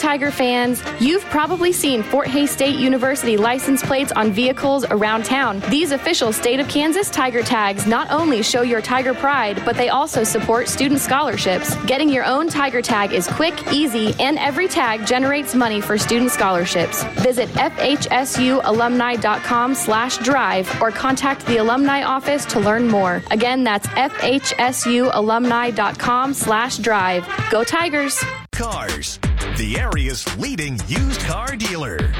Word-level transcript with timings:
Tiger 0.00 0.30
fans, 0.30 0.82
you've 0.98 1.24
probably 1.26 1.72
seen 1.72 2.02
Fort 2.02 2.26
Hays 2.26 2.50
State 2.50 2.76
University 2.76 3.36
license 3.36 3.82
plates 3.82 4.12
on 4.12 4.32
vehicles 4.32 4.86
around 4.86 5.26
town. 5.26 5.60
These 5.68 5.92
official 5.92 6.32
state 6.32 6.58
of 6.58 6.66
Kansas 6.68 7.10
Tiger 7.10 7.42
tags 7.42 7.86
not 7.86 8.10
only 8.10 8.42
show 8.42 8.62
your 8.62 8.80
Tiger 8.80 9.12
pride, 9.12 9.60
but 9.66 9.76
they 9.76 9.90
also 9.90 10.24
support 10.24 10.68
student 10.68 11.00
scholarships. 11.00 11.74
Getting 11.84 12.08
your 12.08 12.24
own 12.24 12.48
Tiger 12.48 12.80
tag 12.80 13.12
is 13.12 13.28
quick, 13.28 13.70
easy, 13.72 14.14
and 14.18 14.38
every 14.38 14.68
tag 14.68 15.06
generates 15.06 15.54
money 15.54 15.82
for 15.82 15.98
student 15.98 16.30
scholarships. 16.30 17.04
Visit 17.22 17.50
fhsualumni.com 17.50 19.74
slash 19.74 20.16
drive 20.18 20.80
or 20.80 20.90
contact 20.90 21.44
the 21.44 21.58
alumni 21.58 22.04
office 22.04 22.46
to 22.46 22.58
learn 22.58 22.88
more. 22.88 23.22
Again, 23.30 23.64
that's 23.64 23.86
fhsualumni.com 23.88 26.32
slash 26.34 26.78
drive. 26.78 27.28
Go 27.50 27.64
Tigers! 27.64 28.24
Cars, 28.52 29.18
the 29.56 29.78
area's 29.78 30.26
leading 30.38 30.78
used 30.86 31.20
car 31.22 31.56
dealer. 31.56 32.12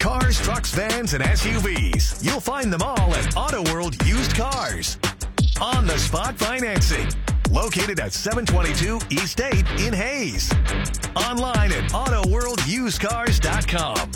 Cars, 0.00 0.40
trucks, 0.40 0.72
vans, 0.72 1.14
and 1.14 1.24
SUVs. 1.24 2.24
You'll 2.24 2.40
find 2.40 2.72
them 2.72 2.82
all 2.82 3.14
at 3.14 3.36
Auto 3.36 3.62
World 3.72 3.96
Used 4.06 4.34
Cars. 4.34 4.98
On 5.60 5.86
the 5.86 5.98
spot 5.98 6.38
financing. 6.38 7.08
Located 7.50 7.98
at 7.98 8.12
722 8.12 9.00
East 9.10 9.40
8 9.40 9.54
in 9.80 9.92
Hays. 9.92 10.52
Online 11.16 11.72
at 11.72 11.90
AutoWorldUsedCars.com. 11.90 14.12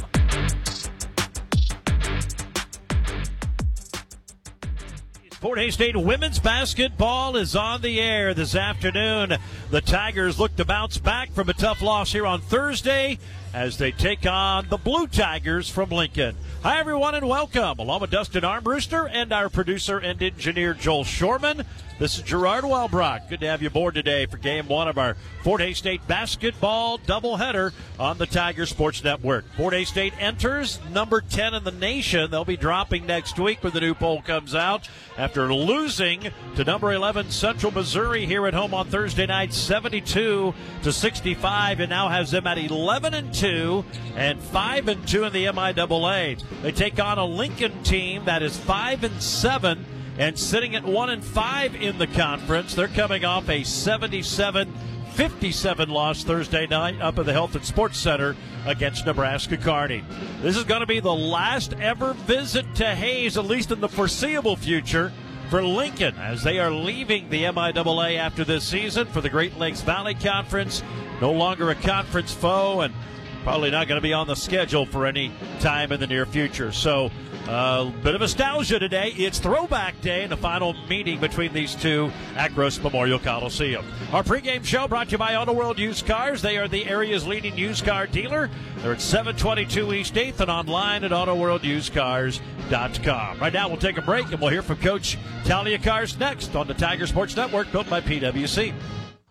Fort 5.41 5.59
Hays 5.59 5.75
State 5.75 5.97
women's 5.97 6.39
basketball 6.39 7.35
is 7.35 7.57
on 7.57 7.83
the 7.83 8.01
air 8.01 8.33
this 8.33 8.55
afternoon. 8.55 9.37
The 9.73 9.81
Tigers 9.81 10.39
look 10.39 10.55
to 10.57 10.67
bounce 10.67 10.99
back 10.99 11.33
from 11.33 11.49
a 11.49 11.55
tough 11.55 11.81
loss 11.81 12.13
here 12.13 12.27
on 12.27 12.43
Thursday 12.43 13.19
as 13.55 13.79
they 13.79 13.91
take 13.91 14.27
on 14.27 14.69
the 14.69 14.77
Blue 14.77 15.07
Tigers 15.07 15.67
from 15.67 15.89
Lincoln. 15.89 16.37
Hi, 16.63 16.79
everyone, 16.79 17.17
and 17.17 17.29
welcome. 17.29 17.81
Along 17.81 18.03
with 18.03 18.13
Dustin 18.13 18.45
Armbruster 18.45 19.11
and 19.13 19.33
our 19.33 19.49
producer 19.49 19.99
and 19.99 20.23
engineer 20.23 20.75
Joel 20.75 21.03
Shorman, 21.03 21.65
this 21.99 22.17
is 22.17 22.23
Gerard 22.23 22.65
Wellbrock. 22.65 23.29
Good 23.29 23.41
to 23.41 23.47
have 23.47 23.63
you 23.63 23.69
aboard 23.69 23.95
today 23.95 24.27
for 24.27 24.37
game 24.37 24.67
one 24.67 24.89
of 24.89 24.97
our 24.97 25.17
Fort 25.43 25.61
Hays 25.61 25.79
State 25.79 26.07
basketball 26.07 26.99
doubleheader 26.99 27.73
on 27.99 28.19
the 28.19 28.27
Tiger 28.27 28.67
Sports 28.67 29.05
Network. 29.05 29.45
Fort 29.57 29.75
Hays 29.75 29.89
State 29.89 30.13
enters 30.21 30.79
number 30.91 31.21
10 31.21 31.55
in 31.55 31.65
the 31.65 31.73
nation. 31.73 32.31
They'll 32.31 32.45
be 32.45 32.57
dropping 32.57 33.07
next 33.07 33.39
week 33.39 33.63
when 33.63 33.73
the 33.73 33.81
new 33.81 33.95
poll 33.95 34.23
comes 34.23 34.55
out 34.55 34.89
after 35.19 35.53
losing 35.53 36.29
to 36.57 36.65
number 36.65 36.93
11 36.93 37.31
Central 37.31 37.73
Missouri 37.73 38.25
here 38.25 38.47
at 38.47 38.55
home 38.55 38.73
on 38.73 38.87
Thursday 38.89 39.27
night, 39.27 39.53
72 39.53 40.55
to 40.83 40.93
65, 40.93 41.81
and 41.81 41.91
now 41.91 42.09
has 42.09 42.31
them 42.31 42.47
at 42.47 42.59
11 42.59 43.15
and 43.15 43.35
2 43.35 43.85
and 44.17 44.41
5 44.41 44.89
and 44.89 45.09
2 45.09 45.25
in 45.25 45.33
the 45.33 45.45
MIAA. 45.47 46.43
They 46.61 46.73
take 46.73 47.01
on 47.01 47.19
a 47.19 47.25
Lincoln 47.25 47.83
team 47.83 48.25
that 48.27 48.43
is 48.43 48.57
5 48.57 49.05
and 49.05 49.23
7 49.23 49.85
and 50.19 50.39
sitting 50.39 50.77
at 50.77 50.85
1 50.85 51.11
and 51.11 51.25
5 51.25 51.75
in 51.75 51.99
the 51.99 52.07
conference. 52.07 52.75
They're 52.75 52.89
coming 52.89 53.25
off 53.25 53.49
a 53.49 53.65
77 53.65 54.73
57 55.13 55.91
loss 55.91 56.25
Thursday 56.25 56.67
night 56.67 57.01
up 57.03 57.19
at 57.19 57.27
the 57.27 57.33
Health 57.35 57.55
and 57.55 57.65
Sports 57.65 57.99
Center 57.99 58.35
against 58.65 59.05
Nebraska 59.05 59.59
Kearney. 59.59 60.03
This 60.41 60.57
is 60.57 60.65
going 60.65 60.81
to 60.81 60.87
be 60.87 61.01
the 61.01 61.13
last 61.13 61.75
ever 61.75 62.15
visit 62.15 62.75
to 62.77 62.87
Hays, 62.87 63.37
at 63.37 63.45
least 63.45 63.71
in 63.71 63.81
the 63.81 63.91
foreseeable 63.91 64.57
future, 64.57 65.13
for 65.51 65.63
Lincoln 65.63 66.15
as 66.17 66.43
they 66.43 66.59
are 66.59 66.71
leaving 66.71 67.29
the 67.29 67.45
MIAA 67.45 68.17
after 68.17 68.43
this 68.43 68.65
season 68.65 69.07
for 69.07 69.21
the 69.21 69.29
Great 69.29 69.59
Lakes 69.59 69.83
Valley 69.83 70.15
Conference. 70.15 70.83
No 71.21 71.31
longer 71.31 71.69
a 71.69 71.75
conference 71.75 72.33
foe 72.33 72.81
and 72.81 72.95
probably 73.43 73.71
not 73.71 73.89
going 73.89 73.99
to 73.99 74.03
be 74.03 74.13
on 74.13 74.27
the 74.27 74.35
schedule 74.35 74.85
for 74.87 75.07
any 75.07 75.33
time 75.61 75.93
in 75.93 76.01
the 76.01 76.07
near 76.07 76.27
future. 76.27 76.73
So, 76.73 77.11
a 77.47 77.51
uh, 77.51 77.85
bit 78.03 78.15
of 78.15 78.21
nostalgia 78.21 78.79
today. 78.79 79.15
It's 79.17 79.39
Throwback 79.41 80.01
Day 80.01 80.23
and 80.23 80.31
the 80.31 80.37
final 80.37 80.75
meeting 80.89 81.19
between 81.19 81.53
these 81.53 81.75
two 81.75 82.13
at 82.37 82.55
Gross 82.55 82.81
Memorial 82.81 83.19
Coliseum. 83.19 83.85
Our 84.13 84.23
pregame 84.23 84.65
show 84.65 84.87
brought 84.87 85.09
to 85.09 85.13
you 85.13 85.19
by 85.19 85.35
Auto 85.35 85.53
World 85.53 85.77
Used 85.77 86.07
Cars. 86.07 86.41
They 86.41 86.57
are 86.57 86.69
the 86.69 86.87
area's 86.87 87.27
leading 87.27 87.59
used 87.59 87.85
car 87.85 88.07
dealer. 88.07 88.49
They're 88.79 88.93
at 88.93 89.01
722 89.01 89.93
East 89.93 90.15
8th 90.15 90.39
and 90.39 90.51
online 90.51 91.03
at 91.03 91.11
AutoWorldUsedCars.com. 91.11 93.41
Right 93.41 93.53
now, 93.53 93.69
we'll 93.69 93.77
take 93.77 93.99
a 93.99 94.03
break 94.03 94.31
and 94.31 94.41
we'll 94.41 94.51
hear 94.51 94.63
from 94.63 94.77
Coach 94.77 95.19
Talia 95.45 95.81
Cars 95.81 96.17
next 96.19 96.55
on 96.55 96.69
the 96.69 96.75
Tiger 96.75 97.09
Sports 97.09 97.35
Network, 97.35 97.73
built 97.73 97.91
by 97.91 98.01
PWC. 98.01 98.73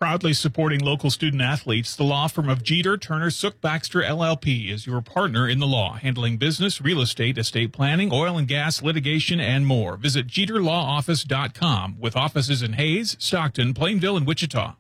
Proudly 0.02 0.34
supporting 0.34 0.80
local 0.80 1.12
student 1.12 1.44
athletes, 1.44 1.96
the 1.96 2.04
law 2.04 2.28
firm 2.28 2.50
of 2.50 2.64
Jeter, 2.64 2.98
Turner, 2.98 3.30
Sook, 3.30 3.62
Baxter, 3.62 4.02
LLP 4.02 4.72
is 4.72 4.88
your 4.88 5.00
partner 5.00 5.48
in 5.48 5.60
the 5.60 5.68
law, 5.68 5.94
handling 5.94 6.38
business, 6.38 6.82
real 6.82 7.02
estate, 7.02 7.38
estate 7.38 7.72
planning, 7.72 8.10
oil 8.12 8.36
and 8.36 8.48
gas, 8.48 8.82
litigation, 8.82 9.40
and 9.40 9.68
more. 9.68 9.98
Visit 9.98 10.26
JeterLawOffice.com 10.26 11.98
with 12.00 12.16
offices 12.16 12.64
in 12.64 12.74
Hays, 12.74 13.16
Stockton, 13.20 13.76
Plainville, 13.76 14.18
and 14.18 14.26
Wichita. 14.26 14.74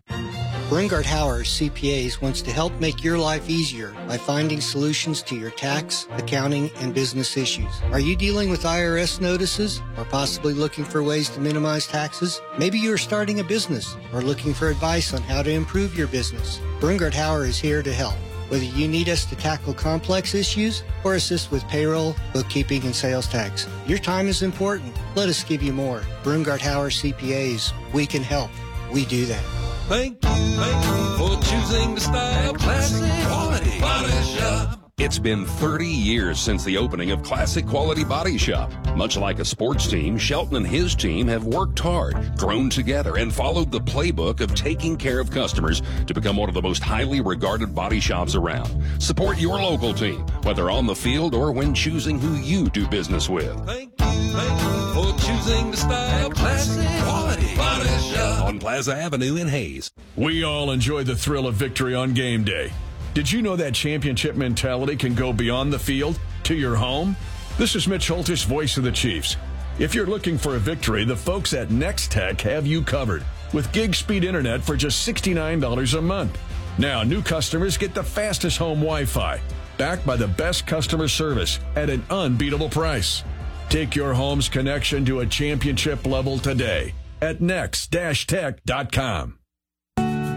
Brungard 0.71 1.03
Howard 1.03 1.47
CPAs 1.47 2.21
wants 2.21 2.41
to 2.43 2.49
help 2.49 2.71
make 2.79 3.03
your 3.03 3.17
life 3.17 3.49
easier 3.49 3.93
by 4.07 4.17
finding 4.17 4.61
solutions 4.61 5.21
to 5.23 5.35
your 5.35 5.51
tax, 5.51 6.07
accounting, 6.11 6.71
and 6.77 6.93
business 6.93 7.35
issues. 7.35 7.81
Are 7.91 7.99
you 7.99 8.15
dealing 8.15 8.49
with 8.49 8.63
IRS 8.63 9.19
notices 9.19 9.81
or 9.97 10.05
possibly 10.05 10.53
looking 10.53 10.85
for 10.85 11.03
ways 11.03 11.27
to 11.31 11.41
minimize 11.41 11.87
taxes? 11.87 12.39
Maybe 12.57 12.79
you 12.79 12.93
are 12.93 12.97
starting 12.97 13.41
a 13.41 13.43
business 13.43 13.97
or 14.13 14.21
looking 14.21 14.53
for 14.53 14.69
advice 14.69 15.13
on 15.13 15.21
how 15.23 15.43
to 15.43 15.51
improve 15.51 15.97
your 15.97 16.07
business. 16.07 16.61
Brungard 16.79 17.13
Howard 17.13 17.49
is 17.49 17.59
here 17.59 17.83
to 17.83 17.91
help. 17.91 18.15
Whether 18.47 18.63
you 18.63 18.87
need 18.87 19.09
us 19.09 19.25
to 19.25 19.35
tackle 19.35 19.73
complex 19.73 20.33
issues 20.33 20.83
or 21.03 21.15
assist 21.15 21.51
with 21.51 21.67
payroll, 21.67 22.15
bookkeeping, 22.31 22.83
and 22.83 22.95
sales 22.95 23.27
tax, 23.27 23.67
your 23.87 23.99
time 23.99 24.29
is 24.29 24.41
important. 24.41 24.95
Let 25.17 25.27
us 25.27 25.43
give 25.43 25.61
you 25.61 25.73
more. 25.73 25.99
Brungard 26.23 26.61
Howard 26.61 26.93
CPAs, 26.93 27.73
we 27.91 28.05
can 28.05 28.23
help. 28.23 28.51
We 28.93 29.05
do 29.05 29.25
that. 29.27 29.43
Thank 29.87 30.23
you, 30.23 30.29
thank 30.29 30.85
you 30.85 31.17
for 31.17 31.43
choosing 31.43 31.95
the 31.95 32.01
style 32.01 32.53
classic 32.53 33.25
quality 33.25 33.79
body 33.79 34.11
shop. 34.37 34.81
It's 34.97 35.17
been 35.17 35.45
30 35.45 35.87
years 35.87 36.39
since 36.39 36.63
the 36.63 36.77
opening 36.77 37.09
of 37.09 37.23
Classic 37.23 37.65
Quality 37.65 38.03
Body 38.03 38.37
Shop. 38.37 38.71
Much 38.95 39.17
like 39.17 39.39
a 39.39 39.45
sports 39.45 39.87
team, 39.87 40.15
Shelton 40.15 40.57
and 40.57 40.67
his 40.67 40.93
team 40.93 41.27
have 41.27 41.43
worked 41.43 41.79
hard, 41.79 42.37
grown 42.37 42.69
together, 42.69 43.17
and 43.17 43.33
followed 43.33 43.71
the 43.71 43.79
playbook 43.79 44.41
of 44.41 44.53
taking 44.53 44.95
care 44.95 45.19
of 45.19 45.31
customers 45.31 45.81
to 46.05 46.13
become 46.13 46.37
one 46.37 46.49
of 46.49 46.55
the 46.55 46.61
most 46.61 46.83
highly 46.83 47.19
regarded 47.19 47.73
body 47.73 47.99
shops 47.99 48.35
around. 48.35 48.69
Support 48.99 49.39
your 49.39 49.59
local 49.59 49.91
team, 49.93 50.19
whether 50.43 50.69
on 50.69 50.85
the 50.85 50.95
field 50.95 51.33
or 51.33 51.51
when 51.51 51.73
choosing 51.73 52.19
who 52.19 52.35
you 52.35 52.69
do 52.69 52.87
business 52.87 53.27
with. 53.27 53.65
Thank 53.65 53.99
you, 53.99 54.05
thank 54.05 54.61
you 54.61 54.93
for 54.93 55.19
choosing 55.19 55.71
the 55.71 55.77
style 55.77 56.29
classic 56.29 56.87
quality 57.01 57.55
body 57.55 57.87
shop. 57.87 57.90
On 58.51 58.59
Plaza 58.59 58.93
Avenue 58.93 59.37
in 59.37 59.47
Hays. 59.47 59.91
We 60.17 60.43
all 60.43 60.71
enjoy 60.71 61.05
the 61.05 61.15
thrill 61.15 61.47
of 61.47 61.55
victory 61.55 61.95
on 61.95 62.13
game 62.13 62.43
day. 62.43 62.73
Did 63.13 63.31
you 63.31 63.41
know 63.41 63.55
that 63.55 63.73
championship 63.73 64.35
mentality 64.35 64.97
can 64.97 65.15
go 65.15 65.31
beyond 65.31 65.71
the 65.71 65.79
field 65.79 66.19
to 66.43 66.53
your 66.53 66.75
home? 66.75 67.15
This 67.57 67.77
is 67.77 67.87
Mitch 67.87 68.09
Holthus, 68.09 68.43
voice 68.43 68.75
of 68.75 68.83
the 68.83 68.91
Chiefs. 68.91 69.37
If 69.79 69.95
you're 69.95 70.05
looking 70.05 70.37
for 70.37 70.57
a 70.57 70.59
victory, 70.59 71.05
the 71.05 71.15
folks 71.15 71.53
at 71.53 71.71
Nex-Tech 71.71 72.41
have 72.41 72.67
you 72.67 72.81
covered 72.81 73.23
with 73.53 73.71
gig 73.71 73.95
speed 73.95 74.25
internet 74.25 74.61
for 74.61 74.75
just 74.75 75.07
$69 75.07 75.97
a 75.97 76.01
month. 76.01 76.37
Now, 76.77 77.03
new 77.03 77.21
customers 77.21 77.77
get 77.77 77.93
the 77.93 78.03
fastest 78.03 78.57
home 78.57 78.79
Wi 78.79 79.05
Fi, 79.05 79.39
backed 79.77 80.05
by 80.05 80.17
the 80.17 80.27
best 80.27 80.67
customer 80.67 81.07
service 81.07 81.61
at 81.77 81.89
an 81.89 82.03
unbeatable 82.09 82.67
price. 82.67 83.23
Take 83.69 83.95
your 83.95 84.13
home's 84.13 84.49
connection 84.49 85.05
to 85.05 85.21
a 85.21 85.25
championship 85.25 86.05
level 86.05 86.37
today 86.37 86.93
at 87.21 87.41
next-tech.com. 87.41 89.37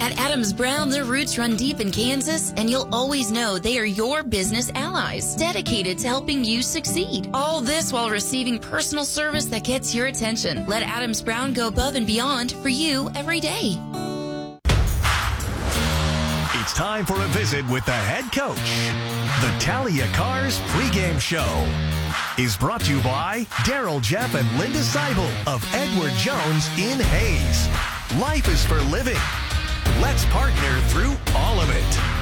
At 0.04 0.20
Adams 0.20 0.52
Brown, 0.52 0.90
their 0.90 1.04
roots 1.04 1.38
run 1.38 1.56
deep 1.56 1.80
in 1.80 1.90
Kansas, 1.90 2.52
and 2.58 2.68
you'll 2.68 2.94
always 2.94 3.30
know 3.32 3.58
they 3.58 3.78
are 3.78 3.86
your 3.86 4.22
business 4.22 4.70
allies, 4.74 5.34
dedicated 5.34 5.96
to 6.00 6.06
helping 6.06 6.44
you 6.44 6.60
succeed. 6.60 7.30
All 7.32 7.62
this 7.62 7.90
while 7.90 8.10
receiving 8.10 8.58
personal 8.58 9.06
service 9.06 9.46
that 9.46 9.64
gets 9.64 9.94
your 9.94 10.08
attention. 10.08 10.66
Let 10.66 10.82
Adams 10.82 11.22
Brown 11.22 11.54
go 11.54 11.68
above 11.68 11.94
and 11.94 12.06
beyond 12.06 12.52
for 12.52 12.68
you 12.68 13.10
every 13.14 13.40
day. 13.40 13.80
It's 16.60 16.74
time 16.74 17.06
for 17.06 17.16
a 17.22 17.26
visit 17.28 17.66
with 17.70 17.86
the 17.86 17.92
head 17.92 18.30
coach. 18.30 18.58
The 19.40 19.58
Talia 19.58 20.06
Cars 20.08 20.58
pregame 20.60 21.18
show 21.18 21.44
is 22.38 22.56
brought 22.56 22.80
to 22.80 22.96
you 22.96 23.00
by 23.02 23.46
Daryl 23.62 24.02
Jeff 24.02 24.34
and 24.34 24.50
Linda 24.58 24.80
Seibel 24.80 25.28
of 25.46 25.64
Edward 25.72 26.12
Jones 26.14 26.66
in 26.78 26.98
Hays. 26.98 27.68
Life 28.20 28.48
is 28.48 28.64
for 28.64 28.80
living. 28.90 29.20
Let's 30.00 30.24
partner 30.26 30.80
through 30.88 31.14
all 31.36 31.60
of 31.60 31.70
it. 31.70 32.13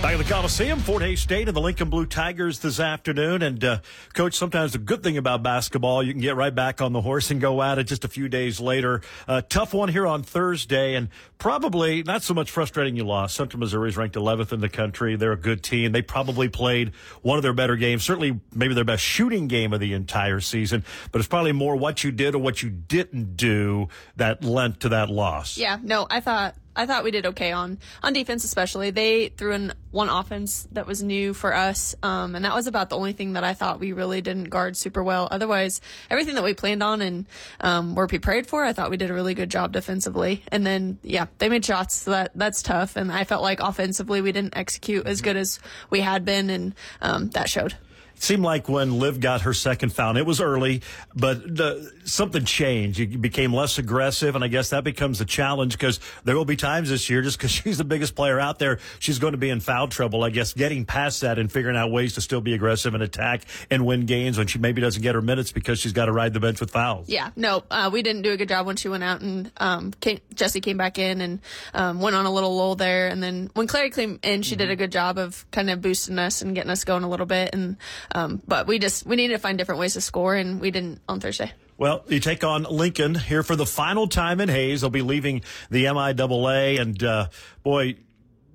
Back 0.00 0.12
at 0.12 0.18
the 0.18 0.32
Coliseum, 0.32 0.78
Fort 0.78 1.02
Hays 1.02 1.20
State, 1.20 1.48
and 1.48 1.56
the 1.56 1.60
Lincoln 1.60 1.90
Blue 1.90 2.06
Tigers 2.06 2.60
this 2.60 2.78
afternoon. 2.78 3.42
And, 3.42 3.62
uh, 3.64 3.80
Coach, 4.14 4.34
sometimes 4.34 4.72
the 4.72 4.78
good 4.78 5.02
thing 5.02 5.16
about 5.18 5.42
basketball, 5.42 6.04
you 6.04 6.12
can 6.12 6.22
get 6.22 6.36
right 6.36 6.54
back 6.54 6.80
on 6.80 6.92
the 6.92 7.00
horse 7.00 7.32
and 7.32 7.40
go 7.40 7.60
at 7.64 7.78
it 7.80 7.84
just 7.84 8.04
a 8.04 8.08
few 8.08 8.28
days 8.28 8.60
later. 8.60 9.02
Uh, 9.26 9.42
tough 9.48 9.74
one 9.74 9.88
here 9.88 10.06
on 10.06 10.22
Thursday, 10.22 10.94
and 10.94 11.08
probably 11.38 12.04
not 12.04 12.22
so 12.22 12.32
much 12.32 12.48
frustrating 12.48 12.94
you 12.94 13.04
lost. 13.04 13.34
Central 13.34 13.58
Missouri 13.58 13.88
is 13.88 13.96
ranked 13.96 14.14
11th 14.14 14.52
in 14.52 14.60
the 14.60 14.68
country. 14.68 15.16
They're 15.16 15.32
a 15.32 15.36
good 15.36 15.64
team. 15.64 15.90
They 15.90 16.02
probably 16.02 16.48
played 16.48 16.92
one 17.22 17.36
of 17.36 17.42
their 17.42 17.52
better 17.52 17.74
games, 17.74 18.04
certainly 18.04 18.38
maybe 18.54 18.74
their 18.74 18.84
best 18.84 19.02
shooting 19.02 19.48
game 19.48 19.72
of 19.72 19.80
the 19.80 19.94
entire 19.94 20.38
season. 20.38 20.84
But 21.10 21.18
it's 21.18 21.28
probably 21.28 21.52
more 21.52 21.74
what 21.74 22.04
you 22.04 22.12
did 22.12 22.36
or 22.36 22.38
what 22.38 22.62
you 22.62 22.70
didn't 22.70 23.36
do 23.36 23.88
that 24.14 24.44
lent 24.44 24.78
to 24.80 24.90
that 24.90 25.10
loss. 25.10 25.58
Yeah, 25.58 25.78
no, 25.82 26.06
I 26.08 26.20
thought 26.20 26.54
I 26.78 26.86
thought 26.86 27.02
we 27.02 27.10
did 27.10 27.26
okay 27.26 27.50
on 27.50 27.78
on 28.02 28.12
defense, 28.12 28.44
especially. 28.44 28.90
They 28.90 29.28
threw 29.28 29.52
in 29.52 29.72
one 29.90 30.08
offense 30.08 30.68
that 30.72 30.86
was 30.86 31.02
new 31.02 31.34
for 31.34 31.52
us, 31.52 31.96
um, 32.04 32.36
and 32.36 32.44
that 32.44 32.54
was 32.54 32.68
about 32.68 32.88
the 32.88 32.96
only 32.96 33.12
thing 33.12 33.32
that 33.32 33.42
I 33.42 33.52
thought 33.52 33.80
we 33.80 33.92
really 33.92 34.20
didn't 34.20 34.44
guard 34.44 34.76
super 34.76 35.02
well. 35.02 35.26
Otherwise, 35.30 35.80
everything 36.08 36.36
that 36.36 36.44
we 36.44 36.54
planned 36.54 36.82
on 36.82 37.02
and 37.02 37.26
um, 37.60 37.96
were 37.96 38.06
prepared 38.06 38.46
for, 38.46 38.64
I 38.64 38.72
thought 38.72 38.90
we 38.90 38.96
did 38.96 39.10
a 39.10 39.14
really 39.14 39.34
good 39.34 39.50
job 39.50 39.72
defensively. 39.72 40.44
And 40.52 40.64
then, 40.64 40.98
yeah, 41.02 41.26
they 41.38 41.48
made 41.48 41.64
shots, 41.64 41.96
so 41.96 42.12
that 42.12 42.30
that's 42.36 42.62
tough. 42.62 42.96
And 42.96 43.10
I 43.10 43.24
felt 43.24 43.42
like 43.42 43.60
offensively 43.60 44.20
we 44.20 44.30
didn't 44.30 44.56
execute 44.56 45.06
as 45.06 45.20
good 45.20 45.36
as 45.36 45.58
we 45.90 46.00
had 46.00 46.24
been, 46.24 46.48
and 46.48 46.74
um, 47.02 47.30
that 47.30 47.48
showed 47.48 47.74
It 48.14 48.22
seemed 48.22 48.44
like 48.44 48.68
when 48.68 48.98
Liv 48.98 49.18
got 49.18 49.42
her 49.42 49.54
second 49.54 49.92
foul, 49.92 50.16
it 50.16 50.26
was 50.26 50.40
early, 50.40 50.82
but 51.14 51.60
uh, 51.60 51.74
something 52.08 52.44
changed. 52.44 52.98
You 52.98 53.18
became 53.18 53.52
less 53.52 53.78
aggressive, 53.78 54.34
and 54.34 54.44
I 54.44 54.48
guess 54.48 54.70
that 54.70 54.84
becomes 54.84 55.20
a 55.20 55.24
challenge 55.24 55.72
because 55.72 56.00
there 56.24 56.36
will 56.36 56.44
be 56.44 56.56
times 56.56 56.90
this 56.90 57.08
year, 57.08 57.22
just 57.22 57.38
because 57.38 57.50
she's 57.58 57.78
the 57.78 57.84
biggest 57.84 58.14
player 58.14 58.40
out 58.40 58.58
there, 58.58 58.78
she's 58.98 59.18
going 59.18 59.32
to 59.32 59.38
be 59.38 59.50
in 59.50 59.60
foul 59.60 59.88
trouble. 59.88 60.24
I 60.24 60.30
guess 60.30 60.52
getting 60.52 60.84
past 60.84 61.20
that 61.20 61.38
and 61.38 61.50
figuring 61.50 61.76
out 61.76 61.90
ways 61.90 62.14
to 62.14 62.20
still 62.20 62.40
be 62.40 62.54
aggressive 62.54 62.94
and 62.94 63.02
attack 63.02 63.42
and 63.70 63.84
win 63.86 64.06
games 64.06 64.38
when 64.38 64.46
she 64.46 64.58
maybe 64.58 64.80
doesn't 64.80 65.02
get 65.02 65.14
her 65.14 65.22
minutes 65.22 65.52
because 65.52 65.78
she's 65.78 65.92
got 65.92 66.06
to 66.06 66.12
ride 66.12 66.34
the 66.34 66.40
bench 66.40 66.60
with 66.60 66.70
fouls. 66.70 67.08
Yeah, 67.08 67.30
no, 67.36 67.62
uh, 67.70 67.90
we 67.92 68.02
didn't 68.02 68.22
do 68.22 68.32
a 68.32 68.36
good 68.36 68.48
job 68.48 68.66
when 68.66 68.76
she 68.76 68.88
went 68.88 69.04
out 69.04 69.20
and 69.20 69.50
um, 69.58 69.92
came, 69.92 70.20
Jesse 70.34 70.60
came 70.60 70.76
back 70.76 70.98
in 70.98 71.20
and 71.20 71.40
um, 71.74 72.00
went 72.00 72.16
on 72.16 72.26
a 72.26 72.30
little 72.30 72.56
lull 72.56 72.74
there, 72.74 73.08
and 73.08 73.22
then 73.22 73.50
when 73.54 73.66
Clary 73.66 73.90
came 73.90 74.18
in, 74.22 74.42
she 74.42 74.54
mm-hmm. 74.54 74.58
did 74.58 74.70
a 74.70 74.76
good 74.76 74.92
job 74.92 75.18
of 75.18 75.48
kind 75.50 75.70
of 75.70 75.80
boosting 75.80 76.18
us 76.18 76.42
and 76.42 76.54
getting 76.54 76.70
us 76.70 76.84
going 76.84 77.04
a 77.04 77.08
little 77.08 77.26
bit 77.26 77.50
and. 77.52 77.76
Um, 78.14 78.42
but 78.46 78.66
we 78.66 78.78
just 78.78 79.06
we 79.06 79.16
needed 79.16 79.34
to 79.34 79.38
find 79.38 79.58
different 79.58 79.80
ways 79.80 79.94
to 79.94 80.00
score, 80.00 80.34
and 80.34 80.60
we 80.60 80.70
didn't 80.70 81.00
on 81.08 81.20
Thursday. 81.20 81.52
Well, 81.78 82.04
you 82.08 82.18
take 82.18 82.42
on 82.42 82.64
Lincoln 82.64 83.14
here 83.14 83.44
for 83.44 83.54
the 83.54 83.64
final 83.64 84.08
time 84.08 84.40
in 84.40 84.48
Hays. 84.48 84.80
They'll 84.80 84.90
be 84.90 85.00
leaving 85.00 85.42
the 85.70 85.84
MIAA, 85.84 86.80
and 86.80 87.00
uh, 87.04 87.28
boy, 87.62 87.98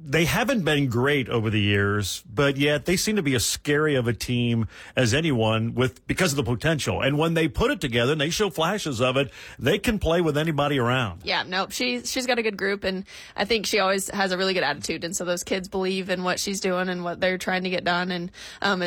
they 0.05 0.25
haven't 0.25 0.65
been 0.65 0.89
great 0.89 1.29
over 1.29 1.49
the 1.49 1.61
years, 1.61 2.21
but 2.29 2.57
yet 2.57 2.83
they 2.83 2.97
seem 2.97 3.15
to 3.15 3.23
be 3.23 3.33
as 3.35 3.45
scary 3.45 3.95
of 3.95 4.09
a 4.09 4.13
team 4.13 4.67
as 4.97 5.13
anyone 5.13 5.73
with 5.73 6.05
because 6.05 6.33
of 6.33 6.35
the 6.35 6.43
potential. 6.43 7.01
And 7.01 7.17
when 7.17 7.33
they 7.33 7.47
put 7.47 7.71
it 7.71 7.79
together 7.79 8.11
and 8.11 8.19
they 8.19 8.29
show 8.29 8.49
flashes 8.49 8.99
of 8.99 9.15
it, 9.15 9.31
they 9.57 9.79
can 9.79 9.99
play 9.99 10.19
with 10.19 10.37
anybody 10.37 10.77
around. 10.77 11.21
Yeah, 11.23 11.43
no, 11.43 11.67
she's 11.69 12.11
she's 12.11 12.25
got 12.25 12.39
a 12.39 12.43
good 12.43 12.57
group, 12.57 12.83
and 12.83 13.05
I 13.37 13.45
think 13.45 13.65
she 13.65 13.79
always 13.79 14.09
has 14.09 14.33
a 14.33 14.37
really 14.37 14.53
good 14.53 14.63
attitude. 14.63 15.05
And 15.05 15.15
so 15.15 15.23
those 15.23 15.45
kids 15.45 15.69
believe 15.69 16.09
in 16.09 16.25
what 16.25 16.41
she's 16.41 16.59
doing 16.59 16.89
and 16.89 17.05
what 17.05 17.21
they're 17.21 17.37
trying 17.37 17.63
to 17.63 17.69
get 17.69 17.85
done, 17.85 18.11
and 18.11 18.31
um, 18.61 18.83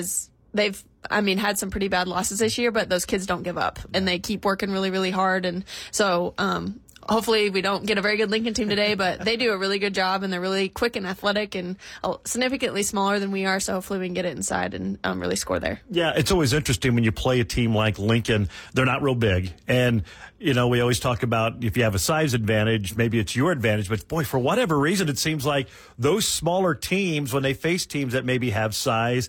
they've 0.52 0.84
I 1.10 1.20
mean, 1.20 1.38
had 1.38 1.58
some 1.58 1.70
pretty 1.70 1.88
bad 1.88 2.08
losses 2.08 2.38
this 2.38 2.58
year, 2.58 2.70
but 2.70 2.88
those 2.88 3.04
kids 3.04 3.26
don't 3.26 3.42
give 3.42 3.58
up 3.58 3.78
and 3.94 4.06
they 4.06 4.18
keep 4.18 4.44
working 4.44 4.70
really, 4.70 4.90
really 4.90 5.10
hard. 5.10 5.44
And 5.44 5.64
so, 5.90 6.34
um, 6.38 6.80
hopefully 7.08 7.50
we 7.50 7.62
don't 7.62 7.86
get 7.86 7.98
a 7.98 8.02
very 8.02 8.16
good 8.16 8.30
Lincoln 8.30 8.54
team 8.54 8.68
today, 8.68 8.94
but 8.94 9.20
they 9.24 9.36
do 9.36 9.52
a 9.52 9.56
really 9.56 9.78
good 9.78 9.94
job 9.94 10.22
and 10.22 10.32
they're 10.32 10.40
really 10.40 10.68
quick 10.68 10.96
and 10.96 11.06
athletic 11.06 11.54
and 11.54 11.76
significantly 12.24 12.82
smaller 12.82 13.18
than 13.18 13.30
we 13.30 13.46
are. 13.46 13.60
So 13.60 13.74
hopefully 13.74 14.00
we 14.00 14.06
can 14.06 14.14
get 14.14 14.24
it 14.24 14.36
inside 14.36 14.74
and 14.74 14.98
um, 15.04 15.20
really 15.20 15.36
score 15.36 15.58
there. 15.58 15.80
Yeah, 15.90 16.12
it's 16.16 16.30
always 16.30 16.52
interesting 16.52 16.94
when 16.94 17.04
you 17.04 17.12
play 17.12 17.40
a 17.40 17.44
team 17.44 17.74
like 17.74 17.98
Lincoln. 17.98 18.48
They're 18.74 18.86
not 18.86 19.02
real 19.02 19.14
big. 19.14 19.52
And, 19.68 20.02
you 20.38 20.54
know, 20.54 20.68
we 20.68 20.80
always 20.80 21.00
talk 21.00 21.22
about 21.22 21.64
if 21.64 21.76
you 21.76 21.84
have 21.84 21.94
a 21.94 22.00
size 22.00 22.34
advantage, 22.34 22.96
maybe 22.96 23.18
it's 23.18 23.34
your 23.34 23.52
advantage. 23.52 23.88
But 23.88 24.06
boy, 24.08 24.24
for 24.24 24.38
whatever 24.38 24.78
reason, 24.78 25.08
it 25.08 25.18
seems 25.18 25.46
like 25.46 25.68
those 25.98 26.26
smaller 26.26 26.74
teams, 26.74 27.32
when 27.32 27.42
they 27.42 27.54
face 27.54 27.86
teams 27.86 28.12
that 28.12 28.24
maybe 28.24 28.50
have 28.50 28.74
size, 28.74 29.28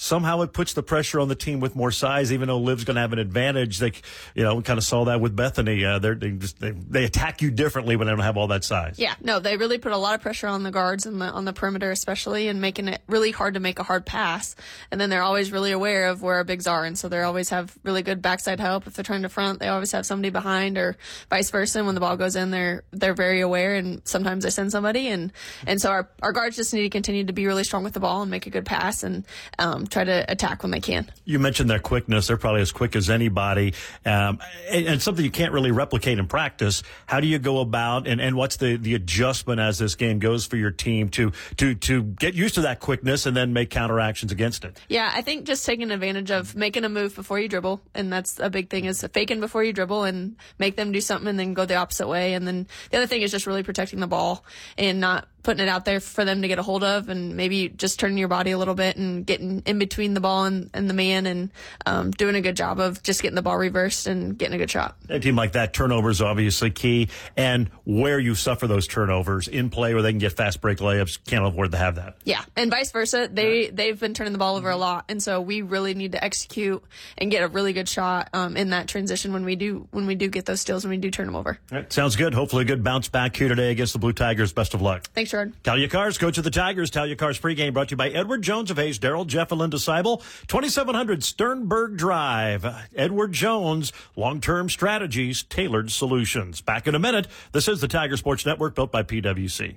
somehow 0.00 0.40
it 0.40 0.54
puts 0.54 0.72
the 0.72 0.82
pressure 0.82 1.20
on 1.20 1.28
the 1.28 1.34
team 1.34 1.60
with 1.60 1.76
more 1.76 1.90
size, 1.90 2.32
even 2.32 2.48
though 2.48 2.58
Liv's 2.58 2.84
going 2.84 2.94
to 2.94 3.02
have 3.02 3.12
an 3.12 3.18
advantage. 3.18 3.78
They, 3.78 3.92
you 4.34 4.42
know, 4.42 4.54
we 4.54 4.62
kind 4.62 4.78
of 4.78 4.84
saw 4.84 5.04
that 5.04 5.20
with 5.20 5.36
Bethany. 5.36 5.84
Uh, 5.84 5.98
they 5.98 6.14
just 6.14 6.58
they, 6.58 6.70
they 6.70 7.04
attack 7.04 7.42
you 7.42 7.50
differently 7.50 7.96
when 7.96 8.06
they 8.06 8.12
don't 8.12 8.20
have 8.20 8.38
all 8.38 8.46
that 8.46 8.64
size. 8.64 8.98
Yeah, 8.98 9.14
no, 9.20 9.40
they 9.40 9.58
really 9.58 9.76
put 9.76 9.92
a 9.92 9.98
lot 9.98 10.14
of 10.14 10.22
pressure 10.22 10.46
on 10.46 10.62
the 10.62 10.70
guards 10.70 11.04
and 11.04 11.20
the 11.20 11.26
on 11.26 11.44
the 11.44 11.52
perimeter, 11.52 11.90
especially, 11.90 12.48
and 12.48 12.62
making 12.62 12.88
it 12.88 13.02
really 13.08 13.30
hard 13.30 13.54
to 13.54 13.60
make 13.60 13.78
a 13.78 13.82
hard 13.82 14.06
pass. 14.06 14.56
And 14.90 14.98
then 14.98 15.10
they're 15.10 15.22
always 15.22 15.52
really 15.52 15.70
aware 15.70 16.08
of 16.08 16.22
where 16.22 16.36
our 16.36 16.44
bigs 16.44 16.66
are, 16.66 16.86
and 16.86 16.98
so 16.98 17.10
they 17.10 17.20
always 17.20 17.50
have 17.50 17.76
really 17.82 18.02
good 18.02 18.22
backside 18.22 18.58
help 18.58 18.86
if 18.86 18.94
they're 18.94 19.04
trying 19.04 19.22
to 19.22 19.28
front. 19.28 19.60
They 19.60 19.68
always 19.68 19.92
have 19.92 20.06
somebody 20.06 20.30
behind, 20.30 20.78
or 20.78 20.96
vice 21.28 21.50
versa. 21.50 21.84
When 21.84 21.94
the 21.94 22.00
ball 22.00 22.16
goes 22.16 22.36
in, 22.36 22.50
they're 22.50 22.84
they're 22.90 23.12
very 23.12 23.42
aware, 23.42 23.74
and 23.74 24.00
sometimes 24.08 24.44
they 24.44 24.50
send 24.50 24.72
somebody, 24.72 25.08
and 25.08 25.30
and 25.66 25.78
so 25.78 25.90
our 25.90 26.08
our 26.22 26.32
guards 26.32 26.56
just 26.56 26.72
need 26.72 26.84
to 26.84 26.88
continue 26.88 27.24
to 27.24 27.34
be 27.34 27.46
really 27.46 27.64
strong 27.64 27.84
with 27.84 27.92
the 27.92 28.00
ball 28.00 28.22
and 28.22 28.30
make 28.30 28.46
a 28.46 28.50
good 28.50 28.64
pass 28.64 29.02
and 29.02 29.26
um, 29.58 29.86
try 29.90 30.04
to 30.04 30.24
attack 30.28 30.62
when 30.62 30.70
they 30.70 30.80
can. 30.80 31.10
You 31.24 31.38
mentioned 31.38 31.68
their 31.68 31.78
quickness. 31.78 32.28
They're 32.28 32.36
probably 32.36 32.62
as 32.62 32.72
quick 32.72 32.96
as 32.96 33.10
anybody. 33.10 33.74
Um, 34.04 34.38
and, 34.68 34.86
and, 34.86 35.02
something 35.02 35.24
you 35.24 35.30
can't 35.30 35.52
really 35.52 35.70
replicate 35.70 36.18
in 36.18 36.26
practice. 36.26 36.82
How 37.06 37.20
do 37.20 37.26
you 37.26 37.38
go 37.38 37.60
about 37.60 38.06
and, 38.06 38.20
and 38.20 38.36
what's 38.36 38.56
the, 38.56 38.76
the 38.76 38.94
adjustment 38.94 39.60
as 39.60 39.78
this 39.78 39.94
game 39.94 40.18
goes 40.18 40.46
for 40.46 40.56
your 40.56 40.70
team 40.70 41.08
to, 41.10 41.32
to, 41.56 41.74
to 41.74 42.02
get 42.02 42.34
used 42.34 42.54
to 42.56 42.62
that 42.62 42.80
quickness 42.80 43.26
and 43.26 43.36
then 43.36 43.52
make 43.52 43.70
counteractions 43.70 44.30
against 44.30 44.64
it? 44.64 44.78
Yeah, 44.88 45.10
I 45.12 45.22
think 45.22 45.46
just 45.46 45.64
taking 45.66 45.90
advantage 45.90 46.30
of 46.30 46.54
making 46.54 46.84
a 46.84 46.88
move 46.88 47.14
before 47.14 47.40
you 47.40 47.48
dribble. 47.48 47.80
And 47.94 48.12
that's 48.12 48.38
a 48.38 48.50
big 48.50 48.70
thing 48.70 48.84
is 48.84 49.06
faking 49.12 49.40
before 49.40 49.64
you 49.64 49.72
dribble 49.72 50.04
and 50.04 50.36
make 50.58 50.76
them 50.76 50.92
do 50.92 51.00
something 51.00 51.28
and 51.28 51.38
then 51.38 51.54
go 51.54 51.64
the 51.64 51.76
opposite 51.76 52.08
way. 52.08 52.34
And 52.34 52.46
then 52.46 52.66
the 52.90 52.98
other 52.98 53.06
thing 53.06 53.22
is 53.22 53.30
just 53.30 53.46
really 53.46 53.62
protecting 53.62 54.00
the 54.00 54.06
ball 54.06 54.44
and 54.76 55.00
not 55.00 55.28
putting 55.42 55.62
it 55.62 55.68
out 55.68 55.84
there 55.84 56.00
for 56.00 56.24
them 56.24 56.42
to 56.42 56.48
get 56.48 56.58
a 56.58 56.62
hold 56.62 56.84
of 56.84 57.08
and 57.08 57.36
maybe 57.36 57.68
just 57.68 57.98
turning 57.98 58.18
your 58.18 58.28
body 58.28 58.50
a 58.50 58.58
little 58.58 58.74
bit 58.74 58.96
and 58.96 59.24
getting 59.24 59.62
in 59.66 59.78
between 59.78 60.14
the 60.14 60.20
ball 60.20 60.44
and, 60.44 60.70
and 60.74 60.88
the 60.88 60.94
man 60.94 61.26
and 61.26 61.50
um, 61.86 62.10
doing 62.10 62.34
a 62.34 62.40
good 62.40 62.56
job 62.56 62.78
of 62.78 63.02
just 63.02 63.22
getting 63.22 63.34
the 63.34 63.42
ball 63.42 63.56
reversed 63.56 64.06
and 64.06 64.36
getting 64.38 64.54
a 64.54 64.58
good 64.58 64.70
shot. 64.70 64.96
A 65.08 65.18
team 65.18 65.36
like 65.36 65.52
that, 65.52 65.72
turnovers 65.72 66.20
obviously 66.20 66.70
key. 66.70 67.08
And 67.36 67.68
where 67.84 68.18
you 68.18 68.34
suffer 68.34 68.66
those 68.66 68.86
turnovers 68.86 69.48
in 69.48 69.70
play 69.70 69.94
where 69.94 70.02
they 70.02 70.12
can 70.12 70.18
get 70.18 70.32
fast 70.32 70.60
break 70.60 70.78
layups, 70.78 71.18
can't 71.24 71.44
afford 71.44 71.72
to 71.72 71.78
have 71.78 71.96
that. 71.96 72.16
Yeah. 72.24 72.44
And 72.56 72.70
vice 72.70 72.92
versa. 72.92 73.28
They, 73.32 73.68
they've 73.68 73.98
been 73.98 74.14
turning 74.14 74.32
the 74.32 74.38
ball 74.38 74.56
over 74.56 74.70
a 74.70 74.76
lot. 74.76 75.06
And 75.08 75.22
so 75.22 75.40
we 75.40 75.62
really 75.62 75.94
need 75.94 76.12
to 76.12 76.22
execute 76.22 76.82
and 77.16 77.30
get 77.30 77.42
a 77.42 77.48
really 77.48 77.72
good 77.72 77.88
shot 77.88 78.28
um, 78.32 78.56
in 78.56 78.70
that 78.70 78.88
transition 78.88 79.32
when 79.32 79.44
we 79.44 79.56
do, 79.56 79.88
when 79.90 80.06
we 80.06 80.14
do 80.14 80.28
get 80.28 80.44
those 80.44 80.60
steals 80.60 80.84
and 80.84 80.90
we 80.90 80.98
do 80.98 81.10
turn 81.10 81.26
them 81.26 81.36
over. 81.36 81.58
sounds 81.88 82.16
good. 82.16 82.34
Hopefully 82.34 82.62
a 82.62 82.66
good 82.66 82.84
bounce 82.84 83.08
back 83.08 83.36
here 83.36 83.48
today 83.48 83.70
against 83.70 83.94
the 83.94 83.98
Blue 83.98 84.12
Tigers. 84.12 84.52
Best 84.52 84.74
of 84.74 84.82
luck. 84.82 85.08
Thanks. 85.14 85.29
Sure. 85.30 85.52
Talia 85.62 85.88
Cars, 85.88 86.18
coach 86.18 86.38
of 86.38 86.44
the 86.44 86.50
Tigers. 86.50 86.90
Talia 86.90 87.14
Cars 87.14 87.38
pregame 87.38 87.72
brought 87.72 87.88
to 87.88 87.92
you 87.92 87.96
by 87.96 88.08
Edward 88.08 88.42
Jones 88.42 88.70
of 88.72 88.78
Hays, 88.78 88.98
Daryl, 88.98 89.24
Jeff, 89.24 89.52
and 89.52 89.60
Linda 89.60 89.76
Seibel. 89.76 90.22
2700 90.48 91.22
Sternberg 91.22 91.96
Drive. 91.96 92.66
Edward 92.96 93.32
Jones, 93.32 93.92
long-term 94.16 94.68
strategies, 94.68 95.44
tailored 95.44 95.92
solutions. 95.92 96.60
Back 96.60 96.88
in 96.88 96.96
a 96.96 96.98
minute. 96.98 97.28
This 97.52 97.68
is 97.68 97.80
the 97.80 97.86
Tiger 97.86 98.16
Sports 98.16 98.44
Network 98.44 98.74
built 98.74 98.90
by 98.90 99.04
PWC. 99.04 99.76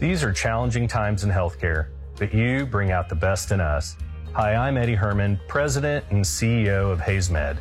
These 0.00 0.22
are 0.22 0.32
challenging 0.32 0.86
times 0.86 1.24
in 1.24 1.30
healthcare, 1.30 1.86
but 2.18 2.34
you 2.34 2.66
bring 2.66 2.92
out 2.92 3.08
the 3.08 3.14
best 3.14 3.50
in 3.50 3.60
us. 3.60 3.96
Hi, 4.34 4.54
I'm 4.54 4.76
Eddie 4.76 4.96
Herrman, 4.96 5.40
President 5.48 6.04
and 6.10 6.22
CEO 6.22 6.92
of 6.92 7.00
HaysMed. 7.00 7.56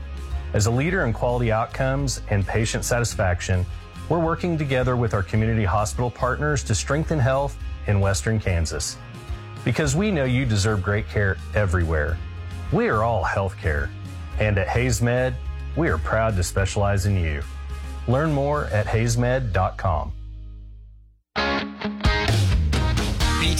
As 0.52 0.66
a 0.66 0.72
leader 0.72 1.06
in 1.06 1.14
quality 1.14 1.52
outcomes 1.52 2.22
and 2.30 2.46
patient 2.46 2.84
satisfaction, 2.84 3.66
we're 4.10 4.20
working 4.20 4.58
together 4.58 4.98
with 4.98 5.14
our 5.14 5.24
community 5.24 5.64
hospital 5.64 6.12
partners 6.12 6.64
to 6.66 6.76
strengthen 6.76 7.20
health 7.20 7.58
in 7.88 8.02
Western 8.02 8.40
Kansas. 8.40 8.98
Because 9.64 9.96
we 9.96 10.12
know 10.12 10.26
you 10.26 10.46
deserve 10.46 10.84
great 10.84 11.08
care 11.08 11.38
everywhere. 11.54 12.18
We 12.74 12.88
are 12.90 13.04
all 13.04 13.24
healthcare. 13.24 13.90
And 14.40 14.58
at 14.58 14.68
HaysMed, 14.68 15.34
we 15.78 15.88
are 15.88 15.98
proud 15.98 16.36
to 16.36 16.44
specialize 16.44 17.06
in 17.06 17.16
you. 17.16 17.42
Learn 18.08 18.34
more 18.34 18.66
at 18.66 18.86
haysmed.com. 18.86 20.12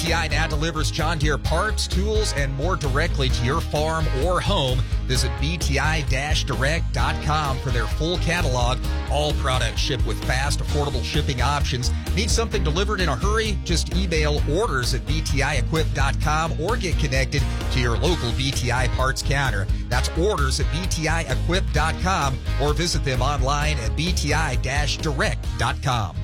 BTI 0.06 0.30
now 0.30 0.46
delivers 0.48 0.92
John 0.92 1.18
Deere 1.18 1.38
parts, 1.38 1.88
tools, 1.88 2.34
and 2.34 2.54
more 2.56 2.76
directly 2.76 3.30
to 3.30 3.46
your 3.46 3.62
farm 3.62 4.06
or 4.24 4.42
home. 4.42 4.82
Visit 5.06 5.32
BTI-Direct.com 5.40 7.60
for 7.60 7.70
their 7.72 7.86
full 7.86 8.18
catalog. 8.18 8.78
All 9.10 9.32
products 9.34 9.80
ship 9.80 10.06
with 10.06 10.22
fast, 10.26 10.60
affordable 10.60 11.02
shipping 11.04 11.42
options. 11.42 11.90
Need 12.16 12.30
something 12.30 12.64
delivered 12.64 13.00
in 13.00 13.10
a 13.10 13.16
hurry? 13.16 13.58
Just 13.64 13.96
email 13.96 14.42
orders 14.52 14.94
at 14.94 15.02
BTIEquip.com 15.06 16.62
or 16.62 16.78
get 16.78 17.00
connected 17.00 17.42
to 17.72 17.80
your 17.80 17.98
local 17.98 18.30
BTI 18.32 18.90
parts 18.96 19.24
counter. 19.24 19.66
That's 19.88 20.10
orders 20.18 20.60
at 20.60 20.66
BTIEquip.com 20.68 22.38
or 22.62 22.74
visit 22.74 23.04
them 23.04 23.22
online 23.22 23.78
at 23.78 23.92
BTI-Direct.com. 23.92 26.16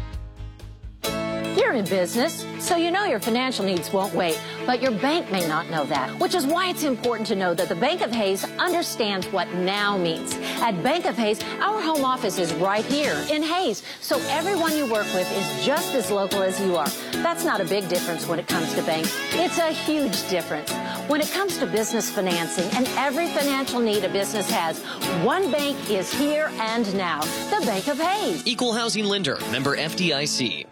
You're 1.57 1.73
in 1.73 1.83
business, 1.83 2.45
so 2.59 2.77
you 2.77 2.91
know 2.91 3.03
your 3.03 3.19
financial 3.19 3.65
needs 3.65 3.91
won't 3.91 4.13
wait, 4.13 4.39
but 4.65 4.81
your 4.81 4.91
bank 4.91 5.29
may 5.31 5.45
not 5.45 5.69
know 5.69 5.83
that, 5.85 6.17
which 6.17 6.33
is 6.33 6.45
why 6.45 6.69
it's 6.69 6.83
important 6.83 7.27
to 7.27 7.35
know 7.35 7.53
that 7.53 7.67
the 7.67 7.75
Bank 7.75 7.99
of 7.99 8.11
Hays 8.11 8.45
understands 8.57 9.27
what 9.27 9.53
now 9.55 9.97
means. 9.97 10.33
At 10.61 10.81
Bank 10.81 11.05
of 11.05 11.17
Hays, 11.17 11.43
our 11.59 11.81
home 11.81 12.05
office 12.05 12.37
is 12.37 12.53
right 12.53 12.85
here 12.85 13.21
in 13.29 13.43
Hays, 13.43 13.83
so 13.99 14.17
everyone 14.29 14.77
you 14.77 14.89
work 14.89 15.07
with 15.13 15.29
is 15.37 15.65
just 15.65 15.93
as 15.93 16.09
local 16.09 16.41
as 16.41 16.57
you 16.61 16.77
are. 16.77 16.87
That's 17.21 17.43
not 17.43 17.59
a 17.59 17.65
big 17.65 17.89
difference 17.89 18.27
when 18.27 18.39
it 18.39 18.47
comes 18.47 18.73
to 18.75 18.81
banks. 18.83 19.13
It's 19.33 19.57
a 19.57 19.71
huge 19.71 20.29
difference. 20.29 20.71
When 21.09 21.19
it 21.19 21.31
comes 21.31 21.57
to 21.57 21.65
business 21.67 22.09
financing 22.09 22.69
and 22.77 22.87
every 22.97 23.27
financial 23.27 23.81
need 23.81 24.05
a 24.05 24.09
business 24.09 24.49
has, 24.51 24.81
one 25.25 25.51
bank 25.51 25.89
is 25.89 26.13
here 26.13 26.49
and 26.59 26.95
now, 26.95 27.21
the 27.49 27.61
Bank 27.65 27.89
of 27.89 27.99
Hays. 27.99 28.47
Equal 28.47 28.71
housing 28.71 29.03
lender, 29.03 29.37
member 29.51 29.75
FDIC. 29.75 30.65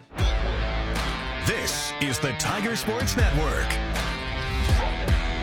This 1.50 1.94
is 2.00 2.20
the 2.20 2.32
Tiger 2.34 2.76
Sports 2.76 3.18
Network. 3.18 3.68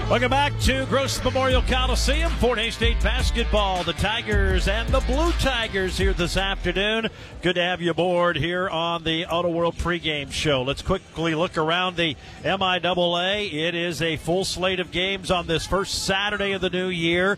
Welcome 0.08 0.30
back 0.30 0.56
to 0.60 0.86
Gross 0.86 1.22
Memorial 1.24 1.62
Coliseum. 1.62 2.30
Fort 2.34 2.60
Hays 2.60 2.76
State 2.76 3.02
basketball. 3.02 3.82
The 3.82 3.92
Tigers 3.94 4.68
and 4.68 4.88
the 4.90 5.00
Blue 5.00 5.32
Tigers 5.32 5.98
here 5.98 6.12
this 6.12 6.36
afternoon. 6.36 7.08
Good 7.42 7.56
to 7.56 7.62
have 7.62 7.82
you 7.82 7.90
aboard 7.90 8.36
here 8.36 8.68
on 8.68 9.02
the 9.02 9.26
Auto 9.26 9.50
World 9.50 9.74
pregame 9.78 10.30
show. 10.30 10.62
Let's 10.62 10.80
quickly 10.80 11.34
look 11.34 11.58
around 11.58 11.96
the 11.96 12.14
MIAA. 12.44 13.52
It 13.52 13.74
is 13.74 14.00
a 14.00 14.16
full 14.16 14.44
slate 14.44 14.78
of 14.78 14.92
games 14.92 15.32
on 15.32 15.48
this 15.48 15.66
first 15.66 16.04
Saturday 16.04 16.52
of 16.52 16.60
the 16.60 16.70
new 16.70 16.86
year. 16.86 17.36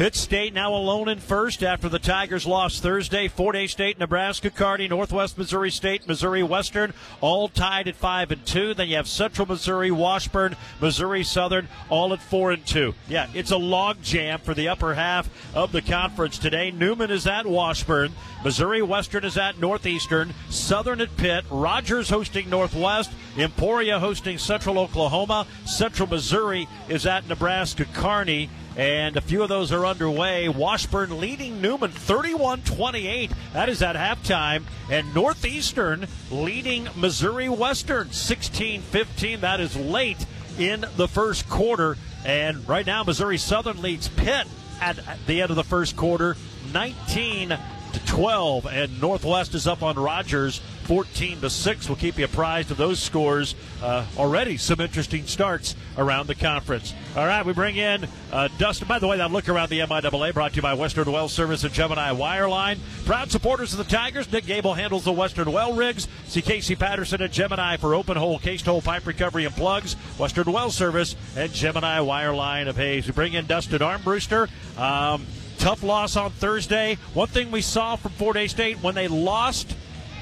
Pitt 0.00 0.16
State 0.16 0.54
now 0.54 0.74
alone 0.74 1.10
in 1.10 1.18
first 1.18 1.62
after 1.62 1.86
the 1.86 1.98
Tigers 1.98 2.46
lost 2.46 2.82
Thursday. 2.82 3.28
Fort 3.28 3.54
Hays 3.54 3.72
State, 3.72 3.98
Nebraska, 3.98 4.48
Kearney, 4.48 4.88
Northwest 4.88 5.36
Missouri 5.36 5.70
State, 5.70 6.08
Missouri 6.08 6.42
Western, 6.42 6.94
all 7.20 7.50
tied 7.50 7.86
at 7.86 7.96
five 7.96 8.30
and 8.30 8.46
two. 8.46 8.72
Then 8.72 8.88
you 8.88 8.96
have 8.96 9.06
Central 9.06 9.46
Missouri, 9.46 9.90
Washburn, 9.90 10.56
Missouri 10.80 11.22
Southern, 11.22 11.68
all 11.90 12.14
at 12.14 12.22
four 12.22 12.50
and 12.50 12.64
two. 12.64 12.94
Yeah, 13.10 13.26
it's 13.34 13.50
a 13.50 13.58
log 13.58 14.02
jam 14.02 14.38
for 14.38 14.54
the 14.54 14.68
upper 14.68 14.94
half 14.94 15.28
of 15.54 15.70
the 15.70 15.82
conference 15.82 16.38
today. 16.38 16.70
Newman 16.70 17.10
is 17.10 17.26
at 17.26 17.44
Washburn, 17.44 18.14
Missouri 18.42 18.80
Western 18.80 19.26
is 19.26 19.36
at 19.36 19.60
Northeastern, 19.60 20.32
Southern 20.48 21.02
at 21.02 21.14
Pitt, 21.18 21.44
Rogers 21.50 22.08
hosting 22.08 22.48
Northwest, 22.48 23.10
Emporia 23.36 23.98
hosting 23.98 24.38
Central 24.38 24.78
Oklahoma, 24.78 25.46
Central 25.66 26.08
Missouri 26.08 26.66
is 26.88 27.04
at 27.04 27.28
Nebraska 27.28 27.84
Kearney. 27.84 28.48
And 28.76 29.16
a 29.16 29.20
few 29.20 29.42
of 29.42 29.48
those 29.48 29.72
are 29.72 29.84
underway. 29.84 30.48
Washburn 30.48 31.20
leading 31.20 31.60
Newman 31.60 31.90
31 31.90 32.62
28. 32.62 33.30
That 33.52 33.68
is 33.68 33.82
at 33.82 33.96
halftime. 33.96 34.64
And 34.88 35.14
Northeastern 35.14 36.06
leading 36.30 36.88
Missouri 36.96 37.48
Western 37.48 38.12
16 38.12 38.80
15. 38.82 39.40
That 39.40 39.60
is 39.60 39.76
late 39.76 40.24
in 40.58 40.86
the 40.96 41.08
first 41.08 41.48
quarter. 41.48 41.96
And 42.24 42.68
right 42.68 42.86
now, 42.86 43.02
Missouri 43.02 43.38
Southern 43.38 43.82
leads 43.82 44.08
Pitt 44.08 44.46
at 44.80 44.98
the 45.26 45.42
end 45.42 45.50
of 45.50 45.56
the 45.56 45.64
first 45.64 45.96
quarter 45.96 46.36
19 46.72 47.56
to 47.92 48.06
12. 48.06 48.66
And 48.66 49.00
Northwest 49.00 49.54
is 49.54 49.66
up 49.66 49.82
on 49.82 49.96
Rogers 49.96 50.60
14 50.84 51.40
to 51.42 51.50
6. 51.50 51.88
We'll 51.88 51.96
keep 51.96 52.18
you 52.18 52.24
apprised 52.24 52.70
of 52.70 52.76
those 52.76 52.98
scores. 52.98 53.54
Uh, 53.82 54.04
already 54.16 54.56
some 54.56 54.80
interesting 54.80 55.24
starts 55.26 55.76
around 55.96 56.26
the 56.26 56.34
conference. 56.34 56.94
All 57.16 57.26
right, 57.26 57.46
we 57.46 57.52
bring 57.52 57.76
in 57.76 58.08
uh, 58.32 58.48
Dustin. 58.58 58.88
By 58.88 58.98
the 58.98 59.06
way, 59.06 59.18
that 59.18 59.30
look 59.30 59.48
around 59.48 59.68
the 59.68 59.78
MIAA 59.78 60.34
brought 60.34 60.50
to 60.52 60.56
you 60.56 60.62
by 60.62 60.74
Western 60.74 61.10
Well 61.10 61.28
Service 61.28 61.62
and 61.62 61.72
Gemini 61.72 62.10
Wireline. 62.10 62.78
Proud 63.04 63.30
supporters 63.30 63.72
of 63.72 63.78
the 63.78 63.84
Tigers. 63.84 64.30
Nick 64.32 64.46
Gable 64.46 64.74
handles 64.74 65.04
the 65.04 65.12
Western 65.12 65.52
Well 65.52 65.74
rigs. 65.74 66.08
See 66.26 66.42
Casey 66.42 66.74
Patterson 66.74 67.22
at 67.22 67.30
Gemini 67.30 67.76
for 67.76 67.94
open 67.94 68.16
hole, 68.16 68.38
cased 68.38 68.66
hole 68.66 68.82
pipe 68.82 69.06
recovery 69.06 69.44
and 69.44 69.54
plugs. 69.54 69.94
Western 70.18 70.50
Well 70.50 70.70
Service 70.70 71.14
and 71.36 71.52
Gemini 71.52 71.98
Wireline 71.98 72.68
of 72.68 72.76
Hays. 72.76 73.06
We 73.06 73.12
bring 73.12 73.34
in 73.34 73.46
Dustin 73.46 73.78
Armbruster. 73.78 74.48
Um, 74.76 75.24
tough 75.60 75.82
loss 75.82 76.16
on 76.16 76.30
Thursday. 76.30 76.96
One 77.12 77.28
thing 77.28 77.50
we 77.50 77.60
saw 77.60 77.96
from 77.96 78.12
Fort 78.12 78.36
Hays 78.36 78.50
State 78.50 78.82
when 78.82 78.94
they 78.94 79.08
lost 79.08 79.76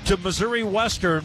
to 0.07 0.17
Missouri 0.17 0.65
Western 0.65 1.25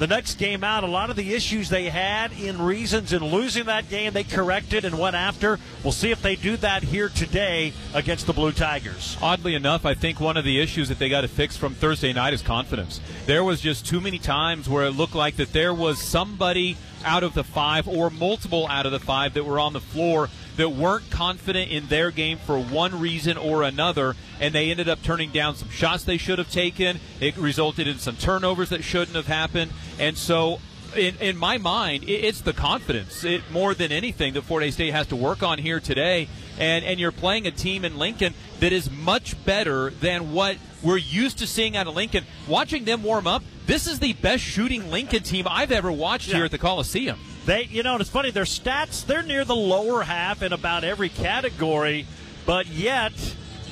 the 0.00 0.06
next 0.06 0.38
game 0.38 0.64
out, 0.64 0.82
a 0.82 0.86
lot 0.86 1.10
of 1.10 1.16
the 1.16 1.34
issues 1.34 1.68
they 1.68 1.90
had 1.90 2.32
in 2.32 2.62
reasons 2.62 3.12
in 3.12 3.22
losing 3.22 3.66
that 3.66 3.90
game, 3.90 4.14
they 4.14 4.24
corrected 4.24 4.86
and 4.86 4.98
went 4.98 5.14
after. 5.14 5.58
We'll 5.84 5.92
see 5.92 6.10
if 6.10 6.22
they 6.22 6.36
do 6.36 6.56
that 6.56 6.82
here 6.82 7.10
today 7.10 7.74
against 7.92 8.26
the 8.26 8.32
Blue 8.32 8.52
Tigers. 8.52 9.18
Oddly 9.20 9.54
enough, 9.54 9.84
I 9.84 9.92
think 9.92 10.18
one 10.18 10.38
of 10.38 10.44
the 10.46 10.58
issues 10.58 10.88
that 10.88 10.98
they 10.98 11.10
got 11.10 11.20
to 11.20 11.28
fix 11.28 11.54
from 11.58 11.74
Thursday 11.74 12.14
night 12.14 12.32
is 12.32 12.40
confidence. 12.40 12.98
There 13.26 13.44
was 13.44 13.60
just 13.60 13.86
too 13.86 14.00
many 14.00 14.18
times 14.18 14.70
where 14.70 14.86
it 14.86 14.92
looked 14.92 15.14
like 15.14 15.36
that 15.36 15.52
there 15.52 15.74
was 15.74 16.00
somebody 16.00 16.78
out 17.04 17.22
of 17.22 17.34
the 17.34 17.44
five 17.44 17.88
or 17.88 18.10
multiple 18.10 18.66
out 18.68 18.86
of 18.86 18.92
the 18.92 19.00
five 19.00 19.34
that 19.34 19.44
were 19.44 19.58
on 19.58 19.72
the 19.72 19.80
floor 19.80 20.28
that 20.56 20.70
weren't 20.70 21.10
confident 21.10 21.70
in 21.70 21.86
their 21.86 22.10
game 22.10 22.38
for 22.38 22.58
one 22.58 23.00
reason 23.00 23.36
or 23.36 23.62
another, 23.62 24.14
and 24.40 24.54
they 24.54 24.70
ended 24.70 24.88
up 24.88 25.02
turning 25.02 25.30
down 25.30 25.56
some 25.56 25.70
shots 25.70 26.04
they 26.04 26.18
should 26.18 26.38
have 26.38 26.50
taken. 26.50 27.00
It 27.18 27.36
resulted 27.36 27.88
in 27.88 27.98
some 27.98 28.16
turnovers 28.16 28.68
that 28.68 28.84
shouldn't 28.84 29.16
have 29.16 29.26
happened. 29.26 29.72
And 29.98 30.18
so 30.18 30.60
in, 30.96 31.16
in, 31.16 31.36
my 31.36 31.58
mind, 31.58 32.04
it's 32.06 32.40
the 32.40 32.52
confidence 32.52 33.24
it, 33.24 33.42
more 33.50 33.74
than 33.74 33.92
anything 33.92 34.34
that 34.34 34.42
Fort 34.42 34.62
Hays 34.62 34.74
State 34.74 34.92
has 34.92 35.06
to 35.08 35.16
work 35.16 35.42
on 35.42 35.58
here 35.58 35.80
today. 35.80 36.28
And, 36.58 36.84
and 36.84 37.00
you're 37.00 37.12
playing 37.12 37.46
a 37.46 37.50
team 37.50 37.84
in 37.84 37.96
Lincoln 37.96 38.34
that 38.58 38.72
is 38.72 38.90
much 38.90 39.42
better 39.44 39.90
than 39.90 40.32
what 40.32 40.56
we're 40.82 40.98
used 40.98 41.38
to 41.38 41.46
seeing 41.46 41.76
out 41.76 41.86
of 41.86 41.94
Lincoln. 41.94 42.24
Watching 42.48 42.84
them 42.84 43.02
warm 43.02 43.26
up, 43.26 43.42
this 43.70 43.86
is 43.86 44.00
the 44.00 44.14
best 44.14 44.42
shooting 44.42 44.90
Lincoln 44.90 45.22
team 45.22 45.46
I've 45.48 45.70
ever 45.70 45.92
watched 45.92 46.26
yeah. 46.26 46.36
here 46.36 46.44
at 46.44 46.50
the 46.50 46.58
Coliseum. 46.58 47.20
They, 47.46 47.66
you 47.66 47.84
know, 47.84 47.94
it's 47.98 48.10
funny. 48.10 48.32
Their 48.32 48.42
stats, 48.42 49.06
they're 49.06 49.22
near 49.22 49.44
the 49.44 49.54
lower 49.54 50.02
half 50.02 50.42
in 50.42 50.52
about 50.52 50.82
every 50.82 51.08
category, 51.08 52.04
but 52.44 52.66
yet 52.66 53.12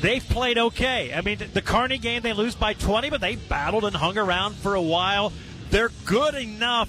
they've 0.01 0.23
played 0.23 0.57
okay. 0.57 1.13
I 1.13 1.21
mean, 1.23 1.41
the 1.53 1.63
Kearney 1.63 1.99
game, 1.99 2.23
they 2.23 2.33
lose 2.33 2.55
by 2.55 2.75
20, 2.75 3.11
but 3.11 3.21
they 3.21 3.35
battled 3.35 3.85
and 3.85 3.97
hung 3.97 4.17
around 4.17 4.55
for 4.55 4.77
a 4.77 4.81
while. 4.81 5.33
They're 5.71 5.91
good 6.05 6.37
enough 6.37 6.89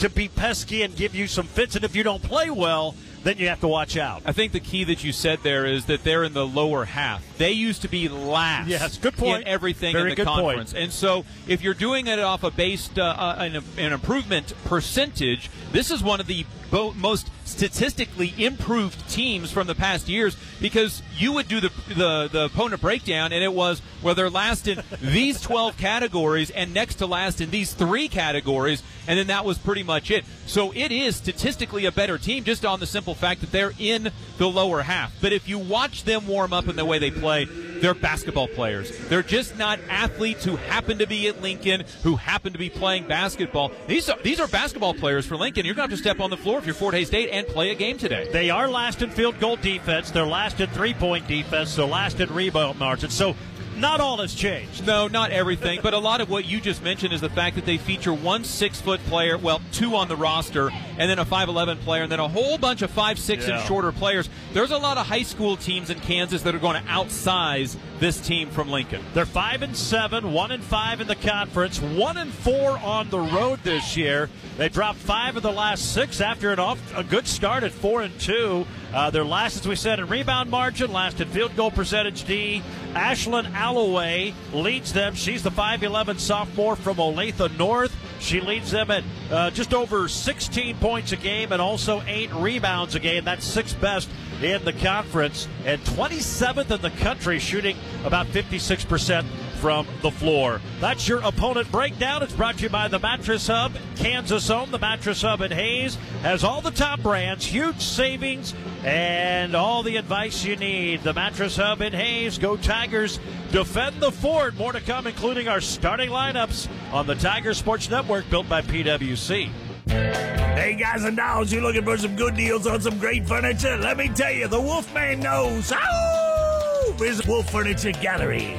to 0.00 0.10
be 0.10 0.28
pesky 0.28 0.82
and 0.82 0.94
give 0.94 1.14
you 1.14 1.28
some 1.28 1.46
fits, 1.46 1.76
and 1.76 1.84
if 1.84 1.96
you 1.96 2.02
don't 2.02 2.22
play 2.22 2.50
well, 2.50 2.94
then 3.22 3.38
you 3.38 3.48
have 3.48 3.60
to 3.60 3.68
watch 3.68 3.96
out. 3.96 4.22
I 4.24 4.32
think 4.32 4.52
the 4.52 4.60
key 4.60 4.84
that 4.84 5.04
you 5.04 5.12
said 5.12 5.40
there 5.42 5.66
is 5.66 5.86
that 5.86 6.04
they're 6.04 6.24
in 6.24 6.32
the 6.32 6.46
lower 6.46 6.84
half. 6.86 7.22
They 7.38 7.52
used 7.52 7.82
to 7.82 7.88
be 7.88 8.08
last. 8.08 8.68
Yes, 8.68 8.96
good 8.96 9.16
point. 9.16 9.42
In 9.42 9.48
everything 9.48 9.92
Very 9.92 10.12
in 10.12 10.16
the 10.16 10.24
conference, 10.24 10.72
point. 10.72 10.84
and 10.84 10.92
so 10.92 11.24
if 11.46 11.62
you're 11.62 11.74
doing 11.74 12.06
it 12.06 12.18
off 12.18 12.44
a 12.44 12.50
based 12.50 12.98
uh, 12.98 13.02
uh, 13.02 13.36
an, 13.38 13.62
an 13.76 13.92
improvement 13.92 14.52
percentage, 14.64 15.50
this 15.72 15.90
is 15.90 16.02
one 16.02 16.20
of 16.20 16.26
the 16.26 16.44
most 16.72 17.30
statistically 17.44 18.32
improved 18.38 19.08
teams 19.10 19.50
from 19.50 19.66
the 19.66 19.74
past 19.74 20.08
years 20.08 20.36
because 20.60 21.02
you 21.16 21.32
would 21.32 21.48
do 21.48 21.60
the, 21.60 21.70
the, 21.88 22.28
the 22.32 22.44
opponent 22.44 22.80
breakdown 22.80 23.32
and 23.32 23.42
it 23.42 23.52
was 23.52 23.82
well 24.02 24.14
they're 24.14 24.30
last 24.30 24.68
in 24.68 24.82
these 25.00 25.40
12 25.40 25.76
categories 25.76 26.50
and 26.50 26.72
next 26.72 26.96
to 26.96 27.06
last 27.06 27.40
in 27.40 27.50
these 27.50 27.74
three 27.74 28.08
categories 28.08 28.82
and 29.06 29.18
then 29.18 29.26
that 29.26 29.44
was 29.44 29.58
pretty 29.58 29.82
much 29.82 30.10
it. 30.10 30.24
So 30.46 30.72
it 30.72 30.92
is 30.92 31.16
statistically 31.16 31.86
a 31.86 31.92
better 31.92 32.18
team 32.18 32.44
just 32.44 32.64
on 32.64 32.80
the 32.80 32.86
simple 32.86 33.14
fact 33.14 33.40
that 33.40 33.50
they're 33.50 33.72
in 33.78 34.12
the 34.38 34.48
lower 34.48 34.82
half. 34.82 35.12
But 35.20 35.32
if 35.32 35.48
you 35.48 35.58
watch 35.58 36.04
them 36.04 36.26
warm 36.26 36.52
up 36.52 36.68
in 36.68 36.76
the 36.76 36.84
way 36.84 36.98
they 36.98 37.10
play 37.10 37.46
they're 37.80 37.94
basketball 37.94 38.48
players. 38.48 38.96
They're 39.08 39.22
just 39.22 39.56
not 39.56 39.80
athletes 39.88 40.44
who 40.44 40.56
happen 40.56 40.98
to 40.98 41.06
be 41.06 41.28
at 41.28 41.40
lincoln 41.40 41.84
who 42.02 42.16
happen 42.16 42.52
to 42.52 42.58
be 42.58 42.70
playing 42.70 43.08
basketball. 43.08 43.72
These 43.86 44.08
are 44.08 44.18
these 44.22 44.40
are 44.40 44.46
basketball 44.46 44.94
players 44.94 45.26
for 45.26 45.36
lincoln. 45.36 45.64
You're 45.64 45.74
going 45.74 45.88
to 45.88 45.94
have 45.94 45.98
to 45.98 46.02
step 46.02 46.20
on 46.20 46.30
the 46.30 46.36
floor 46.36 46.59
if 46.60 46.66
you're 46.66 46.74
fort 46.74 46.94
hays 46.94 47.08
state 47.08 47.30
and 47.30 47.46
play 47.46 47.70
a 47.70 47.74
game 47.74 47.96
today. 47.96 48.28
They 48.30 48.50
are 48.50 48.68
last 48.68 49.02
in 49.02 49.10
field 49.10 49.40
goal 49.40 49.56
defense. 49.56 50.10
They're 50.10 50.26
last 50.26 50.60
in 50.60 50.68
three 50.70 50.94
point 50.94 51.26
defense. 51.26 51.74
They're 51.74 51.86
last 51.86 52.20
in 52.20 52.32
rebound 52.32 52.78
margin. 52.78 53.10
So 53.10 53.34
not 53.80 54.00
all 54.00 54.18
has 54.18 54.34
changed. 54.34 54.86
No, 54.86 55.08
not 55.08 55.30
everything, 55.30 55.80
but 55.82 55.94
a 55.94 55.98
lot 55.98 56.20
of 56.20 56.28
what 56.30 56.44
you 56.44 56.60
just 56.60 56.82
mentioned 56.82 57.12
is 57.12 57.20
the 57.20 57.30
fact 57.30 57.56
that 57.56 57.64
they 57.66 57.78
feature 57.78 58.12
one 58.12 58.44
six 58.44 58.80
foot 58.80 59.00
player, 59.06 59.38
well, 59.38 59.60
two 59.72 59.96
on 59.96 60.08
the 60.08 60.16
roster, 60.16 60.70
and 60.70 61.10
then 61.10 61.18
a 61.18 61.24
5'11 61.24 61.80
player, 61.80 62.02
and 62.02 62.12
then 62.12 62.20
a 62.20 62.28
whole 62.28 62.58
bunch 62.58 62.82
of 62.82 62.90
5'6 62.90 63.46
Yeah. 63.48 63.58
and 63.58 63.66
shorter 63.66 63.92
players. 63.92 64.28
There's 64.52 64.70
a 64.70 64.78
lot 64.78 64.98
of 64.98 65.06
high 65.06 65.22
school 65.22 65.56
teams 65.56 65.90
in 65.90 66.00
Kansas 66.00 66.42
that 66.42 66.54
are 66.54 66.58
going 66.58 66.82
to 66.82 66.88
outsize 66.90 67.76
this 67.98 68.18
team 68.20 68.48
from 68.50 68.70
Lincoln. 68.70 69.04
They're 69.14 69.26
five 69.26 69.62
and 69.62 69.76
seven, 69.76 70.32
one 70.32 70.50
and 70.52 70.62
five 70.64 71.00
in 71.00 71.06
the 71.06 71.16
conference, 71.16 71.80
one 71.80 72.16
and 72.16 72.32
four 72.32 72.78
on 72.78 73.10
the 73.10 73.18
road 73.20 73.60
this 73.62 73.96
year. 73.96 74.28
They 74.56 74.68
dropped 74.68 74.98
five 74.98 75.36
of 75.36 75.42
the 75.42 75.52
last 75.52 75.92
six 75.92 76.20
after 76.20 76.50
an 76.52 76.58
off 76.58 76.78
a 76.96 77.04
good 77.04 77.26
start 77.26 77.62
at 77.62 77.72
four 77.72 78.02
and 78.02 78.18
two. 78.18 78.66
Uh, 78.92 79.08
they're 79.10 79.24
last, 79.24 79.56
as 79.56 79.68
we 79.68 79.76
said, 79.76 80.00
in 80.00 80.08
rebound 80.08 80.50
margin, 80.50 80.92
last 80.92 81.20
in 81.20 81.28
field 81.28 81.54
goal 81.54 81.70
percentage 81.70 82.24
D. 82.24 82.62
Ashlyn 82.92 83.52
Alloway 83.52 84.34
leads 84.52 84.92
them. 84.92 85.14
She's 85.14 85.42
the 85.42 85.50
5'11 85.50 86.18
sophomore 86.18 86.74
from 86.74 86.96
Olathe 86.96 87.56
North. 87.56 87.94
She 88.18 88.40
leads 88.40 88.72
them 88.72 88.90
at 88.90 89.04
uh, 89.30 89.50
just 89.50 89.72
over 89.72 90.08
16 90.08 90.76
points 90.78 91.12
a 91.12 91.16
game 91.16 91.52
and 91.52 91.62
also 91.62 92.02
eight 92.06 92.32
rebounds 92.34 92.94
a 92.94 93.00
game. 93.00 93.24
That's 93.24 93.44
sixth 93.44 93.80
best 93.80 94.08
in 94.42 94.64
the 94.64 94.72
conference 94.72 95.46
and 95.64 95.80
27th 95.82 96.70
in 96.70 96.80
the 96.82 96.90
country, 96.90 97.38
shooting 97.38 97.76
about 98.04 98.26
56% 98.26 99.24
from 99.60 99.86
the 100.00 100.10
floor. 100.10 100.60
That's 100.80 101.06
your 101.06 101.20
opponent 101.20 101.70
breakdown. 101.70 102.22
It's 102.22 102.32
brought 102.32 102.56
to 102.58 102.62
you 102.64 102.70
by 102.70 102.88
the 102.88 102.98
Mattress 102.98 103.46
Hub, 103.46 103.72
Kansas 103.96 104.48
Home. 104.48 104.70
The 104.70 104.78
Mattress 104.78 105.20
Hub 105.20 105.42
in 105.42 105.50
Hays 105.50 105.96
has 106.22 106.42
all 106.42 106.62
the 106.62 106.70
top 106.70 107.00
brands, 107.02 107.44
huge 107.44 107.80
savings, 107.80 108.54
and 108.84 109.54
all 109.54 109.82
the 109.82 109.96
advice 109.96 110.44
you 110.44 110.56
need. 110.56 111.02
The 111.02 111.12
Mattress 111.12 111.56
Hub 111.56 111.82
in 111.82 111.92
Hays. 111.92 112.38
Go 112.38 112.56
Tigers. 112.56 113.20
Defend 113.52 114.00
the 114.00 114.10
fort. 114.10 114.56
More 114.56 114.72
to 114.72 114.80
come, 114.80 115.06
including 115.06 115.46
our 115.46 115.60
starting 115.60 116.08
lineups 116.08 116.68
on 116.92 117.06
the 117.06 117.14
Tiger 117.14 117.52
Sports 117.52 117.90
Network 117.90 118.28
built 118.30 118.48
by 118.48 118.62
PWC. 118.62 119.50
Hey 119.86 120.76
guys 120.78 121.04
and 121.04 121.16
dolls, 121.16 121.52
you 121.52 121.60
looking 121.60 121.84
for 121.84 121.98
some 121.98 122.16
good 122.16 122.34
deals 122.36 122.66
on 122.66 122.80
some 122.80 122.98
great 122.98 123.26
furniture? 123.26 123.76
Let 123.76 123.96
me 123.96 124.08
tell 124.08 124.32
you, 124.32 124.48
the 124.48 124.60
Wolfman 124.60 125.20
knows. 125.20 125.72
Oh, 125.74 126.94
visit 126.98 127.26
Wolf 127.26 127.50
Furniture 127.50 127.92
Gallery. 127.92 128.56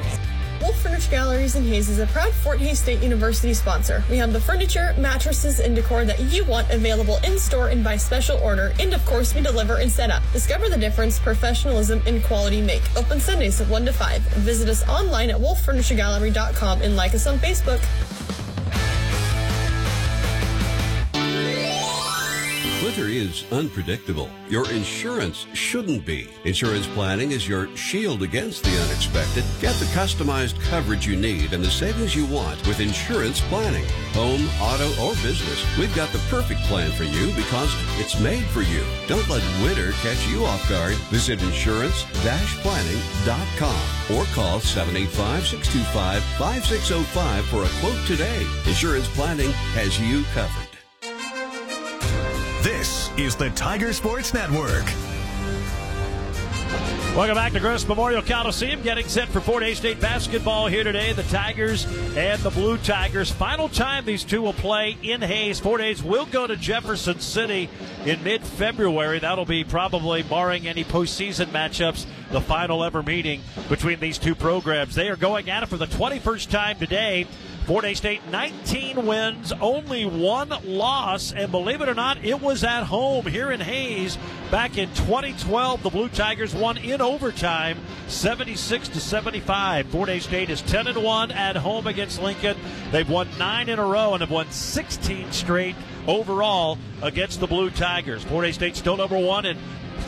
Wolf 0.62 0.80
Furniture 0.80 1.10
Galleries 1.10 1.56
in 1.56 1.63
Hays 1.63 1.89
is 1.89 1.98
a 1.98 2.06
proud 2.08 2.32
Fort 2.34 2.60
Hays 2.60 2.80
State 2.80 3.01
University 3.01 3.51
sponsor. 3.53 4.03
We 4.12 4.18
have 4.18 4.32
the 4.32 4.39
furniture, 4.39 4.94
mattresses, 4.96 5.60
and 5.60 5.75
decor 5.75 6.06
that 6.06 6.20
you 6.20 6.46
want 6.46 6.70
available 6.70 7.18
in 7.24 7.39
store 7.39 7.70
and 7.70 7.84
by 7.84 7.98
special 7.98 8.38
order, 8.38 8.72
and 8.80 8.94
of 8.94 9.03
course, 9.08 9.34
we 9.34 9.41
deliver 9.41 9.77
and 9.77 9.91
set 9.91 10.12
up. 10.12 10.22
Discover 10.34 10.70
the 10.70 10.77
difference 10.77 11.18
professionalism 11.18 12.01
and 12.06 12.24
quality 12.24 12.62
make. 12.62 12.84
Open 12.96 13.20
Sundays 13.20 13.60
at 13.60 13.68
1 13.70 13.86
to 13.86 13.94
5. 13.94 14.22
Visit 14.22 14.70
us 14.70 14.88
online 14.88 15.32
at 15.32 15.38
wolffurnituregallery.com 15.38 16.84
and 16.84 16.96
like 16.96 17.15
us 17.15 17.25
on 17.25 17.39
Facebook. 17.39 17.82
Winter 22.82 23.08
is 23.08 23.46
unpredictable. 23.52 24.30
Your 24.50 24.68
insurance 24.72 25.46
shouldn't 25.54 26.04
be. 26.04 26.28
Insurance 26.46 26.88
planning 26.88 27.32
is 27.32 27.48
your 27.48 27.68
shield 27.78 28.24
against 28.24 28.64
the 28.64 28.76
unexpected. 28.82 29.44
Get 29.60 29.76
the 29.76 29.86
customized 29.94 30.60
coverage 30.62 31.06
you 31.06 31.16
need 31.16 31.54
and 31.54 31.64
the 31.64 31.70
savings 31.70 32.16
you 32.16 32.26
want 32.26 32.66
with 32.66 32.80
insurance 32.80 33.40
planning. 33.42 33.86
Home, 34.14 34.50
auto, 34.60 34.90
or 35.00 35.14
business, 35.22 35.64
we've 35.78 35.96
got 35.96 36.12
the 36.12 36.18
perfect 36.30 36.62
plan 36.62 36.92
for 36.92 37.04
you 37.04 37.28
because 37.36 37.72
it's 38.00 38.20
made 38.20 38.46
for 38.46 38.64
you. 38.64 38.84
Don't 39.08 39.30
let 39.30 39.44
winter 39.62 39.92
catch 40.02 40.28
you 40.28 40.44
off 40.44 40.68
guard. 40.68 40.96
Visit 41.12 41.40
insurance-planning.com 41.44 44.18
or 44.18 44.26
call 44.34 44.60
785-625-5605 44.60 47.44
for 47.44 47.64
a 47.64 47.70
quote 47.80 48.08
today. 48.08 48.44
Insurance 48.66 49.08
planning 49.10 49.52
has 49.76 50.00
you 50.00 50.24
covered. 50.34 50.71
Is 53.18 53.36
the 53.36 53.50
Tiger 53.51 53.91
Sports 53.91 54.34
Network. 54.34 54.86
Welcome 57.13 57.36
back 57.36 57.51
to 57.51 57.60
Gross 57.60 57.86
Memorial 57.86 58.22
Coliseum. 58.22 58.82
Getting 58.82 59.06
set 59.10 59.27
for 59.27 59.41
Fort 59.41 59.63
Hays 59.63 59.77
State 59.77 60.00
basketball 60.00 60.68
here 60.68 60.86
today. 60.86 61.12
The 61.12 61.24
Tigers 61.24 61.86
and 62.15 62.41
the 62.41 62.50
Blue 62.50 62.77
Tigers. 62.77 63.30
Final 63.30 63.68
time 63.68 64.06
these 64.06 64.24
two 64.24 64.41
will 64.41 64.53
play 64.53 64.98
in 65.03 65.22
Hays. 65.22 65.60
Fort 65.60 65.82
Hays 65.82 66.01
will 66.01 66.25
go 66.25 66.48
to 66.48 66.56
Jefferson 66.56 67.20
City 67.20 67.70
in 68.06 68.24
mid 68.24 68.41
February. 68.44 69.20
That'll 69.20 69.44
be 69.44 69.65
probably, 69.65 70.24
barring 70.24 70.65
any 70.65 70.86
postseason 70.86 71.48
matchups, 71.48 72.06
the 72.32 72.39
final 72.39 72.82
ever 72.82 73.03
meeting 73.03 73.41
between 73.68 74.00
these 74.00 74.18
two 74.18 74.36
programs. 74.36 74.96
They 74.96 75.10
are 75.10 75.18
going 75.18 75.50
at 75.50 75.63
it 75.63 75.65
for 75.65 75.77
the 75.77 75.88
21st 75.88 76.50
time 76.50 76.80
today. 76.80 77.27
Fort 77.65 77.86
State 77.96 78.22
19 78.32 79.06
wins, 79.06 79.53
only 79.62 80.03
one 80.03 80.50
loss, 80.65 81.32
and 81.32 81.52
believe 81.52 81.82
it 81.82 81.88
or 81.88 81.93
not, 81.93 82.24
it 82.24 82.41
was 82.41 82.63
at 82.63 82.84
home 82.84 83.26
here 83.28 83.52
in 83.52 83.60
Hays 83.60 84.17
back 84.50 84.78
in 84.78 84.89
2012. 84.93 85.84
The 85.84 85.89
Blue 85.89 86.10
Tigers 86.10 86.56
won 86.56 86.78
in 86.78 87.02
overtime, 87.02 87.78
76 88.08 88.89
to 88.89 89.00
75. 89.00 89.88
Fort 89.88 90.10
State 90.21 90.50
is 90.50 90.62
10 90.63 90.88
and 90.88 91.04
1 91.04 91.32
at 91.32 91.56
home 91.56 91.88
against 91.88 92.21
Lincoln. 92.21 92.58
They've 92.91 93.10
won 93.10 93.28
nine 93.38 93.69
in 93.69 93.80
a 93.80 93.86
row 93.86 94.13
and 94.13 94.21
have 94.21 94.32
won 94.32 94.50
16 94.50 95.32
straight 95.32 95.76
overall 96.08 96.80
against 97.02 97.39
the 97.39 97.47
Blue 97.47 97.69
Tigers. 97.69 98.24
Fort 98.24 98.52
State 98.54 98.76
still 98.76 98.97
number 98.97 99.19
one 99.19 99.45
in 99.45 99.58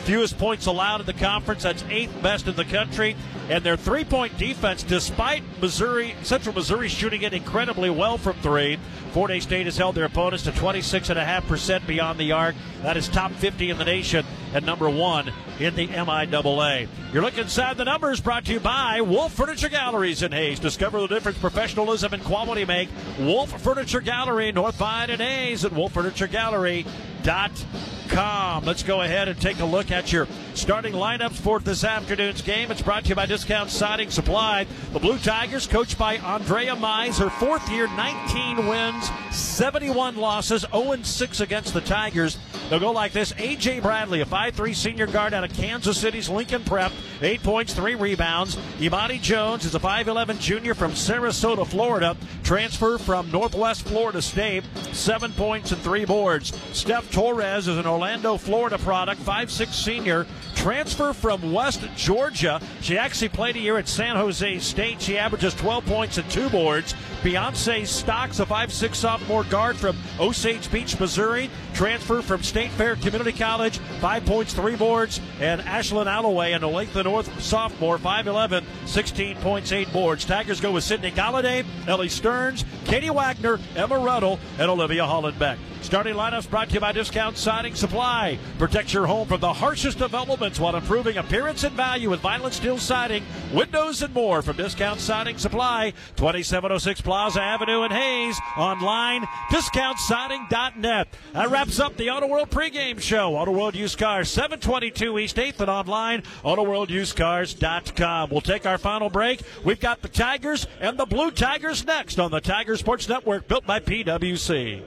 fewest 0.04 0.36
points 0.38 0.66
allowed 0.66 1.00
in 1.00 1.06
the 1.06 1.14
conference. 1.14 1.62
That's 1.62 1.84
eighth 1.88 2.12
best 2.22 2.46
in 2.46 2.56
the 2.56 2.64
country. 2.64 3.16
And 3.48 3.62
their 3.62 3.76
three 3.76 4.04
point 4.04 4.36
defense, 4.38 4.82
despite 4.82 5.42
Missouri, 5.60 6.14
Central 6.22 6.54
Missouri 6.54 6.88
shooting 6.88 7.22
it 7.22 7.34
incredibly 7.34 7.90
well 7.90 8.16
from 8.16 8.36
three, 8.36 8.78
Fort 9.12 9.30
Hays 9.30 9.42
State 9.42 9.66
has 9.66 9.76
held 9.76 9.94
their 9.94 10.06
opponents 10.06 10.44
to 10.44 10.50
26.5% 10.50 11.86
beyond 11.86 12.18
the 12.18 12.32
arc. 12.32 12.54
That 12.82 12.96
is 12.96 13.08
top 13.08 13.32
50 13.32 13.70
in 13.70 13.78
the 13.78 13.84
nation 13.84 14.24
and 14.54 14.64
number 14.64 14.88
one 14.88 15.30
in 15.60 15.74
the 15.74 15.88
MIAA. 15.88 16.88
You're 17.12 17.22
looking 17.22 17.40
inside 17.40 17.76
the 17.76 17.84
numbers 17.84 18.20
brought 18.20 18.46
to 18.46 18.52
you 18.52 18.60
by 18.60 19.00
Wolf 19.00 19.34
Furniture 19.34 19.68
Galleries 19.68 20.22
in 20.22 20.32
Hays. 20.32 20.58
Discover 20.58 21.02
the 21.02 21.08
difference 21.08 21.38
professionalism 21.38 22.14
and 22.14 22.24
quality 22.24 22.64
make. 22.64 22.88
Wolf 23.20 23.60
Furniture 23.62 24.00
Gallery, 24.00 24.52
North 24.52 24.76
Vine 24.76 25.10
and 25.10 25.20
Hays 25.20 25.64
at 25.64 25.72
wolffurnituregallery.com. 25.72 28.64
Let's 28.64 28.82
go 28.82 29.02
ahead 29.02 29.28
and 29.28 29.40
take 29.40 29.60
a 29.60 29.64
look 29.64 29.90
at 29.90 30.12
your 30.12 30.26
starting 30.54 30.94
lineups 30.94 31.36
for 31.36 31.60
this 31.60 31.84
afternoon's 31.84 32.42
game. 32.42 32.70
It's 32.70 32.82
brought 32.82 33.04
to 33.04 33.10
you 33.10 33.14
by 33.14 33.26
Discount 33.34 33.68
Siding 33.68 34.10
Supply. 34.10 34.64
The 34.92 35.00
Blue 35.00 35.18
Tigers, 35.18 35.66
coached 35.66 35.98
by 35.98 36.18
Andrea 36.18 36.76
Mize, 36.76 37.18
her 37.18 37.30
fourth 37.30 37.68
year, 37.68 37.88
19 37.88 38.68
wins, 38.68 39.10
71 39.32 40.14
losses, 40.14 40.64
0 40.72 41.02
6 41.02 41.40
against 41.40 41.74
the 41.74 41.80
Tigers. 41.80 42.38
They'll 42.70 42.78
go 42.78 42.92
like 42.92 43.12
this 43.12 43.34
A.J. 43.36 43.80
Bradley, 43.80 44.20
a 44.20 44.24
5'3 44.24 44.72
senior 44.72 45.08
guard 45.08 45.34
out 45.34 45.42
of 45.42 45.52
Kansas 45.52 46.00
City's 46.00 46.28
Lincoln 46.28 46.62
Prep, 46.62 46.92
8 47.20 47.42
points, 47.42 47.74
3 47.74 47.96
rebounds. 47.96 48.56
Imani 48.80 49.18
Jones 49.18 49.64
is 49.64 49.74
a 49.74 49.80
5'11 49.80 50.38
junior 50.38 50.74
from 50.74 50.92
Sarasota, 50.92 51.66
Florida, 51.66 52.16
transfer 52.44 52.98
from 52.98 53.30
Northwest 53.32 53.82
Florida 53.82 54.22
State, 54.22 54.62
7 54.92 55.32
points 55.32 55.72
and 55.72 55.82
3 55.82 56.04
boards. 56.04 56.52
Steph 56.72 57.10
Torres 57.10 57.66
is 57.66 57.78
an 57.78 57.86
Orlando, 57.86 58.36
Florida 58.36 58.78
product, 58.78 59.20
5'6 59.22 59.74
senior, 59.74 60.24
transfer 60.54 61.12
from 61.12 61.52
West 61.52 61.82
Georgia. 61.96 62.60
She 62.80 62.96
actually 62.96 63.23
played 63.28 63.56
a 63.56 63.60
year 63.60 63.78
at 63.78 63.88
San 63.88 64.16
Jose 64.16 64.58
State. 64.58 65.00
She 65.00 65.18
averages 65.18 65.54
12 65.54 65.86
points 65.86 66.18
and 66.18 66.30
2 66.30 66.48
boards. 66.50 66.94
Beyonce 67.24 67.86
Stocks, 67.86 68.38
a 68.38 68.44
5'6 68.44 68.96
sophomore 68.96 69.44
guard 69.44 69.78
from 69.78 69.96
Osage 70.20 70.70
Beach, 70.70 71.00
Missouri, 71.00 71.48
transfer 71.72 72.20
from 72.20 72.42
State 72.42 72.70
Fair 72.72 72.96
Community 72.96 73.32
College, 73.32 73.78
5 73.78 74.26
points, 74.26 74.52
3 74.52 74.76
boards. 74.76 75.22
And 75.40 75.62
Ashlyn 75.62 76.06
Alloway, 76.06 76.52
an 76.52 76.60
Olathe 76.60 77.02
North 77.02 77.42
sophomore, 77.42 77.96
5'11, 77.96 78.62
16 78.84 79.36
points, 79.38 79.72
8 79.72 79.90
boards. 79.90 80.26
Tigers 80.26 80.60
go 80.60 80.72
with 80.72 80.84
Sydney 80.84 81.12
Galladay, 81.12 81.64
Ellie 81.88 82.10
Stearns, 82.10 82.62
Katie 82.84 83.08
Wagner, 83.08 83.58
Emma 83.74 83.98
Ruddle, 83.98 84.38
and 84.58 84.70
Olivia 84.70 85.04
Hollenbeck. 85.04 85.56
Starting 85.80 86.14
lineups 86.14 86.48
brought 86.48 86.68
to 86.68 86.74
you 86.74 86.80
by 86.80 86.92
Discount 86.92 87.36
Siding 87.36 87.74
Supply. 87.74 88.38
Protect 88.58 88.94
your 88.94 89.06
home 89.06 89.28
from 89.28 89.40
the 89.40 89.52
harshest 89.52 90.00
of 90.00 90.14
elements 90.14 90.58
while 90.58 90.76
improving 90.76 91.18
appearance 91.18 91.62
and 91.62 91.76
value 91.76 92.08
with 92.08 92.22
vinyl 92.22 92.50
steel 92.50 92.78
siding, 92.78 93.22
windows, 93.52 94.00
and 94.02 94.14
more 94.14 94.40
from 94.40 94.56
Discount 94.56 94.98
Siding 94.98 95.36
Supply, 95.36 95.92
2706 96.16 97.02
Plaza 97.02 97.13
Avenue 97.14 97.84
in 97.84 97.90
Hays. 97.90 98.38
Online, 98.56 99.22
discountsiding.net. 99.50 101.08
That 101.32 101.50
wraps 101.50 101.78
up 101.78 101.96
the 101.96 102.10
Auto 102.10 102.26
World 102.26 102.50
pregame 102.50 103.00
show. 103.00 103.36
Auto 103.36 103.52
World 103.52 103.74
Used 103.74 103.98
Cars, 103.98 104.28
722 104.28 105.18
East 105.18 105.36
8th 105.36 105.60
and 105.60 105.70
online, 105.70 106.22
AutoWorldUsedCars.com. 106.44 108.30
We'll 108.30 108.40
take 108.40 108.66
our 108.66 108.78
final 108.78 109.10
break. 109.10 109.42
We've 109.64 109.80
got 109.80 110.02
the 110.02 110.08
Tigers 110.08 110.66
and 110.80 110.98
the 110.98 111.06
Blue 111.06 111.30
Tigers 111.30 111.86
next 111.86 112.18
on 112.18 112.30
the 112.30 112.40
Tiger 112.40 112.76
Sports 112.76 113.08
Network 113.08 113.46
built 113.48 113.64
by 113.66 113.80
PWC. 113.80 114.82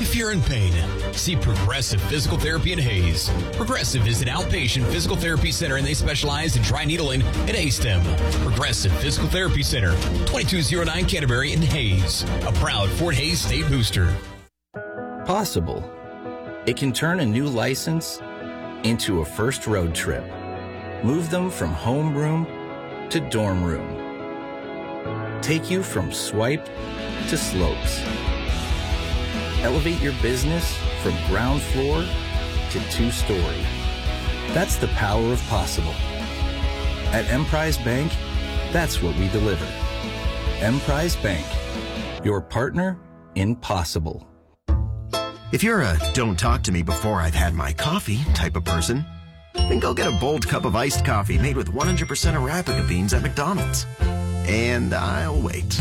If 0.00 0.14
you're 0.14 0.32
in 0.32 0.42
pain, 0.42 0.72
see 1.12 1.36
Progressive 1.36 2.00
Physical 2.02 2.38
Therapy 2.38 2.72
in 2.72 2.78
Hays. 2.78 3.30
Progressive 3.52 4.06
is 4.06 4.22
an 4.22 4.28
outpatient 4.28 4.90
physical 4.90 5.16
therapy 5.16 5.50
center 5.50 5.76
and 5.76 5.86
they 5.86 5.94
specialize 5.94 6.56
in 6.56 6.62
dry 6.62 6.84
needling 6.84 7.22
and 7.22 7.50
A-stem. 7.50 8.02
Progressive 8.42 8.92
Physical 8.98 9.28
Therapy 9.28 9.62
Center, 9.62 9.92
2209 10.26 11.06
Canterbury 11.06 11.52
in 11.52 11.62
Hays, 11.62 12.22
a 12.46 12.52
proud 12.54 12.88
Fort 12.90 13.14
Hays 13.14 13.40
State 13.40 13.68
booster. 13.68 14.14
Possible. 15.24 15.88
It 16.66 16.76
can 16.76 16.92
turn 16.92 17.20
a 17.20 17.26
new 17.26 17.46
license 17.46 18.20
into 18.84 19.20
a 19.20 19.24
first 19.24 19.66
road 19.66 19.94
trip. 19.94 20.24
Move 21.02 21.30
them 21.30 21.50
from 21.50 21.74
homeroom 21.74 22.46
to 23.10 23.20
dorm 23.30 23.62
room. 23.62 25.40
Take 25.42 25.70
you 25.70 25.82
from 25.82 26.12
swipe 26.12 26.64
to 27.28 27.36
slopes. 27.36 28.00
Elevate 29.64 30.02
your 30.02 30.12
business 30.20 30.76
from 31.02 31.14
ground 31.26 31.62
floor 31.62 32.04
to 32.70 32.90
two 32.90 33.10
story. 33.10 33.64
That's 34.48 34.76
the 34.76 34.88
power 34.88 35.32
of 35.32 35.40
possible. 35.44 35.94
At 37.14 37.24
Emprise 37.30 37.78
Bank, 37.78 38.12
that's 38.72 39.00
what 39.00 39.16
we 39.16 39.28
deliver. 39.28 39.66
Emprise 40.60 41.16
Bank, 41.16 41.46
your 42.22 42.42
partner 42.42 42.98
in 43.36 43.56
possible. 43.56 44.28
If 45.50 45.62
you're 45.62 45.80
a 45.80 45.96
don't 46.12 46.38
talk 46.38 46.62
to 46.64 46.72
me 46.72 46.82
before 46.82 47.22
I've 47.22 47.34
had 47.34 47.54
my 47.54 47.72
coffee 47.72 48.22
type 48.34 48.56
of 48.56 48.64
person, 48.64 49.02
then 49.54 49.80
go 49.80 49.94
get 49.94 50.08
a 50.08 50.18
bold 50.18 50.46
cup 50.46 50.66
of 50.66 50.76
iced 50.76 51.06
coffee 51.06 51.38
made 51.38 51.56
with 51.56 51.72
100% 51.72 52.06
Arabica 52.06 52.86
beans 52.86 53.14
at 53.14 53.22
McDonald's. 53.22 53.86
And 54.46 54.92
I'll 54.92 55.40
wait. 55.40 55.80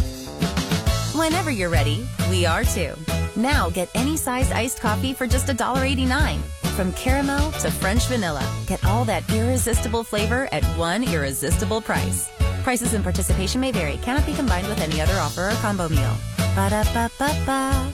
Whenever 1.14 1.52
you're 1.52 1.70
ready, 1.70 2.08
we 2.30 2.46
are 2.46 2.64
too. 2.64 2.96
Now 3.36 3.70
get 3.70 3.90
any 3.96 4.18
size 4.18 4.52
iced 4.52 4.80
coffee 4.80 5.14
for 5.14 5.28
just 5.28 5.48
$1.89. 5.48 6.40
From 6.76 6.92
caramel 6.94 7.52
to 7.54 7.72
French 7.72 8.08
vanilla, 8.08 8.46
get 8.68 8.84
all 8.86 9.06
that 9.06 9.30
irresistible 9.32 10.04
flavor 10.04 10.48
at 10.52 10.64
one 10.78 11.04
irresistible 11.04 11.82
price. 11.82 12.30
Prices 12.64 12.94
and 12.94 13.04
participation 13.04 13.62
may 13.62 13.72
vary, 13.72 13.98
cannot 13.98 14.26
be 14.26 14.34
combined 14.34 14.68
with 14.68 14.80
any 14.82 15.02
other 15.02 15.18
offer 15.20 15.50
or 15.50 15.54
combo 15.62 15.90
meal. 15.90 16.16
Ba-da-ba-ba-ba. 16.56 17.94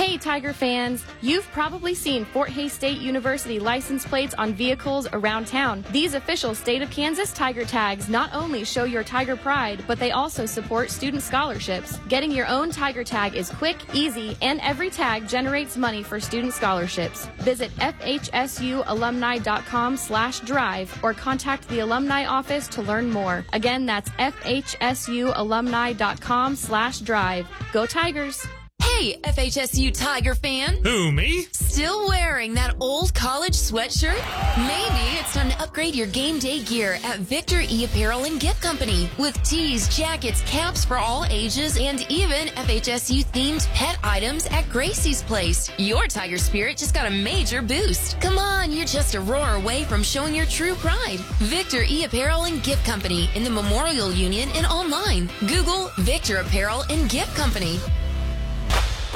Hey, 0.00 0.16
Tiger 0.16 0.54
fans! 0.54 1.04
You've 1.20 1.46
probably 1.52 1.94
seen 1.94 2.24
Fort 2.24 2.48
Hays 2.48 2.72
State 2.72 3.02
University 3.02 3.58
license 3.58 4.06
plates 4.06 4.34
on 4.38 4.54
vehicles 4.54 5.06
around 5.12 5.46
town. 5.46 5.84
These 5.92 6.14
official 6.14 6.54
state 6.54 6.80
of 6.80 6.88
Kansas 6.88 7.34
Tiger 7.34 7.66
tags 7.66 8.08
not 8.08 8.32
only 8.32 8.64
show 8.64 8.84
your 8.84 9.04
Tiger 9.04 9.36
pride, 9.36 9.84
but 9.86 9.98
they 9.98 10.12
also 10.12 10.46
support 10.46 10.90
student 10.90 11.22
scholarships. 11.22 11.98
Getting 12.08 12.30
your 12.30 12.46
own 12.46 12.70
Tiger 12.70 13.04
tag 13.04 13.34
is 13.34 13.50
quick, 13.50 13.76
easy, 13.92 14.38
and 14.40 14.58
every 14.62 14.88
tag 14.88 15.28
generates 15.28 15.76
money 15.76 16.02
for 16.02 16.18
student 16.18 16.54
scholarships. 16.54 17.26
Visit 17.40 17.70
fhsualumni.com 17.72 19.98
slash 19.98 20.40
drive 20.40 21.04
or 21.04 21.12
contact 21.12 21.68
the 21.68 21.80
alumni 21.80 22.24
office 22.24 22.68
to 22.68 22.80
learn 22.80 23.10
more. 23.10 23.44
Again, 23.52 23.84
that's 23.84 24.08
fhsualumni.com 24.08 26.56
slash 26.56 27.00
drive. 27.00 27.46
Go 27.74 27.84
Tigers! 27.84 28.46
Hey, 28.82 29.18
FHSU 29.22 29.92
Tiger 29.96 30.34
fan. 30.34 30.76
Who, 30.82 31.10
me? 31.12 31.46
Still 31.52 32.08
wearing 32.08 32.54
that 32.54 32.74
old 32.80 33.14
college 33.14 33.54
sweatshirt? 33.54 34.20
Maybe 34.58 35.18
it's 35.18 35.32
time 35.34 35.50
to 35.50 35.62
upgrade 35.62 35.94
your 35.94 36.06
game 36.08 36.38
day 36.38 36.62
gear 36.62 36.98
at 37.04 37.20
Victor 37.20 37.62
E 37.68 37.84
Apparel 37.84 38.24
and 38.24 38.40
Gift 38.40 38.62
Company 38.62 39.08
with 39.18 39.40
tees, 39.42 39.88
jackets, 39.94 40.42
caps 40.42 40.84
for 40.84 40.96
all 40.96 41.24
ages, 41.30 41.78
and 41.78 42.04
even 42.10 42.48
FHSU 42.48 43.24
themed 43.26 43.66
pet 43.74 43.98
items 44.02 44.46
at 44.46 44.64
Gracie's 44.68 45.22
Place. 45.22 45.70
Your 45.78 46.06
Tiger 46.06 46.38
spirit 46.38 46.76
just 46.76 46.94
got 46.94 47.06
a 47.06 47.10
major 47.10 47.62
boost. 47.62 48.20
Come 48.20 48.38
on, 48.38 48.72
you're 48.72 48.84
just 48.84 49.14
a 49.14 49.20
roar 49.20 49.54
away 49.54 49.84
from 49.84 50.02
showing 50.02 50.34
your 50.34 50.46
true 50.46 50.74
pride. 50.74 51.20
Victor 51.38 51.84
E 51.88 52.04
Apparel 52.04 52.44
and 52.44 52.62
Gift 52.62 52.84
Company 52.84 53.30
in 53.34 53.44
the 53.44 53.50
Memorial 53.50 54.12
Union 54.12 54.48
and 54.54 54.66
online. 54.66 55.30
Google 55.46 55.90
Victor 55.98 56.38
Apparel 56.38 56.82
and 56.90 57.08
Gift 57.08 57.34
Company. 57.36 57.78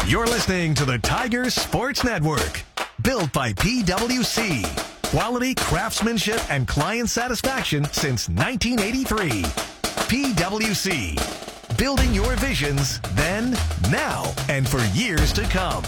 You're 0.06 0.26
listening 0.26 0.74
to 0.74 0.84
the 0.84 0.98
Tiger 0.98 1.48
Sports 1.48 2.04
Network, 2.04 2.62
built 3.00 3.32
by 3.32 3.54
PWC. 3.54 4.62
Quality, 5.04 5.54
craftsmanship, 5.54 6.42
and 6.50 6.68
client 6.68 7.08
satisfaction 7.08 7.84
since 7.90 8.28
1983. 8.28 9.44
PWC, 10.10 11.78
building 11.78 12.12
your 12.12 12.36
visions 12.36 13.00
then, 13.14 13.52
now, 13.90 14.30
and 14.50 14.68
for 14.68 14.84
years 14.94 15.32
to 15.32 15.42
come. 15.44 15.82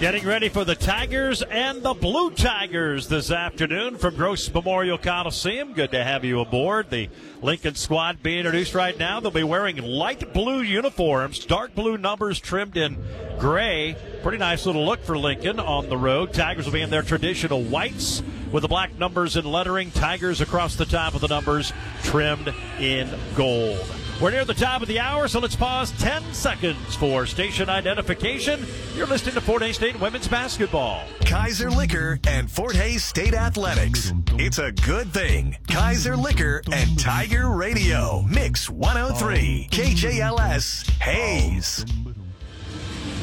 Getting 0.00 0.26
ready 0.26 0.48
for 0.48 0.64
the 0.64 0.74
Tigers 0.74 1.42
and 1.42 1.80
the 1.80 1.94
Blue 1.94 2.30
Tigers 2.32 3.06
this 3.06 3.30
afternoon 3.30 3.96
from 3.96 4.16
Gross 4.16 4.52
Memorial 4.52 4.98
Coliseum. 4.98 5.72
Good 5.72 5.92
to 5.92 6.02
have 6.02 6.24
you 6.24 6.40
aboard. 6.40 6.90
The 6.90 7.08
Lincoln 7.40 7.76
squad 7.76 8.20
being 8.20 8.40
introduced 8.40 8.74
right 8.74 8.98
now. 8.98 9.20
They'll 9.20 9.30
be 9.30 9.44
wearing 9.44 9.76
light 9.76 10.34
blue 10.34 10.62
uniforms, 10.62 11.46
dark 11.46 11.76
blue 11.76 11.96
numbers 11.96 12.40
trimmed 12.40 12.76
in 12.76 13.02
gray. 13.38 13.96
Pretty 14.22 14.38
nice 14.38 14.66
little 14.66 14.84
look 14.84 15.00
for 15.00 15.16
Lincoln 15.16 15.60
on 15.60 15.88
the 15.88 15.96
road. 15.96 16.34
Tigers 16.34 16.66
will 16.66 16.72
be 16.72 16.82
in 16.82 16.90
their 16.90 17.02
traditional 17.02 17.62
whites 17.62 18.20
with 18.50 18.62
the 18.62 18.68
black 18.68 18.98
numbers 18.98 19.36
and 19.36 19.46
lettering. 19.46 19.92
Tigers 19.92 20.40
across 20.40 20.74
the 20.74 20.86
top 20.86 21.14
of 21.14 21.20
the 21.20 21.28
numbers 21.28 21.72
trimmed 22.02 22.52
in 22.80 23.08
gold. 23.36 23.86
We're 24.20 24.30
near 24.30 24.44
the 24.44 24.54
top 24.54 24.80
of 24.80 24.86
the 24.88 25.00
hour, 25.00 25.26
so 25.26 25.40
let's 25.40 25.56
pause 25.56 25.90
10 25.98 26.32
seconds 26.32 26.94
for 26.94 27.26
station 27.26 27.68
identification. 27.68 28.64
You're 28.94 29.08
listening 29.08 29.34
to 29.34 29.40
Fort 29.40 29.62
Hays 29.62 29.74
State 29.74 30.00
Women's 30.00 30.28
Basketball. 30.28 31.02
Kaiser 31.26 31.68
Liquor 31.68 32.20
and 32.26 32.48
Fort 32.48 32.76
Hays 32.76 33.04
State 33.04 33.34
Athletics. 33.34 34.12
It's 34.34 34.58
a 34.58 34.70
good 34.70 35.12
thing. 35.12 35.56
Kaiser 35.68 36.16
Liquor 36.16 36.62
and 36.72 36.98
Tiger 36.98 37.50
Radio. 37.50 38.22
Mix 38.22 38.70
103. 38.70 39.68
KJLS. 39.72 40.88
Hays. 41.00 41.84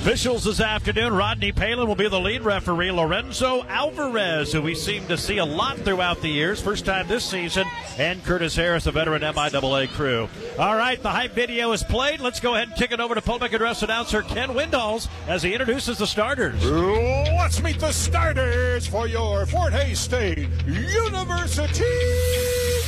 Officials 0.02 0.44
this 0.46 0.60
afternoon, 0.60 1.14
Rodney 1.14 1.52
Palin 1.52 1.88
will 1.88 1.94
be 1.94 2.10
the 2.10 2.20
lead 2.20 2.42
referee. 2.42 2.90
Lorenzo 2.90 3.64
Alvarez, 3.68 4.52
who 4.52 4.60
we 4.60 4.74
seem 4.74 5.06
to 5.06 5.16
see 5.16 5.38
a 5.38 5.46
lot 5.46 5.78
throughout 5.78 6.20
the 6.22 6.28
years, 6.28 6.60
first 6.60 6.86
time 6.86 7.08
this 7.08 7.24
season, 7.24 7.68
and 8.00 8.24
Curtis 8.24 8.56
Harris, 8.56 8.88
a 8.88 8.92
veteran 8.92 9.22
MIAA 9.22 9.88
crew. 9.90 10.28
All 10.58 10.76
right, 10.76 11.00
the 11.00 11.12
hype 11.12 11.34
video 11.34 11.72
is 11.72 11.84
played. 11.84 12.20
Let's 12.20 12.40
go 12.40 12.56
ahead 12.56 12.70
and 12.70 12.78
kick 12.78 12.92
it 12.92 13.00
over 13.00 13.14
to 13.14 13.22
public 13.22 13.54
address 13.54 13.84
announcer 13.84 14.24
Ken 14.24 14.56
Windalls 14.56 15.08
as 15.28 15.44
he 15.44 15.54
introduces 15.54 16.00
the 16.00 16.08
starters. 16.08 16.66
Let's 16.66 17.62
meet 17.62 17.80
the 17.80 17.92
starters 17.92 18.88
for 18.88 19.08
your 19.08 19.46
Fort 19.46 19.72
Hays 19.72 20.00
State 20.00 20.50
University 20.66 21.86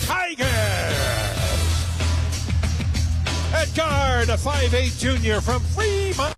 Tigers. 0.02 0.48
At 3.54 3.72
guard, 3.76 4.30
a 4.30 4.36
5'8 4.36 5.00
junior 5.00 5.42
from 5.42 5.62
Fremont. 5.62 6.36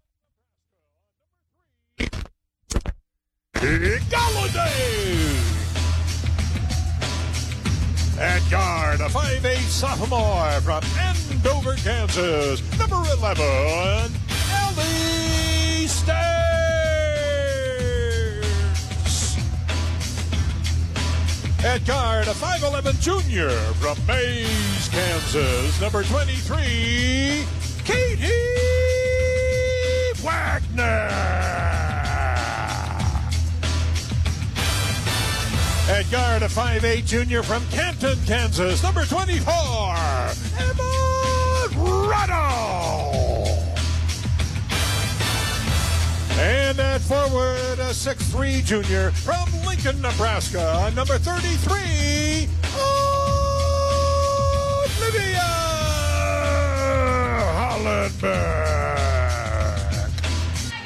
Galladay! 3.65 5.25
At 8.19 8.47
guard, 8.51 9.01
a 9.01 9.07
5'8 9.09 9.57
sophomore 9.57 10.61
from 10.61 10.83
Andover, 10.99 11.73
Kansas, 11.77 12.61
number 12.77 13.01
11, 13.17 14.13
Ellie 14.51 15.87
Stearns. 15.87 16.15
At 21.65 21.83
guard, 21.87 22.27
a 22.27 22.33
5'11 22.33 23.01
junior 23.01 23.49
from 23.79 23.97
Mays, 24.05 24.89
Kansas, 24.89 25.81
number 25.81 26.03
23, 26.03 27.45
Katie 27.83 28.31
Wagner. 30.23 31.94
At 35.87 36.09
guard, 36.09 36.41
a 36.41 36.47
5'8 36.47 37.05
junior 37.05 37.43
from 37.43 37.63
Canton, 37.67 38.17
Kansas, 38.25 38.81
number 38.81 39.05
24, 39.05 39.53
Emma 40.57 41.67
Ruddle. 42.09 43.45
And 46.39 46.79
at 46.79 47.01
forward, 47.01 47.77
a 47.77 47.93
6'3 47.93 48.65
junior 48.65 49.11
from 49.11 49.47
Lincoln, 49.67 50.01
Nebraska, 50.01 50.91
number 50.95 51.19
33, 51.19 52.49
Olivia 54.97 55.37
Hollenbeck. 57.53 58.55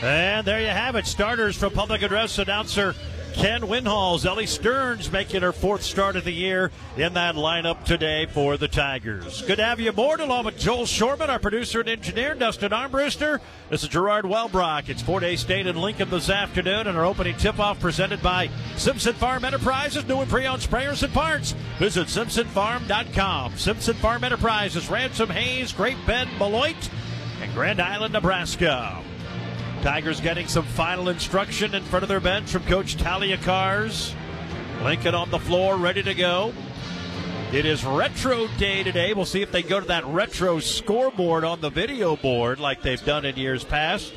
And 0.03 0.45
there 0.45 0.59
you 0.59 0.67
have 0.67 0.97
it. 0.97 1.07
Starters 1.07 1.55
from 1.55 1.71
public 1.71 2.01
address 2.01 2.37
announcer 2.37 2.93
Ken 3.33 3.61
Winhalls, 3.61 4.25
Ellie 4.25 4.45
Stearns 4.45 5.11
making 5.11 5.41
her 5.41 5.53
fourth 5.53 5.81
start 5.81 6.15
of 6.15 6.25
the 6.25 6.31
year 6.31 6.71
in 6.97 7.13
that 7.13 7.35
lineup 7.35 7.85
today 7.85 8.25
for 8.25 8.57
the 8.57 8.67
Tigers. 8.67 9.41
Good 9.43 9.57
to 9.57 9.63
have 9.63 9.79
you 9.79 9.89
aboard 9.89 10.19
along 10.19 10.45
with 10.45 10.57
Joel 10.57 10.85
Shorman, 10.85 11.29
our 11.29 11.39
producer 11.39 11.79
and 11.79 11.89
engineer, 11.89 12.35
Dustin 12.35 12.71
Armbruster. 12.71 13.39
This 13.69 13.83
is 13.83 13.89
Gerard 13.89 14.25
Wellbrock. 14.25 14.89
It's 14.89 15.01
Fort 15.01 15.23
Hays 15.23 15.39
State 15.39 15.67
in 15.67 15.77
Lincoln 15.77 16.09
this 16.09 16.29
afternoon, 16.29 16.87
and 16.87 16.97
our 16.97 17.05
opening 17.05 17.37
tip-off 17.37 17.79
presented 17.79 18.21
by 18.21 18.49
Simpson 18.75 19.13
Farm 19.13 19.45
Enterprises, 19.45 20.05
new 20.07 20.19
and 20.19 20.29
pre-owned 20.29 20.61
sprayers 20.61 21.03
and 21.03 21.13
parts. 21.13 21.55
Visit 21.77 22.07
simpsonfarm.com. 22.07 23.57
Simpson 23.57 23.95
Farm 23.95 24.23
Enterprises, 24.23 24.89
Ransom 24.89 25.29
Hays, 25.29 25.71
Great 25.71 25.97
Bend, 26.05 26.29
Beloit, 26.37 26.89
and 27.41 27.53
Grand 27.53 27.81
Island, 27.81 28.13
Nebraska. 28.13 29.01
Tigers 29.81 30.19
getting 30.19 30.47
some 30.47 30.65
final 30.65 31.07
instruction 31.07 31.73
in 31.73 31.83
front 31.83 32.03
of 32.03 32.09
their 32.09 32.19
bench 32.19 32.51
from 32.51 32.63
Coach 32.63 32.97
Talia 32.97 33.37
Cars. 33.37 34.13
Lincoln 34.83 35.15
on 35.15 35.29
the 35.29 35.39
floor, 35.39 35.77
ready 35.77 36.03
to 36.03 36.13
go. 36.13 36.53
It 37.53 37.65
is 37.65 37.85
retro 37.85 38.47
day 38.57 38.83
today. 38.83 39.13
We'll 39.13 39.25
see 39.25 39.41
if 39.41 39.51
they 39.53 39.63
go 39.63 39.79
to 39.79 39.87
that 39.87 40.05
retro 40.05 40.59
scoreboard 40.59 41.45
on 41.45 41.61
the 41.61 41.69
video 41.69 42.17
board 42.17 42.59
like 42.59 42.81
they've 42.81 43.03
done 43.03 43.23
in 43.23 43.37
years 43.37 43.63
past. 43.63 44.13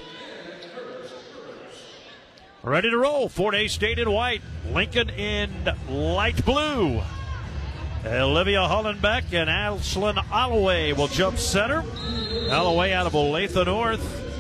Ready 2.65 2.91
to 2.91 2.99
roll. 2.99 3.29
Fort 3.29 3.55
Hays 3.55 3.73
State 3.73 4.01
in 4.01 4.11
white. 4.11 4.43
Lincoln 4.73 5.11
in 5.11 5.51
light 5.89 6.45
blue. 6.45 7.01
Olivia 8.05 8.59
Hollenbeck 8.59 9.33
and 9.33 9.49
Ashlyn 9.49 10.17
Alloway 10.31 10.93
will 10.93 11.09
jump 11.09 11.39
center. 11.39 11.85
Alloway 12.51 12.93
out 12.93 13.07
of 13.07 13.13
Olathe 13.13 13.65
North. 13.65 14.32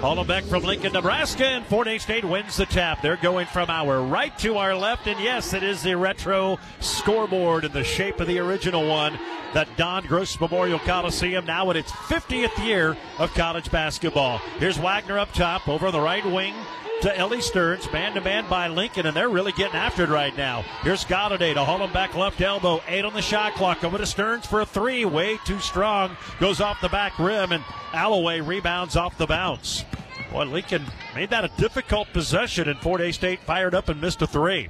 Hollenbeck 0.00 0.44
from 0.44 0.62
Lincoln, 0.62 0.94
Nebraska, 0.94 1.44
and 1.44 1.66
Fort 1.66 1.86
Hays 1.86 2.04
State 2.04 2.24
wins 2.24 2.56
the 2.56 2.64
tap. 2.64 3.02
They're 3.02 3.18
going 3.18 3.46
from 3.46 3.68
our 3.68 4.00
right 4.00 4.36
to 4.38 4.56
our 4.56 4.74
left, 4.74 5.06
and 5.06 5.20
yes, 5.20 5.52
it 5.52 5.62
is 5.62 5.82
the 5.82 5.94
retro 5.94 6.58
scoreboard 6.80 7.66
in 7.66 7.72
the 7.72 7.84
shape 7.84 8.18
of 8.18 8.26
the 8.26 8.38
original 8.38 8.88
one 8.88 9.18
that 9.52 9.68
Don 9.76 10.06
Gross 10.06 10.40
Memorial 10.40 10.78
Coliseum 10.78 11.44
now 11.44 11.68
in 11.68 11.76
its 11.76 11.92
50th 11.92 12.64
year 12.64 12.96
of 13.18 13.34
college 13.34 13.70
basketball. 13.70 14.38
Here's 14.58 14.78
Wagner 14.78 15.18
up 15.18 15.34
top 15.34 15.68
over 15.68 15.88
on 15.88 15.92
the 15.92 16.00
right 16.00 16.24
wing 16.24 16.54
to 17.02 17.18
Ellie 17.18 17.40
Stearns, 17.40 17.90
man 17.92 18.14
to 18.14 18.20
man 18.20 18.46
by 18.48 18.68
Lincoln, 18.68 19.06
and 19.06 19.16
they're 19.16 19.30
really 19.30 19.52
getting 19.52 19.76
after 19.76 20.04
it 20.04 20.10
right 20.10 20.36
now. 20.36 20.62
Here's 20.82 21.04
Galladay 21.04 21.54
to 21.54 21.64
haul 21.64 21.82
him 21.82 21.92
back 21.92 22.14
left 22.14 22.40
elbow, 22.40 22.82
eight 22.86 23.04
on 23.04 23.14
the 23.14 23.22
shot 23.22 23.54
clock. 23.54 23.82
Over 23.84 23.96
to 23.96 24.06
Stearns 24.06 24.46
for 24.46 24.60
a 24.60 24.66
three, 24.66 25.04
way 25.04 25.38
too 25.46 25.58
strong. 25.60 26.16
Goes 26.38 26.60
off 26.60 26.80
the 26.80 26.88
back 26.90 27.18
rim, 27.18 27.52
and 27.52 27.64
Alloway 27.94 28.40
rebounds 28.40 28.96
off 28.96 29.16
the 29.16 29.26
bounce. 29.26 29.84
Boy, 30.30 30.44
Lincoln 30.44 30.84
made 31.14 31.30
that 31.30 31.44
a 31.44 31.50
difficult 31.56 32.08
possession, 32.12 32.68
and 32.68 32.78
Fort 32.80 33.00
Hays 33.00 33.14
State 33.14 33.40
fired 33.40 33.74
up 33.74 33.88
and 33.88 34.00
missed 34.00 34.20
a 34.22 34.26
three. 34.26 34.68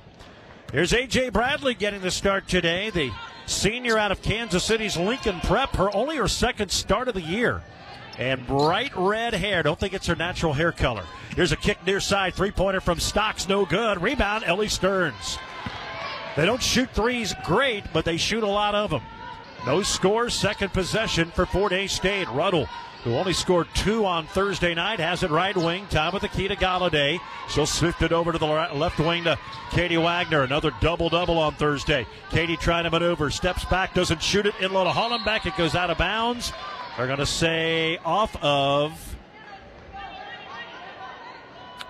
Here's 0.72 0.92
A.J. 0.92 1.30
Bradley 1.30 1.74
getting 1.74 2.00
the 2.00 2.12
start 2.12 2.46
today, 2.46 2.90
the 2.90 3.10
senior 3.46 3.98
out 3.98 4.12
of 4.12 4.22
Kansas 4.22 4.62
City's 4.62 4.96
Lincoln 4.96 5.40
Prep, 5.40 5.74
her 5.76 5.94
only 5.94 6.16
her 6.16 6.28
second 6.28 6.70
start 6.70 7.08
of 7.08 7.14
the 7.14 7.22
year. 7.22 7.62
And 8.20 8.46
bright 8.46 8.92
red 8.94 9.32
hair. 9.32 9.62
Don't 9.62 9.80
think 9.80 9.94
it's 9.94 10.06
her 10.06 10.14
natural 10.14 10.52
hair 10.52 10.72
color. 10.72 11.04
Here's 11.34 11.52
a 11.52 11.56
kick 11.56 11.84
near 11.86 12.00
side. 12.00 12.34
Three 12.34 12.50
pointer 12.50 12.80
from 12.80 13.00
Stocks. 13.00 13.48
No 13.48 13.64
good. 13.64 14.00
Rebound, 14.00 14.44
Ellie 14.44 14.68
Stearns. 14.68 15.38
They 16.36 16.44
don't 16.44 16.62
shoot 16.62 16.90
threes 16.90 17.34
great, 17.44 17.84
but 17.92 18.04
they 18.04 18.18
shoot 18.18 18.44
a 18.44 18.48
lot 18.48 18.74
of 18.74 18.90
them. 18.90 19.02
No 19.66 19.82
scores. 19.82 20.34
Second 20.34 20.72
possession 20.72 21.30
for 21.30 21.46
Fort 21.46 21.72
Hays 21.72 21.92
State. 21.92 22.28
Ruddle 22.28 22.68
who 23.04 23.16
only 23.16 23.32
scored 23.32 23.66
two 23.74 24.04
on 24.04 24.26
Thursday 24.26 24.74
night, 24.74 25.00
has 25.00 25.22
it 25.22 25.30
right 25.30 25.56
wing. 25.56 25.86
Time 25.88 26.12
with 26.12 26.22
the 26.22 26.28
key 26.28 26.48
to 26.48 26.56
Galladay. 26.56 27.18
She'll 27.48 27.66
shift 27.66 28.02
it 28.02 28.12
over 28.12 28.32
to 28.32 28.38
the 28.38 28.46
left 28.46 28.98
wing 28.98 29.24
to 29.24 29.38
Katie 29.70 29.96
Wagner. 29.96 30.42
Another 30.42 30.70
double 30.80 31.08
double 31.08 31.38
on 31.38 31.54
Thursday. 31.54 32.06
Katie 32.30 32.58
trying 32.58 32.84
to 32.84 32.90
maneuver, 32.90 33.30
steps 33.30 33.64
back, 33.64 33.94
doesn't 33.94 34.22
shoot 34.22 34.46
it. 34.46 34.54
In 34.60 34.72
low 34.72 34.84
to 34.84 34.90
Hollenbeck. 34.90 35.46
It 35.46 35.56
goes 35.56 35.74
out 35.74 35.90
of 35.90 35.96
bounds. 35.98 36.52
They're 36.96 37.06
going 37.06 37.18
to 37.18 37.26
say 37.26 37.98
off 38.04 38.36
of. 38.42 39.16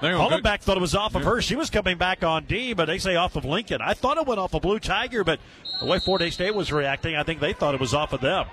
Hollenbeck 0.01 0.61
thought 0.61 0.79
it 0.79 0.81
was 0.81 0.95
off 0.95 1.15
of 1.15 1.25
her. 1.25 1.43
She 1.43 1.57
was 1.57 1.69
coming 1.69 1.99
back 1.99 2.25
on 2.25 2.45
D, 2.45 2.73
but 2.73 2.87
they 2.87 2.97
say 2.97 3.17
off 3.17 3.37
of 3.37 3.45
Lincoln. 3.45 3.83
I 3.83 3.93
thought 3.93 4.17
it 4.17 4.27
went 4.27 4.41
off 4.41 4.55
of 4.55 4.63
Blue 4.63 4.79
Tiger, 4.79 5.25
but 5.25 5.41
the 5.81 5.87
way 5.87 5.99
Fort 5.99 6.23
Hays 6.23 6.35
State 6.35 6.55
was 6.55 6.73
reacting, 6.73 7.17
I 7.17 7.23
think 7.23 7.41
they 7.41 7.53
thought 7.53 7.75
it 7.75 7.81
was 7.81 7.93
off 7.93 8.15
of 8.15 8.23
them. 8.23 8.47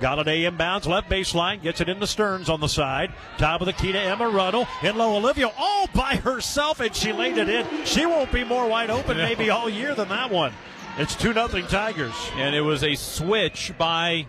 Galladay 0.00 0.50
inbounds, 0.50 0.86
left 0.86 1.10
baseline, 1.10 1.62
gets 1.62 1.82
it 1.82 1.90
into 1.90 2.06
Stearns 2.06 2.48
on 2.48 2.60
the 2.60 2.68
side. 2.68 3.12
Top 3.36 3.60
of 3.60 3.66
the 3.66 3.74
key 3.74 3.92
to 3.92 4.00
Emma 4.00 4.26
Ruddle. 4.30 4.66
In 4.82 4.96
low, 4.96 5.16
Olivia 5.16 5.52
all 5.58 5.86
by 5.94 6.16
herself, 6.16 6.80
and 6.80 6.94
she 6.94 7.12
laid 7.12 7.36
it 7.36 7.50
in. 7.50 7.84
She 7.84 8.06
won't 8.06 8.32
be 8.32 8.42
more 8.42 8.66
wide 8.66 8.88
open 8.88 9.18
maybe 9.18 9.50
all 9.50 9.68
year 9.68 9.94
than 9.94 10.08
that 10.08 10.30
one. 10.30 10.54
It's 10.96 11.14
2 11.14 11.34
nothing 11.34 11.66
Tigers. 11.66 12.14
And 12.36 12.54
it 12.54 12.62
was 12.62 12.82
a 12.82 12.94
switch 12.94 13.74
by 13.76 14.26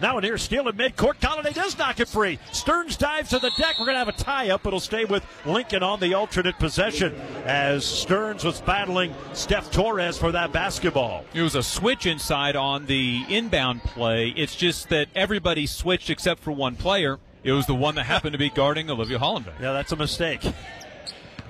now 0.00 0.18
in 0.18 0.24
here, 0.24 0.38
steal 0.38 0.68
in 0.68 0.76
midcourt. 0.76 1.18
Galladay 1.20 1.54
does 1.54 1.76
knock 1.78 2.00
it 2.00 2.08
free. 2.08 2.38
Stearns 2.52 2.96
dives 2.96 3.30
to 3.30 3.38
the 3.38 3.50
deck. 3.58 3.76
We're 3.78 3.86
going 3.86 3.94
to 3.94 4.04
have 4.04 4.08
a 4.08 4.12
tie 4.12 4.50
up. 4.50 4.66
It'll 4.66 4.80
stay 4.80 5.04
with 5.04 5.24
Lincoln 5.44 5.82
on 5.82 6.00
the 6.00 6.14
alternate 6.14 6.58
possession 6.58 7.14
as 7.44 7.84
Stearns 7.84 8.44
was 8.44 8.60
battling 8.60 9.14
Steph 9.32 9.70
Torres 9.70 10.18
for 10.18 10.32
that 10.32 10.52
basketball. 10.52 11.24
It 11.34 11.42
was 11.42 11.54
a 11.54 11.62
switch 11.62 12.06
inside 12.06 12.56
on 12.56 12.86
the 12.86 13.24
inbound 13.28 13.82
play. 13.82 14.28
It's 14.36 14.54
just 14.56 14.88
that 14.90 15.08
everybody 15.14 15.66
switched 15.66 16.10
except 16.10 16.42
for 16.42 16.52
one 16.52 16.76
player. 16.76 17.18
It 17.42 17.52
was 17.52 17.66
the 17.66 17.74
one 17.74 17.94
that 17.94 18.04
happened 18.04 18.32
to 18.32 18.38
be 18.38 18.50
guarding 18.50 18.90
Olivia 18.90 19.18
Hollenbeck. 19.18 19.60
Yeah, 19.60 19.72
that's 19.72 19.92
a 19.92 19.96
mistake. 19.96 20.42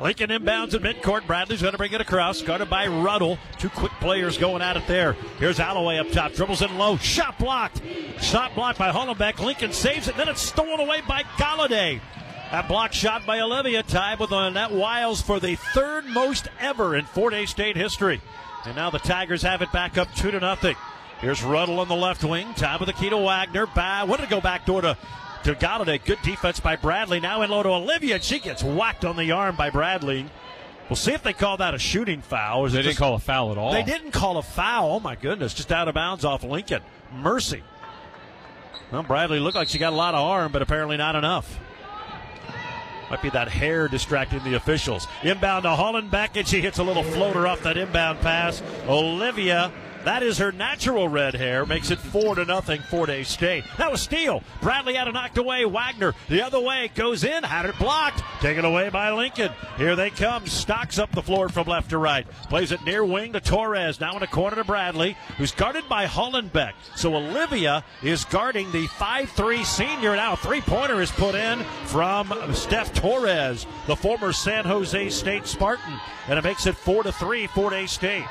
Lincoln 0.00 0.30
inbounds 0.30 0.74
at 0.74 0.82
midcourt. 0.82 1.26
Bradley's 1.26 1.62
going 1.62 1.72
to 1.72 1.78
bring 1.78 1.92
it 1.92 2.00
across. 2.00 2.42
Guarded 2.42 2.68
by 2.68 2.86
Ruddle. 2.86 3.38
Two 3.58 3.70
quick 3.70 3.92
players 3.92 4.36
going 4.36 4.60
at 4.62 4.76
it 4.76 4.86
there. 4.86 5.14
Here's 5.38 5.58
Alloway 5.58 5.98
up 5.98 6.10
top. 6.10 6.32
Dribbles 6.32 6.62
in 6.62 6.76
low. 6.76 6.96
Shot 6.98 7.38
blocked. 7.38 7.80
Shot 8.20 8.54
blocked 8.54 8.78
by 8.78 8.90
Hollenbeck. 8.90 9.38
Lincoln 9.38 9.72
saves 9.72 10.08
it. 10.08 10.16
Then 10.16 10.28
it's 10.28 10.42
stolen 10.42 10.80
away 10.80 11.00
by 11.08 11.22
Galladay. 11.38 12.00
That 12.50 12.68
block 12.68 12.92
shot 12.92 13.26
by 13.26 13.40
Olivia 13.40 13.82
tied 13.82 14.20
with 14.20 14.30
Annette 14.32 14.70
Wiles 14.70 15.20
for 15.20 15.40
the 15.40 15.56
third 15.56 16.06
most 16.06 16.48
ever 16.60 16.94
in 16.94 17.04
Fort 17.06 17.32
Hays 17.32 17.50
State 17.50 17.76
history. 17.76 18.20
And 18.64 18.76
now 18.76 18.90
the 18.90 18.98
Tigers 18.98 19.42
have 19.42 19.62
it 19.62 19.72
back 19.72 19.98
up 19.98 20.12
two 20.14 20.30
to 20.30 20.38
nothing. 20.38 20.76
Here's 21.20 21.42
Ruddle 21.42 21.80
on 21.80 21.88
the 21.88 21.96
left 21.96 22.22
wing. 22.22 22.52
Time 22.54 22.78
with 22.78 22.88
the 22.88 22.92
key 22.92 23.10
to 23.10 23.16
Wagner. 23.16 23.66
Ba- 23.66 24.04
what 24.04 24.18
did 24.18 24.24
it 24.24 24.30
go 24.30 24.40
back 24.40 24.66
door 24.66 24.82
to 24.82 24.96
to 25.46 25.54
Galladay. 25.54 26.04
Good 26.04 26.20
defense 26.22 26.58
by 26.58 26.74
Bradley. 26.74 27.20
Now 27.20 27.42
in 27.42 27.50
low 27.50 27.62
to 27.62 27.68
Olivia. 27.68 28.20
She 28.20 28.40
gets 28.40 28.64
whacked 28.64 29.04
on 29.04 29.16
the 29.16 29.30
arm 29.30 29.54
by 29.54 29.70
Bradley. 29.70 30.26
We'll 30.88 30.96
see 30.96 31.12
if 31.12 31.22
they 31.22 31.32
call 31.32 31.58
that 31.58 31.72
a 31.72 31.78
shooting 31.78 32.20
foul. 32.20 32.68
they 32.68 32.82
didn't 32.82 32.96
call 32.96 33.14
a 33.14 33.20
foul 33.20 33.52
at 33.52 33.58
all. 33.58 33.72
They 33.72 33.84
didn't 33.84 34.10
call 34.10 34.38
a 34.38 34.42
foul. 34.42 34.94
Oh 34.94 35.00
my 35.00 35.14
goodness, 35.14 35.54
just 35.54 35.70
out 35.70 35.86
of 35.86 35.94
bounds 35.94 36.24
off 36.24 36.42
Lincoln. 36.42 36.82
Mercy. 37.14 37.62
Well, 38.90 39.04
Bradley 39.04 39.38
looked 39.38 39.54
like 39.54 39.68
she 39.68 39.78
got 39.78 39.92
a 39.92 39.96
lot 39.96 40.14
of 40.14 40.20
arm, 40.20 40.50
but 40.50 40.62
apparently 40.62 40.96
not 40.96 41.14
enough. 41.14 41.60
Might 43.08 43.22
be 43.22 43.30
that 43.30 43.48
hair 43.48 43.86
distracting 43.86 44.42
the 44.42 44.54
officials. 44.54 45.06
Inbound 45.22 45.62
to 45.62 45.68
Hollenbeck, 45.70 46.30
and 46.34 46.46
she 46.46 46.60
hits 46.60 46.78
a 46.78 46.82
little 46.82 47.04
floater 47.04 47.46
off 47.46 47.62
that 47.62 47.76
inbound 47.76 48.20
pass. 48.20 48.62
Olivia 48.88 49.70
that 50.06 50.22
is 50.22 50.38
her 50.38 50.52
natural 50.52 51.08
red 51.08 51.34
hair. 51.34 51.66
Makes 51.66 51.90
it 51.90 51.98
four 51.98 52.36
to 52.36 52.44
nothing. 52.44 52.80
Fort 52.82 53.08
Hays 53.08 53.28
State. 53.28 53.64
That 53.76 53.90
was 53.90 54.00
steal. 54.00 54.42
Bradley 54.62 54.94
had 54.94 55.08
it 55.08 55.12
knocked 55.12 55.36
away. 55.36 55.64
Wagner 55.64 56.14
the 56.28 56.42
other 56.42 56.60
way 56.60 56.90
goes 56.94 57.24
in. 57.24 57.42
Had 57.42 57.66
it 57.66 57.78
blocked. 57.78 58.22
Taken 58.40 58.64
away 58.64 58.88
by 58.88 59.10
Lincoln. 59.10 59.50
Here 59.76 59.96
they 59.96 60.10
come. 60.10 60.46
Stocks 60.46 60.98
up 60.98 61.10
the 61.12 61.22
floor 61.22 61.48
from 61.48 61.66
left 61.66 61.90
to 61.90 61.98
right. 61.98 62.26
Plays 62.48 62.72
it 62.72 62.84
near 62.84 63.04
wing 63.04 63.32
to 63.32 63.40
Torres. 63.40 64.00
Now 64.00 64.14
in 64.14 64.20
the 64.20 64.26
corner 64.26 64.56
to 64.56 64.64
Bradley, 64.64 65.16
who's 65.36 65.52
guarded 65.52 65.88
by 65.88 66.06
Hollenbeck. 66.06 66.72
So 66.94 67.14
Olivia 67.16 67.84
is 68.02 68.24
guarding 68.24 68.70
the 68.72 68.86
five-three 68.86 69.64
senior. 69.64 70.16
Now 70.16 70.34
a 70.34 70.36
three 70.36 70.60
pointer 70.60 71.02
is 71.02 71.10
put 71.10 71.34
in 71.34 71.64
from 71.86 72.32
Steph 72.54 72.94
Torres, 72.94 73.66
the 73.86 73.96
former 73.96 74.32
San 74.32 74.64
Jose 74.64 75.10
State 75.10 75.46
Spartan, 75.46 75.98
and 76.28 76.38
it 76.38 76.44
makes 76.44 76.66
it 76.66 76.76
four 76.76 77.02
to 77.02 77.12
three. 77.12 77.46
Fort 77.48 77.72
Hays 77.72 77.90
State. 77.90 78.24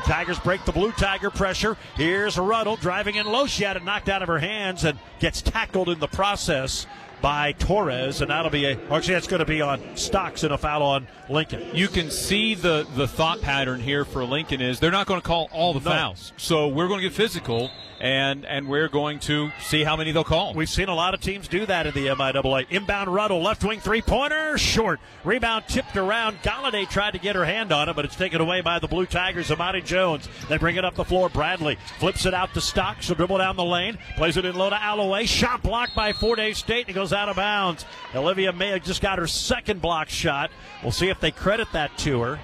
Tigers 0.00 0.38
break 0.38 0.64
the 0.64 0.72
blue 0.72 0.92
tiger 0.92 1.30
pressure. 1.30 1.76
Here's 1.96 2.38
Ruddle 2.38 2.76
driving 2.76 3.16
in 3.16 3.26
low. 3.26 3.46
She 3.46 3.64
had 3.64 3.76
it 3.76 3.84
knocked 3.84 4.08
out 4.08 4.22
of 4.22 4.28
her 4.28 4.38
hands 4.38 4.84
and 4.84 4.98
gets 5.18 5.42
tackled 5.42 5.88
in 5.88 6.00
the 6.00 6.08
process 6.08 6.86
by 7.20 7.52
Torres, 7.52 8.20
and 8.20 8.30
that'll 8.30 8.50
be 8.50 8.64
a. 8.66 8.78
Actually, 8.90 9.14
that's 9.14 9.26
going 9.26 9.40
to 9.40 9.46
be 9.46 9.60
on 9.60 9.80
Stocks 9.96 10.42
and 10.42 10.52
a 10.52 10.58
foul 10.58 10.82
on 10.82 11.06
Lincoln. 11.28 11.62
You 11.74 11.88
can 11.88 12.10
see 12.10 12.54
the 12.54 12.86
the 12.96 13.06
thought 13.06 13.40
pattern 13.40 13.80
here 13.80 14.04
for 14.04 14.24
Lincoln 14.24 14.60
is 14.60 14.80
they're 14.80 14.90
not 14.90 15.06
going 15.06 15.20
to 15.20 15.26
call 15.26 15.48
all 15.52 15.72
the 15.74 15.80
no. 15.80 15.90
fouls, 15.90 16.32
so 16.36 16.68
we're 16.68 16.88
going 16.88 17.00
to 17.00 17.08
get 17.08 17.14
physical 17.14 17.70
and 18.00 18.46
and 18.46 18.66
we're 18.66 18.88
going 18.88 19.18
to 19.20 19.50
see 19.60 19.84
how 19.84 19.96
many 19.96 20.10
they'll 20.10 20.24
call. 20.24 20.54
We've 20.54 20.68
seen 20.68 20.88
a 20.88 20.94
lot 20.94 21.14
of 21.14 21.20
teams 21.20 21.46
do 21.46 21.66
that 21.66 21.86
in 21.86 21.94
the 21.94 22.06
MIAA. 22.06 22.66
Inbound 22.70 23.12
Ruddle, 23.12 23.42
left 23.42 23.62
wing 23.62 23.80
three 23.80 24.00
pointer, 24.00 24.56
short. 24.58 25.00
Rebound 25.22 25.64
tipped 25.68 25.96
around. 25.96 26.38
Galladay 26.42 26.88
tried 26.88 27.12
to 27.12 27.18
get 27.18 27.36
her 27.36 27.44
hand 27.44 27.72
on 27.72 27.88
it, 27.88 27.96
but 27.96 28.04
it's 28.04 28.16
taken 28.16 28.40
away 28.40 28.62
by 28.62 28.78
the 28.78 28.88
Blue 28.88 29.06
Tigers. 29.06 29.50
Amani 29.50 29.82
Jones. 29.82 30.28
They 30.48 30.56
bring 30.56 30.76
it 30.76 30.84
up 30.84 30.94
the 30.94 31.04
floor. 31.04 31.28
Bradley 31.28 31.76
flips 31.98 32.24
it 32.24 32.34
out 32.34 32.54
to 32.54 32.60
Stock. 32.60 33.02
She'll 33.02 33.16
dribble 33.16 33.38
down 33.38 33.56
the 33.56 33.64
lane, 33.64 33.98
plays 34.16 34.36
it 34.36 34.44
in 34.44 34.56
low 34.56 34.70
to 34.70 34.82
Alloway. 34.82 35.26
Shot 35.26 35.62
blocked 35.62 35.94
by 35.94 36.12
Fort 36.12 36.38
Hays 36.38 36.58
State. 36.58 36.86
And 36.86 36.90
it 36.90 36.94
goes 36.94 37.09
out 37.12 37.28
of 37.28 37.36
bounds. 37.36 37.84
Olivia 38.14 38.52
may 38.52 38.68
have 38.68 38.84
just 38.84 39.00
got 39.00 39.18
her 39.18 39.26
second 39.26 39.80
block 39.80 40.08
shot. 40.08 40.50
We'll 40.82 40.92
see 40.92 41.08
if 41.08 41.20
they 41.20 41.30
credit 41.30 41.68
that 41.72 41.96
to 41.98 42.20
her. 42.22 42.40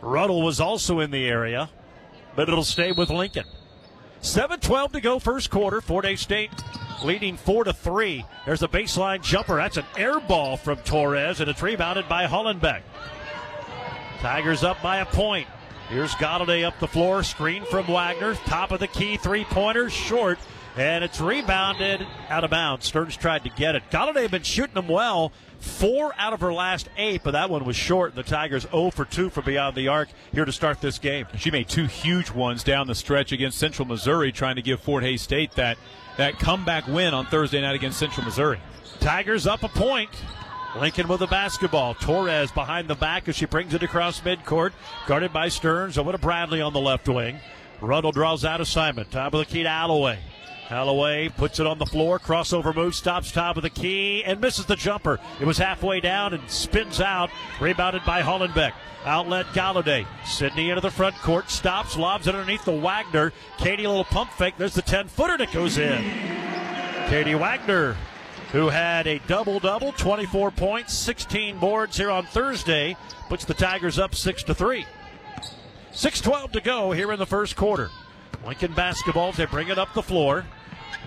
Ruddle 0.00 0.42
was 0.42 0.60
also 0.60 1.00
in 1.00 1.10
the 1.10 1.26
area, 1.26 1.70
but 2.34 2.48
it'll 2.48 2.64
stay 2.64 2.92
with 2.92 3.10
Lincoln. 3.10 3.44
7-12 4.22 4.92
to 4.92 5.00
go, 5.00 5.18
first 5.18 5.50
quarter. 5.50 5.80
Fort 5.80 6.04
Hays 6.04 6.20
State 6.20 6.50
leading 7.02 7.36
four 7.36 7.64
to 7.64 7.72
three. 7.72 8.24
There's 8.44 8.62
a 8.62 8.68
baseline 8.68 9.22
jumper. 9.22 9.56
That's 9.56 9.76
an 9.76 9.84
air 9.96 10.20
ball 10.20 10.56
from 10.56 10.78
Torres, 10.78 11.40
and 11.40 11.50
it's 11.50 11.62
rebounded 11.62 12.08
by 12.08 12.26
Hollenbeck. 12.26 12.82
Tigers 14.20 14.64
up 14.64 14.80
by 14.82 14.98
a 14.98 15.06
point. 15.06 15.46
Here's 15.88 16.12
Galladay 16.14 16.64
up 16.64 16.78
the 16.80 16.88
floor, 16.88 17.22
screen 17.22 17.64
from 17.64 17.86
Wagner, 17.86 18.34
top 18.46 18.72
of 18.72 18.80
the 18.80 18.88
key, 18.88 19.16
three 19.16 19.44
pointer, 19.44 19.88
short, 19.88 20.38
and 20.76 21.02
it's 21.02 21.20
rebounded 21.20 22.06
out 22.28 22.44
of 22.44 22.50
bounds. 22.50 22.86
Stearns 22.86 23.16
tried 23.16 23.44
to 23.44 23.50
get 23.50 23.74
it. 23.74 23.82
Galladay 23.90 24.30
been 24.30 24.42
shooting 24.42 24.74
them 24.74 24.88
well, 24.88 25.32
four 25.58 26.12
out 26.18 26.32
of 26.32 26.40
her 26.40 26.52
last 26.52 26.88
eight, 26.96 27.22
but 27.24 27.30
that 27.32 27.48
one 27.48 27.64
was 27.64 27.76
short. 27.76 28.14
The 28.14 28.22
Tigers 28.22 28.66
0 28.70 28.90
for 28.90 29.04
2 29.04 29.30
from 29.30 29.44
beyond 29.44 29.74
the 29.74 29.88
arc 29.88 30.08
here 30.32 30.44
to 30.44 30.52
start 30.52 30.80
this 30.80 30.98
game. 30.98 31.26
She 31.38 31.50
made 31.50 31.68
two 31.68 31.86
huge 31.86 32.30
ones 32.30 32.62
down 32.62 32.86
the 32.86 32.94
stretch 32.94 33.32
against 33.32 33.58
Central 33.58 33.88
Missouri, 33.88 34.32
trying 34.32 34.56
to 34.56 34.62
give 34.62 34.80
Fort 34.80 35.02
Hays 35.02 35.22
State 35.22 35.52
that 35.52 35.78
that 36.18 36.38
comeback 36.38 36.86
win 36.86 37.12
on 37.12 37.26
Thursday 37.26 37.60
night 37.60 37.74
against 37.74 37.98
Central 37.98 38.24
Missouri. 38.24 38.60
Tigers 39.00 39.46
up 39.46 39.62
a 39.62 39.68
point. 39.68 40.10
Lincoln 40.78 41.08
with 41.08 41.20
the 41.20 41.26
basketball. 41.26 41.94
Torres 41.94 42.52
behind 42.52 42.88
the 42.88 42.94
back 42.94 43.28
as 43.28 43.36
she 43.36 43.46
brings 43.46 43.72
it 43.72 43.82
across 43.82 44.20
midcourt. 44.20 44.72
Guarded 45.06 45.32
by 45.32 45.48
Stearns. 45.48 45.96
Over 45.96 46.12
to 46.12 46.18
Bradley 46.18 46.60
on 46.60 46.72
the 46.72 46.80
left 46.80 47.08
wing. 47.08 47.38
Ruddle 47.80 48.12
draws 48.12 48.44
out 48.44 48.60
assignment. 48.60 49.10
Top 49.10 49.32
of 49.34 49.40
the 49.40 49.46
key 49.46 49.62
to 49.62 49.68
Alloway. 49.68 50.18
Alloway 50.70 51.28
puts 51.28 51.60
it 51.60 51.66
on 51.66 51.78
the 51.78 51.86
floor. 51.86 52.18
Crossover 52.18 52.74
move. 52.74 52.94
Stops 52.94 53.30
top 53.30 53.56
of 53.56 53.62
the 53.62 53.70
key 53.70 54.24
and 54.24 54.40
misses 54.40 54.66
the 54.66 54.76
jumper. 54.76 55.20
It 55.40 55.46
was 55.46 55.58
halfway 55.58 56.00
down 56.00 56.34
and 56.34 56.50
spins 56.50 57.00
out. 57.00 57.30
Rebounded 57.60 58.04
by 58.04 58.22
Hollenbeck. 58.22 58.72
Outlet 59.04 59.46
Galladay. 59.46 60.06
Sydney 60.24 60.70
into 60.70 60.80
the 60.80 60.90
front 60.90 61.14
court. 61.16 61.50
Stops. 61.50 61.96
Lobs 61.96 62.26
it 62.26 62.34
underneath 62.34 62.64
the 62.64 62.72
Wagner. 62.72 63.32
Katie 63.58 63.84
a 63.84 63.88
little 63.88 64.04
pump 64.04 64.30
fake. 64.32 64.54
There's 64.58 64.74
the 64.74 64.82
10 64.82 65.08
footer 65.08 65.38
that 65.38 65.52
goes 65.52 65.78
in. 65.78 66.02
Katie 67.08 67.34
Wagner 67.34 67.96
who 68.52 68.68
had 68.68 69.06
a 69.06 69.18
double 69.26 69.58
double, 69.58 69.92
24 69.92 70.50
points, 70.52 70.94
16 70.94 71.58
boards 71.58 71.96
here 71.96 72.10
on 72.10 72.24
Thursday, 72.26 72.96
puts 73.28 73.44
the 73.44 73.54
Tigers 73.54 73.98
up 73.98 74.14
6 74.14 74.44
to 74.44 74.54
3. 74.54 74.86
6:12 75.92 76.52
to 76.52 76.60
go 76.60 76.92
here 76.92 77.12
in 77.12 77.18
the 77.18 77.26
first 77.26 77.56
quarter. 77.56 77.90
Lincoln 78.46 78.72
basketball, 78.74 79.32
they 79.32 79.46
bring 79.46 79.68
it 79.68 79.78
up 79.78 79.92
the 79.94 80.02
floor. 80.02 80.44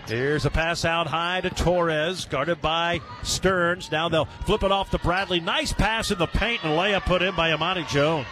Here's 0.10 0.46
a 0.46 0.50
pass 0.50 0.86
out 0.86 1.06
high 1.06 1.42
to 1.42 1.52
Torres, 1.52 2.26
guarded 2.26 2.62
by 2.62 3.00
Stearns. 3.22 3.92
Now 3.92 4.10
they'll 4.10 4.26
flip 4.26 4.64
it 4.64 4.72
off 4.72 4.90
to 4.90 4.98
Bradley. 4.98 5.40
Nice 5.40 5.72
pass 5.72 6.10
in 6.10 6.18
the 6.18 6.26
paint 6.26 6.64
and 6.64 6.74
layup 6.74 7.06
put 7.06 7.22
in 7.22 7.36
by 7.36 7.52
Amani 7.52 7.84
Jones. 7.84 8.26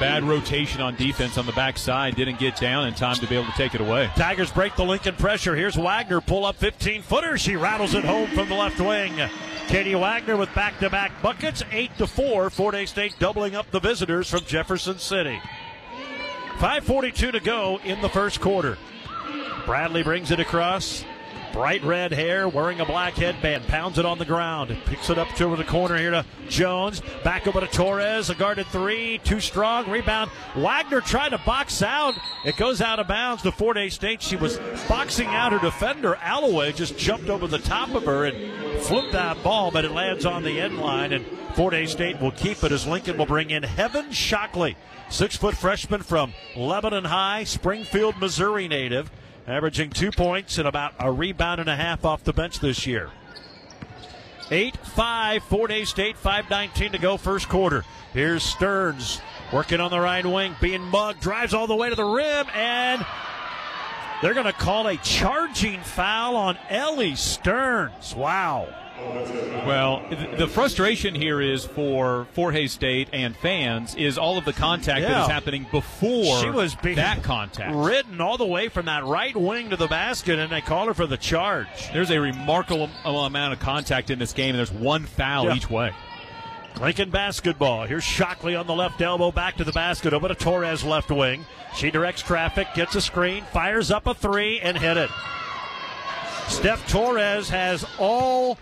Bad 0.00 0.24
rotation 0.24 0.80
on 0.80 0.96
defense 0.96 1.38
on 1.38 1.46
the 1.46 1.52
backside. 1.52 2.16
Didn't 2.16 2.40
get 2.40 2.56
down 2.56 2.88
in 2.88 2.94
time 2.94 3.14
to 3.16 3.28
be 3.28 3.36
able 3.36 3.46
to 3.46 3.52
take 3.52 3.76
it 3.76 3.80
away. 3.80 4.10
Tigers 4.16 4.50
break 4.50 4.74
the 4.74 4.84
Lincoln 4.84 5.14
pressure. 5.14 5.54
Here's 5.54 5.76
Wagner, 5.76 6.20
pull 6.20 6.44
up 6.44 6.56
15 6.56 7.02
footer. 7.02 7.38
She 7.38 7.54
rattles 7.54 7.94
it 7.94 8.04
home 8.04 8.28
from 8.30 8.48
the 8.48 8.56
left 8.56 8.80
wing. 8.80 9.12
Katie 9.68 9.94
Wagner 9.94 10.36
with 10.36 10.52
back 10.52 10.80
to 10.80 10.90
back 10.90 11.12
buckets, 11.22 11.62
8 11.70 11.96
to 11.98 12.08
4. 12.08 12.50
Fort 12.50 12.74
Hays 12.74 12.90
State 12.90 13.14
doubling 13.20 13.54
up 13.54 13.70
the 13.70 13.80
visitors 13.80 14.28
from 14.28 14.40
Jefferson 14.40 14.98
City. 14.98 15.40
5.42 16.58 17.32
to 17.32 17.40
go 17.40 17.78
in 17.84 18.00
the 18.02 18.08
first 18.08 18.40
quarter. 18.40 18.76
Bradley 19.66 20.02
brings 20.02 20.30
it 20.30 20.40
across. 20.40 21.04
Bright 21.54 21.84
red 21.84 22.12
hair, 22.12 22.48
wearing 22.48 22.80
a 22.80 22.84
black 22.84 23.14
headband, 23.14 23.68
pounds 23.68 23.96
it 23.96 24.04
on 24.04 24.18
the 24.18 24.24
ground. 24.24 24.76
Picks 24.86 25.08
it 25.08 25.18
up 25.18 25.28
to 25.36 25.54
the 25.54 25.62
corner 25.62 25.96
here 25.96 26.10
to 26.10 26.24
Jones. 26.48 27.00
Back 27.22 27.46
over 27.46 27.60
to 27.60 27.68
Torres, 27.68 28.28
a 28.28 28.34
guarded 28.34 28.66
three, 28.66 29.18
too 29.22 29.38
strong. 29.38 29.88
Rebound. 29.88 30.32
Wagner 30.56 31.00
trying 31.00 31.30
to 31.30 31.38
box 31.38 31.80
out. 31.80 32.14
It 32.44 32.56
goes 32.56 32.80
out 32.80 32.98
of 32.98 33.06
bounds 33.06 33.44
to 33.44 33.52
Fort 33.52 33.76
Hays 33.76 33.94
State. 33.94 34.20
She 34.20 34.34
was 34.34 34.58
boxing 34.88 35.28
out 35.28 35.52
her 35.52 35.60
defender. 35.60 36.16
Alloway 36.16 36.72
just 36.72 36.98
jumped 36.98 37.30
over 37.30 37.46
the 37.46 37.58
top 37.58 37.94
of 37.94 38.04
her 38.04 38.24
and 38.24 38.82
flipped 38.82 39.12
that 39.12 39.40
ball, 39.44 39.70
but 39.70 39.84
it 39.84 39.92
lands 39.92 40.26
on 40.26 40.42
the 40.42 40.60
end 40.60 40.80
line. 40.80 41.12
And 41.12 41.24
Fort 41.54 41.72
Hays 41.72 41.92
State 41.92 42.20
will 42.20 42.32
keep 42.32 42.64
it 42.64 42.72
as 42.72 42.84
Lincoln 42.84 43.16
will 43.16 43.26
bring 43.26 43.50
in 43.50 43.62
Heaven 43.62 44.10
Shockley, 44.10 44.76
six 45.08 45.36
foot 45.36 45.56
freshman 45.56 46.02
from 46.02 46.34
Lebanon 46.56 47.04
High, 47.04 47.44
Springfield, 47.44 48.18
Missouri 48.18 48.66
native 48.66 49.08
averaging 49.46 49.90
two 49.90 50.10
points 50.10 50.58
and 50.58 50.66
about 50.66 50.94
a 50.98 51.10
rebound 51.10 51.60
and 51.60 51.68
a 51.68 51.76
half 51.76 52.04
off 52.04 52.24
the 52.24 52.32
bench 52.32 52.60
this 52.60 52.86
year. 52.86 53.10
8 54.50 54.76
5, 54.76 55.44
Fort 55.44 55.70
Hays 55.70 55.88
State, 55.88 56.16
5.19 56.16 56.92
to 56.92 56.98
go, 56.98 57.16
first 57.16 57.48
quarter. 57.48 57.84
Here's 58.12 58.42
Stearns 58.42 59.20
working 59.52 59.80
on 59.80 59.90
the 59.90 60.00
right 60.00 60.24
wing, 60.24 60.54
being 60.60 60.82
mugged, 60.82 61.20
drives 61.20 61.54
all 61.54 61.66
the 61.66 61.74
way 61.74 61.88
to 61.88 61.94
the 61.94 62.04
rim, 62.04 62.46
and 62.54 63.04
they're 64.20 64.34
going 64.34 64.46
to 64.46 64.52
call 64.52 64.86
a 64.86 64.96
charging 64.98 65.80
foul 65.80 66.36
on 66.36 66.58
Ellie 66.68 67.14
Stearns. 67.14 68.14
Wow. 68.14 68.68
Well, 69.66 70.02
the 70.38 70.46
frustration 70.46 71.14
here 71.14 71.40
is 71.40 71.64
for 71.64 72.26
Fort 72.34 72.54
State 72.68 73.08
and 73.12 73.34
fans 73.36 73.94
is 73.94 74.18
all 74.18 74.36
of 74.38 74.44
the 74.44 74.52
contact 74.52 75.00
Yeah. 75.00 75.08
that 75.10 75.22
is 75.22 75.28
happening 75.28 75.66
before 75.70 76.40
She 76.40 76.50
was 76.50 76.74
being 76.76 76.96
that 76.96 77.22
contact. 77.22 77.72
ridden 77.74 78.20
all 78.20 78.36
the 78.36 78.46
way 78.46 78.68
from 78.68 78.86
that 78.86 79.04
right 79.04 79.34
wing 79.34 79.70
to 79.70 79.76
the 79.76 79.86
basket, 79.88 80.38
and 80.38 80.52
they 80.52 80.60
call 80.60 80.86
her 80.86 80.94
for 80.94 81.06
the 81.06 81.16
charge. 81.16 81.66
There's 81.92 82.10
a 82.10 82.20
remarkable 82.20 82.88
amount 83.04 83.52
of 83.54 83.58
contact 83.58 84.10
in 84.10 84.18
this 84.18 84.32
game, 84.32 84.50
and 84.50 84.58
there's 84.58 84.72
one 84.72 85.04
foul 85.06 85.46
Yeah. 85.46 85.54
each 85.54 85.70
way. 85.70 85.92
Lincoln 86.80 87.10
basketball. 87.10 87.84
Here's 87.86 88.04
Shockley 88.04 88.54
on 88.56 88.66
the 88.66 88.74
left 88.74 89.00
elbow, 89.00 89.30
back 89.32 89.56
to 89.56 89.64
the 89.64 89.72
basket, 89.72 90.12
over 90.12 90.28
to 90.28 90.34
Torres 90.34 90.84
left 90.84 91.10
wing. 91.10 91.46
She 91.76 91.90
directs 91.90 92.20
traffic, 92.22 92.68
gets 92.74 92.94
a 92.96 93.00
screen, 93.00 93.44
fires 93.52 93.90
up 93.90 94.06
a 94.06 94.14
three, 94.14 94.60
and 94.60 94.76
hit 94.76 94.96
it. 94.96 95.10
Steph 96.48 96.86
Torres 96.88 97.48
has 97.48 97.86
all 97.98 98.58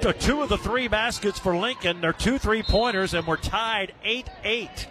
t- 0.00 0.12
two 0.14 0.42
of 0.42 0.48
the 0.48 0.58
three 0.58 0.88
baskets 0.88 1.38
for 1.38 1.56
Lincoln. 1.56 2.00
They're 2.00 2.12
two 2.12 2.38
three 2.38 2.62
pointers, 2.62 3.14
and 3.14 3.26
we're 3.26 3.36
tied 3.36 3.92
8 4.04 4.28
8. 4.44 4.88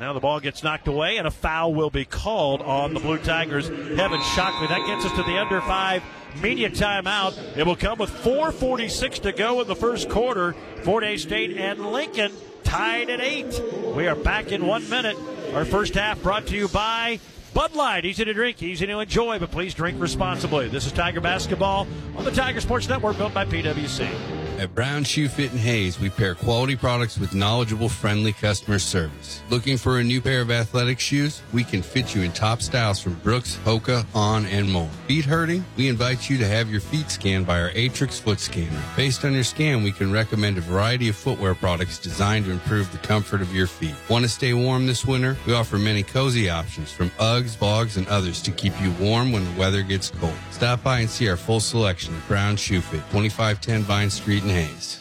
Now 0.00 0.14
the 0.14 0.20
ball 0.20 0.40
gets 0.40 0.62
knocked 0.62 0.88
away, 0.88 1.18
and 1.18 1.26
a 1.26 1.30
foul 1.30 1.74
will 1.74 1.90
be 1.90 2.06
called 2.06 2.62
on 2.62 2.94
the 2.94 3.00
Blue 3.00 3.18
Tigers. 3.18 3.68
Heaven 3.68 4.20
Shockley. 4.34 4.66
That 4.66 4.86
gets 4.86 5.04
us 5.04 5.12
to 5.12 5.22
the 5.22 5.38
under 5.38 5.60
five 5.60 6.02
media 6.40 6.70
timeout. 6.70 7.56
It 7.56 7.66
will 7.66 7.76
come 7.76 7.98
with 7.98 8.10
4.46 8.10 9.22
to 9.22 9.32
go 9.32 9.60
in 9.60 9.68
the 9.68 9.76
first 9.76 10.08
quarter. 10.08 10.54
Fort 10.84 11.04
Hays 11.04 11.22
State 11.22 11.56
and 11.58 11.92
Lincoln 11.92 12.32
tied 12.64 13.10
at 13.10 13.20
eight. 13.20 13.60
We 13.94 14.06
are 14.06 14.16
back 14.16 14.52
in 14.52 14.66
one 14.66 14.88
minute. 14.88 15.18
Our 15.52 15.66
first 15.66 15.94
half 15.94 16.22
brought 16.22 16.46
to 16.46 16.56
you 16.56 16.68
by 16.68 17.20
Bud 17.52 17.74
Light. 17.74 18.04
Easy 18.04 18.24
to 18.24 18.32
drink, 18.32 18.62
easy 18.62 18.86
to 18.86 19.00
enjoy, 19.00 19.38
but 19.38 19.50
please 19.50 19.74
drink 19.74 20.00
responsibly. 20.00 20.68
This 20.68 20.86
is 20.86 20.92
Tiger 20.92 21.20
Basketball 21.20 21.86
on 22.16 22.24
the 22.24 22.30
Tiger 22.30 22.60
Sports 22.60 22.88
Network, 22.88 23.16
built 23.18 23.34
by 23.34 23.44
PWC. 23.44 24.49
At 24.60 24.74
Brown 24.74 25.04
Shoe 25.04 25.30
Fit 25.30 25.52
and 25.52 25.58
Hays, 25.58 25.98
we 25.98 26.10
pair 26.10 26.34
quality 26.34 26.76
products 26.76 27.16
with 27.16 27.34
knowledgeable, 27.34 27.88
friendly 27.88 28.34
customer 28.34 28.78
service. 28.78 29.40
Looking 29.48 29.78
for 29.78 30.00
a 30.00 30.04
new 30.04 30.20
pair 30.20 30.42
of 30.42 30.50
athletic 30.50 31.00
shoes? 31.00 31.40
We 31.54 31.64
can 31.64 31.80
fit 31.80 32.14
you 32.14 32.20
in 32.20 32.32
top 32.32 32.60
styles 32.60 33.00
from 33.00 33.14
Brooks, 33.20 33.58
Hoka, 33.64 34.04
On, 34.14 34.44
and 34.44 34.70
more. 34.70 34.90
Feet 35.08 35.24
hurting? 35.24 35.64
We 35.78 35.88
invite 35.88 36.28
you 36.28 36.36
to 36.36 36.46
have 36.46 36.70
your 36.70 36.82
feet 36.82 37.10
scanned 37.10 37.46
by 37.46 37.58
our 37.58 37.70
Aetrex 37.70 38.20
foot 38.20 38.38
scanner. 38.38 38.82
Based 38.96 39.24
on 39.24 39.32
your 39.32 39.44
scan, 39.44 39.82
we 39.82 39.92
can 39.92 40.12
recommend 40.12 40.58
a 40.58 40.60
variety 40.60 41.08
of 41.08 41.16
footwear 41.16 41.54
products 41.54 41.98
designed 41.98 42.44
to 42.44 42.50
improve 42.50 42.92
the 42.92 42.98
comfort 42.98 43.40
of 43.40 43.54
your 43.54 43.66
feet. 43.66 43.94
Want 44.10 44.26
to 44.26 44.28
stay 44.28 44.52
warm 44.52 44.84
this 44.84 45.06
winter? 45.06 45.38
We 45.46 45.54
offer 45.54 45.78
many 45.78 46.02
cozy 46.02 46.50
options 46.50 46.92
from 46.92 47.08
Uggs, 47.12 47.58
Bogs, 47.58 47.96
and 47.96 48.06
others 48.08 48.42
to 48.42 48.50
keep 48.50 48.78
you 48.82 48.92
warm 49.00 49.32
when 49.32 49.42
the 49.42 49.58
weather 49.58 49.80
gets 49.80 50.10
cold. 50.10 50.34
Stop 50.50 50.82
by 50.82 51.00
and 51.00 51.08
see 51.08 51.30
our 51.30 51.38
full 51.38 51.60
selection 51.60 52.14
at 52.14 52.28
Brown 52.28 52.56
Shoe 52.56 52.82
Fit, 52.82 53.00
2510 53.12 53.84
Vine 53.84 54.10
Street 54.10 54.44
Hays. 54.50 55.00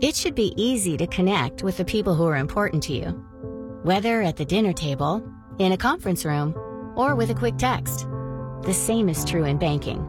It 0.00 0.16
should 0.16 0.34
be 0.34 0.52
easy 0.56 0.96
to 0.96 1.06
connect 1.06 1.62
with 1.62 1.76
the 1.76 1.84
people 1.84 2.14
who 2.14 2.24
are 2.24 2.36
important 2.36 2.82
to 2.84 2.92
you, 2.92 3.10
whether 3.84 4.22
at 4.22 4.36
the 4.36 4.44
dinner 4.44 4.72
table, 4.72 5.22
in 5.58 5.72
a 5.72 5.76
conference 5.76 6.24
room, 6.24 6.54
or 6.96 7.14
with 7.14 7.30
a 7.30 7.34
quick 7.34 7.56
text. 7.56 8.08
The 8.62 8.74
same 8.74 9.08
is 9.08 9.24
true 9.24 9.44
in 9.44 9.58
banking. 9.58 10.04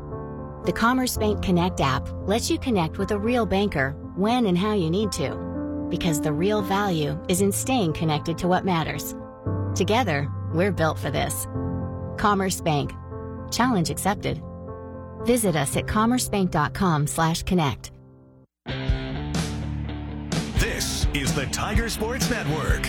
The 0.65 0.73
Commerce 0.73 1.17
Bank 1.17 1.43
Connect 1.43 1.81
app 1.81 2.07
lets 2.25 2.49
you 2.49 2.57
connect 2.57 2.97
with 2.97 3.11
a 3.11 3.19
real 3.19 3.45
banker 3.45 3.91
when 4.15 4.47
and 4.47 4.57
how 4.57 4.73
you 4.73 4.89
need 4.89 5.11
to, 5.13 5.35
because 5.89 6.21
the 6.21 6.33
real 6.33 6.61
value 6.61 7.19
is 7.29 7.41
in 7.41 7.51
staying 7.51 7.93
connected 7.93 8.37
to 8.39 8.47
what 8.47 8.65
matters. 8.65 9.15
Together, 9.75 10.27
we're 10.53 10.71
built 10.71 10.97
for 10.97 11.11
this. 11.11 11.45
Commerce 12.17 12.61
Bank. 12.61 12.93
Challenge 13.51 13.89
accepted. 13.89 14.41
Visit 15.23 15.55
us 15.55 15.77
at 15.77 15.85
commercebank.com/connect. 15.85 17.91
This 20.63 21.05
is 21.13 21.35
the 21.35 21.45
Tiger 21.47 21.89
Sports 21.89 22.29
Network. 22.29 22.83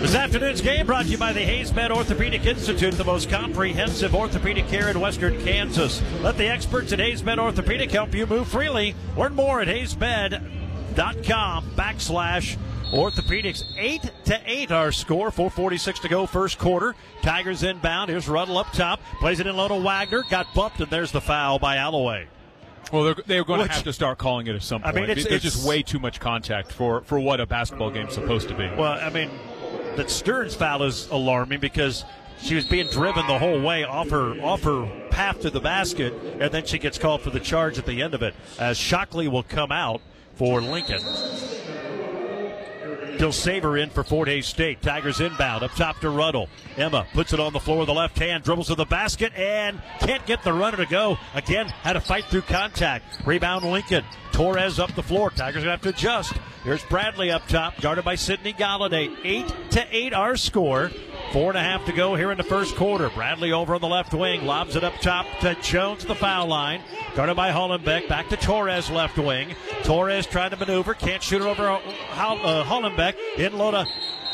This 0.00 0.14
afternoon's 0.14 0.62
game 0.62 0.86
brought 0.86 1.04
to 1.04 1.10
you 1.10 1.18
by 1.18 1.34
the 1.34 1.44
HaysMed 1.44 1.90
Orthopedic 1.90 2.46
Institute, 2.46 2.94
the 2.94 3.04
most 3.04 3.28
comprehensive 3.28 4.14
orthopedic 4.14 4.66
care 4.66 4.88
in 4.88 4.98
western 4.98 5.38
Kansas. 5.44 6.00
Let 6.22 6.38
the 6.38 6.48
experts 6.48 6.94
at 6.94 6.98
HaysMed 6.98 7.38
Orthopedic 7.38 7.90
help 7.90 8.14
you 8.14 8.24
move 8.24 8.48
freely. 8.48 8.94
Learn 9.18 9.34
more 9.34 9.60
at 9.60 9.68
haysmed.com 9.68 11.70
backslash 11.72 12.56
Orthopedics 12.90 13.62
8 13.76 14.10
to 14.24 14.40
8 14.46 14.72
our 14.72 14.92
score. 14.92 15.30
446 15.30 16.00
to 16.00 16.08
go 16.08 16.24
first 16.24 16.58
quarter. 16.58 16.94
Tigers 17.20 17.64
inbound. 17.64 18.08
Here's 18.08 18.30
Ruddle 18.30 18.56
up 18.56 18.72
top. 18.72 19.02
Plays 19.20 19.40
it 19.40 19.46
in 19.46 19.54
low 19.54 19.68
to 19.68 19.76
Wagner. 19.76 20.24
Got 20.30 20.54
bumped 20.54 20.80
and 20.80 20.90
there's 20.90 21.12
the 21.12 21.20
foul 21.20 21.58
by 21.58 21.76
Alloway. 21.76 22.28
Well, 22.92 23.04
they're, 23.04 23.16
they're 23.26 23.44
going 23.44 23.60
Which- 23.60 23.68
to 23.70 23.74
have 23.74 23.84
to 23.84 23.92
start 23.92 24.18
calling 24.18 24.46
it 24.46 24.54
at 24.54 24.62
some 24.62 24.82
point. 24.82 24.96
I 24.96 25.00
mean, 25.00 25.10
it's- 25.10 25.24
There's 25.26 25.44
it's- 25.44 25.54
just 25.54 25.66
way 25.66 25.82
too 25.82 25.98
much 25.98 26.20
contact 26.20 26.72
for, 26.72 27.02
for 27.02 27.18
what 27.18 27.40
a 27.40 27.46
basketball 27.46 27.90
game's 27.90 28.14
supposed 28.14 28.48
to 28.48 28.54
be. 28.54 28.68
Well, 28.76 28.92
I 28.92 29.10
mean, 29.10 29.30
that 29.96 30.10
Stearns 30.10 30.54
foul 30.54 30.82
is 30.84 31.08
alarming 31.08 31.60
because 31.60 32.04
she 32.40 32.54
was 32.54 32.64
being 32.66 32.86
driven 32.88 33.26
the 33.26 33.38
whole 33.38 33.60
way 33.62 33.82
off 33.84 34.10
her 34.10 34.38
off 34.42 34.62
her 34.62 34.86
path 35.10 35.40
to 35.40 35.50
the 35.50 35.60
basket, 35.60 36.12
and 36.38 36.52
then 36.52 36.66
she 36.66 36.78
gets 36.78 36.98
called 36.98 37.22
for 37.22 37.30
the 37.30 37.40
charge 37.40 37.78
at 37.78 37.86
the 37.86 38.02
end 38.02 38.12
of 38.14 38.22
it. 38.22 38.34
As 38.58 38.76
Shockley 38.76 39.26
will 39.26 39.42
come 39.42 39.72
out 39.72 40.00
for 40.34 40.60
Lincoln. 40.60 41.00
Dilsaver 43.18 43.82
in 43.82 43.90
for 43.90 44.04
Fort 44.04 44.28
Hays 44.28 44.46
State. 44.46 44.82
Tigers 44.82 45.20
inbound 45.20 45.62
up 45.62 45.72
top 45.72 46.00
to 46.00 46.10
Ruddle. 46.10 46.48
Emma 46.76 47.06
puts 47.14 47.32
it 47.32 47.40
on 47.40 47.52
the 47.52 47.60
floor 47.60 47.78
with 47.78 47.86
the 47.86 47.94
left 47.94 48.18
hand, 48.18 48.44
dribbles 48.44 48.68
to 48.68 48.74
the 48.74 48.84
basket, 48.84 49.32
and 49.34 49.80
can't 50.00 50.24
get 50.26 50.42
the 50.44 50.52
runner 50.52 50.76
to 50.76 50.86
go. 50.86 51.18
Again, 51.34 51.68
had 51.68 51.94
to 51.94 52.00
fight 52.00 52.24
through 52.26 52.42
contact. 52.42 53.26
Rebound 53.26 53.64
Lincoln. 53.64 54.04
Torres 54.32 54.78
up 54.78 54.94
the 54.94 55.02
floor. 55.02 55.30
Tigers 55.30 55.62
gonna 55.62 55.70
have 55.70 55.82
to 55.82 55.88
adjust. 55.88 56.34
Here's 56.62 56.82
Bradley 56.84 57.30
up 57.30 57.46
top, 57.48 57.80
guarded 57.80 58.04
by 58.04 58.16
Sidney 58.16 58.52
Galladay. 58.52 59.16
Eight 59.24 59.52
to 59.70 59.86
eight, 59.90 60.12
our 60.12 60.36
score. 60.36 60.90
Four 61.36 61.50
and 61.50 61.58
a 61.58 61.62
half 61.62 61.84
to 61.84 61.92
go 61.92 62.14
here 62.14 62.30
in 62.30 62.38
the 62.38 62.44
first 62.44 62.76
quarter. 62.76 63.10
Bradley 63.10 63.52
over 63.52 63.74
on 63.74 63.82
the 63.82 63.86
left 63.86 64.14
wing, 64.14 64.46
lobs 64.46 64.74
it 64.74 64.82
up 64.82 64.94
top 65.02 65.26
to 65.40 65.54
Jones, 65.56 66.06
the 66.06 66.14
foul 66.14 66.46
line. 66.46 66.80
Guarded 67.14 67.36
by 67.36 67.50
Hollenbeck, 67.50 68.08
back 68.08 68.30
to 68.30 68.38
Torres, 68.38 68.88
left 68.88 69.18
wing. 69.18 69.54
Torres 69.82 70.26
trying 70.26 70.48
to 70.48 70.56
maneuver, 70.56 70.94
can't 70.94 71.22
shoot 71.22 71.42
it 71.42 71.46
over 71.46 71.68
uh, 71.68 71.78
uh, 72.14 72.64
Hollenbeck. 72.64 73.16
In 73.36 73.58
low 73.58 73.70
to 73.70 73.84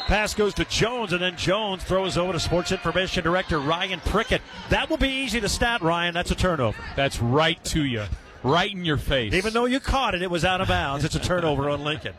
Pass 0.07 0.33
goes 0.35 0.55
to 0.55 0.65
Jones, 0.67 1.13
and 1.13 1.21
then 1.21 1.37
Jones 1.37 1.83
throws 1.83 2.17
over 2.17 2.35
to 2.35 2.39
Sports 2.39 2.71
Information 2.71 3.25
Director 3.25 3.59
Ryan 3.59 3.99
Prickett. 3.99 4.41
That 4.69 4.89
will 4.89 4.97
be 4.97 5.09
easy 5.09 5.41
to 5.41 5.49
stat, 5.49 5.83
Ryan. 5.83 6.15
That's 6.15 6.31
a 6.31 6.37
turnover. 6.37 6.85
That's 6.95 7.21
right 7.21 7.63
to 7.65 7.85
you, 7.85 8.05
right 8.45 8.71
in 8.71 8.85
your 8.85 8.97
face. 8.97 9.35
Even 9.35 9.55
though 9.55 9.65
you 9.67 9.81
caught 9.81 10.15
it, 10.15 10.23
it 10.23 10.31
was 10.31 10.45
out 10.45 10.61
of 10.61 10.69
bounds. 10.69 11.05
It's 11.05 11.17
a 11.17 11.21
turnover 11.21 11.69
on 11.69 11.83
Lincoln. 11.83 12.15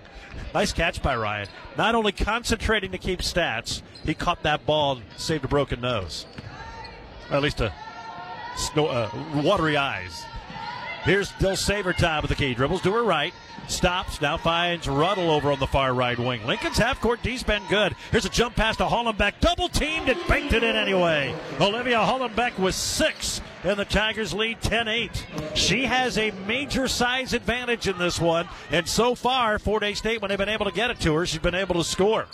Nice 0.53 0.71
catch 0.71 1.01
by 1.01 1.15
Ryan. 1.15 1.47
Not 1.77 1.95
only 1.95 2.11
concentrating 2.11 2.91
to 2.91 2.97
keep 2.97 3.21
stats, 3.21 3.81
he 4.05 4.13
caught 4.13 4.43
that 4.43 4.65
ball 4.65 4.97
and 4.97 5.03
saved 5.17 5.45
a 5.45 5.47
broken 5.47 5.81
nose. 5.81 6.27
Or 7.31 7.37
at 7.37 7.41
least 7.41 7.59
a 7.61 7.73
snow, 8.55 8.87
uh, 8.87 9.09
watery 9.43 9.77
eyes. 9.77 10.23
Here's 11.03 11.31
Dilsaver 11.33 11.95
time 11.97 12.21
with 12.21 12.29
the 12.29 12.35
key. 12.35 12.53
Dribbles 12.53 12.81
to 12.83 12.93
her 12.93 13.03
right. 13.03 13.33
Stops. 13.67 14.21
Now 14.21 14.37
finds 14.37 14.87
Ruddle 14.87 15.31
over 15.31 15.51
on 15.51 15.59
the 15.59 15.67
far 15.67 15.93
right 15.93 16.17
wing. 16.17 16.45
Lincoln's 16.45 16.77
half 16.77 17.01
court 17.01 17.21
D's 17.23 17.43
been 17.43 17.63
good. 17.69 17.95
Here's 18.11 18.25
a 18.25 18.29
jump 18.29 18.55
pass 18.55 18.77
to 18.77 18.85
Hollenbeck. 18.85 19.39
Double 19.39 19.69
teamed 19.69 20.07
and 20.07 20.19
banked 20.27 20.53
it 20.53 20.63
in 20.63 20.75
anyway. 20.75 21.35
Olivia 21.59 21.97
Hollenbeck 21.97 22.57
with 22.59 22.75
six. 22.75 23.41
And 23.63 23.79
the 23.79 23.85
Tigers 23.85 24.33
lead 24.33 24.61
10 24.61 24.87
8. 24.87 25.27
She 25.55 25.85
has 25.85 26.17
a 26.17 26.31
major 26.47 26.87
size 26.87 27.33
advantage 27.33 27.87
in 27.87 27.97
this 27.97 28.19
one. 28.19 28.47
And 28.71 28.87
so 28.87 29.15
far, 29.15 29.57
Fort 29.57 29.83
Hays 29.83 29.99
State, 29.99 30.21
when 30.21 30.29
they've 30.29 30.37
been 30.37 30.49
able 30.49 30.65
to 30.65 30.71
get 30.71 30.89
it 30.89 30.99
to 31.01 31.13
her, 31.15 31.25
she's 31.25 31.39
been 31.39 31.55
able 31.55 31.75
to 31.75 31.83
score. 31.83 32.27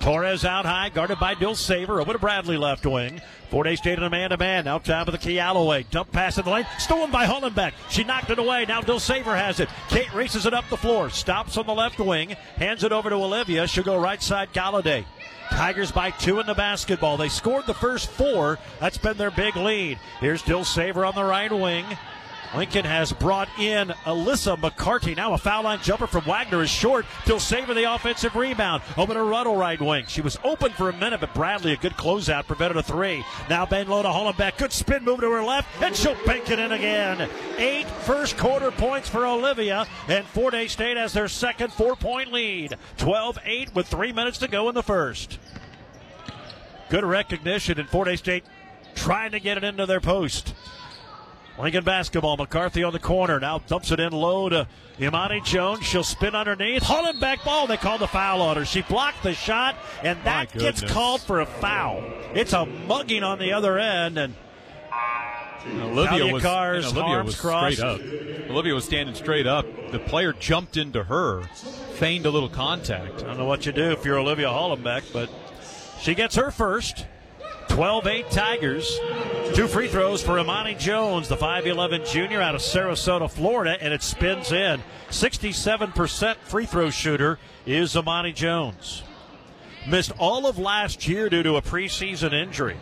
Torres 0.00 0.44
out 0.44 0.64
high, 0.64 0.90
guarded 0.90 1.18
by 1.18 1.34
Dilsaver. 1.34 2.00
Over 2.00 2.12
to 2.12 2.18
Bradley 2.18 2.56
left 2.56 2.86
wing. 2.86 3.20
Fort 3.50 3.66
Hays 3.66 3.78
State 3.78 3.98
in 3.98 4.04
a 4.04 4.10
man 4.10 4.30
to 4.30 4.36
man. 4.36 4.64
Now 4.66 4.78
top 4.78 5.08
of 5.08 5.12
the 5.12 5.18
key, 5.18 5.38
Alloway. 5.38 5.84
Dump 5.90 6.12
pass 6.12 6.38
in 6.38 6.44
the 6.44 6.50
lane. 6.50 6.66
Stolen 6.78 7.10
by 7.10 7.26
Hollenbeck. 7.26 7.72
She 7.90 8.04
knocked 8.04 8.30
it 8.30 8.38
away. 8.38 8.64
Now 8.66 8.80
Dilsaver 8.80 9.36
has 9.36 9.58
it. 9.58 9.68
Kate 9.88 10.12
races 10.14 10.46
it 10.46 10.54
up 10.54 10.68
the 10.70 10.76
floor. 10.76 11.10
Stops 11.10 11.56
on 11.56 11.66
the 11.66 11.74
left 11.74 11.98
wing. 11.98 12.36
Hands 12.56 12.82
it 12.84 12.92
over 12.92 13.10
to 13.10 13.16
Olivia. 13.16 13.66
She'll 13.66 13.84
go 13.84 13.98
right 13.98 14.22
side, 14.22 14.52
Galladay. 14.52 15.04
Tigers 15.50 15.90
by 15.90 16.10
two 16.10 16.40
in 16.40 16.46
the 16.46 16.54
basketball. 16.54 17.16
They 17.16 17.28
scored 17.28 17.66
the 17.66 17.74
first 17.74 18.10
four. 18.10 18.58
That's 18.80 18.98
been 18.98 19.16
their 19.16 19.30
big 19.30 19.56
lead. 19.56 19.98
Here's 20.20 20.42
Dilsaver 20.42 21.06
on 21.06 21.14
the 21.14 21.24
right 21.24 21.52
wing. 21.52 21.84
Lincoln 22.54 22.84
has 22.84 23.12
brought 23.12 23.48
in 23.58 23.88
Alyssa 24.04 24.56
McCarty. 24.58 25.14
Now 25.14 25.34
a 25.34 25.38
foul 25.38 25.64
line 25.64 25.80
jumper 25.82 26.06
from 26.06 26.24
Wagner 26.24 26.62
is 26.62 26.70
short. 26.70 27.04
Dilsaver 27.24 27.74
the 27.74 27.92
offensive 27.92 28.34
rebound. 28.34 28.82
Over 28.96 29.14
to 29.14 29.22
Ruddle 29.22 29.56
right 29.56 29.80
wing. 29.80 30.06
She 30.08 30.22
was 30.22 30.38
open 30.42 30.72
for 30.72 30.88
a 30.88 30.92
minute, 30.92 31.20
but 31.20 31.34
Bradley 31.34 31.72
a 31.72 31.76
good 31.76 31.92
closeout 31.92 32.46
prevented 32.46 32.78
a 32.78 32.82
three. 32.82 33.24
Now 33.50 33.66
Ben 33.66 33.88
low 33.88 34.02
to 34.02 34.08
Hollenbeck. 34.08 34.56
Good 34.56 34.72
spin 34.72 35.04
move 35.04 35.20
to 35.20 35.30
her 35.30 35.42
left, 35.42 35.68
and 35.82 35.94
she'll 35.94 36.16
bank 36.24 36.50
it 36.50 36.58
in 36.58 36.72
again. 36.72 37.28
Eight 37.58 37.86
first 37.86 38.38
quarter 38.38 38.70
points 38.70 39.08
for 39.08 39.26
Olivia, 39.26 39.86
and 40.08 40.24
Fort 40.26 40.54
Hays 40.54 40.72
State 40.72 40.96
has 40.96 41.12
their 41.12 41.28
second 41.28 41.72
four 41.72 41.96
point 41.96 42.32
lead. 42.32 42.76
12 42.96 43.38
8 43.44 43.74
with 43.74 43.86
three 43.86 44.12
minutes 44.12 44.38
to 44.38 44.48
go 44.48 44.68
in 44.68 44.74
the 44.74 44.82
first. 44.82 45.38
Good 46.88 47.04
recognition, 47.04 47.78
and 47.78 47.88
Fort 47.88 48.08
Hays 48.08 48.20
State 48.20 48.44
trying 48.94 49.32
to 49.32 49.40
get 49.40 49.58
it 49.58 49.64
into 49.64 49.84
their 49.86 50.00
post. 50.00 50.54
Lincoln 51.58 51.84
basketball. 51.84 52.36
McCarthy 52.36 52.84
on 52.84 52.92
the 52.92 52.98
corner. 52.98 53.40
Now 53.40 53.58
dumps 53.58 53.90
it 53.90 54.00
in 54.00 54.12
low 54.12 54.48
to 54.48 54.68
Imani 55.00 55.40
Jones. 55.40 55.84
She'll 55.84 56.04
spin 56.04 56.34
underneath. 56.34 56.82
Hollenbeck 56.82 57.44
ball. 57.44 57.66
They 57.66 57.76
call 57.76 57.98
the 57.98 58.06
foul 58.06 58.42
on 58.42 58.56
her. 58.56 58.64
She 58.64 58.82
blocked 58.82 59.22
the 59.22 59.34
shot, 59.34 59.76
and 60.02 60.18
that 60.24 60.52
gets 60.52 60.82
called 60.82 61.20
for 61.20 61.40
a 61.40 61.46
foul. 61.46 62.02
It's 62.34 62.52
a 62.52 62.64
mugging 62.66 63.22
on 63.22 63.38
the 63.38 63.52
other 63.52 63.78
end, 63.78 64.18
and 64.18 64.34
Olivia 65.66 66.32
was, 66.32 66.42
Carr's 66.42 66.86
and 66.86 66.96
Olivia 66.96 67.16
arms 67.16 67.26
was 67.26 67.38
straight 67.38 67.80
up. 67.80 68.00
Olivia 68.48 68.74
was 68.74 68.84
standing 68.84 69.14
straight 69.14 69.46
up. 69.46 69.66
The 69.90 69.98
player 69.98 70.32
jumped 70.32 70.76
into 70.76 71.04
her, 71.04 71.42
feigned 71.94 72.26
a 72.26 72.30
little 72.30 72.48
contact. 72.48 73.22
I 73.22 73.26
don't 73.26 73.38
know 73.38 73.44
what 73.44 73.66
you 73.66 73.72
do 73.72 73.90
if 73.90 74.04
you're 74.04 74.18
Olivia 74.18 74.48
Hollenbeck, 74.48 75.12
but 75.12 75.28
she 76.00 76.14
gets 76.14 76.36
her 76.36 76.50
first. 76.50 77.06
12 77.68 78.06
8 78.06 78.30
Tigers. 78.30 78.98
Two 79.54 79.66
free 79.66 79.88
throws 79.88 80.22
for 80.22 80.38
Imani 80.38 80.74
Jones, 80.74 81.28
the 81.28 81.36
5'11 81.36 82.10
junior 82.10 82.40
out 82.40 82.54
of 82.54 82.60
Sarasota, 82.60 83.30
Florida, 83.30 83.76
and 83.80 83.92
it 83.92 84.02
spins 84.02 84.52
in. 84.52 84.82
67% 85.10 86.36
free 86.36 86.66
throw 86.66 86.90
shooter 86.90 87.38
is 87.66 87.96
Imani 87.96 88.32
Jones. 88.32 89.02
Missed 89.88 90.12
all 90.18 90.46
of 90.46 90.58
last 90.58 91.08
year 91.08 91.28
due 91.28 91.42
to 91.42 91.56
a 91.56 91.62
preseason 91.62 92.32
injury. 92.32 92.76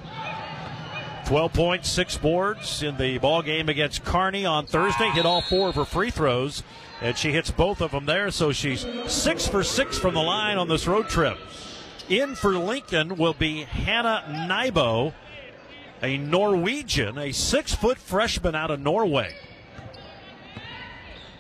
12 1.27 1.53
points, 1.53 1.89
six 1.89 2.17
boards 2.17 2.83
in 2.83 2.97
the 2.99 3.19
ball 3.19 3.43
game 3.43 3.69
against 3.69 4.05
Kearney 4.05 4.47
on 4.47 4.67
Thursday. 4.67 5.11
Hit 5.11 5.27
all 5.27 5.43
four 5.43 5.69
of 5.69 5.75
her 5.75 5.85
free 5.85 6.11
throws, 6.11 6.63
and 7.01 7.17
she 7.17 7.33
hits 7.33 7.51
both 7.51 7.81
of 7.81 7.91
them 7.91 8.07
there. 8.07 8.31
So 8.31 8.53
she's 8.53 8.87
six 9.07 9.47
for 9.47 9.65
six 9.65 9.99
from 9.99 10.15
the 10.15 10.23
line 10.23 10.57
on 10.57 10.69
this 10.69 10.87
road 10.87 11.09
trip. 11.09 11.37
In 12.09 12.37
for 12.37 12.57
Lincoln 12.57 13.17
will 13.17 13.35
be 13.35 13.63
Hannah 13.63 14.25
Nybo, 14.49 15.13
a 16.03 16.17
Norwegian, 16.19 17.19
a 17.19 17.33
six 17.33 17.75
foot 17.75 17.99
freshman 17.99 18.55
out 18.55 18.71
of 18.71 18.79
Norway. 18.79 19.35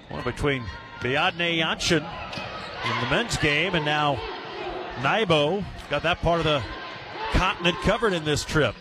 One 0.08 0.24
between 0.24 0.64
Biadne 1.00 1.58
Janssen 1.58 2.02
in 2.02 3.00
the 3.00 3.10
men's 3.10 3.36
game, 3.36 3.76
and 3.76 3.84
now 3.84 4.20
Nybo 4.96 5.64
got 5.88 6.02
that 6.02 6.20
part 6.20 6.40
of 6.40 6.44
the 6.44 6.62
continent 7.32 7.76
covered 7.82 8.12
in 8.12 8.24
this 8.24 8.44
trip. 8.44 8.74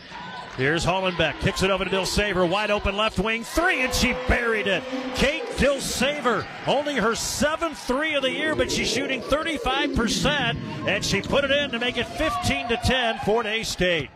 Here's 0.58 0.86
Hollenbeck, 0.86 1.42
kicks 1.42 1.64
it 1.64 1.70
over 1.70 1.84
to 1.84 1.92
Dilsaver, 1.92 2.50
wide 2.50 2.72
open 2.72 2.96
left 2.96 3.20
wing 3.20 3.44
three, 3.44 3.82
and 3.82 3.94
she 3.94 4.14
buried 4.30 4.68
it. 4.68 4.84
Kate 5.16 5.44
Dilsaver, 5.58 6.48
only 6.66 6.96
her 6.96 7.14
seventh 7.14 7.78
three 7.80 8.16
of 8.16 8.22
the 8.22 8.32
year, 8.32 8.56
but 8.56 8.72
she's 8.72 8.90
shooting 8.90 9.22
35%, 9.22 10.56
and 10.88 11.04
she 11.04 11.22
put 11.22 11.44
it 11.44 11.52
in 11.52 11.72
to 11.72 11.80
make 11.80 11.98
it 11.98 12.08
15 12.08 12.70
to 12.70 12.78
10 12.78 13.20
Fort 13.26 13.46
Hays 13.46 13.68
State. 13.68 14.10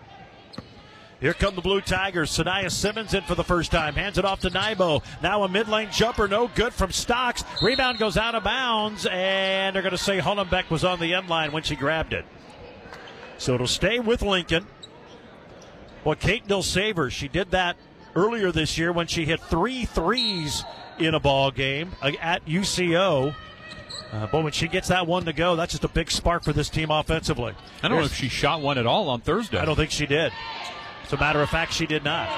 Here 1.20 1.34
come 1.34 1.56
the 1.56 1.62
Blue 1.62 1.82
Tigers. 1.82 2.32
Sanaya 2.32 2.72
Simmons 2.72 3.14
in 3.14 3.24
for 3.24 3.36
the 3.36 3.44
first 3.44 3.72
time. 3.72 3.96
Hands 3.96 4.18
it 4.18 4.24
off 4.24 4.40
to 4.40 4.50
Nybo. 4.50 5.04
Now 5.22 5.44
a 5.44 5.50
mid 5.50 5.68
lane 5.68 5.90
jumper, 5.92 6.30
no 6.30 6.48
good 6.48 6.74
from 6.74 6.94
Stocks. 6.94 7.44
Rebound 7.62 8.00
goes 8.00 8.16
out 8.16 8.36
of 8.36 8.46
bounds, 8.46 9.06
and 9.06 9.76
they're 9.76 9.84
going 9.84 9.92
to 9.92 9.98
say 9.98 10.20
Hollenbeck 10.20 10.70
was 10.70 10.86
on 10.86 11.02
the 11.02 11.14
end 11.14 11.28
line 11.28 11.52
when 11.52 11.64
she 11.64 11.76
grabbed 11.76 12.14
it. 12.14 12.24
So 13.38 13.54
it'll 13.56 13.68
stay 13.68 14.00
with 14.00 14.22
Lincoln. 14.22 14.66
Well, 16.04 16.16
Kate 16.16 16.48
Dilsaver, 16.48 17.12
she 17.12 17.28
did 17.28 17.52
that 17.52 17.76
earlier 18.16 18.52
this 18.52 18.78
year 18.78 18.92
when 18.92 19.08
she 19.08 19.26
hit 19.26 19.40
three 19.42 19.86
threes 19.86 20.64
in 20.98 21.14
a 21.14 21.20
ball 21.20 21.52
game 21.52 21.92
uh, 22.02 22.12
at 22.22 22.46
UCO. 22.46 23.36
Uh, 24.12 24.28
but 24.32 24.44
when 24.44 24.52
she 24.52 24.68
gets 24.68 24.88
that 24.88 25.06
one 25.06 25.26
to 25.26 25.34
go, 25.34 25.56
that's 25.56 25.72
just 25.74 25.84
a 25.84 25.90
big 25.90 26.10
spark 26.10 26.44
for 26.44 26.52
this 26.54 26.70
team 26.70 26.90
offensively. 26.90 27.54
I 27.84 27.88
don't 27.88 28.00
know 28.00 28.06
if 28.06 28.16
she 28.16 28.28
shot 28.28 28.62
one 28.62 28.78
at 28.78 28.88
all 28.88 29.10
on 29.10 29.22
Thursday. 29.22 29.60
I 29.60 29.66
don't 29.66 29.76
think 29.76 29.92
she 29.92 30.08
did. 30.08 30.32
As 31.06 31.14
a 31.14 31.18
matter 31.18 31.42
of 31.42 31.50
fact, 31.50 31.74
she 31.74 31.86
did 31.86 32.04
not. 32.04 32.30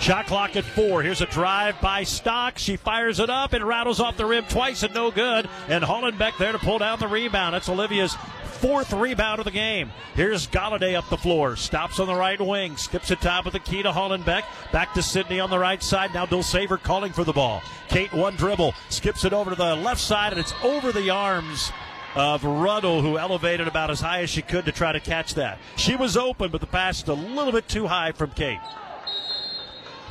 Shot 0.00 0.26
clock 0.26 0.56
at 0.56 0.64
four. 0.64 1.00
Here's 1.02 1.20
a 1.20 1.26
drive 1.26 1.80
by 1.80 2.02
Stock. 2.02 2.58
She 2.58 2.76
fires 2.76 3.20
it 3.20 3.30
up 3.30 3.52
and 3.52 3.62
rattles 3.62 4.00
off 4.00 4.16
the 4.16 4.26
rim 4.26 4.44
twice 4.48 4.82
and 4.82 4.92
no 4.92 5.12
good. 5.12 5.48
And 5.68 5.84
Hollenbeck 5.84 6.38
there 6.38 6.50
to 6.50 6.58
pull 6.58 6.78
down 6.78 6.98
the 6.98 7.06
rebound. 7.06 7.54
That's 7.54 7.68
Olivia's 7.68 8.16
fourth 8.52 8.92
rebound 8.92 9.38
of 9.38 9.44
the 9.44 9.50
game. 9.50 9.90
Here's 10.14 10.46
Galladay 10.46 10.94
up 10.94 11.08
the 11.08 11.16
floor. 11.16 11.56
Stops 11.56 11.98
on 11.98 12.06
the 12.06 12.14
right 12.14 12.40
wing. 12.40 12.76
Skips 12.76 13.10
it 13.10 13.20
top 13.20 13.46
of 13.46 13.52
the 13.52 13.58
key 13.58 13.82
to 13.82 13.90
Hollenbeck. 13.90 14.44
Back 14.72 14.94
to 14.94 15.02
Sydney 15.02 15.40
on 15.40 15.50
the 15.50 15.58
right 15.58 15.82
side. 15.82 16.14
Now 16.14 16.26
Dilsaver 16.26 16.80
calling 16.82 17.12
for 17.12 17.24
the 17.24 17.32
ball. 17.32 17.62
Kate 17.88 18.12
one 18.12 18.36
dribble. 18.36 18.74
Skips 18.88 19.24
it 19.24 19.32
over 19.32 19.50
to 19.50 19.56
the 19.56 19.76
left 19.76 20.00
side 20.00 20.32
and 20.32 20.40
it's 20.40 20.54
over 20.62 20.92
the 20.92 21.10
arms 21.10 21.72
of 22.14 22.44
Ruddle, 22.44 23.00
who 23.00 23.18
elevated 23.18 23.66
about 23.66 23.90
as 23.90 24.00
high 24.00 24.20
as 24.20 24.30
she 24.30 24.42
could 24.42 24.66
to 24.66 24.72
try 24.72 24.92
to 24.92 25.00
catch 25.00 25.34
that. 25.34 25.58
She 25.76 25.96
was 25.96 26.16
open, 26.16 26.50
but 26.50 26.60
the 26.60 26.66
pass 26.66 27.02
is 27.02 27.08
a 27.08 27.14
little 27.14 27.52
bit 27.52 27.68
too 27.68 27.86
high 27.86 28.12
from 28.12 28.30
Kate. 28.32 28.60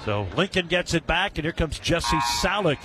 So 0.05 0.27
Lincoln 0.35 0.67
gets 0.67 0.95
it 0.95 1.05
back, 1.05 1.37
and 1.37 1.45
here 1.45 1.51
comes 1.51 1.77
Jesse 1.77 2.17
Salick 2.41 2.79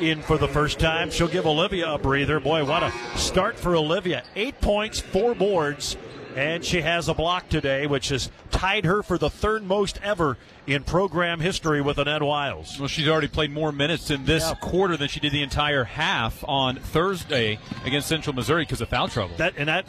in 0.00 0.22
for 0.22 0.38
the 0.38 0.48
first 0.48 0.78
time. 0.78 1.10
She'll 1.10 1.28
give 1.28 1.46
Olivia 1.46 1.92
a 1.92 1.98
breather. 1.98 2.40
Boy, 2.40 2.64
what 2.64 2.82
a 2.82 2.92
start 3.16 3.58
for 3.58 3.76
Olivia. 3.76 4.22
Eight 4.36 4.60
points, 4.60 5.00
four 5.00 5.34
boards, 5.34 5.96
and 6.36 6.64
she 6.64 6.80
has 6.80 7.08
a 7.08 7.14
block 7.14 7.48
today, 7.48 7.86
which 7.86 8.08
has 8.08 8.30
tied 8.50 8.84
her 8.84 9.02
for 9.02 9.18
the 9.18 9.30
third 9.30 9.62
most 9.62 10.00
ever 10.02 10.38
in 10.66 10.82
program 10.84 11.40
history 11.40 11.80
with 11.80 11.98
Annette 11.98 12.22
Wiles. 12.22 12.78
Well, 12.78 12.88
she's 12.88 13.08
already 13.08 13.28
played 13.28 13.50
more 13.50 13.72
minutes 13.72 14.10
in 14.10 14.24
this 14.24 14.44
Yeah. 14.44 14.54
quarter 14.54 14.96
than 14.96 15.08
she 15.08 15.20
did 15.20 15.32
the 15.32 15.42
entire 15.42 15.84
half 15.84 16.42
on 16.48 16.76
Thursday 16.76 17.58
against 17.84 18.08
Central 18.08 18.34
Missouri 18.34 18.62
because 18.62 18.80
of 18.80 18.88
foul 18.88 19.08
trouble. 19.08 19.34
That 19.36 19.54
and 19.56 19.68
that 19.68 19.86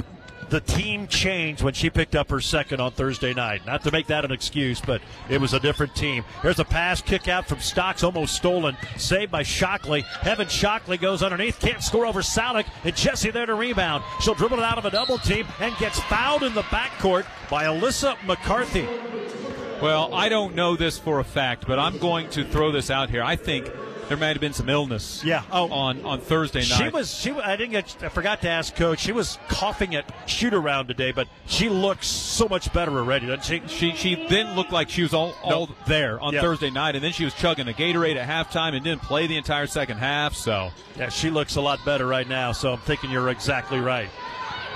the 0.54 0.62
team 0.62 1.08
changed 1.08 1.64
when 1.64 1.74
she 1.74 1.90
picked 1.90 2.16
up 2.16 2.30
her 2.30 2.40
second 2.40 2.80
on 2.80 2.92
Thursday 2.92 3.34
night. 3.34 3.66
Not 3.66 3.84
to 3.86 3.92
make 3.92 4.06
that 4.06 4.24
an 4.24 4.32
excuse, 4.32 4.80
but 4.80 5.02
it 5.28 5.42
was 5.42 5.54
a 5.54 5.60
different 5.60 5.96
team. 5.96 6.24
Here's 6.44 6.60
a 6.60 6.64
pass 6.64 7.02
kick 7.02 7.28
out 7.28 7.48
from 7.48 7.60
Stocks, 7.60 8.04
almost 8.04 8.36
stolen, 8.36 8.78
saved 8.96 9.32
by 9.32 9.42
Shockley. 9.42 10.02
Heaven 10.22 10.48
Shockley 10.48 11.00
goes 11.00 11.24
underneath, 11.24 11.60
can't 11.60 11.82
score 11.82 12.06
over 12.06 12.22
Salick, 12.22 12.68
and 12.84 12.96
Jesse 12.96 13.32
there 13.32 13.48
to 13.48 13.56
rebound. 13.56 14.04
She'll 14.22 14.36
dribble 14.36 14.60
it 14.60 14.64
out 14.64 14.78
of 14.78 14.86
a 14.86 14.92
double 14.92 15.18
team 15.18 15.48
and 15.60 15.76
gets 15.78 16.00
fouled 16.02 16.44
in 16.44 16.54
the 16.54 16.62
backcourt 16.62 17.26
by 17.50 17.64
Alyssa 17.64 18.16
McCarthy. 18.24 18.88
Well, 19.82 20.14
I 20.14 20.30
don't 20.30 20.54
know 20.54 20.76
this 20.76 21.00
for 21.00 21.20
a 21.20 21.24
fact, 21.24 21.66
but 21.66 21.80
I'm 21.80 21.98
going 21.98 22.30
to 22.30 22.46
throw 22.46 22.72
this 22.72 22.92
out 22.92 23.10
here. 23.10 23.24
I 23.24 23.38
think 23.38 23.72
there 24.10 24.18
might 24.18 24.30
have 24.30 24.42
been 24.42 24.54
some 24.54 24.70
illness. 24.70 25.24
Yeah. 25.24 25.44
Oh. 25.52 25.70
on 25.72 26.06
on 26.06 26.20
Thursday 26.20 26.60
night. 26.60 26.66
She 26.66 26.90
was. 26.90 27.14
She. 27.14 27.32
I 27.32 27.56
didn't 27.56 27.72
get. 27.72 28.04
I 28.04 28.10
forgot 28.10 28.42
to 28.42 28.50
ask 28.50 28.76
coach. 28.76 29.00
She 29.00 29.12
was 29.12 29.38
coughing 29.48 29.96
at 29.96 30.12
shoot 30.30 30.54
around 30.54 30.88
today, 30.88 31.12
but 31.12 31.28
she 31.46 31.70
looks 31.70 32.08
so 32.08 32.48
much 32.48 32.72
better 32.74 32.92
already, 32.98 33.28
doesn't 33.28 33.44
she? 33.44 33.62
She 33.68 33.96
she 33.96 34.28
then 34.28 34.56
looked 34.56 34.72
like 34.72 34.90
she 34.90 35.02
was 35.02 35.14
all, 35.14 35.36
all 35.44 35.70
there 35.88 36.20
on 36.20 36.34
Yeah. 36.34 36.42
Thursday 36.42 36.70
night, 36.70 36.96
and 36.96 37.04
then 37.04 37.12
she 37.12 37.26
was 37.26 37.34
chugging 37.34 37.68
a 37.68 37.74
Gatorade 37.74 38.16
at 38.16 38.28
halftime 38.28 38.74
and 38.76 38.84
didn't 38.84 39.04
play 39.04 39.28
the 39.28 39.38
entire 39.38 39.68
second 39.68 39.98
half. 39.98 40.34
So 40.36 40.70
Yeah, 40.98 41.10
she 41.10 41.30
looks 41.30 41.56
a 41.56 41.62
lot 41.62 41.80
better 41.86 42.06
right 42.06 42.28
now, 42.28 42.52
so 42.52 42.74
I'm 42.74 42.80
thinking 42.80 43.10
you're 43.12 43.30
exactly 43.30 43.80
right. 43.80 44.10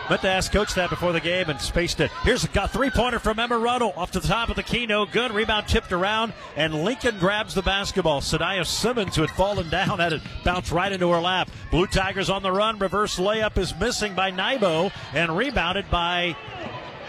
Meant 0.10 0.22
to 0.22 0.30
ask 0.30 0.54
Coach 0.54 0.74
that 0.76 0.90
before 0.90 1.12
the 1.12 1.20
game 1.20 1.50
and 1.50 1.60
spaced 1.60 2.00
it. 2.00 2.10
Here's 2.24 2.46
a 2.46 2.68
three 2.70 2.90
pointer 2.90 3.20
from 3.20 3.38
Ruddle 3.38 3.94
off 3.98 4.12
to 4.12 4.22
the 4.22 4.28
top 4.28 4.48
of 4.50 4.56
the 4.56 4.64
key. 4.64 4.86
No 4.86 5.06
good. 5.06 5.34
Rebound 5.34 5.68
tipped 5.68 5.92
around, 5.92 6.32
and 6.56 6.86
Lincoln 6.86 7.20
grabs 7.20 7.54
the 7.54 7.62
basketball. 7.62 8.22
Sadaya 8.22 8.66
Simmons, 8.66 9.18
who 9.18 9.22
had 9.22 9.32
fallen 9.32 9.70
down, 9.70 10.00
had 10.00 10.14
it 10.14 10.22
bounce 10.46 10.72
right 10.72 10.94
into 10.94 11.12
her 11.12 11.20
lap. 11.20 11.50
Blue 11.72 11.88
Tigers 11.88 12.30
on 12.30 12.42
the 12.42 12.52
run. 12.52 12.80
Reverse 12.80 13.20
layup 13.20 13.58
is 13.58 13.78
missing 13.78 14.16
by 14.16 14.32
Nybo 14.32 14.94
and 15.14 15.36
rebounded 15.36 15.92
by 15.92 16.38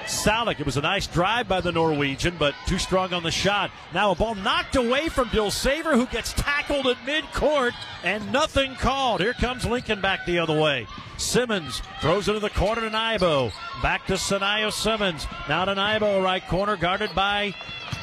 Salick. 0.09 0.59
It 0.61 0.67
was 0.67 0.77
a 0.77 0.83
nice 0.83 1.07
drive 1.07 1.49
by 1.49 1.61
the 1.61 1.73
Norwegian, 1.73 2.37
but 2.39 2.55
too 2.67 2.79
strong 2.79 3.13
on 3.13 3.23
the 3.23 3.31
shot. 3.31 3.71
Now 3.95 4.11
a 4.11 4.15
ball 4.15 4.35
knocked 4.35 4.77
away 4.77 5.09
from 5.09 5.29
Dilsaver, 5.29 5.95
who 5.95 6.07
gets 6.07 6.33
tackled 6.33 6.87
at 6.87 6.97
midcourt, 6.99 7.73
and 8.03 8.33
nothing 8.33 8.75
called. 8.77 9.21
Here 9.21 9.35
comes 9.35 9.65
Lincoln 9.65 10.01
back 10.01 10.27
the 10.27 10.39
other 10.39 10.59
way. 10.59 10.87
Simmons 11.19 11.83
throws 12.01 12.29
it 12.29 12.33
to 12.33 12.41
the 12.41 12.51
corner 12.51 12.83
to 12.83 12.91
Nybo. 12.91 13.53
Back 13.83 14.07
to 14.07 14.15
Sanaya 14.15 14.73
Simmons. 14.73 15.27
Now 15.49 15.65
to 15.65 15.75
Nybo, 15.75 16.23
right 16.23 16.47
corner, 16.47 16.77
guarded 16.77 17.15
by 17.15 17.55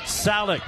Salick. 0.04 0.62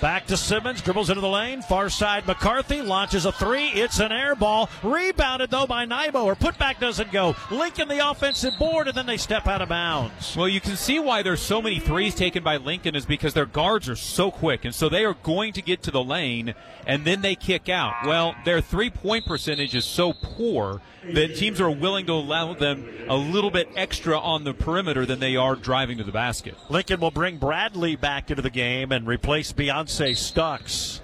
Back 0.00 0.26
to 0.26 0.36
Simmons, 0.36 0.82
dribbles 0.82 1.08
into 1.08 1.20
the 1.20 1.28
lane. 1.28 1.62
Far 1.62 1.88
side 1.88 2.26
McCarthy 2.26 2.82
launches 2.82 3.24
a 3.24 3.32
three. 3.32 3.68
It's 3.68 4.00
an 4.00 4.12
air 4.12 4.34
ball. 4.34 4.68
Rebounded 4.82 5.50
though 5.50 5.66
by 5.66 5.86
Nybo. 5.86 6.26
Her 6.26 6.34
putback 6.34 6.80
doesn't 6.80 7.12
go. 7.12 7.34
Lincoln 7.50 7.88
the 7.88 8.10
offensive 8.10 8.58
board, 8.58 8.88
and 8.88 8.96
then 8.96 9.06
they 9.06 9.16
step 9.16 9.46
out 9.46 9.62
of 9.62 9.68
bounds. 9.68 10.36
Well, 10.36 10.48
you 10.48 10.60
can 10.60 10.76
see 10.76 10.98
why 10.98 11.22
there's 11.22 11.40
so 11.40 11.62
many 11.62 11.78
threes 11.78 12.14
taken 12.14 12.42
by 12.42 12.56
Lincoln 12.56 12.94
is 12.94 13.06
because 13.06 13.34
their 13.34 13.46
guards 13.46 13.88
are 13.88 13.96
so 13.96 14.30
quick, 14.30 14.64
and 14.64 14.74
so 14.74 14.88
they 14.88 15.04
are 15.04 15.14
going 15.22 15.52
to 15.54 15.62
get 15.62 15.82
to 15.84 15.90
the 15.90 16.02
lane 16.02 16.54
and 16.86 17.04
then 17.04 17.22
they 17.22 17.34
kick 17.34 17.68
out. 17.68 18.06
Well, 18.06 18.34
their 18.44 18.60
three 18.60 18.90
point 18.90 19.26
percentage 19.26 19.74
is 19.74 19.84
so 19.84 20.12
poor 20.12 20.80
that 21.12 21.36
teams 21.36 21.60
are 21.60 21.70
willing 21.70 22.06
to 22.06 22.12
allow 22.12 22.54
them 22.54 22.88
a 23.08 23.16
little 23.16 23.50
bit 23.50 23.68
extra 23.76 24.18
on 24.18 24.44
the 24.44 24.54
perimeter 24.54 25.04
than 25.04 25.20
they 25.20 25.36
are 25.36 25.54
driving 25.54 25.98
to 25.98 26.04
the 26.04 26.12
basket. 26.12 26.56
Lincoln 26.70 27.00
will 27.00 27.10
bring 27.10 27.36
Bradley 27.36 27.96
back 27.96 28.30
into 28.30 28.42
the 28.42 28.50
game 28.50 28.90
and 28.90 29.06
replace 29.06 29.52
Beyonce 29.84 30.12
Stux. 30.12 31.00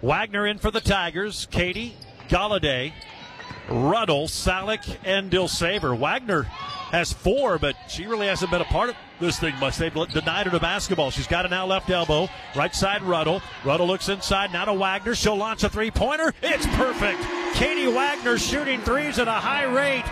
Wagner 0.00 0.46
in 0.46 0.58
for 0.58 0.70
the 0.70 0.80
Tigers. 0.80 1.46
Katie, 1.50 1.94
Galladay, 2.28 2.92
Ruddle, 3.68 4.26
Salick, 4.26 4.96
and 5.04 5.30
Dilsaver. 5.30 5.96
Wagner 5.98 6.42
has 6.92 7.12
four, 7.12 7.58
but 7.58 7.76
she 7.88 8.06
really 8.06 8.26
hasn't 8.26 8.50
been 8.50 8.60
a 8.60 8.66
part 8.66 8.90
of 8.90 8.96
this 9.20 9.38
thing 9.38 9.54
much. 9.56 9.76
They've 9.76 9.92
denied 9.92 10.46
her 10.46 10.50
the 10.50 10.58
basketball. 10.58 11.10
She's 11.10 11.26
got 11.26 11.44
it 11.44 11.50
now 11.50 11.66
left 11.66 11.90
elbow. 11.90 12.28
Right 12.56 12.74
side 12.74 13.02
Ruddle. 13.02 13.42
Ruddle 13.64 13.86
looks 13.86 14.08
inside 14.08 14.52
now 14.52 14.64
to 14.64 14.74
Wagner. 14.74 15.14
She'll 15.14 15.36
launch 15.36 15.62
a 15.62 15.68
three 15.68 15.90
pointer. 15.90 16.34
It's 16.42 16.66
perfect. 16.68 17.22
Katie 17.54 17.86
Wagner 17.86 18.38
shooting 18.38 18.80
threes 18.80 19.18
at 19.18 19.28
a 19.28 19.32
high 19.32 19.64
rate. 19.64 20.04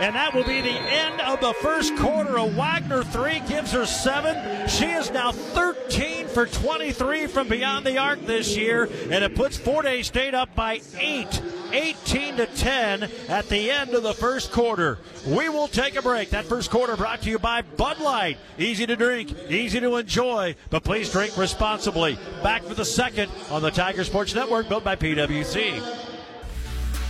And 0.00 0.16
that 0.16 0.34
will 0.34 0.44
be 0.44 0.60
the 0.60 0.70
end 0.70 1.20
of 1.20 1.40
the 1.40 1.52
first 1.54 1.96
quarter. 1.96 2.36
A 2.36 2.46
Wagner 2.46 3.04
three 3.04 3.40
gives 3.40 3.70
her 3.72 3.86
seven. 3.86 4.68
She 4.68 4.86
is 4.86 5.12
now 5.12 5.30
13 5.30 6.26
for 6.26 6.46
23 6.46 7.28
from 7.28 7.48
beyond 7.48 7.86
the 7.86 7.96
arc 7.98 8.20
this 8.26 8.56
year, 8.56 8.84
and 8.84 9.22
it 9.22 9.36
puts 9.36 9.56
Fort 9.56 9.86
Hays 9.86 10.08
State 10.08 10.34
up 10.34 10.52
by 10.56 10.80
eight, 10.98 11.40
18 11.72 12.38
to 12.38 12.46
10 12.46 13.08
at 13.28 13.48
the 13.48 13.70
end 13.70 13.94
of 13.94 14.02
the 14.02 14.14
first 14.14 14.50
quarter. 14.50 14.98
We 15.28 15.48
will 15.48 15.68
take 15.68 15.94
a 15.94 16.02
break. 16.02 16.30
That 16.30 16.44
first 16.44 16.72
quarter 16.72 16.96
brought 16.96 17.22
to 17.22 17.30
you 17.30 17.38
by 17.38 17.62
Bud 17.62 18.00
Light. 18.00 18.38
Easy 18.58 18.86
to 18.86 18.96
drink, 18.96 19.32
easy 19.48 19.78
to 19.78 19.94
enjoy, 19.94 20.56
but 20.70 20.82
please 20.82 21.10
drink 21.12 21.36
responsibly. 21.36 22.18
Back 22.42 22.64
for 22.64 22.74
the 22.74 22.84
second 22.84 23.30
on 23.48 23.62
the 23.62 23.70
Tiger 23.70 24.02
Sports 24.02 24.34
Network, 24.34 24.68
built 24.68 24.82
by 24.82 24.96
PWC. 24.96 25.80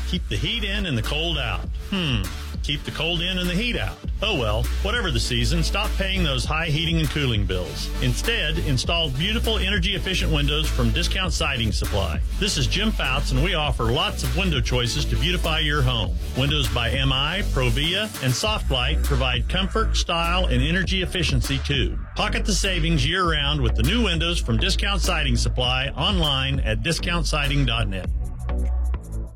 Keep 0.08 0.28
the 0.28 0.36
heat 0.36 0.64
in 0.64 0.84
and 0.84 0.98
the 0.98 1.02
cold 1.02 1.38
out. 1.38 1.66
Hmm. 1.88 2.22
Keep 2.64 2.84
the 2.84 2.90
cold 2.92 3.20
in 3.20 3.36
and 3.36 3.48
the 3.48 3.54
heat 3.54 3.76
out. 3.76 3.98
Oh 4.22 4.38
well, 4.38 4.62
whatever 4.80 5.10
the 5.10 5.20
season, 5.20 5.62
stop 5.62 5.90
paying 5.98 6.24
those 6.24 6.46
high 6.46 6.68
heating 6.68 6.98
and 6.98 7.10
cooling 7.10 7.44
bills. 7.44 7.90
Instead, 8.02 8.58
install 8.60 9.10
beautiful 9.10 9.58
energy 9.58 9.94
efficient 9.94 10.32
windows 10.32 10.66
from 10.66 10.90
Discount 10.90 11.34
Siding 11.34 11.72
Supply. 11.72 12.22
This 12.40 12.56
is 12.56 12.66
Jim 12.66 12.90
Fouts 12.90 13.32
and 13.32 13.44
we 13.44 13.52
offer 13.52 13.92
lots 13.92 14.22
of 14.22 14.34
window 14.34 14.62
choices 14.62 15.04
to 15.04 15.16
beautify 15.16 15.58
your 15.58 15.82
home. 15.82 16.16
Windows 16.38 16.66
by 16.68 16.88
MI, 16.88 17.42
Provia, 17.52 18.04
and 18.24 18.32
Softlite 18.32 19.04
provide 19.04 19.46
comfort, 19.50 19.94
style, 19.94 20.46
and 20.46 20.62
energy 20.62 21.02
efficiency 21.02 21.58
too. 21.58 21.98
Pocket 22.16 22.46
the 22.46 22.54
savings 22.54 23.06
year 23.06 23.30
round 23.30 23.60
with 23.60 23.76
the 23.76 23.82
new 23.82 24.02
windows 24.02 24.40
from 24.40 24.56
Discount 24.56 25.02
Siding 25.02 25.36
Supply 25.36 25.88
online 25.88 26.60
at 26.60 26.82
discountsiding.net. 26.82 28.08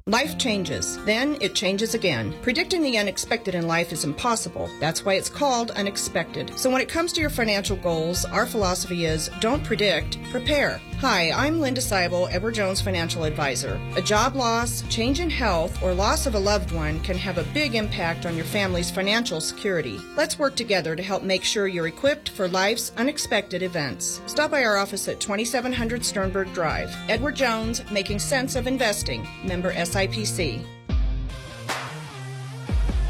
Life 0.09 0.39
changes, 0.39 0.97
then 1.05 1.37
it 1.43 1.55
changes 1.55 1.93
again. 1.93 2.35
Predicting 2.41 2.81
the 2.81 2.97
unexpected 2.97 3.55
in 3.55 3.67
life 3.67 3.93
is 3.93 4.05
impossible. 4.05 4.71
That's 4.81 5.05
why 5.05 5.15
it's 5.15 5.29
called 5.29 5.71
unexpected. 5.73 6.59
So 6.59 6.71
when 6.71 6.81
it 6.81 6.89
comes 6.89 7.13
to 7.13 7.21
your 7.21 7.29
financial 7.29 7.77
goals, 7.77 8.25
our 8.25 8.47
philosophy 8.47 9.05
is 9.05 9.29
don't 9.41 9.63
predict, 9.63 10.17
prepare. 10.31 10.81
Hi, 11.01 11.31
I'm 11.31 11.61
Linda 11.61 11.81
Seibel, 11.81 12.29
Edward 12.33 12.57
Jones 12.57 12.81
Financial 12.81 13.23
Advisor. 13.23 13.81
A 13.95 14.03
job 14.03 14.35
loss, 14.35 14.83
change 14.89 15.21
in 15.21 15.31
health, 15.31 15.81
or 15.81 15.95
loss 15.95 16.27
of 16.27 16.35
a 16.35 16.41
loved 16.41 16.73
one 16.73 16.99
can 17.03 17.17
have 17.17 17.39
a 17.39 17.45
big 17.55 17.77
impact 17.77 18.27
on 18.27 18.35
your 18.35 18.45
family's 18.45 18.91
financial 18.91 19.41
security. 19.41 20.01
Let's 20.17 20.41
work 20.41 20.57
together 20.57 20.97
to 20.97 21.03
help 21.05 21.23
make 21.23 21.45
sure 21.45 21.69
you're 21.69 21.87
equipped 21.87 22.31
for 22.31 22.49
life's 22.49 22.91
unexpected 22.97 23.63
events. 23.63 24.21
Stop 24.27 24.51
by 24.51 24.65
our 24.65 24.77
office 24.77 25.07
at 25.07 25.21
2700 25.21 26.05
Sternberg 26.05 26.53
Drive. 26.53 26.93
Edward 27.09 27.37
Jones, 27.37 27.89
making 27.93 28.19
sense 28.19 28.57
of 28.57 28.67
investing. 28.67 29.25
Member 29.45 29.73
SIPC. 29.75 30.65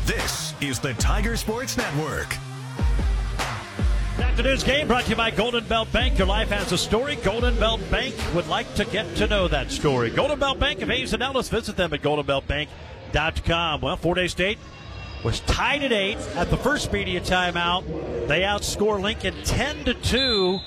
This 0.05 0.55
is 0.61 0.79
the 0.79 0.93
Tiger 0.93 1.39
Sports 1.39 1.79
Network. 1.79 2.37
Afternoon's 4.39 4.63
game 4.63 4.87
brought 4.87 5.03
to 5.03 5.11
you 5.11 5.17
by 5.17 5.33
Golden 5.33 5.65
Belt 5.65 5.91
Bank. 5.91 6.17
Your 6.17 6.29
life 6.29 6.51
has 6.51 6.71
a 6.71 6.79
story. 6.79 7.17
Golden 7.17 7.59
Belt 7.59 7.81
Bank 7.91 8.15
would 8.37 8.47
like 8.47 8.73
to 8.77 8.85
get 8.85 9.17
to 9.17 9.27
know 9.27 9.49
that 9.49 9.73
story. 9.73 10.11
Golden 10.11 10.39
Belt 10.39 10.61
Bank 10.61 10.81
of 10.81 10.89
Hays 10.89 11.13
and 11.13 11.25
Ellis. 11.25 11.49
Visit 11.49 11.77
them 11.77 11.93
at 11.93 12.03
goldenbeltbank.com. 12.03 13.81
Well, 13.81 13.97
Fort 13.97 14.17
Hays 14.17 14.31
State 14.31 14.59
was 15.25 15.41
tied 15.41 15.83
at 15.83 15.91
eight 15.91 16.19
at 16.37 16.51
the 16.51 16.57
first 16.57 16.93
media 16.93 17.21
timeout. 17.21 17.85
They 18.29 18.43
outscore 18.43 19.03
Lincoln 19.03 19.35
10 19.43 19.87
to 19.87 19.95
2 19.95 20.61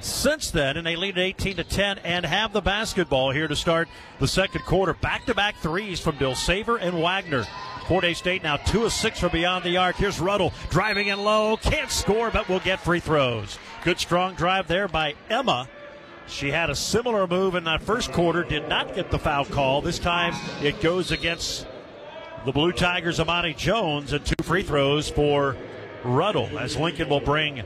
since 0.00 0.50
then, 0.50 0.78
and 0.78 0.86
they 0.86 0.96
lead 0.96 1.18
at 1.18 1.22
18 1.22 1.56
to 1.56 1.64
10 1.64 1.98
and 1.98 2.24
have 2.24 2.54
the 2.54 2.62
basketball 2.62 3.30
here 3.30 3.46
to 3.46 3.54
start 3.54 3.88
the 4.20 4.28
second 4.28 4.64
quarter. 4.64 4.94
Back 4.94 5.26
to 5.26 5.34
back 5.34 5.56
threes 5.56 6.00
from 6.00 6.16
Dilsaver 6.16 6.78
and 6.80 6.98
Wagner. 7.02 7.44
Fort 7.86 8.04
Hays 8.04 8.18
State 8.18 8.42
now 8.42 8.56
two 8.56 8.84
of 8.84 8.92
six 8.92 9.18
from 9.20 9.32
beyond 9.32 9.64
the 9.64 9.76
arc. 9.76 9.96
Here's 9.96 10.20
Ruddle 10.20 10.52
driving 10.70 11.08
in 11.08 11.22
low, 11.22 11.56
can't 11.56 11.90
score, 11.90 12.30
but 12.30 12.48
will 12.48 12.60
get 12.60 12.80
free 12.80 13.00
throws. 13.00 13.58
Good 13.84 13.98
strong 13.98 14.34
drive 14.34 14.68
there 14.68 14.88
by 14.88 15.14
Emma. 15.28 15.68
She 16.26 16.50
had 16.50 16.70
a 16.70 16.74
similar 16.74 17.26
move 17.26 17.54
in 17.54 17.64
that 17.64 17.82
first 17.82 18.12
quarter, 18.12 18.44
did 18.44 18.68
not 18.68 18.94
get 18.94 19.10
the 19.10 19.18
foul 19.18 19.44
call. 19.44 19.82
This 19.82 19.98
time 19.98 20.34
it 20.62 20.80
goes 20.80 21.10
against 21.10 21.66
the 22.44 22.52
Blue 22.52 22.72
Tigers, 22.72 23.20
Amani 23.20 23.54
Jones, 23.54 24.12
and 24.12 24.24
two 24.24 24.42
free 24.42 24.62
throws 24.62 25.08
for 25.08 25.56
Ruddle 26.04 26.58
as 26.58 26.76
Lincoln 26.76 27.08
will 27.08 27.20
bring 27.20 27.62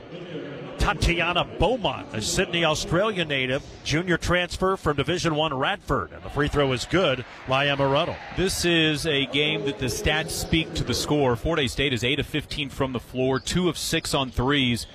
Tatiana 0.78 1.44
Beaumont, 1.58 2.06
a 2.12 2.22
Sydney, 2.22 2.64
Australia 2.64 3.24
native, 3.24 3.62
junior 3.84 4.16
transfer 4.16 4.76
from 4.76 4.96
Division 4.96 5.34
One 5.34 5.52
Radford, 5.54 6.12
and 6.12 6.22
the 6.22 6.30
free 6.30 6.48
throw 6.48 6.72
is 6.72 6.84
good 6.84 7.24
Emma 7.66 7.86
Ruddle. 7.86 8.16
This 8.36 8.64
is 8.64 9.06
a 9.06 9.26
game 9.26 9.64
that 9.64 9.78
the 9.78 9.86
stats 9.86 10.30
speak 10.30 10.72
to 10.74 10.84
the 10.84 10.94
score. 10.94 11.36
Fort 11.36 11.58
Hays 11.58 11.72
State 11.72 11.92
is 11.92 12.04
8 12.04 12.20
of 12.20 12.26
15 12.26 12.70
from 12.70 12.92
the 12.92 13.00
floor, 13.00 13.40
2 13.40 13.68
of 13.68 13.76
6 13.76 14.14
on 14.14 14.30
threes. 14.30 14.86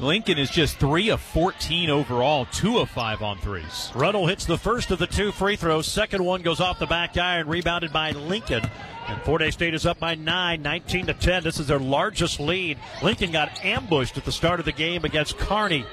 Lincoln 0.00 0.38
is 0.38 0.50
just 0.50 0.78
3 0.78 1.10
of 1.10 1.20
14 1.20 1.90
overall, 1.90 2.46
2 2.46 2.78
of 2.78 2.88
5 2.88 3.22
on 3.22 3.38
threes. 3.38 3.92
Ruddle 3.94 4.26
hits 4.26 4.46
the 4.46 4.56
first 4.56 4.90
of 4.90 4.98
the 4.98 5.06
two 5.06 5.30
free 5.30 5.56
throws. 5.56 5.86
Second 5.86 6.24
one 6.24 6.40
goes 6.40 6.58
off 6.58 6.78
the 6.78 6.86
back 6.86 7.18
iron, 7.18 7.46
rebounded 7.46 7.92
by 7.92 8.12
Lincoln. 8.12 8.62
And 9.08 9.20
Fort 9.22 9.42
Hays 9.42 9.52
State 9.52 9.74
is 9.74 9.84
up 9.84 9.98
by 9.98 10.14
nine, 10.14 10.62
19 10.62 11.06
to 11.06 11.14
10. 11.14 11.42
This 11.42 11.60
is 11.60 11.66
their 11.66 11.78
largest 11.78 12.40
lead. 12.40 12.78
Lincoln 13.02 13.30
got 13.30 13.62
ambushed 13.62 14.16
at 14.16 14.24
the 14.24 14.32
start 14.32 14.58
of 14.58 14.64
the 14.64 14.72
game 14.72 15.04
against 15.04 15.36
Kearney 15.36 15.84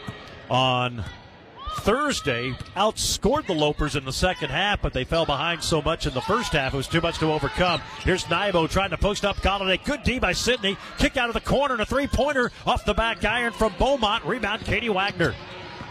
on 0.49 1.03
Thursday. 1.77 2.51
Outscored 2.75 3.47
the 3.47 3.53
Lopers 3.53 3.95
in 3.95 4.05
the 4.05 4.13
second 4.13 4.49
half, 4.49 4.81
but 4.81 4.93
they 4.93 5.03
fell 5.03 5.25
behind 5.25 5.63
so 5.63 5.81
much 5.81 6.05
in 6.05 6.13
the 6.13 6.21
first 6.21 6.53
half. 6.53 6.73
It 6.73 6.77
was 6.77 6.87
too 6.87 7.01
much 7.01 7.19
to 7.19 7.31
overcome. 7.31 7.81
Here's 8.03 8.23
Nybo 8.25 8.69
trying 8.69 8.89
to 8.91 8.97
post 8.97 9.25
up 9.25 9.37
Galladay. 9.37 9.83
Good 9.83 10.03
D 10.03 10.19
by 10.19 10.33
Sydney. 10.33 10.77
Kick 10.97 11.17
out 11.17 11.29
of 11.29 11.33
the 11.33 11.41
corner 11.41 11.73
and 11.73 11.81
a 11.81 11.85
three 11.85 12.07
pointer 12.07 12.51
off 12.65 12.85
the 12.85 12.93
back 12.93 13.23
iron 13.23 13.53
from 13.53 13.73
Beaumont. 13.77 14.25
Rebound 14.25 14.65
Katie 14.65 14.89
Wagner. 14.89 15.35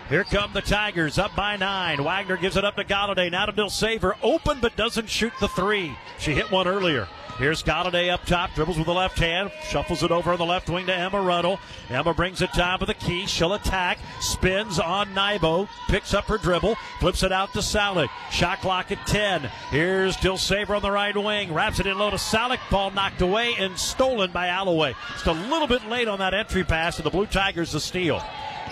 Here 0.08 0.24
come 0.24 0.52
the 0.52 0.62
Tigers 0.62 1.18
up 1.18 1.34
by 1.34 1.56
nine. 1.56 2.04
Wagner 2.04 2.36
gives 2.36 2.56
it 2.56 2.64
up 2.64 2.76
to 2.76 2.84
Galladay. 2.84 3.30
Now 3.30 3.46
to 3.46 3.52
Dilsaver. 3.52 4.14
Open 4.22 4.58
but 4.60 4.76
doesn't 4.76 5.08
shoot 5.08 5.32
the 5.40 5.48
three. 5.48 5.96
She 6.18 6.32
hit 6.32 6.50
one 6.52 6.68
earlier. 6.68 7.08
Here's 7.38 7.62
Galladay 7.62 8.10
up 8.10 8.24
top, 8.24 8.54
dribbles 8.54 8.78
with 8.78 8.86
the 8.86 8.94
left 8.94 9.18
hand, 9.18 9.50
shuffles 9.68 10.02
it 10.02 10.10
over 10.10 10.32
on 10.32 10.38
the 10.38 10.46
left 10.46 10.70
wing 10.70 10.86
to 10.86 10.94
Emma 10.94 11.20
Ruddle. 11.20 11.60
Emma 11.90 12.14
brings 12.14 12.40
it 12.40 12.50
down 12.54 12.78
with 12.80 12.86
the 12.86 12.94
key. 12.94 13.26
She'll 13.26 13.52
attack, 13.52 13.98
spins 14.20 14.78
on 14.78 15.08
Nybo, 15.08 15.68
picks 15.88 16.14
up 16.14 16.24
her 16.24 16.38
dribble, 16.38 16.76
flips 16.98 17.22
it 17.22 17.32
out 17.32 17.52
to 17.52 17.58
Salik. 17.58 18.08
Shot 18.30 18.62
clock 18.62 18.90
at 18.90 19.06
10. 19.06 19.42
Here's 19.70 20.16
Dilsaver 20.16 20.76
on 20.76 20.80
the 20.80 20.90
right 20.90 21.14
wing, 21.14 21.52
wraps 21.52 21.78
it 21.78 21.86
in 21.86 21.98
low 21.98 22.08
to 22.08 22.16
Salik. 22.16 22.58
Ball 22.70 22.90
knocked 22.92 23.20
away 23.20 23.52
and 23.58 23.78
stolen 23.78 24.32
by 24.32 24.48
Alloway. 24.48 24.94
Just 25.12 25.26
a 25.26 25.32
little 25.32 25.68
bit 25.68 25.86
late 25.88 26.08
on 26.08 26.20
that 26.20 26.32
entry 26.32 26.64
pass, 26.64 26.96
and 26.96 27.04
the 27.04 27.10
Blue 27.10 27.26
Tigers 27.26 27.72
the 27.72 27.80
steal. 27.80 28.20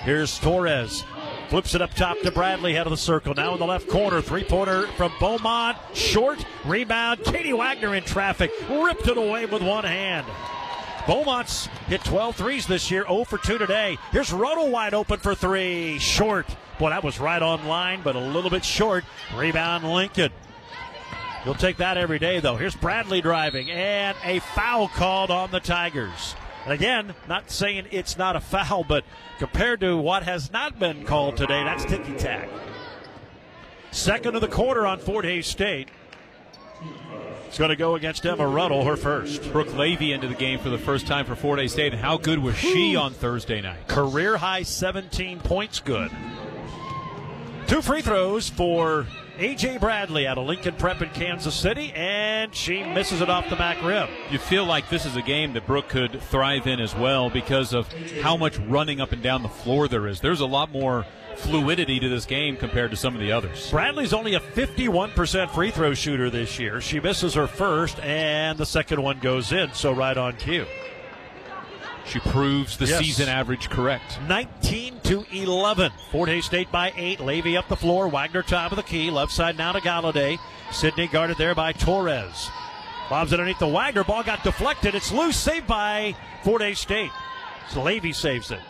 Here's 0.05 0.39
Torres. 0.39 1.05
Flips 1.55 1.77
it 1.77 1.83
up 1.83 1.95
top 1.95 2.19
to 2.23 2.33
Bradley, 2.33 2.75
head 2.75 2.89
of 2.89 2.91
the 2.91 2.97
circle. 2.97 3.33
Now 3.33 3.53
in 3.53 3.61
the 3.61 3.65
left 3.65 3.89
corner, 3.89 4.21
three 4.21 4.43
pointer 4.43 4.89
from 4.97 5.13
Beaumont. 5.21 5.79
Short 5.93 6.45
rebound. 6.65 7.23
Katie 7.23 7.53
Wagner 7.53 7.95
in 7.95 8.03
traffic. 8.03 8.51
Ripped 8.69 9.07
it 9.07 9.17
away 9.17 9.47
with 9.47 9.63
one 9.63 9.85
hand. 9.85 10.27
Beaumont's 11.07 11.67
hit 11.87 12.03
12 12.03 12.35
threes 12.35 12.67
this 12.67 12.91
year, 12.91 13.05
0 13.07 13.23
for 13.23 13.39
2 13.39 13.57
today. 13.57 13.99
Here's 14.11 14.33
Roto 14.33 14.69
wide 14.69 14.95
open 14.95 15.21
for 15.21 15.37
three. 15.37 16.01
Short. 16.01 16.45
Boy, 16.81 16.91
that 16.91 17.05
was 17.05 17.21
right 17.21 17.41
on 17.41 17.69
line, 17.69 18.01
but 18.03 18.17
a 18.17 18.19
little 18.19 18.51
bit 18.51 18.65
short. 18.65 19.05
Rebound 19.37 19.85
Lincoln. 19.85 20.33
You'll 21.45 21.55
take 21.55 21.77
that 21.77 21.97
every 21.97 22.19
day, 22.19 22.41
though. 22.41 22.57
Here's 22.57 22.75
Bradley 22.75 23.21
driving, 23.21 23.71
and 23.71 24.17
a 24.25 24.41
foul 24.41 24.89
called 24.89 25.31
on 25.31 25.53
the 25.53 25.61
Tigers. 25.61 26.35
And 26.65 26.73
again, 26.73 27.15
not 27.29 27.51
saying 27.51 27.89
it's 27.91 28.17
not 28.17 28.37
a 28.37 28.41
foul, 28.41 28.85
but 28.85 29.05
compared 29.39 29.81
to 29.81 29.97
what 29.97 30.23
has 30.23 30.51
not 30.51 30.79
been 30.79 31.05
called 31.05 31.37
today, 31.37 31.63
that's 31.63 31.85
ticky 31.85 32.15
tack. 32.15 32.49
Second 33.91 34.35
of 34.35 34.41
the 34.41 34.49
quarter 34.49 34.87
on 34.87 34.99
Fort 34.99 35.25
Hays 35.25 35.47
State. 35.47 35.89
It's 37.47 37.59
going 37.59 37.71
to 37.71 37.77
go 37.77 37.95
against 37.95 38.27
Emma 38.27 38.47
Ruddle, 38.47 38.85
her 38.85 38.97
first. 38.97 39.53
Brooke 39.53 39.73
Levy 39.75 40.13
into 40.13 40.27
the 40.27 40.35
game 40.35 40.59
for 40.59 40.71
the 40.71 40.79
first 40.79 41.07
time 41.07 41.25
for 41.25 41.37
Fort 41.37 41.61
Hays 41.61 41.73
State. 41.73 41.93
And 41.93 42.03
how 42.03 42.17
good 42.17 42.41
was 42.41 42.57
she 42.57 42.97
on 42.97 43.13
Thursday 43.13 43.61
night? 43.61 43.87
Career 43.87 44.37
high 44.37 44.65
17 44.65 45.39
points 45.39 45.79
good. 45.79 46.11
Two 47.69 47.81
free 47.81 48.03
throws 48.03 48.49
for 48.49 49.07
A.J. 49.37 49.79
Bradley 49.79 50.29
out 50.29 50.39
of 50.39 50.47
Lincoln 50.47 50.77
Prep 50.77 51.03
in 51.03 51.09
Kansas 51.11 51.55
City, 51.57 51.93
and 51.97 52.55
she 52.55 52.85
misses 52.85 53.21
it 53.21 53.29
off 53.29 53.51
the 53.51 53.57
back 53.57 53.83
rim. 53.83 54.09
You 54.31 54.39
feel 54.39 54.65
like 54.65 54.89
this 54.89 55.05
is 55.05 55.17
a 55.17 55.23
game 55.23 55.55
that 55.55 55.67
Brooke 55.67 55.89
could 55.89 56.21
thrive 56.23 56.69
in 56.69 56.79
as 56.79 56.95
well 56.95 57.31
because 57.31 57.73
of 57.73 57.93
how 58.23 58.37
much 58.37 58.59
running 58.59 59.01
up 59.01 59.11
and 59.11 59.21
down 59.21 59.43
the 59.43 59.49
floor 59.49 59.89
there 59.89 60.07
is. 60.07 60.21
There's 60.21 60.39
a 60.39 60.47
lot 60.47 60.71
more 60.71 61.05
fluidity 61.37 61.99
to 61.99 62.09
this 62.09 62.27
game 62.27 62.57
compared 62.57 62.93
to 62.93 62.97
some 62.97 63.15
of 63.15 63.21
the 63.21 63.33
others. 63.33 63.71
Bradley's 63.73 64.13
only 64.13 64.35
a 64.35 64.41
51% 64.41 65.51
free 65.51 65.73
throw 65.73 65.95
shooter 65.95 66.31
this 66.31 66.61
year. 66.61 66.81
She 66.81 67.01
misses 67.01 67.35
her 67.35 67.49
first, 67.49 67.99
and 68.01 68.57
the 68.57 68.67
second 68.67 69.03
one 69.03 69.19
goes 69.19 69.51
in, 69.51 69.73
so 69.73 69.91
right 69.93 70.17
on 70.17 70.37
cue. 70.37 70.67
She 72.07 72.19
proves 72.21 72.77
the 72.77 72.87
Yes. 72.87 72.99
season 72.99 73.29
average 73.29 73.71
correct. 73.71 74.19
19 74.29 75.01
to 75.05 75.25
11. 75.33 75.91
Fort 76.13 76.29
Hays 76.29 76.45
State 76.45 76.71
by 76.71 76.93
eight. 76.97 77.19
Levy 77.21 77.57
up 77.57 77.69
the 77.69 77.77
floor. 77.77 78.09
Wagner 78.09 78.43
top 78.43 78.73
of 78.73 78.77
the 78.77 78.83
key. 78.83 79.11
Left 79.11 79.33
side 79.33 79.57
now 79.57 79.73
to 79.73 79.81
Galladay. 79.81 80.39
Sydney 80.71 81.07
guarded 81.07 81.39
there 81.39 81.55
by 81.55 81.73
Torres. 81.73 82.51
Bob's 83.09 83.33
underneath 83.33 83.59
the 83.59 83.67
Wagner 83.67 84.05
ball 84.05 84.23
got 84.23 84.43
deflected. 84.45 84.95
It's 84.95 85.13
loose. 85.13 85.37
Saved 85.37 85.67
by 85.67 86.15
Fort 86.43 86.63
Hays 86.63 86.79
State. 86.79 87.11
So 87.71 87.83
Levy 87.83 88.13
saves 88.13 88.51
it. 88.51 88.61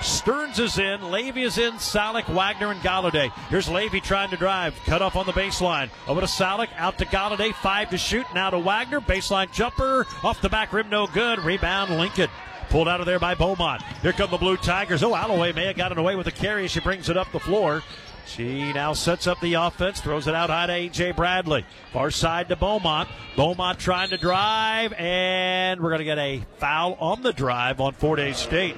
Stearns 0.00 0.58
is 0.58 0.78
in. 0.78 1.10
Levy 1.10 1.42
is 1.42 1.58
in. 1.58 1.74
Salik, 1.74 2.28
Wagner, 2.28 2.70
and 2.70 2.80
Galladay. 2.80 3.32
Here's 3.48 3.68
Levy 3.68 4.00
trying 4.00 4.30
to 4.30 4.36
drive. 4.36 4.74
Cut 4.84 5.02
off 5.02 5.16
on 5.16 5.26
the 5.26 5.32
baseline. 5.32 5.90
Over 6.06 6.20
to 6.20 6.26
Salik. 6.26 6.68
Out 6.76 6.98
to 6.98 7.06
Galladay. 7.06 7.54
Five 7.54 7.90
to 7.90 7.98
shoot. 7.98 8.26
Now 8.34 8.50
to 8.50 8.58
Wagner. 8.58 9.00
Baseline 9.00 9.52
jumper. 9.52 10.06
Off 10.22 10.40
the 10.42 10.48
back 10.48 10.72
rim. 10.72 10.90
No 10.90 11.06
good. 11.06 11.38
Rebound 11.40 11.96
Lincoln. 11.96 12.28
Pulled 12.68 12.88
out 12.88 13.00
of 13.00 13.06
there 13.06 13.18
by 13.18 13.34
Beaumont. 13.34 13.82
Here 14.02 14.12
come 14.12 14.30
the 14.30 14.36
Blue 14.36 14.56
Tigers. 14.56 15.02
Oh, 15.02 15.14
Alloway 15.14 15.52
may 15.52 15.66
have 15.66 15.76
gotten 15.76 15.98
away 15.98 16.16
with 16.16 16.26
the 16.26 16.32
carry. 16.32 16.66
She 16.68 16.80
brings 16.80 17.08
it 17.08 17.16
up 17.16 17.30
the 17.32 17.40
floor. 17.40 17.82
She 18.26 18.72
now 18.72 18.94
sets 18.94 19.26
up 19.26 19.40
the 19.40 19.54
offense, 19.54 20.00
throws 20.00 20.26
it 20.26 20.34
out 20.34 20.50
high 20.50 20.66
to 20.66 20.72
A.J. 20.72 21.12
Bradley. 21.12 21.64
Far 21.92 22.10
side 22.10 22.48
to 22.48 22.56
Beaumont. 22.56 23.08
Beaumont 23.36 23.78
trying 23.78 24.10
to 24.10 24.16
drive, 24.16 24.92
and 24.94 25.80
we're 25.80 25.90
going 25.90 25.98
to 25.98 26.04
get 26.04 26.18
a 26.18 26.42
foul 26.58 26.94
on 26.94 27.22
the 27.22 27.32
drive 27.32 27.80
on 27.80 27.92
Fort 27.92 28.18
Hays 28.18 28.38
State. 28.38 28.76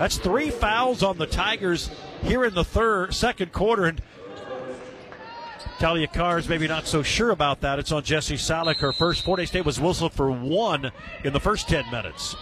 That's 0.00 0.16
three 0.16 0.48
fouls 0.48 1.02
on 1.02 1.18
the 1.18 1.26
Tigers 1.26 1.90
here 2.22 2.42
in 2.46 2.54
the 2.54 2.64
third, 2.64 3.12
second 3.12 3.52
quarter, 3.52 3.84
and 3.84 4.00
Talia 5.78 6.06
Carr's 6.06 6.48
maybe 6.48 6.66
not 6.66 6.86
so 6.86 7.02
sure 7.02 7.28
about 7.28 7.60
that. 7.60 7.78
It's 7.78 7.92
on 7.92 8.02
Jesse 8.02 8.36
Salik. 8.36 8.76
Her 8.76 8.94
first 8.94 9.22
Fort 9.22 9.46
State 9.46 9.66
was 9.66 9.78
whistled 9.78 10.14
for 10.14 10.32
one 10.32 10.90
in 11.22 11.34
the 11.34 11.38
first 11.38 11.68
10 11.68 11.90
minutes. 11.90 12.34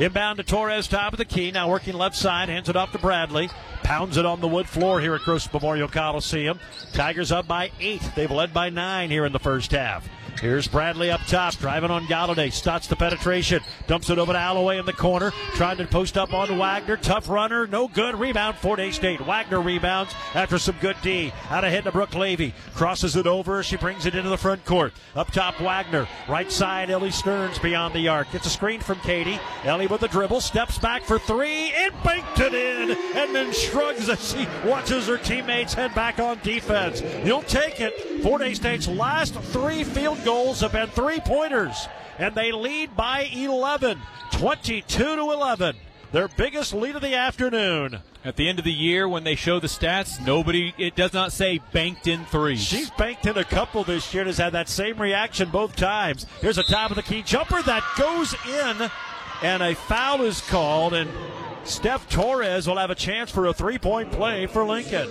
Inbound 0.00 0.38
to 0.38 0.42
Torres, 0.42 0.88
top 0.88 1.12
of 1.12 1.18
the 1.18 1.24
key. 1.24 1.52
Now 1.52 1.70
working 1.70 1.94
left 1.94 2.16
side, 2.16 2.48
hands 2.48 2.68
it 2.68 2.74
off 2.74 2.90
to 2.90 2.98
Bradley. 2.98 3.50
Pounds 3.84 4.16
it 4.16 4.26
on 4.26 4.40
the 4.40 4.48
wood 4.48 4.68
floor 4.68 5.00
here 5.00 5.14
at 5.14 5.20
Gross 5.20 5.48
Memorial 5.52 5.86
Coliseum. 5.86 6.58
Tigers 6.92 7.30
up 7.30 7.46
by 7.46 7.70
eight. 7.78 8.02
They've 8.16 8.28
led 8.28 8.52
by 8.52 8.68
nine 8.68 9.12
here 9.12 9.24
in 9.24 9.32
the 9.32 9.38
first 9.38 9.70
half. 9.70 10.08
Here's 10.40 10.68
Bradley 10.68 11.10
up 11.10 11.22
top, 11.26 11.54
driving 11.54 11.90
on 11.90 12.04
Galladay. 12.06 12.52
Starts 12.52 12.86
the 12.86 12.96
penetration, 12.96 13.62
dumps 13.86 14.10
it 14.10 14.18
over 14.18 14.32
to 14.32 14.38
Alloway 14.38 14.78
in 14.78 14.86
the 14.86 14.92
corner, 14.92 15.32
trying 15.54 15.78
to 15.78 15.86
post 15.86 16.18
up 16.18 16.34
on 16.34 16.58
Wagner. 16.58 16.96
Tough 16.96 17.28
runner, 17.28 17.66
no 17.66 17.88
good. 17.88 18.14
Rebound, 18.14 18.56
Fort 18.56 18.78
Hays 18.78 18.96
State. 18.96 19.20
Wagner 19.20 19.60
rebounds 19.60 20.14
after 20.34 20.58
some 20.58 20.76
good 20.80 20.96
D. 21.02 21.32
Out 21.50 21.64
of 21.64 21.68
ahead 21.68 21.84
to 21.84 21.92
Brooke 21.92 22.14
Levy. 22.14 22.54
Crosses 22.74 23.16
it 23.16 23.26
over. 23.26 23.62
She 23.62 23.76
brings 23.76 24.04
it 24.06 24.14
into 24.14 24.28
the 24.28 24.36
front 24.36 24.64
court. 24.64 24.92
Up 25.14 25.30
top, 25.32 25.58
Wagner. 25.60 26.06
Right 26.28 26.52
side, 26.52 26.90
Ellie 26.90 27.10
Stearns 27.10 27.58
beyond 27.58 27.94
the 27.94 28.08
arc. 28.08 28.30
Gets 28.32 28.46
a 28.46 28.50
screen 28.50 28.80
from 28.80 29.00
Katie. 29.00 29.40
Ellie 29.64 29.86
with 29.86 30.00
the 30.02 30.08
dribble, 30.08 30.40
steps 30.40 30.78
back 30.78 31.02
for 31.02 31.18
three, 31.18 31.66
It 31.68 31.92
banked 32.04 32.38
it 32.40 32.54
in, 32.54 32.90
and 33.16 33.34
then 33.34 33.52
shrugs 33.52 34.08
as 34.08 34.32
she 34.32 34.46
watches 34.68 35.06
her 35.06 35.16
teammates 35.16 35.74
head 35.74 35.94
back 35.94 36.18
on 36.18 36.38
defense. 36.42 37.02
You'll 37.24 37.42
take 37.42 37.80
it. 37.80 38.22
Fort 38.22 38.42
Hays 38.42 38.56
State's 38.56 38.88
last 38.88 39.34
three 39.34 39.84
field 39.84 40.18
goals 40.26 40.60
have 40.60 40.72
been 40.72 40.88
three 40.88 41.20
pointers, 41.20 41.86
and 42.18 42.34
they 42.34 42.50
lead 42.50 42.96
by 42.96 43.30
11, 43.32 43.96
22 44.32 44.82
to 44.98 45.20
11. 45.20 45.76
Their 46.10 46.26
biggest 46.26 46.74
lead 46.74 46.96
of 46.96 47.02
the 47.02 47.14
afternoon. 47.14 48.00
At 48.24 48.34
the 48.34 48.48
end 48.48 48.58
of 48.58 48.64
the 48.64 48.72
year, 48.72 49.08
when 49.08 49.22
they 49.22 49.36
show 49.36 49.60
the 49.60 49.68
stats, 49.68 50.20
nobody, 50.20 50.74
it 50.78 50.96
does 50.96 51.12
not 51.12 51.32
say 51.32 51.60
banked 51.72 52.08
in 52.08 52.24
threes. 52.24 52.60
She's 52.60 52.90
banked 52.90 53.24
in 53.26 53.38
a 53.38 53.44
couple 53.44 53.84
this 53.84 54.12
year 54.12 54.22
and 54.22 54.26
has 54.26 54.38
had 54.38 54.52
that 54.54 54.68
same 54.68 55.00
reaction 55.00 55.48
both 55.50 55.76
times. 55.76 56.26
Here's 56.40 56.58
a 56.58 56.64
top 56.64 56.90
of 56.90 56.96
the 56.96 57.04
key 57.04 57.22
jumper 57.22 57.62
that 57.62 57.84
goes 57.96 58.34
in, 58.48 58.90
and 59.44 59.62
a 59.62 59.76
foul 59.76 60.22
is 60.22 60.40
called, 60.40 60.92
and 60.92 61.08
Steph 61.62 62.08
Torres 62.08 62.66
will 62.66 62.78
have 62.78 62.90
a 62.90 62.96
chance 62.96 63.30
for 63.30 63.46
a 63.46 63.54
three 63.54 63.78
point 63.78 64.10
play 64.10 64.46
for 64.46 64.64
Lincoln. 64.64 65.08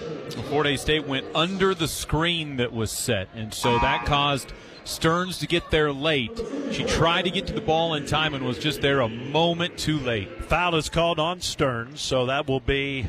Fort 0.49 0.65
Hays 0.65 0.81
State 0.81 1.07
went 1.07 1.25
under 1.33 1.73
the 1.73 1.87
screen 1.87 2.57
that 2.57 2.73
was 2.73 2.91
set, 2.91 3.29
and 3.33 3.53
so 3.53 3.79
that 3.79 4.05
caused 4.05 4.51
Stearns 4.85 5.39
to 5.39 5.47
get 5.47 5.71
there 5.71 5.91
late. 5.91 6.39
She 6.71 6.83
tried 6.83 7.23
to 7.23 7.31
get 7.31 7.47
to 7.47 7.53
the 7.53 7.61
ball 7.61 7.95
in 7.95 8.05
time 8.05 8.33
and 8.33 8.45
was 8.45 8.59
just 8.59 8.81
there 8.81 9.01
a 9.01 9.09
moment 9.09 9.77
too 9.77 9.99
late. 9.99 10.45
Foul 10.45 10.75
is 10.75 10.89
called 10.89 11.19
on 11.19 11.41
Stearns, 11.41 11.99
so 11.99 12.27
that 12.27 12.47
will 12.47 12.59
be 12.59 13.07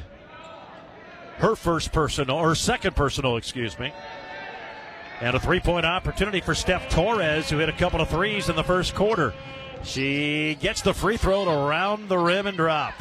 her 1.37 1.55
first 1.55 1.93
personal, 1.93 2.37
or 2.37 2.55
second 2.55 2.97
personal, 2.97 3.37
excuse 3.37 3.79
me. 3.79 3.93
And 5.21 5.37
a 5.37 5.41
three 5.41 5.61
point 5.61 5.87
opportunity 5.87 6.41
for 6.41 6.55
Steph 6.55 6.89
Torres, 6.89 7.51
who 7.51 7.59
hit 7.59 7.69
a 7.69 7.75
couple 7.75 8.01
of 8.01 8.09
threes 8.09 8.49
in 8.49 8.57
the 8.57 8.65
first 8.65 8.95
quarter. 8.95 9.35
She 9.85 10.57
gets 10.61 10.83
the 10.83 10.95
free 10.95 11.17
throw 11.17 11.45
to 11.45 11.51
round 11.51 12.09
the 12.09 12.19
rim 12.19 12.47
and 12.47 12.57
drop. 12.57 12.95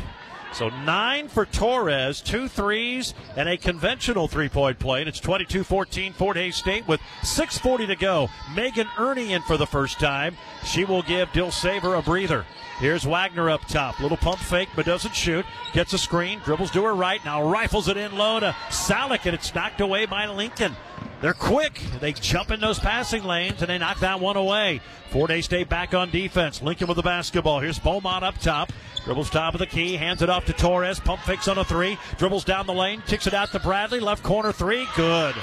So 0.55 0.69
nine 0.69 1.27
for 1.27 1.45
Torres, 1.45 2.21
two 2.21 2.47
threes, 2.47 3.13
and 3.35 3.49
a 3.49 3.57
conventional 3.57 4.29
three 4.29 4.47
point 4.47 4.79
play. 4.79 5.01
And 5.01 5.09
it's 5.09 5.19
22 5.19 5.65
14 5.65 6.13
Fort 6.13 6.37
Hays 6.37 6.55
State 6.55 6.87
with 6.87 7.01
6.40 7.23 7.87
to 7.87 7.95
go. 7.97 8.29
Megan 8.55 8.87
Ernie 8.97 9.33
in 9.33 9.41
for 9.41 9.57
the 9.57 9.67
first 9.67 9.99
time. 9.99 10.37
She 10.63 10.85
will 10.85 11.01
give 11.01 11.27
Dilsaver 11.29 11.99
a 11.99 12.01
breather. 12.01 12.45
Here's 12.79 13.05
Wagner 13.05 13.49
up 13.49 13.67
top. 13.67 13.99
Little 13.99 14.15
pump 14.15 14.39
fake, 14.39 14.69
but 14.77 14.85
doesn't 14.85 15.13
shoot. 15.13 15.45
Gets 15.73 15.91
a 15.91 15.97
screen, 15.97 16.39
dribbles 16.39 16.71
to 16.71 16.83
her 16.85 16.95
right. 16.95 17.23
Now 17.25 17.43
rifles 17.43 17.89
it 17.89 17.97
in 17.97 18.17
low 18.17 18.39
to 18.39 18.55
Salick, 18.69 19.25
and 19.25 19.35
it's 19.35 19.53
knocked 19.53 19.81
away 19.81 20.05
by 20.05 20.25
Lincoln. 20.27 20.73
They're 21.21 21.33
quick. 21.33 21.79
They 21.99 22.13
jump 22.13 22.51
in 22.51 22.59
those 22.59 22.79
passing 22.79 23.23
lanes 23.23 23.61
and 23.61 23.69
they 23.69 23.77
knock 23.77 23.99
that 24.01 24.19
one 24.19 24.35
away. 24.37 24.81
Fort 25.09 25.31
Hays 25.31 25.45
State 25.45 25.69
back 25.69 25.93
on 25.93 26.11
defense. 26.11 26.61
Lincoln 26.61 26.87
with 26.87 26.97
the 26.97 27.03
basketball. 27.03 27.59
Here's 27.59 27.79
Beaumont 27.79 28.23
up 28.23 28.37
top. 28.39 28.71
Dribbles 29.05 29.29
top 29.29 29.53
of 29.53 29.59
the 29.59 29.67
key, 29.67 29.95
hands 29.95 30.21
it 30.21 30.29
off 30.29 30.45
to 30.45 30.53
Torres. 30.53 30.99
Pump 30.99 31.21
fakes 31.21 31.47
on 31.47 31.57
a 31.57 31.63
three. 31.63 31.97
Dribbles 32.17 32.43
down 32.43 32.65
the 32.65 32.73
lane, 32.73 33.03
kicks 33.05 33.27
it 33.27 33.33
out 33.33 33.51
to 33.51 33.59
Bradley. 33.59 33.99
Left 33.99 34.23
corner 34.23 34.51
three. 34.51 34.87
Good. 34.95 35.35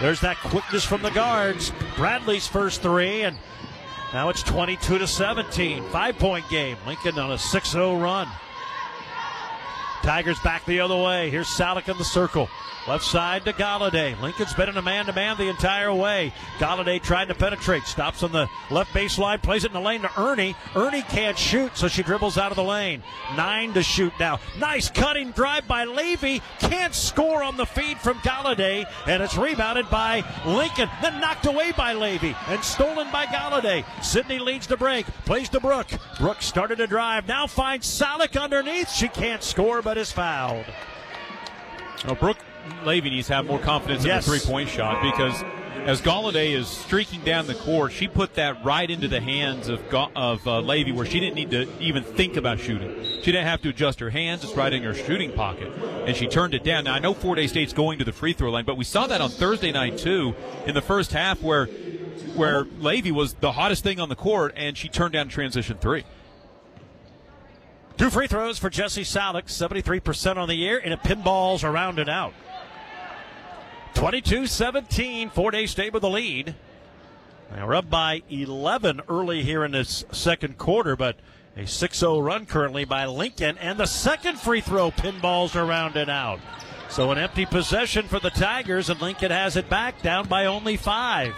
There's 0.00 0.20
that 0.20 0.36
quickness 0.38 0.84
from 0.84 1.02
the 1.02 1.10
guards. 1.10 1.72
Bradley's 1.96 2.48
first 2.48 2.82
three, 2.82 3.22
and 3.22 3.38
now 4.12 4.28
it's 4.28 4.42
22 4.42 4.98
to 4.98 5.06
17. 5.06 5.84
Five 5.84 6.18
point 6.18 6.48
game. 6.48 6.76
Lincoln 6.86 7.18
on 7.18 7.32
a 7.32 7.38
6 7.38 7.70
0 7.70 7.96
run. 7.98 8.28
Tigers 10.02 10.38
back 10.40 10.64
the 10.66 10.80
other 10.80 10.96
way. 10.96 11.30
Here's 11.30 11.46
Salick 11.48 11.88
in 11.88 11.96
the 11.96 12.04
circle. 12.04 12.48
Left 12.86 13.02
side 13.02 13.46
to 13.46 13.54
Galladay. 13.54 14.20
Lincoln's 14.20 14.52
been 14.52 14.68
in 14.68 14.76
a 14.76 14.82
man 14.82 15.06
to 15.06 15.12
man 15.14 15.38
the 15.38 15.48
entire 15.48 15.92
way. 15.92 16.34
Galladay 16.58 17.02
trying 17.02 17.28
to 17.28 17.34
penetrate. 17.34 17.84
Stops 17.84 18.22
on 18.22 18.30
the 18.30 18.46
left 18.70 18.92
baseline. 18.92 19.40
Plays 19.40 19.64
it 19.64 19.68
in 19.68 19.72
the 19.72 19.80
lane 19.80 20.02
to 20.02 20.20
Ernie. 20.20 20.54
Ernie 20.76 21.00
can't 21.00 21.38
shoot, 21.38 21.74
so 21.78 21.88
she 21.88 22.02
dribbles 22.02 22.36
out 22.36 22.52
of 22.52 22.56
the 22.56 22.62
lane. 22.62 23.02
Nine 23.36 23.72
to 23.72 23.82
shoot 23.82 24.12
now. 24.20 24.38
Nice 24.58 24.90
cutting 24.90 25.30
drive 25.30 25.66
by 25.66 25.84
Levy. 25.84 26.42
Can't 26.58 26.94
score 26.94 27.42
on 27.42 27.56
the 27.56 27.64
feed 27.64 27.96
from 27.96 28.18
Galladay. 28.18 28.86
And 29.06 29.22
it's 29.22 29.36
rebounded 29.36 29.88
by 29.88 30.22
Lincoln. 30.44 30.90
Then 31.00 31.22
knocked 31.22 31.46
away 31.46 31.72
by 31.72 31.94
Levy. 31.94 32.36
And 32.48 32.62
stolen 32.62 33.10
by 33.10 33.24
Galladay. 33.24 33.82
Sydney 34.04 34.38
leads 34.38 34.66
the 34.66 34.76
break. 34.76 35.06
Plays 35.24 35.48
to 35.50 35.60
Brooke. 35.60 35.90
Brooke 36.18 36.42
started 36.42 36.76
to 36.76 36.86
drive. 36.86 37.26
Now 37.26 37.46
finds 37.46 37.86
Salik 37.86 38.38
underneath. 38.38 38.90
She 38.90 39.08
can't 39.08 39.42
score, 39.42 39.80
but 39.80 39.96
is 39.96 40.12
fouled. 40.12 40.66
Well, 42.04 42.16
Brooke 42.16 42.36
Levy 42.84 43.10
needs 43.10 43.28
to 43.28 43.34
have 43.34 43.46
more 43.46 43.58
confidence 43.58 44.04
Yes. 44.04 44.26
in 44.26 44.32
the 44.32 44.38
three 44.38 44.50
point 44.50 44.68
shot 44.68 45.02
because 45.02 45.42
as 45.86 46.00
Galladay 46.00 46.52
is 46.52 46.66
streaking 46.66 47.20
down 47.20 47.46
the 47.46 47.54
court, 47.54 47.92
she 47.92 48.08
put 48.08 48.34
that 48.34 48.64
right 48.64 48.90
into 48.90 49.06
the 49.06 49.20
hands 49.20 49.68
of 49.68 49.82
of 50.16 50.46
uh, 50.46 50.60
Levy 50.60 50.92
where 50.92 51.04
she 51.04 51.20
didn't 51.20 51.34
need 51.34 51.50
to 51.50 51.68
even 51.78 52.02
think 52.02 52.36
about 52.36 52.58
shooting. 52.58 53.02
She 53.22 53.32
didn't 53.32 53.46
have 53.46 53.60
to 53.62 53.68
adjust 53.68 54.00
her 54.00 54.10
hands; 54.10 54.44
it's 54.44 54.54
right 54.54 54.72
in 54.72 54.82
her 54.82 54.94
shooting 54.94 55.32
pocket, 55.32 55.70
and 56.06 56.16
she 56.16 56.26
turned 56.26 56.54
it 56.54 56.64
down. 56.64 56.84
Now 56.84 56.94
I 56.94 57.00
know 57.00 57.12
Fort 57.12 57.38
Hays 57.38 57.50
State's 57.50 57.72
going 57.74 57.98
to 57.98 58.04
the 58.04 58.12
free 58.12 58.32
throw 58.32 58.50
line, 58.50 58.64
but 58.64 58.76
we 58.76 58.84
saw 58.84 59.06
that 59.06 59.20
on 59.20 59.28
Thursday 59.30 59.72
night 59.72 59.98
too 59.98 60.34
in 60.66 60.74
the 60.74 60.82
first 60.82 61.12
half 61.12 61.42
where 61.42 61.66
where 62.34 62.64
Levy 62.80 63.12
was 63.12 63.34
the 63.34 63.52
hottest 63.52 63.84
thing 63.84 64.00
on 64.00 64.08
the 64.08 64.16
court, 64.16 64.54
and 64.56 64.76
she 64.78 64.88
turned 64.88 65.12
down 65.12 65.28
transition 65.28 65.76
three. 65.78 66.04
Two 67.96 68.10
free 68.10 68.26
throws 68.26 68.58
for 68.58 68.70
Jesse 68.70 69.04
Salick, 69.04 69.44
73% 69.44 70.36
on 70.36 70.48
the 70.48 70.54
year, 70.56 70.80
and 70.82 70.92
it 70.92 71.00
pinballs 71.04 71.62
around 71.62 72.00
and 72.00 72.10
out. 72.10 72.34
22 73.94 74.46
17, 74.46 75.30
Fort 75.30 75.54
Hays 75.54 75.70
State 75.70 75.92
with 75.92 76.02
the 76.02 76.10
lead. 76.10 76.54
Now 77.54 77.66
we're 77.66 77.76
up 77.76 77.88
by 77.88 78.22
11 78.28 79.02
early 79.08 79.42
here 79.42 79.64
in 79.64 79.70
this 79.70 80.04
second 80.10 80.58
quarter, 80.58 80.96
but 80.96 81.16
a 81.56 81.66
6 81.66 81.98
0 81.98 82.18
run 82.18 82.46
currently 82.46 82.84
by 82.84 83.06
Lincoln, 83.06 83.56
and 83.58 83.78
the 83.78 83.86
second 83.86 84.38
free 84.38 84.60
throw 84.60 84.90
pinballs 84.90 85.54
around 85.54 85.96
and 85.96 86.10
out. 86.10 86.40
So 86.88 87.10
an 87.12 87.18
empty 87.18 87.46
possession 87.46 88.06
for 88.06 88.18
the 88.18 88.30
Tigers, 88.30 88.90
and 88.90 89.00
Lincoln 89.00 89.30
has 89.30 89.56
it 89.56 89.68
back 89.70 90.02
down 90.02 90.26
by 90.26 90.46
only 90.46 90.76
five. 90.76 91.34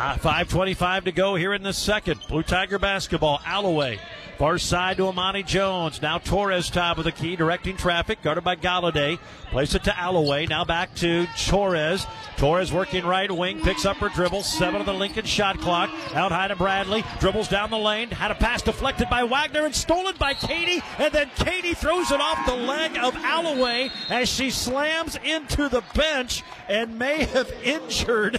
Ah, 0.00 0.16
5.25 0.20 1.04
to 1.04 1.12
go 1.12 1.34
here 1.34 1.52
in 1.52 1.62
the 1.62 1.72
second. 1.72 2.20
Blue 2.28 2.42
Tiger 2.42 2.78
basketball. 2.78 3.40
Alloway. 3.44 3.98
Far 4.38 4.56
side 4.56 4.98
to 4.98 5.08
Amani 5.08 5.42
Jones. 5.42 6.00
Now 6.00 6.18
Torres 6.18 6.70
top 6.70 6.98
of 6.98 7.04
the 7.04 7.10
key, 7.10 7.34
directing 7.34 7.76
traffic, 7.76 8.22
guarded 8.22 8.44
by 8.44 8.54
Galladay. 8.54 9.18
Place 9.50 9.74
it 9.74 9.84
to 9.84 9.98
Alloway. 9.98 10.46
Now 10.46 10.64
back 10.64 10.94
to 10.96 11.26
Torres. 11.46 12.06
Torres 12.36 12.72
working 12.72 13.04
right 13.04 13.30
wing, 13.30 13.60
picks 13.62 13.84
up 13.84 13.96
her 13.96 14.08
dribble. 14.08 14.42
Seven 14.42 14.80
of 14.80 14.86
the 14.86 14.92
Lincoln 14.92 15.24
shot 15.24 15.58
clock. 15.58 15.90
Out 16.14 16.30
high 16.30 16.48
to 16.48 16.56
Bradley. 16.56 17.02
Dribbles 17.18 17.48
down 17.48 17.70
the 17.70 17.78
lane. 17.78 18.10
Had 18.10 18.30
a 18.30 18.34
pass 18.34 18.62
deflected 18.62 19.08
by 19.08 19.24
Wagner 19.24 19.64
and 19.64 19.74
stolen 19.74 20.14
by 20.18 20.34
Katie. 20.34 20.82
And 20.98 21.12
then 21.12 21.30
Katie 21.36 21.74
throws 21.74 22.10
it 22.10 22.20
off 22.20 22.44
the 22.46 22.54
leg 22.54 22.96
of 22.98 23.16
Alloway 23.16 23.90
as 24.10 24.28
she 24.28 24.50
slams 24.50 25.16
into 25.24 25.68
the 25.68 25.82
bench 25.94 26.42
and 26.68 26.98
may 26.98 27.24
have 27.24 27.50
injured 27.64 28.38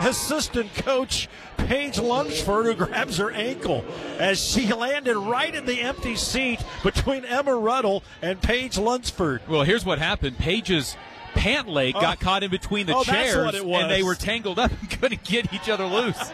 assistant 0.00 0.72
coach 0.74 1.28
Paige 1.56 1.98
Lunsford, 1.98 2.66
who 2.66 2.74
grabs 2.74 3.16
her 3.16 3.32
ankle 3.32 3.84
as 4.18 4.40
she 4.40 4.72
landed 4.72 5.16
right 5.16 5.52
in 5.52 5.66
the 5.66 5.80
empty 5.80 6.14
seat 6.14 6.60
between 6.84 7.24
Emma 7.24 7.54
Ruddle 7.54 8.04
and 8.22 8.40
Paige 8.40 8.78
Lunsford. 8.78 9.42
Well, 9.48 9.62
here's 9.62 9.84
what 9.84 9.98
happened. 9.98 10.25
Paige's 10.34 10.96
pant 11.34 11.68
leg 11.68 11.94
oh. 11.96 12.00
got 12.00 12.18
Oh. 12.20 12.24
caught 12.24 12.42
in 12.42 12.50
between 12.50 12.86
the 12.86 12.94
Oh, 12.96 13.04
chairs, 13.04 13.44
what 13.44 13.54
it 13.54 13.64
was. 13.64 13.82
and 13.82 13.90
they 13.90 14.02
were 14.02 14.14
tangled 14.14 14.58
up 14.58 14.70
and 14.70 14.90
couldn't 15.00 15.22
get 15.24 15.52
each 15.52 15.68
other 15.68 15.84
loose. 15.86 16.18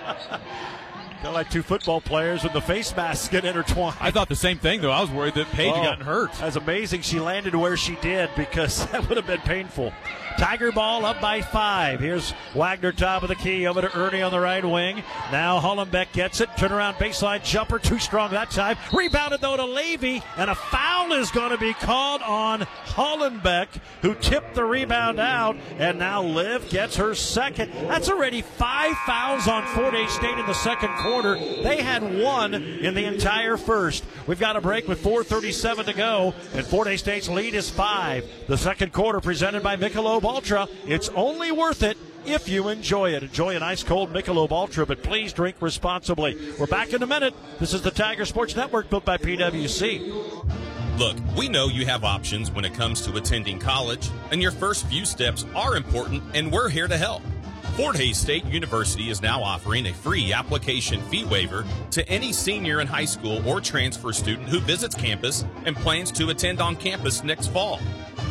Kind 1.23 1.29
of 1.29 1.35
like 1.35 1.51
two 1.51 1.63
football 1.63 2.01
players 2.01 2.43
with 2.43 2.53
the 2.53 2.61
face 2.61 2.95
masks 2.97 3.29
get 3.29 3.45
intertwined. 3.45 3.95
I 4.01 4.11
thought 4.11 4.29
the 4.29 4.35
same 4.35 4.59
thing, 4.59 4.81
though. 4.81 4.91
I 4.91 5.01
was 5.01 5.09
worried 5.11 5.35
that 5.35 5.47
Paige 5.53 5.71
oh, 5.73 5.75
had 5.77 5.81
Oh, 5.81 5.85
gotten 5.91 6.05
hurt. 6.05 6.33
That's 6.33 6.57
amazing. 6.57 7.03
She 7.03 7.21
landed 7.21 7.55
where 7.55 7.77
she 7.77 7.95
did 7.97 8.29
because 8.37 8.85
that 8.91 9.09
would 9.09 9.17
have 9.17 9.27
been 9.29 9.41
painful. 9.43 9.93
Tiger 10.39 10.73
ball 10.73 11.05
up 11.05 11.21
by 11.21 11.41
five. 11.41 12.01
Here's 12.01 12.35
Wagner 12.55 12.93
top 12.93 13.23
of 13.23 13.29
the 13.29 13.35
key 13.35 13.67
over 13.67 13.81
to 13.81 13.97
Ernie 13.97 14.23
on 14.23 14.31
the 14.31 14.41
right 14.41 14.65
wing. 14.65 15.03
Now 15.31 15.61
Hollenbeck 15.61 16.13
gets 16.13 16.41
it. 16.41 16.49
Turnaround 16.51 16.95
baseline 16.95 17.45
jumper. 17.45 17.79
Too 17.79 17.99
strong 17.99 18.31
that 18.33 18.51
time. 18.51 18.77
Rebounded 18.93 19.41
though 19.41 19.57
to 19.57 19.65
Levy. 19.65 20.23
And 20.37 20.51
a 20.51 20.55
foul 20.55 21.13
is 21.13 21.31
going 21.31 21.51
to 21.51 21.59
be 21.59 21.75
called 21.75 22.23
on 22.23 22.61
Hollenbeck 22.87 23.69
who 24.03 24.15
tipped 24.15 24.55
the 24.55 24.65
rebound 24.65 25.21
out. 25.21 25.57
And 25.79 25.99
now 25.99 26.23
Liv 26.23 26.69
gets 26.71 26.97
her 26.97 27.15
second. 27.15 27.73
That's 27.73 28.09
already 28.09 28.43
five 28.43 28.97
fouls 29.07 29.49
on 29.49 29.67
Fort 29.69 29.95
Hays 29.95 30.11
State 30.11 30.39
in 30.39 30.47
the 30.47 30.55
second 30.55 30.95
quarter. 30.97 31.37
They 31.37 31.83
had 31.83 32.03
one 32.03 32.55
in 32.55 32.95
the 32.95 33.05
entire 33.05 33.57
first. 33.57 34.05
We've 34.27 34.41
got 34.41 34.57
a 34.57 34.61
break 34.61 34.89
with 34.89 35.03
4.37 35.03 35.87
to 35.87 35.93
go, 35.93 36.35
and 36.55 36.67
Fort 36.67 36.87
Hays 36.89 37.01
State's 37.01 37.29
lead 37.29 37.55
is 37.55 37.71
five. 37.71 38.29
The 38.47 38.59
second 38.59 38.93
quarter 38.93 39.21
presented 39.21 39.63
by 39.63 39.77
Michelob 39.77 40.22
Ultra. 40.25 40.69
It's 40.87 41.09
only 41.11 41.53
worth 41.53 41.83
it 41.83 41.97
if 42.25 42.49
you 42.49 42.69
enjoy 42.69 43.15
it. 43.15 43.23
Enjoy 43.23 43.57
an 43.57 43.63
ice 43.63 43.83
cold 43.83 44.13
Michelob 44.13 44.51
Ultra, 44.51 44.87
but 44.87 45.03
please 45.03 45.33
drink 45.33 45.57
responsibly. 45.61 46.37
We're 46.59 46.67
back 46.67 46.93
in 46.93 47.03
a 47.03 47.07
minute. 47.07 47.35
This 47.59 47.75
is 47.75 47.83
the 47.83 47.91
Tiger 47.91 48.25
Sports 48.25 48.57
Network 48.57 48.91
built 48.91 49.05
by 49.05 49.19
PWC. 49.19 50.99
Look, 50.99 51.17
we 51.37 51.49
know 51.49 51.69
you 51.69 51.87
have 51.87 52.05
options 52.05 52.51
when 52.51 52.65
it 52.65 52.75
comes 52.75 53.01
to 53.07 53.17
attending 53.17 53.59
college, 53.59 54.11
and 54.31 54.43
your 54.43 54.53
first 54.53 54.87
few 54.87 55.05
steps 55.05 55.47
are 55.55 55.77
important, 55.77 56.23
and 56.35 56.53
we're 56.53 56.69
here 56.69 56.87
to 56.87 56.97
help. 56.97 57.23
Fort 57.77 57.97
Hays 57.97 58.19
State 58.19 58.45
University 58.45 59.09
is 59.09 59.23
now 59.23 59.43
offering 59.43 59.87
a 59.87 59.95
free 59.95 60.31
application 60.31 61.01
fee 61.05 61.25
waiver 61.25 61.65
to 61.93 62.07
any 62.07 62.31
senior 62.31 62.83
in 62.83 62.87
high 62.87 63.07
school 63.07 63.47
or 63.49 63.63
transfer 63.63 64.13
student 64.13 64.47
who 64.47 64.61
visits 64.61 64.95
campus 64.95 65.47
and 65.65 65.75
plans 65.75 66.13
to 66.13 66.29
attend 66.29 66.61
on 66.61 66.77
campus 66.77 67.25
next 67.25 67.49
fall. 67.49 67.81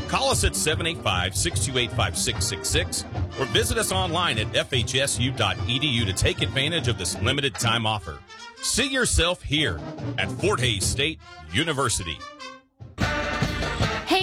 Call 0.07 0.29
us 0.29 0.43
at 0.43 0.55
785 0.55 1.35
628 1.35 1.89
5666 1.89 3.05
or 3.39 3.45
visit 3.45 3.79
us 3.79 3.91
online 3.91 4.37
at 4.37 4.47
fhsu.edu 4.51 6.05
to 6.05 6.13
take 6.13 6.43
advantage 6.43 6.87
of 6.87 6.99
this 6.99 7.19
limited 7.23 7.55
time 7.55 7.87
offer. 7.87 8.19
See 8.61 8.89
yourself 8.89 9.41
here 9.41 9.79
at 10.19 10.31
Fort 10.33 10.59
Hays 10.59 10.85
State 10.85 11.19
University. 11.51 12.19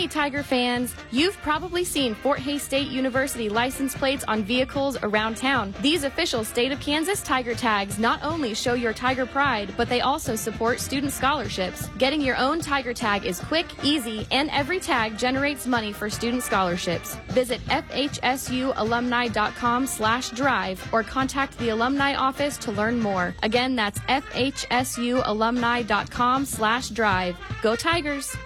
Tiger 0.08 0.42
fans! 0.42 0.94
You've 1.10 1.36
probably 1.38 1.84
seen 1.84 2.14
Fort 2.14 2.38
Hays 2.40 2.62
State 2.62 2.88
University 2.88 3.48
license 3.48 3.94
plates 3.94 4.24
on 4.26 4.42
vehicles 4.42 4.96
around 5.02 5.36
town. 5.36 5.74
These 5.80 6.04
official 6.04 6.44
state 6.44 6.72
of 6.72 6.80
Kansas 6.80 7.22
Tiger 7.22 7.54
tags 7.54 7.98
not 7.98 8.22
only 8.22 8.54
show 8.54 8.74
your 8.74 8.92
Tiger 8.92 9.26
pride, 9.26 9.72
but 9.76 9.88
they 9.88 10.00
also 10.00 10.36
support 10.36 10.80
student 10.80 11.12
scholarships. 11.12 11.88
Getting 11.98 12.20
your 12.20 12.36
own 12.36 12.60
Tiger 12.60 12.92
tag 12.92 13.24
is 13.24 13.38
quick, 13.40 13.66
easy, 13.84 14.26
and 14.30 14.50
every 14.50 14.80
tag 14.80 15.16
generates 15.18 15.66
money 15.66 15.92
for 15.92 16.10
student 16.10 16.42
scholarships. 16.42 17.14
Visit 17.28 17.60
fhsualumni.com 17.66 19.86
slash 19.86 20.30
drive 20.30 20.88
or 20.92 21.02
contact 21.02 21.58
the 21.58 21.68
alumni 21.68 22.14
office 22.14 22.56
to 22.58 22.72
learn 22.72 22.98
more. 23.00 23.34
Again, 23.42 23.76
that's 23.76 23.98
fhsualumni.com 24.00 26.44
slash 26.44 26.88
drive. 26.88 27.36
Go 27.62 27.76
Tigers! 27.76 28.36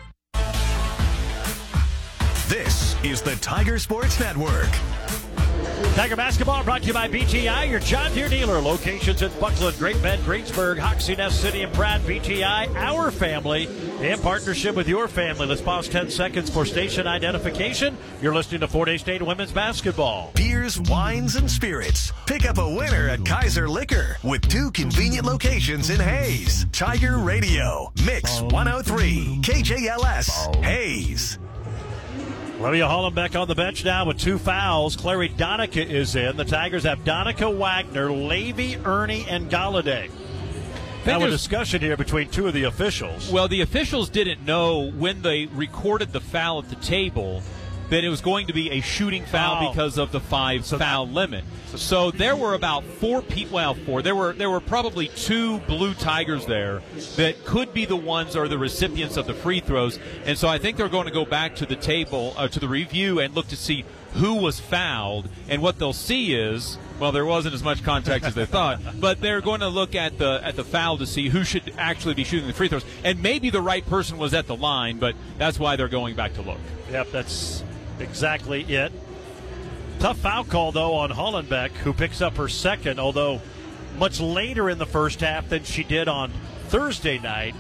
This 2.53 3.03
is 3.03 3.23
the 3.23 3.35
Tiger 3.37 3.79
Sports 3.79 4.21
Network. 4.21 4.69
Tiger 5.95 6.17
basketball 6.17 6.63
brought 6.63 6.83
to 6.83 6.89
you 6.89 6.93
by 6.93 7.09
BTI, 7.09 7.71
your 7.71 7.81
John 7.81 8.13
Deere 8.13 8.29
dealer. 8.29 8.61
Locations 8.61 9.23
in 9.23 9.33
Bucklin, 9.41 9.75
Great 9.79 10.03
Bend, 10.03 10.23
Greensburg, 10.23 10.79
Hoxie, 10.79 11.17
Ness 11.17 11.35
City, 11.35 11.63
and 11.63 11.73
Pratt. 11.73 12.03
BTI, 12.03 12.75
our 12.77 13.11
family, 13.11 13.71
in 14.03 14.19
partnership 14.19 14.77
with 14.77 14.87
your 14.87 15.09
family. 15.09 15.47
Let's 15.47 15.63
pause 15.63 15.89
10 15.89 16.11
seconds 16.11 16.51
for 16.51 16.67
station 16.67 17.07
identification. 17.07 17.97
You're 18.21 18.35
listening 18.35 18.61
to 18.61 18.69
Fort 18.69 18.89
Hays 18.89 19.01
State 19.01 19.23
Women's 19.23 19.53
Basketball. 19.53 20.33
Beers, 20.35 20.79
wines, 20.79 21.37
and 21.37 21.51
spirits. 21.51 22.13
Pick 22.27 22.45
up 22.45 22.59
a 22.59 22.69
winner 22.69 23.09
at 23.09 23.25
Kaiser 23.25 23.67
Liquor 23.67 24.19
with 24.23 24.47
two 24.47 24.71
convenient 24.73 25.25
locations 25.25 25.89
in 25.89 26.01
Hays. 26.01 26.67
Tiger 26.71 27.17
Radio, 27.17 27.91
Mix 28.05 28.43
103, 28.43 29.39
KJLS, 29.41 30.63
Hays. 30.63 31.39
Olivia 32.63 32.87
Hollenbeck 32.87 33.35
on 33.35 33.49
the 33.49 33.57
bench 33.57 33.85
now 33.85 34.07
with 34.07 34.19
two 34.19 34.39
fouls. 34.39 34.95
Clary 34.95 35.27
Donica 35.27 35.85
is 35.85 36.15
in. 36.15 36.37
The 36.37 36.45
Tigers 36.45 36.85
have 36.85 37.05
Donica 37.05 37.51
Wagner, 37.51 38.13
Levy, 38.13 38.77
Ernie, 38.85 39.27
and 39.29 39.51
Galladay. 39.51 40.09
Now 41.05 41.25
a 41.25 41.29
discussion 41.29 41.81
here 41.81 41.97
between 41.97 42.29
two 42.29 42.47
of 42.47 42.55
the 42.55 42.63
officials. 42.63 43.33
Well, 43.33 43.49
the 43.49 43.63
officials 43.63 44.09
didn't 44.09 44.47
know 44.47 44.93
when 44.93 45.23
they 45.23 45.47
recorded 45.47 46.13
the 46.13 46.21
foul 46.21 46.61
at 46.61 46.69
the 46.69 46.77
table 46.77 47.43
that 47.91 48.05
it 48.05 48.09
was 48.09 48.21
going 48.21 48.47
to 48.47 48.53
be 48.53 48.71
a 48.71 48.81
shooting 48.81 49.25
foul 49.25 49.65
Oh. 49.67 49.71
because 49.71 49.99
of 49.99 50.13
the 50.13 50.21
five 50.21 50.65
foul 50.67 51.09
limit. 51.09 51.45
So 51.77 52.11
there 52.11 52.37
were 52.37 52.55
about 52.55 52.85
four 52.85 53.23
people. 53.23 53.55
Well, 53.55 53.75
four. 53.75 54.03
There 54.03 54.15
were 54.15 54.33
there 54.33 54.51
were 54.51 54.61
probably 54.61 55.09
two 55.09 55.59
blue 55.61 55.95
tigers 55.95 56.47
there 56.47 56.83
that 57.17 57.45
could 57.45 57.73
be 57.75 57.85
the 57.85 57.97
ones 57.97 58.37
or 58.37 58.49
the 58.49 58.59
recipients 58.59 59.17
of 59.17 59.27
the 59.27 59.35
free 59.35 59.61
throws. 59.61 59.99
And 60.25 60.37
so 60.39 60.49
I 60.49 60.59
think 60.59 60.77
they're 60.77 60.89
going 60.89 61.07
to 61.07 61.13
go 61.13 61.25
back 61.25 61.57
to 61.57 61.67
the 61.67 61.77
table 61.77 62.35
uh, 62.37 62.49
to 62.49 62.61
the 62.61 62.69
review 62.69 63.21
and 63.21 63.35
look 63.35 63.49
to 63.49 63.57
see 63.57 63.85
who 64.15 64.35
was 64.35 64.61
fouled. 64.61 65.29
And 65.49 65.63
what 65.63 65.79
they'll 65.79 65.93
see 65.93 66.35
is 66.35 66.79
well, 66.99 67.11
there 67.11 67.27
wasn't 67.27 67.55
as 67.55 67.65
much 67.65 67.83
contact 67.83 68.25
as 68.25 68.35
they 68.35 68.47
thought, 68.47 68.81
but 69.01 69.21
they're 69.21 69.41
going 69.41 69.61
to 69.61 69.69
look 69.69 69.95
at 69.95 70.19
the 70.19 70.41
at 70.45 70.57
the 70.57 70.65
foul 70.65 70.99
to 70.99 71.07
see 71.07 71.29
who 71.29 71.43
should 71.45 71.73
actually 71.79 72.15
be 72.15 72.25
shooting 72.25 72.47
the 72.47 72.55
free 72.55 72.69
throws. 72.69 72.85
And 73.03 73.23
maybe 73.23 73.51
the 73.51 73.63
right 73.63 73.85
person 73.87 74.19
was 74.19 74.35
at 74.35 74.47
the 74.47 74.57
line, 74.57 74.99
but 74.99 75.15
that's 75.39 75.59
why 75.59 75.77
they're 75.77 75.89
going 75.89 76.15
back 76.15 76.35
to 76.35 76.43
look. 76.43 76.61
Yep, 76.91 77.11
that's 77.11 77.65
exactly 78.03 78.63
it. 78.65 78.93
Tough 79.99 80.19
foul 80.19 80.45
call, 80.45 80.73
though, 80.73 80.95
on 80.95 81.11
Hollenbeck, 81.11 81.71
who 81.71 81.93
picks 81.93 82.21
up 82.21 82.37
her 82.37 82.49
second, 82.49 82.99
although 82.99 83.41
much 83.99 84.21
later 84.21 84.69
in 84.69 84.79
the 84.79 84.87
first 84.87 85.21
half 85.21 85.49
than 85.49 85.65
she 85.65 85.85
did 85.85 86.09
on 86.09 86.33
Thursday 86.69 87.19
night. 87.19 87.55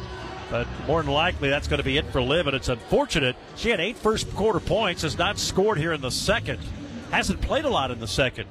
But 0.51 0.67
more 0.87 1.03
than 1.03 1.13
likely, 1.13 1.49
that's 1.49 1.69
going 1.69 1.79
to 1.79 1.85
be 1.85 1.97
it 1.97 2.07
for 2.07 2.21
Liv, 2.21 2.47
and 2.47 2.57
it's 2.57 2.69
unfortunate. 2.69 3.37
She 3.57 3.71
had 3.71 3.81
eight 3.81 3.97
first 3.97 4.31
quarter 4.35 4.61
points, 4.61 5.03
has 5.03 5.17
not 5.17 5.39
scored 5.39 5.79
here 5.79 5.93
in 5.93 6.01
the 6.01 6.11
second. 6.11 6.59
Hasn't 7.11 7.41
played 7.41 7.65
a 7.65 7.71
lot 7.71 7.91
in 7.91 8.01
the 8.01 8.09
second. 8.09 8.49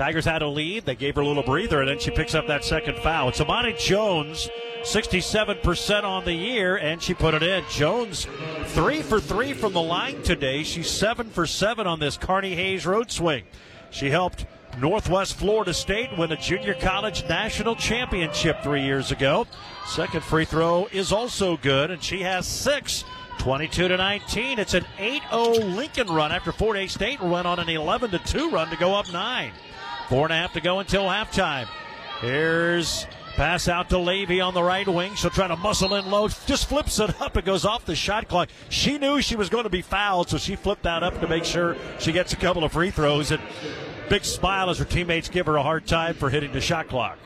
Tigers 0.00 0.24
had 0.24 0.40
a 0.40 0.48
lead. 0.48 0.86
They 0.86 0.94
gave 0.94 1.16
her 1.16 1.20
a 1.20 1.26
little 1.26 1.42
breather, 1.42 1.80
and 1.80 1.90
then 1.90 1.98
she 1.98 2.10
picks 2.10 2.34
up 2.34 2.46
that 2.46 2.64
second 2.64 2.96
foul. 3.00 3.28
It's 3.28 3.40
Amani 3.42 3.74
Jones, 3.74 4.48
67% 4.80 6.04
on 6.04 6.24
the 6.24 6.32
year, 6.32 6.78
and 6.78 7.02
she 7.02 7.12
put 7.12 7.34
it 7.34 7.42
in. 7.42 7.62
Jones, 7.68 8.26
three 8.68 9.02
for 9.02 9.20
three 9.20 9.52
from 9.52 9.74
the 9.74 9.82
line 9.82 10.22
today. 10.22 10.62
She's 10.62 10.88
seven 10.88 11.28
for 11.28 11.46
seven 11.46 11.86
on 11.86 12.00
this 12.00 12.16
Kearney 12.16 12.54
Hays 12.54 12.86
road 12.86 13.10
swing. 13.10 13.44
She 13.90 14.08
helped 14.08 14.46
Northwest 14.78 15.34
Florida 15.34 15.74
State 15.74 16.16
win 16.16 16.32
a 16.32 16.36
junior 16.38 16.72
college 16.72 17.28
national 17.28 17.76
championship 17.76 18.62
three 18.62 18.82
years 18.82 19.12
ago. 19.12 19.46
Second 19.86 20.24
free 20.24 20.46
throw 20.46 20.88
is 20.92 21.12
also 21.12 21.58
good, 21.58 21.90
and 21.90 22.02
she 22.02 22.22
has 22.22 22.46
six. 22.46 23.04
22 23.36 23.88
to 23.88 23.96
19. 23.96 24.58
It's 24.58 24.74
an 24.74 24.84
8-0 24.98 25.74
Lincoln 25.74 26.08
run 26.08 26.30
after 26.30 26.52
Fort 26.52 26.76
Hays 26.76 26.92
State 26.92 27.22
went 27.22 27.46
on 27.46 27.58
an 27.58 27.70
11 27.70 28.10
to 28.10 28.18
2 28.18 28.50
run 28.50 28.68
to 28.68 28.76
go 28.76 28.94
up 28.94 29.10
nine. 29.14 29.52
Four 30.10 30.26
and 30.26 30.32
a 30.32 30.36
half 30.36 30.54
to 30.54 30.60
go 30.60 30.80
until 30.80 31.04
halftime. 31.04 31.68
Here's 32.20 33.06
pass 33.36 33.68
out 33.68 33.90
to 33.90 33.98
Levy 33.98 34.40
on 34.40 34.54
the 34.54 34.62
right 34.62 34.86
wing. 34.88 35.14
She'll 35.14 35.30
try 35.30 35.46
to 35.46 35.54
muscle 35.54 35.94
in 35.94 36.10
low. 36.10 36.26
Just 36.26 36.68
flips 36.68 36.98
it 36.98 37.22
up. 37.22 37.36
It 37.36 37.44
goes 37.44 37.64
off 37.64 37.84
the 37.84 37.94
shot 37.94 38.26
clock. 38.26 38.48
She 38.70 38.98
knew 38.98 39.22
she 39.22 39.36
was 39.36 39.48
going 39.48 39.62
to 39.62 39.70
be 39.70 39.82
fouled, 39.82 40.28
so 40.28 40.36
she 40.36 40.56
flipped 40.56 40.82
that 40.82 41.04
up 41.04 41.20
to 41.20 41.28
make 41.28 41.44
sure 41.44 41.76
she 42.00 42.10
gets 42.10 42.32
a 42.32 42.36
couple 42.36 42.64
of 42.64 42.72
free 42.72 42.90
throws. 42.90 43.30
And 43.30 43.40
big 44.08 44.24
smile 44.24 44.68
as 44.68 44.78
her 44.78 44.84
teammates 44.84 45.28
give 45.28 45.46
her 45.46 45.56
a 45.56 45.62
hard 45.62 45.86
time 45.86 46.16
for 46.16 46.28
hitting 46.28 46.50
the 46.50 46.60
shot 46.60 46.88
clock. 46.88 47.16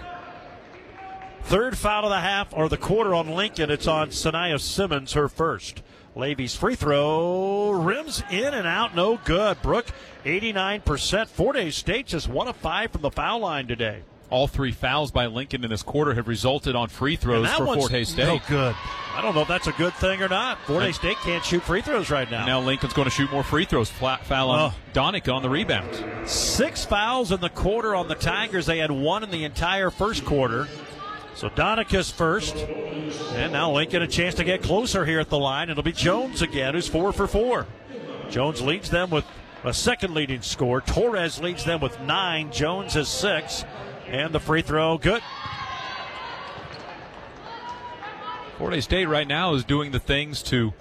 Third 1.44 1.78
foul 1.78 2.04
of 2.04 2.10
the 2.10 2.20
half 2.20 2.52
or 2.52 2.68
the 2.68 2.76
quarter 2.76 3.14
on 3.14 3.30
Lincoln. 3.30 3.70
It's 3.70 3.86
on 3.86 4.10
Sanaya 4.10 4.60
Simmons, 4.60 5.14
her 5.14 5.30
first. 5.30 5.82
Levy's 6.16 6.54
free 6.54 6.76
throw 6.76 7.70
rims 7.70 8.22
in 8.30 8.54
and 8.54 8.66
out, 8.66 8.94
no 8.94 9.18
good. 9.24 9.60
Brooke, 9.62 9.86
89%. 10.24 11.26
Fort 11.28 11.56
Hays 11.56 11.74
State 11.74 12.06
just 12.06 12.28
one 12.28 12.46
of 12.48 12.56
five 12.56 12.92
from 12.92 13.02
the 13.02 13.10
foul 13.10 13.40
line 13.40 13.66
today. 13.66 14.02
All 14.30 14.46
three 14.46 14.72
fouls 14.72 15.10
by 15.10 15.26
Lincoln 15.26 15.64
in 15.64 15.70
this 15.70 15.82
quarter 15.82 16.14
have 16.14 16.28
resulted 16.28 16.74
on 16.74 16.88
free 16.88 17.14
throws 17.16 17.48
for 17.52 17.66
one's 17.66 17.80
Fort 17.82 17.92
Hays 17.92 18.08
State. 18.08 18.26
No 18.26 18.40
good. 18.48 18.74
I 19.14 19.22
don't 19.22 19.34
know 19.34 19.42
if 19.42 19.48
that's 19.48 19.66
a 19.68 19.72
good 19.72 19.92
thing 19.94 20.22
or 20.22 20.28
not. 20.28 20.58
Fort 20.66 20.82
Hays 20.82 20.96
State 20.96 21.16
can't 21.18 21.44
shoot 21.44 21.62
free 21.62 21.82
throws 21.82 22.10
right 22.10 22.28
now. 22.30 22.46
Now 22.46 22.60
Lincoln's 22.60 22.94
going 22.94 23.04
to 23.04 23.10
shoot 23.10 23.30
more 23.30 23.44
free 23.44 23.64
throws. 23.64 23.90
Flat 23.90 24.24
foul 24.24 24.50
on 24.50 24.70
Oh. 24.72 24.74
Donica 24.92 25.30
on 25.32 25.42
the 25.42 25.50
rebound. 25.50 26.28
Six 26.28 26.84
fouls 26.84 27.32
in 27.32 27.40
the 27.40 27.50
quarter 27.50 27.94
on 27.94 28.08
the 28.08 28.14
Tigers. 28.14 28.66
They 28.66 28.78
had 28.78 28.90
one 28.90 29.22
in 29.24 29.30
the 29.30 29.44
entire 29.44 29.90
first 29.90 30.24
quarter. 30.24 30.68
So 31.34 31.48
Donica's 31.50 32.10
first. 32.10 32.56
And 32.56 33.52
now 33.52 33.72
Lincoln 33.72 34.02
a 34.02 34.06
chance 34.06 34.34
to 34.36 34.44
get 34.44 34.62
closer 34.62 35.04
here 35.04 35.20
at 35.20 35.28
the 35.28 35.38
line. 35.38 35.70
It'll 35.70 35.82
be 35.82 35.92
Jones 35.92 36.42
again, 36.42 36.74
who's 36.74 36.88
four 36.88 37.12
for 37.12 37.26
four. 37.26 37.66
Jones 38.30 38.62
leads 38.62 38.90
them 38.90 39.10
with 39.10 39.24
a 39.64 39.72
second 39.72 40.14
leading 40.14 40.42
score. 40.42 40.80
Torres 40.80 41.40
leads 41.40 41.64
them 41.64 41.80
with 41.80 41.98
nine. 42.00 42.52
Jones 42.52 42.94
has 42.94 43.08
six. 43.08 43.64
And 44.06 44.32
the 44.32 44.40
free 44.40 44.62
throw, 44.62 44.98
good. 44.98 45.22
Fort 48.58 48.72
Hays 48.72 48.84
State 48.84 49.06
right 49.06 49.26
now 49.26 49.54
is 49.54 49.64
doing 49.64 49.90
the 49.90 49.98
things 49.98 50.42
to 50.44 50.72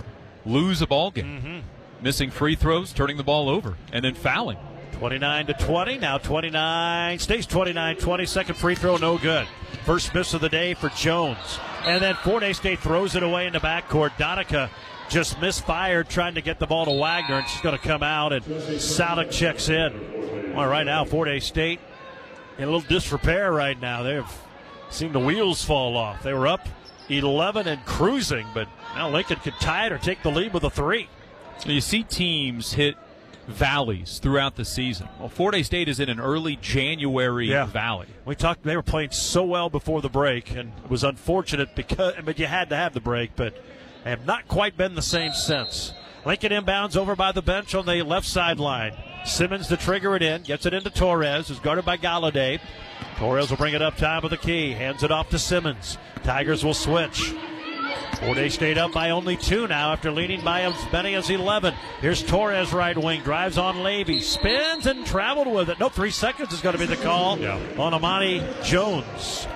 lose 0.46 0.82
a 0.82 0.88
ball 0.88 1.10
game. 1.10 1.26
Mm-hmm. 1.26 2.04
Missing 2.04 2.32
free 2.32 2.56
throws, 2.56 2.94
turning 2.94 3.18
the 3.18 3.24
ball 3.24 3.50
over, 3.50 3.78
and 3.92 4.06
then 4.06 4.14
fouling. 4.14 4.58
29 5.04 5.48
to 5.48 5.54
20. 5.56 5.98
Now 5.98 6.18
29. 6.18 7.20
Stays 7.20 7.46
29 7.46 7.98
20. 7.98 8.26
Second 8.26 8.56
free 8.56 8.74
throw, 8.74 8.96
no 8.96 9.18
good. 9.18 9.46
First 9.84 10.14
miss 10.16 10.34
of 10.34 10.40
the 10.40 10.48
day 10.48 10.76
for 10.76 10.88
Jones. 10.92 11.60
And 11.84 12.02
then 12.02 12.16
Fort 12.24 12.42
Hays 12.42 12.56
State 12.56 12.80
throws 12.80 13.14
it 13.18 13.22
away 13.22 13.46
in 13.46 13.52
the 13.52 13.60
backcourt. 13.60 14.18
Donica 14.18 14.72
just 15.10 15.42
misfired 15.42 16.08
trying 16.08 16.36
to 16.36 16.42
get 16.42 16.58
the 16.58 16.68
ball 16.68 16.86
to 16.86 16.92
Wagner, 16.92 17.40
and 17.40 17.48
she's 17.50 17.60
going 17.60 17.78
to 17.78 17.84
come 17.84 18.02
out, 18.02 18.32
and 18.32 18.46
Salik 18.46 19.30
checks 19.30 19.68
in. 19.68 20.54
Well, 20.56 20.70
right 20.70 20.86
now, 20.86 21.04
Fort 21.04 21.28
Hays 21.28 21.44
State 21.44 21.82
in 22.58 22.64
a 22.64 22.68
little 22.68 22.88
disrepair 22.88 23.52
right 23.52 23.78
now. 23.82 24.04
They've 24.04 24.38
seen 24.90 25.12
the 25.12 25.20
wheels 25.20 25.66
fall 25.66 25.98
off. 25.98 26.24
They 26.24 26.34
were 26.34 26.48
up 26.48 26.66
11 27.10 27.68
and 27.68 27.86
cruising, 27.86 28.48
but 28.54 28.70
now 28.96 29.10
Lincoln 29.10 29.40
could 29.40 29.56
tie 29.60 29.88
it 29.88 29.92
or 29.92 29.98
take 29.98 30.24
the 30.24 30.32
lead 30.32 30.54
with 30.54 30.64
a 30.64 30.70
three. 30.70 31.10
You 31.66 31.82
see 31.82 32.04
teams 32.04 32.72
hit 32.72 32.96
valleys 33.48 34.20
throughout 34.20 34.56
the 34.56 34.66
season. 34.66 35.08
Well, 35.20 35.30
Fort 35.30 35.54
Hays 35.56 35.66
State 35.66 35.90
is 35.90 36.00
in 36.00 36.10
an 36.10 36.20
early 36.20 36.56
January 36.58 37.50
Yeah. 37.50 37.66
valley. 37.66 38.08
We 38.26 38.36
talked. 38.36 38.64
They 38.64 38.76
were 38.76 38.82
playing 38.84 39.12
so 39.12 39.44
well 39.44 39.70
before 39.70 40.02
the 40.02 40.10
break, 40.10 40.52
and 40.52 40.72
it 40.84 40.90
was 40.90 41.04
unfortunate 41.04 41.76
because. 41.76 42.14
But 42.24 42.40
you 42.40 42.46
had 42.48 42.70
to 42.70 42.76
have 42.76 42.94
the 42.94 43.02
break, 43.02 43.36
but 43.36 43.54
they 44.04 44.10
have 44.10 44.26
not 44.26 44.48
quite 44.48 44.78
been 44.78 44.96
the 44.96 45.02
same 45.02 45.34
since. 45.34 45.94
Lincoln 46.26 46.52
inbounds 46.54 46.96
over 46.96 47.16
by 47.18 47.34
the 47.34 47.42
bench 47.42 47.76
on 47.76 47.86
the 47.86 48.02
left 48.02 48.26
sideline. 48.26 48.94
Simmons 49.26 49.68
to 49.68 49.76
trigger 49.78 50.16
it 50.16 50.22
in, 50.22 50.44
gets 50.44 50.66
it 50.66 50.74
into 50.74 50.90
Torres, 50.90 51.50
who's 51.50 51.60
guarded 51.60 51.84
by 51.86 51.98
Galladay. 51.98 52.60
Torres 53.18 53.50
will 53.50 53.58
bring 53.58 53.74
it 53.74 53.82
up 53.82 53.98
top 53.98 54.24
of 54.24 54.30
the 54.30 54.38
key, 54.38 54.72
hands 54.72 55.04
it 55.04 55.12
off 55.12 55.30
to 55.30 55.40
Simmons. 55.40 55.98
Tigers 56.24 56.64
will 56.64 56.74
switch. 56.74 57.34
Fort 58.20 58.38
Hays 58.38 58.54
State 58.54 58.78
up 58.78 58.94
by 58.94 59.10
only 59.10 59.36
two 59.36 59.68
now 59.68 59.92
after 59.92 60.12
leading 60.12 60.42
by 60.42 60.62
as 60.62 60.92
many 60.92 61.16
as 61.16 61.30
11. 61.30 61.74
Here's 62.02 62.24
Torres 62.24 62.72
right 62.72 62.98
wing, 62.98 63.22
drives 63.22 63.58
on 63.58 63.84
Levy, 63.84 64.22
spins 64.22 64.86
and 64.86 65.06
traveled 65.06 65.48
with 65.48 65.70
it. 65.70 65.80
No, 65.80 65.90
three 65.90 66.12
seconds 66.12 66.54
is 66.54 66.62
going 66.62 66.74
to 66.74 66.80
be 66.80 66.86
the 66.86 67.02
call 67.02 67.34
on 67.80 67.94
Amani 67.94 68.46
Jones. 68.64 69.48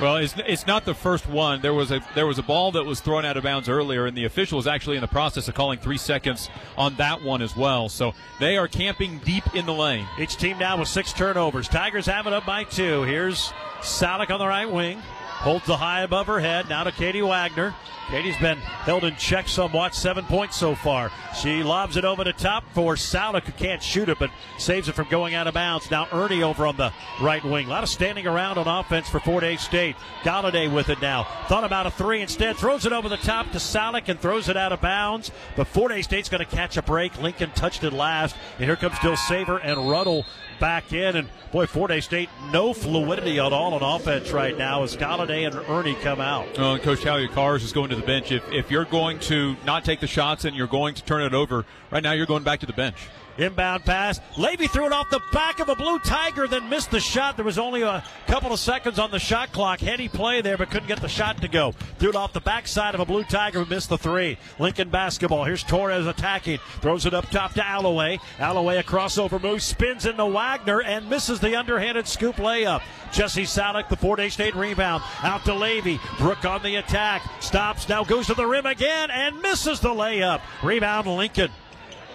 Well, 0.00 0.16
it's, 0.16 0.34
it's 0.48 0.66
not 0.66 0.84
the 0.84 0.94
first 0.94 1.28
one. 1.28 1.60
There 1.60 1.74
was 1.74 1.92
a 1.92 2.00
there 2.16 2.26
was 2.26 2.38
a 2.38 2.42
ball 2.42 2.72
that 2.72 2.84
was 2.84 3.00
thrown 3.00 3.24
out 3.24 3.36
of 3.36 3.44
bounds 3.44 3.68
earlier, 3.68 4.06
and 4.06 4.16
the 4.16 4.24
official 4.24 4.56
was 4.56 4.66
actually 4.66 4.96
in 4.96 5.00
the 5.00 5.06
process 5.06 5.46
of 5.46 5.54
calling 5.54 5.78
three 5.78 5.98
seconds 5.98 6.48
on 6.76 6.96
that 6.96 7.22
one 7.22 7.40
as 7.40 7.56
well. 7.56 7.88
So 7.88 8.12
they 8.40 8.56
are 8.56 8.66
camping 8.66 9.18
deep 9.18 9.54
in 9.54 9.64
the 9.64 9.72
lane. 9.72 10.06
Each 10.18 10.36
team 10.36 10.58
now 10.58 10.78
with 10.78 10.88
six 10.88 11.12
turnovers. 11.12 11.68
Tigers 11.68 12.06
have 12.06 12.26
it 12.26 12.32
up 12.32 12.44
by 12.44 12.64
two. 12.64 13.02
Here's 13.02 13.52
Salik 13.80 14.30
on 14.30 14.40
the 14.40 14.46
right 14.46 14.70
wing. 14.70 15.00
Holds 15.42 15.66
the 15.66 15.76
high 15.76 16.02
above 16.02 16.28
her 16.28 16.38
head. 16.38 16.68
Now 16.68 16.84
to 16.84 16.92
Katie 16.92 17.20
Wagner. 17.20 17.74
Katie's 18.08 18.36
been 18.36 18.58
held 18.58 19.04
in 19.04 19.16
check 19.16 19.48
somewhat, 19.48 19.94
seven 19.94 20.24
points 20.26 20.56
so 20.56 20.74
far. 20.74 21.10
She 21.40 21.62
lobs 21.62 21.96
it 21.96 22.04
over 22.04 22.24
the 22.24 22.32
top 22.32 22.62
for 22.74 22.94
Salik, 22.94 23.44
who 23.44 23.52
can't 23.52 23.82
shoot 23.82 24.08
it, 24.08 24.18
but 24.18 24.30
saves 24.58 24.88
it 24.88 24.94
from 24.94 25.08
going 25.08 25.34
out 25.34 25.46
of 25.46 25.54
bounds. 25.54 25.90
Now 25.90 26.06
Ernie 26.12 26.42
over 26.42 26.66
on 26.66 26.76
the 26.76 26.92
right 27.20 27.42
wing. 27.42 27.66
A 27.66 27.70
lot 27.70 27.82
of 27.82 27.88
standing 27.88 28.26
around 28.26 28.58
on 28.58 28.68
offense 28.68 29.08
for 29.08 29.18
Fort 29.18 29.42
Hays 29.42 29.62
State. 29.62 29.96
Galladay 30.22 30.72
with 30.72 30.90
it 30.90 31.00
now. 31.00 31.26
Thought 31.48 31.64
about 31.64 31.86
a 31.86 31.90
three 31.90 32.20
instead. 32.20 32.56
Throws 32.56 32.86
it 32.86 32.92
over 32.92 33.08
the 33.08 33.16
top 33.16 33.50
to 33.52 33.58
Salik 33.58 34.08
and 34.08 34.20
throws 34.20 34.48
it 34.48 34.56
out 34.56 34.72
of 34.72 34.80
bounds. 34.80 35.32
But 35.56 35.66
Fort 35.66 35.90
Hays 35.90 36.04
State's 36.04 36.28
going 36.28 36.44
to 36.44 36.56
catch 36.56 36.76
a 36.76 36.82
break. 36.82 37.20
Lincoln 37.20 37.50
touched 37.54 37.82
it 37.82 37.92
last. 37.92 38.36
And 38.58 38.66
here 38.66 38.76
comes 38.76 38.96
Dilsaver 38.96 39.60
and 39.64 39.90
Ruddle 39.90 40.24
back 40.62 40.92
in. 40.92 41.16
And 41.16 41.28
boy, 41.50 41.66
Fort 41.66 41.90
Hays 41.90 42.04
State, 42.04 42.30
no 42.52 42.72
fluidity 42.72 43.40
at 43.40 43.52
all 43.52 43.74
on 43.74 43.82
offense 43.82 44.30
right 44.30 44.56
now 44.56 44.84
as 44.84 44.96
Galladay 44.96 45.44
and 45.44 45.56
Ernie 45.68 45.96
come 45.96 46.20
out. 46.20 46.46
And 46.56 46.80
Coach 46.80 47.02
Talia 47.02 47.28
Cars 47.28 47.64
is 47.64 47.72
going 47.72 47.90
to 47.90 47.96
the 47.96 48.02
bench. 48.02 48.30
If, 48.30 48.48
if 48.52 48.70
you're 48.70 48.84
going 48.84 49.18
to 49.20 49.56
not 49.66 49.84
take 49.84 49.98
the 49.98 50.06
shots 50.06 50.44
and 50.44 50.54
you're 50.56 50.68
going 50.68 50.94
to 50.94 51.04
turn 51.04 51.22
it 51.22 51.34
over, 51.34 51.66
right 51.90 52.02
now 52.02 52.12
you're 52.12 52.26
going 52.26 52.44
back 52.44 52.60
to 52.60 52.66
the 52.66 52.72
bench. 52.72 53.08
Inbound 53.38 53.84
pass. 53.84 54.20
Levy 54.36 54.66
threw 54.66 54.86
it 54.86 54.92
off 54.92 55.08
the 55.10 55.20
back 55.32 55.60
of 55.60 55.68
a 55.68 55.74
blue 55.74 55.98
tiger, 55.98 56.46
then 56.46 56.68
missed 56.68 56.90
the 56.90 57.00
shot. 57.00 57.36
There 57.36 57.44
was 57.44 57.58
only 57.58 57.82
a 57.82 58.04
couple 58.26 58.52
of 58.52 58.58
seconds 58.58 58.98
on 58.98 59.10
the 59.10 59.18
shot 59.18 59.52
clock. 59.52 59.80
Heady 59.80 60.08
play 60.08 60.42
there, 60.42 60.58
but 60.58 60.70
couldn't 60.70 60.88
get 60.88 61.00
the 61.00 61.08
shot 61.08 61.40
to 61.40 61.48
go. 61.48 61.72
Threw 61.98 62.10
it 62.10 62.16
off 62.16 62.32
the 62.32 62.40
backside 62.40 62.94
of 62.94 63.00
a 63.00 63.06
blue 63.06 63.24
tiger, 63.24 63.64
who 63.64 63.70
missed 63.70 63.88
the 63.88 63.98
three. 63.98 64.38
Lincoln 64.58 64.90
basketball. 64.90 65.44
Here's 65.44 65.62
Torres 65.62 66.06
attacking. 66.06 66.58
Throws 66.80 67.06
it 67.06 67.14
up 67.14 67.28
top 67.30 67.54
to 67.54 67.66
Alloway. 67.66 68.18
Alloway 68.38 68.78
a 68.78 68.82
crossover 68.82 69.42
move, 69.42 69.62
spins 69.62 70.06
into 70.06 70.26
Wagner 70.26 70.82
and 70.82 71.08
misses 71.08 71.40
the 71.40 71.56
underhanded 71.56 72.06
scoop 72.06 72.36
layup. 72.36 72.82
Jesse 73.12 73.44
Salik, 73.44 73.88
the 73.88 73.96
Fort 73.96 74.20
Hays 74.20 74.34
State 74.34 74.54
rebound. 74.54 75.02
Out 75.22 75.44
to 75.44 75.54
Levy. 75.54 76.00
Brooke 76.18 76.44
on 76.44 76.62
the 76.62 76.76
attack. 76.76 77.22
Stops, 77.40 77.88
now 77.88 78.04
goes 78.04 78.26
to 78.26 78.34
the 78.34 78.46
rim 78.46 78.66
again 78.66 79.10
and 79.10 79.40
misses 79.40 79.80
the 79.80 79.88
layup. 79.88 80.40
Rebound 80.62 81.06
Lincoln. 81.06 81.50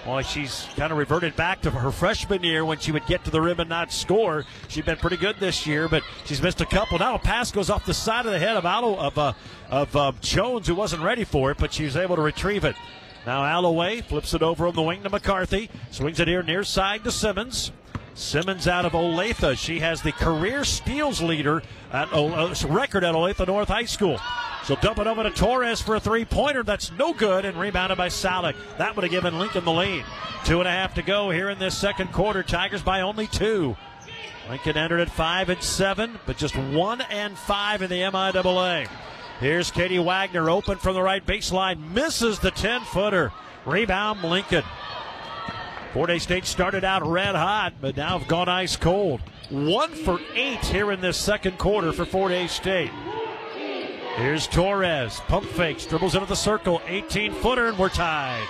Well, 0.08 0.22
she's 0.22 0.66
kind 0.78 0.94
of 0.94 0.98
reverted 0.98 1.36
back 1.36 1.60
to 1.64 1.70
her 1.70 1.92
freshman 1.92 2.42
year 2.42 2.64
when 2.64 2.80
she 2.80 2.94
would 2.94 3.06
get 3.08 3.26
to 3.26 3.30
the 3.30 3.42
rim 3.42 3.60
and 3.60 3.70
not 3.70 3.92
score. 3.92 4.46
She's 4.70 4.86
been 4.86 4.96
pretty 4.96 5.18
good 5.18 5.36
this 5.38 5.68
year, 5.68 5.90
but 5.90 6.02
she's 6.24 6.42
missed 6.42 6.62
a 6.62 6.66
couple. 6.66 6.98
Now 6.98 7.16
a 7.16 7.20
pass 7.20 7.52
goes 7.52 7.70
off 7.70 7.86
the 7.86 7.94
side 7.94 8.26
of 8.26 8.32
the 8.32 8.40
head 8.40 8.56
of 8.56 8.66
Allo, 8.66 8.96
of 8.96 9.18
uh, 9.18 9.34
of 9.70 9.94
uh, 9.98 10.14
Jones, 10.22 10.68
who 10.68 10.76
wasn't 10.76 11.04
ready 11.04 11.26
for 11.26 11.52
it, 11.52 11.58
but 11.58 11.74
she 11.74 11.84
was 11.84 11.98
able 11.98 12.16
to 12.16 12.22
retrieve 12.22 12.64
it. 12.64 12.78
Now 13.26 13.44
Alloway 13.44 14.00
flips 14.00 14.34
it 14.34 14.42
over 14.42 14.68
on 14.68 14.76
the 14.76 14.82
wing 14.82 15.04
to 15.04 15.10
McCarthy, 15.10 15.70
swings 15.92 16.22
it 16.22 16.30
here 16.30 16.42
near 16.42 16.64
side 16.64 17.04
to 17.04 17.12
Simmons. 17.12 17.74
Simmons 18.18 18.68
out 18.68 18.84
of 18.84 18.94
Olathe. 18.94 19.58
She 19.58 19.80
has 19.80 20.02
the 20.02 20.12
career 20.12 20.64
steals 20.64 21.22
leader 21.22 21.62
at 21.92 22.12
uh, 22.12 22.54
record 22.68 23.04
at 23.04 23.14
Olathe 23.14 23.46
North 23.46 23.68
High 23.68 23.86
School. 23.86 24.20
She'll 24.66 24.76
dump 24.78 24.98
it 24.98 25.06
over 25.06 25.22
to 25.22 25.30
Torres 25.30 25.82
for 25.82 25.96
a 25.96 26.00
three 26.00 26.26
pointer. 26.26 26.64
That's 26.64 26.92
no 26.94 27.14
good 27.14 27.46
and 27.46 27.58
rebounded 27.60 27.98
by 27.98 28.08
Salik. 28.08 28.56
That 28.80 28.96
would 28.96 29.04
have 29.04 29.12
given 29.12 29.38
Lincoln 29.38 29.64
the 29.66 29.72
lead. 29.72 30.04
Two 30.46 30.60
and 30.60 30.68
a 30.68 30.72
half 30.72 30.96
to 30.96 31.04
go 31.04 31.30
here 31.30 31.50
in 31.52 31.60
this 31.60 31.78
second 31.78 32.12
quarter. 32.12 32.42
Tigers 32.42 32.82
by 32.82 33.02
only 33.02 33.28
two. 33.28 33.78
Lincoln 34.50 34.78
entered 34.78 35.00
at 35.00 35.12
five 35.12 35.50
and 35.50 35.62
seven, 35.62 36.20
but 36.26 36.38
just 36.38 36.56
one 36.58 37.02
and 37.02 37.38
five 37.38 37.84
in 37.84 37.90
the 37.90 38.02
MIAA. 38.02 38.90
Here's 39.40 39.70
Katie 39.70 40.00
Wagner 40.00 40.50
open 40.50 40.80
from 40.80 40.96
the 40.96 41.04
right 41.04 41.24
baseline, 41.24 41.94
misses 41.94 42.40
the 42.40 42.50
10 42.50 42.82
footer. 42.82 43.32
Rebound 43.66 44.24
Lincoln. 44.24 44.64
Fort 45.94 46.10
Hays 46.10 46.24
State 46.24 46.46
started 46.46 46.84
out 46.84 47.06
red 47.06 47.36
hot, 47.36 47.74
but 47.82 47.98
now 47.98 48.20
have 48.20 48.28
gone 48.28 48.50
ice 48.50 48.76
cold. 48.76 49.22
One 49.50 49.90
for 49.92 50.20
eight 50.36 50.64
here 50.66 50.92
in 50.92 51.02
this 51.02 51.18
second 51.18 51.58
quarter 51.58 51.94
for 51.94 52.06
Fort 52.06 52.32
Hays 52.32 52.52
State. 52.52 52.92
Here's 54.18 54.48
Torres. 54.48 55.20
Pump 55.28 55.46
fakes, 55.46 55.86
dribbles 55.86 56.16
into 56.16 56.28
the 56.28 56.36
circle. 56.36 56.82
18 56.88 57.34
footer, 57.34 57.68
and 57.68 57.78
we're 57.78 57.90
tied. 57.90 58.48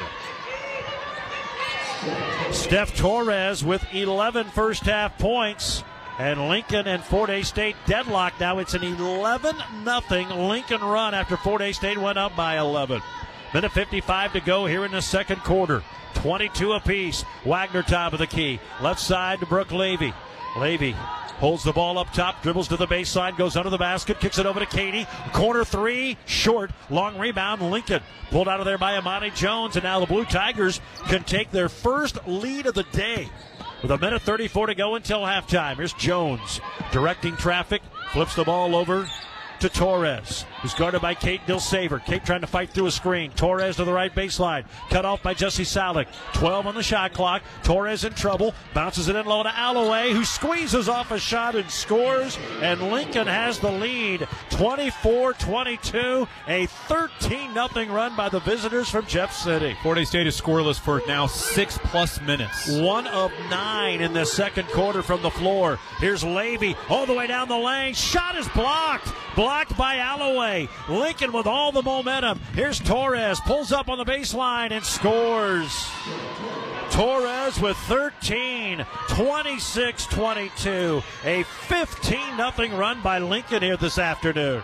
Steph 2.52 2.96
Torres 2.96 3.64
with 3.64 3.86
11 3.94 4.48
first 4.48 4.84
half 4.84 5.18
points. 5.18 5.84
And 6.20 6.50
Lincoln 6.50 6.88
and 6.88 7.04
Fort 7.04 7.30
Hays 7.30 7.48
State 7.48 7.76
deadlocked. 7.86 8.40
Now 8.40 8.58
it's 8.58 8.74
an 8.74 8.84
11 8.84 9.56
0 9.84 10.48
Lincoln 10.48 10.82
run 10.82 11.14
after 11.14 11.38
Fort 11.38 11.62
Hays 11.62 11.76
State 11.76 11.98
went 11.98 12.18
up 12.18 12.36
by 12.36 12.58
11. 12.58 13.02
Minute 13.58 13.72
55 13.72 14.34
to 14.34 14.40
go 14.40 14.68
here 14.68 14.86
in 14.86 14.92
the 14.92 15.02
second 15.02 15.38
quarter. 15.38 15.82
22 16.14 16.74
apiece. 16.74 17.26
Wagner 17.44 17.82
top 17.82 18.14
of 18.14 18.20
the 18.20 18.28
key. 18.28 18.60
Left 18.84 19.00
side 19.00 19.40
to 19.40 19.48
Brooke 19.48 19.72
Levy. 19.72 20.14
Levy 20.60 20.92
holds 21.40 21.64
the 21.64 21.72
ball 21.72 21.98
up 21.98 22.14
top, 22.14 22.44
dribbles 22.44 22.68
to 22.68 22.78
the 22.78 22.86
baseline, 22.86 23.36
goes 23.36 23.58
under 23.58 23.72
the 23.72 23.78
basket, 23.80 24.20
kicks 24.20 24.38
it 24.38 24.46
over 24.46 24.60
to 24.60 24.68
Katie. 24.68 25.08
Corner 25.34 25.66
three, 25.66 26.18
short, 26.28 26.70
long 26.92 27.18
rebound. 27.18 27.64
Lincoln 27.64 28.04
pulled 28.30 28.48
out 28.48 28.60
of 28.60 28.68
there 28.68 28.78
by 28.78 28.96
Amani 28.96 29.32
Jones, 29.32 29.76
and 29.76 29.84
now 29.84 30.00
the 30.00 30.06
Blue 30.06 30.26
Tigers 30.26 30.80
can 31.08 31.24
take 31.24 31.50
their 31.50 31.68
first 31.68 32.28
lead 32.28 32.68
of 32.68 32.76
the 32.76 32.84
day. 32.84 33.28
With 33.82 33.90
a 33.90 33.98
minute 33.98 34.22
34 34.22 34.68
to 34.68 34.76
go 34.76 34.94
until 34.94 35.22
halftime. 35.22 35.78
Here's 35.78 35.94
Jones 35.94 36.62
directing 36.92 37.36
traffic, 37.36 37.82
flips 38.12 38.36
the 38.36 38.44
ball 38.44 38.76
over 38.76 39.10
to 39.60 39.70
Torres, 39.70 40.46
who's 40.62 40.74
guarded 40.74 41.02
by 41.02 41.14
Kate 41.14 41.42
Dilsaver. 41.48 42.04
Kate 42.06 42.24
trying 42.24 42.42
to 42.42 42.48
fight 42.48 42.70
through 42.70 42.88
a 42.88 42.92
screen. 42.92 43.32
Torres 43.32 43.78
to 43.78 43.86
the 43.86 43.94
right 43.94 44.14
baseline. 44.14 44.66
Cut 44.90 45.06
off 45.06 45.24
by 45.24 45.34
Jesse 45.34 45.64
Salik. 45.64 46.08
12 46.34 46.68
on 46.68 46.76
the 46.76 46.84
shot 46.84 47.14
clock. 47.14 47.42
Torres 47.64 48.04
in 48.04 48.14
trouble. 48.14 48.54
Bounces 48.74 49.08
it 49.08 49.16
in 49.16 49.26
low 49.26 49.44
to 49.44 49.50
Alloway, 49.50 50.12
who 50.12 50.24
squeezes 50.24 50.88
off 50.88 51.12
a 51.12 51.20
shot 51.20 51.56
and 51.56 51.70
scores. 51.70 52.38
And 52.62 52.92
Lincoln 52.92 53.28
has 53.28 53.60
the 53.60 53.72
lead 53.72 54.28
24 54.52 55.34
22. 55.34 56.28
A 56.48 56.66
13 56.66 57.54
0 57.54 57.68
run 57.94 58.16
by 58.16 58.30
the 58.30 58.40
visitors 58.40 58.90
from 58.90 59.06
Jeff 59.06 59.34
City. 59.34 59.76
Fort 59.82 59.98
Hays 59.98 60.10
State 60.10 60.28
is 60.28 60.40
scoreless 60.40 60.80
for 60.80 61.02
now 61.08 61.26
six 61.28 61.78
plus 61.84 62.22
minutes. 62.22 62.70
One 62.70 63.08
of 63.08 63.32
nine 63.50 64.02
in 64.02 64.14
the 64.14 64.26
second 64.26 64.68
quarter 64.70 65.02
from 65.02 65.22
the 65.22 65.32
floor. 65.32 65.80
Here's 66.00 66.24
Levy 66.24 66.76
all 66.90 67.06
the 67.06 67.14
way 67.14 67.28
down 67.28 67.48
the 67.48 67.58
lane. 67.58 67.94
Shot 67.94 68.38
is 68.38 68.48
blocked. 68.50 69.12
Blocked 69.36 69.47
by 69.48 69.98
Alloway. 69.98 70.68
Lincoln 70.90 71.32
with 71.32 71.48
all 71.48 71.72
the 71.72 71.82
momentum. 71.82 72.40
Here's 72.54 72.80
Torres. 72.80 73.40
Pulls 73.42 73.72
up 73.72 73.88
on 73.88 73.98
the 73.98 74.04
baseline 74.04 74.72
and 74.72 74.84
scores. 74.84 75.88
Torres 76.92 77.60
with 77.62 77.78
13, 77.78 78.86
26 79.08 80.06
22. 80.08 81.02
A 81.24 81.44
15 81.44 82.20
0 82.38 82.78
run 82.78 83.02
by 83.02 83.20
Lincoln 83.20 83.64
here 83.64 83.78
this 83.78 83.98
afternoon. 83.98 84.64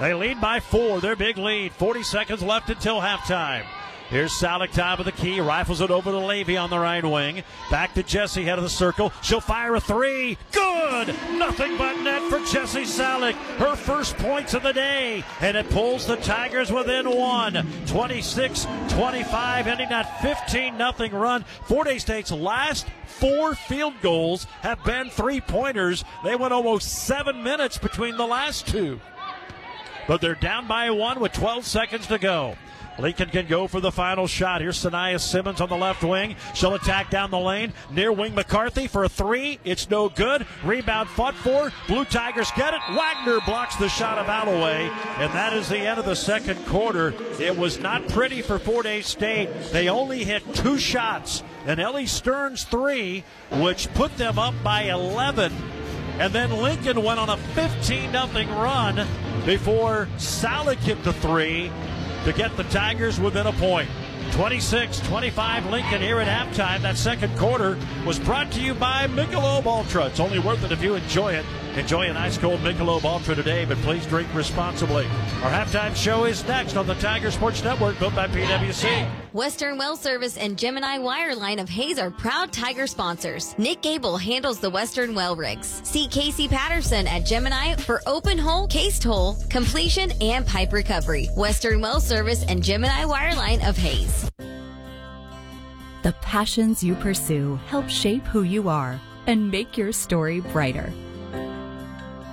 They 0.00 0.14
lead 0.14 0.40
by 0.40 0.60
four, 0.60 1.00
their 1.00 1.16
big 1.16 1.36
lead. 1.36 1.72
40 1.72 2.02
seconds 2.02 2.42
left 2.42 2.70
until 2.70 3.00
halftime. 3.00 3.66
Here's 4.08 4.32
Salik 4.32 4.72
top 4.72 5.00
of 5.00 5.04
the 5.04 5.12
key, 5.12 5.38
rifles 5.38 5.82
it 5.82 5.90
over 5.90 6.10
to 6.10 6.18
Levy 6.18 6.56
on 6.56 6.70
the 6.70 6.78
right 6.78 7.04
wing. 7.04 7.42
Back 7.70 7.92
to 7.92 8.02
Jesse, 8.02 8.42
head 8.42 8.56
of 8.56 8.64
the 8.64 8.70
circle. 8.70 9.12
She'll 9.22 9.42
fire 9.42 9.74
a 9.74 9.80
three. 9.80 10.38
Good! 10.50 11.08
Nothing 11.34 11.76
but 11.76 12.00
net 12.00 12.22
for 12.30 12.38
Jesse 12.50 12.84
Salik. 12.84 13.34
Her 13.58 13.76
first 13.76 14.16
points 14.16 14.54
of 14.54 14.62
the 14.62 14.72
day. 14.72 15.24
And 15.42 15.58
it 15.58 15.68
pulls 15.68 16.06
the 16.06 16.16
Tigers 16.16 16.72
within 16.72 17.10
one. 17.14 17.66
26 17.86 18.66
25, 18.88 19.66
ending 19.66 19.90
that 19.90 20.22
15 20.22 20.78
0 20.78 21.10
run. 21.12 21.44
Fort 21.64 21.86
Hays 21.86 22.00
State's 22.00 22.32
last 22.32 22.86
four 23.04 23.54
field 23.54 23.92
goals 24.00 24.44
have 24.62 24.82
been 24.84 25.10
three 25.10 25.42
pointers. 25.42 26.02
They 26.24 26.34
went 26.34 26.54
almost 26.54 27.04
seven 27.04 27.42
minutes 27.42 27.76
between 27.76 28.16
the 28.16 28.26
last 28.26 28.66
two. 28.66 29.02
But 30.06 30.22
they're 30.22 30.34
down 30.34 30.66
by 30.66 30.88
one 30.90 31.20
with 31.20 31.32
12 31.34 31.66
seconds 31.66 32.06
to 32.06 32.18
go. 32.18 32.56
Lincoln 32.98 33.30
can 33.30 33.46
go 33.46 33.68
for 33.68 33.80
the 33.80 33.92
final 33.92 34.26
shot. 34.26 34.60
Here's 34.60 34.82
Sanaya 34.82 35.20
Simmons 35.20 35.60
on 35.60 35.68
the 35.68 35.76
left 35.76 36.02
wing. 36.02 36.34
She'll 36.54 36.74
attack 36.74 37.10
down 37.10 37.30
the 37.30 37.38
lane. 37.38 37.72
Near 37.90 38.12
wing 38.12 38.34
McCarthy 38.34 38.88
for 38.88 39.04
a 39.04 39.08
three. 39.08 39.60
It's 39.64 39.88
no 39.88 40.08
good. 40.08 40.46
Rebound 40.64 41.08
fought 41.08 41.36
for. 41.36 41.72
Blue 41.86 42.04
Tigers 42.04 42.50
get 42.56 42.74
it. 42.74 42.80
Wagner 42.90 43.38
blocks 43.46 43.76
the 43.76 43.88
shot 43.88 44.18
of 44.18 44.26
Alloway. 44.26 44.90
And 45.18 45.32
that 45.32 45.52
is 45.52 45.68
the 45.68 45.78
end 45.78 46.00
of 46.00 46.06
the 46.06 46.16
second 46.16 46.64
quarter. 46.66 47.14
It 47.38 47.56
was 47.56 47.78
not 47.78 48.08
pretty 48.08 48.42
for 48.42 48.58
Fort 48.58 48.86
Hays 48.86 49.06
State. 49.06 49.48
They 49.70 49.88
only 49.88 50.24
hit 50.24 50.42
two 50.54 50.78
shots. 50.78 51.44
And 51.66 51.78
Ellie 51.78 52.06
Stearns 52.06 52.64
three, 52.64 53.22
which 53.52 53.92
put 53.94 54.16
them 54.16 54.38
up 54.38 54.54
by 54.64 54.84
11. 54.84 55.52
And 56.18 56.32
then 56.32 56.50
Lincoln 56.50 57.04
went 57.04 57.20
on 57.20 57.30
a 57.30 57.36
15 57.36 58.10
0 58.10 58.26
run 58.60 59.06
before 59.46 60.08
Salik 60.16 60.78
hit 60.78 61.02
the 61.04 61.12
three 61.12 61.70
to 62.24 62.32
get 62.32 62.56
the 62.56 62.64
Tigers 62.64 63.20
within 63.20 63.46
a 63.46 63.52
point. 63.52 63.88
26 64.32 65.00
25 65.00 65.66
Lincoln 65.66 66.00
here 66.02 66.20
at 66.20 66.28
halftime. 66.28 66.82
That 66.82 66.96
second 66.96 67.36
quarter 67.38 67.78
was 68.06 68.18
brought 68.18 68.52
to 68.52 68.60
you 68.60 68.74
by 68.74 69.06
Michelob 69.06 69.66
Ultra. 69.66 70.06
It's 70.06 70.20
only 70.20 70.38
worth 70.38 70.62
it 70.64 70.72
if 70.72 70.82
you 70.82 70.94
enjoy 70.94 71.32
it. 71.32 71.46
Enjoy 71.76 72.06
an 72.08 72.16
ice 72.16 72.36
cold 72.38 72.60
Michelob 72.60 73.04
Ultra 73.04 73.34
today, 73.34 73.64
but 73.64 73.76
please 73.78 74.04
drink 74.06 74.28
responsibly. 74.34 75.06
Our 75.42 75.50
halftime 75.50 75.94
show 75.94 76.24
is 76.24 76.46
next 76.48 76.76
on 76.76 76.86
the 76.86 76.94
Tiger 76.94 77.30
Sports 77.30 77.62
Network, 77.62 77.98
built 77.98 78.14
by 78.16 78.26
PWC. 78.26 79.08
Western 79.32 79.78
Well 79.78 79.94
Service 79.94 80.36
and 80.36 80.58
Gemini 80.58 80.98
Wireline 80.98 81.60
of 81.60 81.68
Hays 81.68 81.98
are 81.98 82.10
proud 82.10 82.52
Tiger 82.52 82.86
sponsors. 82.86 83.56
Nick 83.58 83.82
Gable 83.82 84.16
handles 84.16 84.58
the 84.58 84.70
Western 84.70 85.14
Well 85.14 85.36
rigs. 85.36 85.80
See 85.84 86.08
Casey 86.08 86.48
Patterson 86.48 87.06
at 87.06 87.24
Gemini 87.24 87.76
for 87.76 88.02
open 88.06 88.38
hole, 88.38 88.66
cased 88.66 89.04
hole, 89.04 89.36
completion, 89.48 90.10
and 90.20 90.46
pipe 90.46 90.72
recovery. 90.72 91.28
Western 91.36 91.80
Well 91.80 92.00
Service 92.00 92.44
and 92.48 92.62
Gemini 92.62 93.04
Wireline 93.04 93.68
of 93.68 93.76
Hays. 93.76 94.28
The 96.02 96.12
passions 96.22 96.82
you 96.82 96.94
pursue 96.94 97.56
help 97.66 97.88
shape 97.88 98.24
who 98.24 98.42
you 98.42 98.68
are 98.68 99.00
and 99.26 99.50
make 99.50 99.76
your 99.76 99.92
story 99.92 100.40
brighter. 100.40 100.92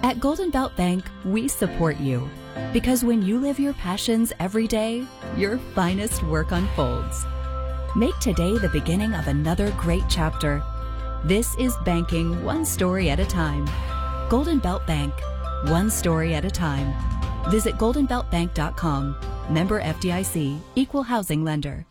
At 0.05 0.19
Golden 0.19 0.51
Belt 0.51 0.75
Bank, 0.75 1.03
we 1.23 1.47
support 1.47 1.97
you 1.97 2.29
because 2.71 3.03
when 3.03 3.23
you 3.23 3.39
live 3.39 3.59
your 3.59 3.73
passions 3.73 4.31
every 4.39 4.67
day, 4.67 5.03
your 5.35 5.57
finest 5.73 6.21
work 6.21 6.51
unfolds. 6.51 7.25
Make 7.95 8.15
today 8.19 8.55
the 8.55 8.69
beginning 8.69 9.15
of 9.15 9.27
another 9.27 9.71
great 9.71 10.03
chapter. 10.07 10.61
This 11.23 11.55
is 11.55 11.75
banking 11.85 12.43
one 12.43 12.65
story 12.65 13.09
at 13.09 13.19
a 13.19 13.25
time. 13.25 13.67
Golden 14.29 14.59
Belt 14.59 14.85
Bank, 14.85 15.11
one 15.69 15.89
story 15.89 16.35
at 16.35 16.45
a 16.45 16.51
time. 16.51 16.93
Visit 17.49 17.73
goldenbeltbank.com. 17.79 19.15
Member 19.49 19.81
FDIC, 19.81 20.59
equal 20.75 21.01
housing 21.01 21.43
lender. 21.43 21.83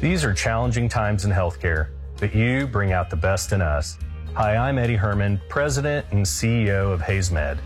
These 0.00 0.22
are 0.24 0.32
challenging 0.32 0.88
times 0.88 1.24
in 1.24 1.32
healthcare, 1.32 1.88
but 2.20 2.32
you 2.32 2.68
bring 2.68 2.92
out 2.92 3.10
the 3.10 3.16
best 3.16 3.50
in 3.50 3.60
us. 3.60 3.98
Hi, 4.34 4.56
I'm 4.56 4.78
Eddie 4.78 4.96
Herrman, 4.96 5.40
President 5.48 6.06
and 6.12 6.24
CEO 6.24 6.92
of 6.92 7.00
HaysMed. 7.00 7.58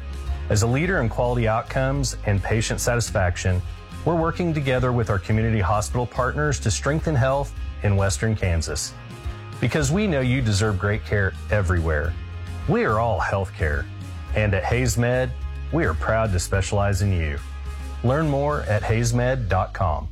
As 0.49 0.63
a 0.63 0.67
leader 0.67 1.03
in 1.03 1.11
quality 1.11 1.47
outcomes 1.47 2.17
and 2.25 2.43
patient 2.43 2.81
satisfaction, 2.81 3.61
we're 4.07 4.17
working 4.17 4.55
together 4.55 4.91
with 4.91 5.11
our 5.11 5.19
community 5.19 5.61
hospital 5.61 6.07
partners 6.07 6.59
to 6.61 6.71
strengthen 6.71 7.15
health 7.15 7.53
in 7.83 7.97
Western 7.97 8.35
Kansas. 8.35 8.95
Because 9.61 9.93
we 9.93 10.07
know 10.07 10.21
you 10.21 10.41
deserve 10.41 10.79
great 10.79 11.05
care 11.05 11.35
everywhere. 11.51 12.15
We 12.67 12.85
are 12.85 12.99
all 12.99 13.21
healthcare. 13.21 13.85
And 14.35 14.55
at 14.55 14.63
HaysMed, 14.63 15.31
we 15.71 15.85
are 15.85 15.95
proud 15.95 16.33
to 16.33 16.41
specialize 16.41 17.03
in 17.03 17.13
you. 17.13 17.39
Learn 18.05 18.27
more 18.27 18.63
at 18.63 18.83
haysmed.com. 18.83 20.09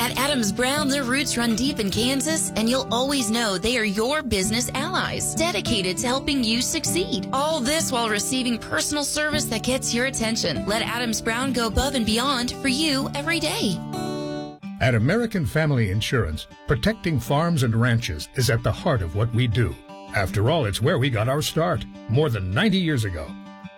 At 0.00 0.16
Adams 0.16 0.50
Brown, 0.50 0.88
their 0.88 1.04
roots 1.04 1.36
run 1.36 1.54
deep 1.54 1.78
in 1.78 1.90
Kansas, 1.90 2.52
and 2.56 2.70
you'll 2.70 2.88
always 2.90 3.30
know 3.30 3.58
they 3.58 3.76
are 3.76 3.84
your 3.84 4.22
business 4.22 4.70
allies, 4.72 5.34
dedicated 5.34 5.98
to 5.98 6.06
helping 6.06 6.42
you 6.42 6.62
succeed. 6.62 7.28
All 7.34 7.60
this 7.60 7.92
while 7.92 8.08
receiving 8.08 8.56
personal 8.56 9.04
service 9.04 9.44
that 9.44 9.62
gets 9.62 9.92
your 9.92 10.06
attention. 10.06 10.64
Let 10.64 10.80
Adams 10.80 11.20
Brown 11.20 11.52
go 11.52 11.66
above 11.66 11.96
and 11.96 12.06
beyond 12.06 12.52
for 12.62 12.68
you 12.68 13.10
every 13.14 13.40
day. 13.40 13.78
At 14.80 14.94
American 14.94 15.44
Family 15.44 15.90
Insurance, 15.90 16.46
protecting 16.66 17.20
farms 17.20 17.62
and 17.62 17.76
ranches 17.76 18.30
is 18.36 18.48
at 18.48 18.62
the 18.62 18.72
heart 18.72 19.02
of 19.02 19.14
what 19.14 19.30
we 19.34 19.46
do. 19.46 19.76
After 20.16 20.48
all, 20.48 20.64
it's 20.64 20.80
where 20.80 20.98
we 20.98 21.10
got 21.10 21.28
our 21.28 21.42
start, 21.42 21.84
more 22.08 22.30
than 22.30 22.54
90 22.54 22.78
years 22.78 23.04
ago. 23.04 23.30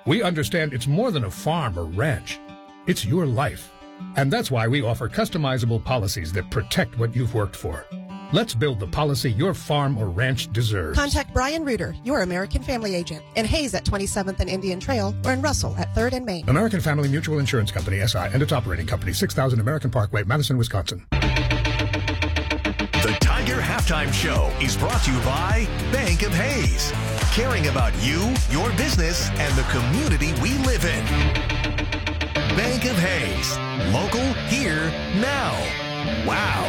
We 0.07 0.23
understand 0.23 0.73
it's 0.73 0.87
more 0.87 1.11
than 1.11 1.25
a 1.25 1.31
farm 1.33 1.77
or 1.77 1.87
ranch. 1.87 2.39
It's 2.87 3.05
your 3.05 3.27
life. 3.27 3.73
And 4.17 4.31
that's 4.31 4.51
why 4.51 4.69
we 4.69 4.83
offer 4.83 5.09
customizable 5.09 5.83
policies 5.83 6.33
that 6.33 6.51
protect 6.51 6.99
what 6.99 7.17
you've 7.17 7.35
worked 7.35 7.57
for. 7.57 7.87
Let's 8.33 8.55
build 8.55 8.81
the 8.81 8.87
policy 8.87 9.31
your 9.31 9.53
farm 9.53 9.99
or 9.99 10.09
ranch 10.09 10.51
deserves. 10.55 10.99
Contact 10.99 11.35
Brian 11.35 11.67
Reuter, 11.67 11.95
your 12.03 12.23
American 12.23 12.63
Family 12.63 12.95
agent, 12.95 13.23
in 13.37 13.45
Hays 13.45 13.75
at 13.75 13.85
27th 13.85 14.41
and 14.41 14.49
Indian 14.49 14.81
Trail, 14.81 15.15
or 15.27 15.35
in 15.35 15.43
Russell 15.43 15.77
at 15.77 15.95
3rd 15.95 16.13
and 16.15 16.25
Main. 16.25 16.49
American 16.49 16.81
Family 16.81 17.11
Mutual 17.11 17.39
Insurance 17.39 17.71
Company, 17.71 18.01
SI, 18.07 18.29
and 18.33 18.43
its 18.43 18.53
operating 18.53 18.87
company, 18.87 19.13
6000 19.13 19.61
American 19.61 19.91
Parkway, 19.91 20.25
Madison, 20.25 20.57
Wisconsin. 20.57 21.05
The 21.11 23.19
Tiger 23.21 23.61
Halftime 23.61 24.11
Show 24.15 24.51
is 24.63 24.79
brought 24.79 25.03
to 25.05 25.13
you 25.13 25.19
by 25.21 25.69
Bank 25.93 26.23
of 26.23 26.33
Hays, 26.33 26.91
caring 27.33 27.67
about 27.67 27.93
you, 28.03 28.33
your 28.51 28.71
business, 28.79 29.29
and 29.33 29.55
the 29.59 29.65
community 29.65 30.33
we 30.41 30.57
live 30.65 30.87
in. 30.87 32.02
Bank 32.57 32.85
of 32.85 32.99
Hays, 32.99 33.57
local, 33.95 34.35
here, 34.49 34.91
now. 35.23 35.53
Wow. 36.27 36.69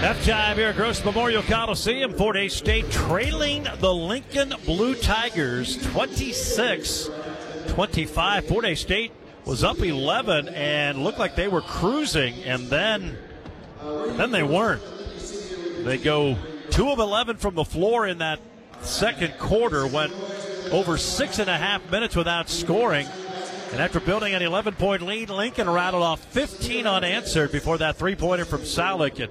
Halftime 0.00 0.54
here 0.54 0.68
at 0.68 0.76
Gross 0.76 1.04
Memorial 1.04 1.42
Coliseum. 1.42 2.14
Fort 2.14 2.36
Hays 2.36 2.54
State 2.54 2.90
trailing 2.90 3.66
the 3.80 3.92
Lincoln 3.92 4.54
Blue 4.64 4.94
Tigers 4.94 5.76
26 5.88 7.10
25. 7.66 8.46
Fort 8.46 8.64
Hays 8.64 8.80
State 8.80 9.12
was 9.44 9.62
up 9.62 9.80
11 9.80 10.48
and 10.48 11.04
looked 11.04 11.18
like 11.18 11.36
they 11.36 11.48
were 11.48 11.60
cruising, 11.60 12.42
and 12.44 12.68
then, 12.68 13.18
then 13.82 14.30
they 14.30 14.42
weren't. 14.42 14.82
They 15.84 15.98
go 15.98 16.38
2 16.70 16.88
of 16.88 17.00
11 17.00 17.36
from 17.36 17.54
the 17.54 17.64
floor 17.64 18.06
in 18.06 18.16
that 18.18 18.40
second 18.80 19.36
quarter, 19.38 19.86
went 19.86 20.14
over 20.72 20.96
six 20.96 21.38
and 21.38 21.50
a 21.50 21.56
half 21.58 21.90
minutes 21.90 22.16
without 22.16 22.48
scoring. 22.48 23.06
And 23.72 23.80
after 23.82 24.00
building 24.00 24.34
an 24.34 24.42
11 24.42 24.74
point 24.74 25.02
lead, 25.02 25.30
Lincoln 25.30 25.68
rattled 25.68 26.02
off 26.02 26.24
15 26.32 26.86
unanswered 26.86 27.52
before 27.52 27.78
that 27.78 27.96
three 27.96 28.14
pointer 28.14 28.44
from 28.44 28.62
Salick. 28.62 29.20
And 29.22 29.30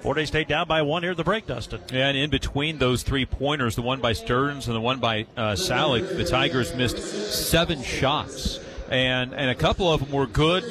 Fort 0.00 0.18
Hays 0.18 0.28
State 0.28 0.48
down 0.48 0.68
by 0.68 0.82
one 0.82 1.02
here 1.02 1.12
at 1.12 1.16
the 1.16 1.24
break, 1.24 1.46
Dustin. 1.46 1.80
Yeah, 1.92 2.08
and 2.08 2.16
in 2.16 2.30
between 2.30 2.78
those 2.78 3.02
three 3.02 3.26
pointers, 3.26 3.76
the 3.76 3.82
one 3.82 4.00
by 4.00 4.12
Stearns 4.12 4.66
and 4.66 4.76
the 4.76 4.80
one 4.80 4.98
by 4.98 5.26
uh, 5.36 5.54
the 5.54 6.26
Tigers 6.28 6.74
missed 6.74 6.98
seven 6.98 7.82
shots. 7.82 8.60
And, 8.90 9.34
and 9.34 9.50
a 9.50 9.54
couple 9.54 9.92
of 9.92 10.00
them 10.00 10.12
were 10.12 10.26
good 10.26 10.64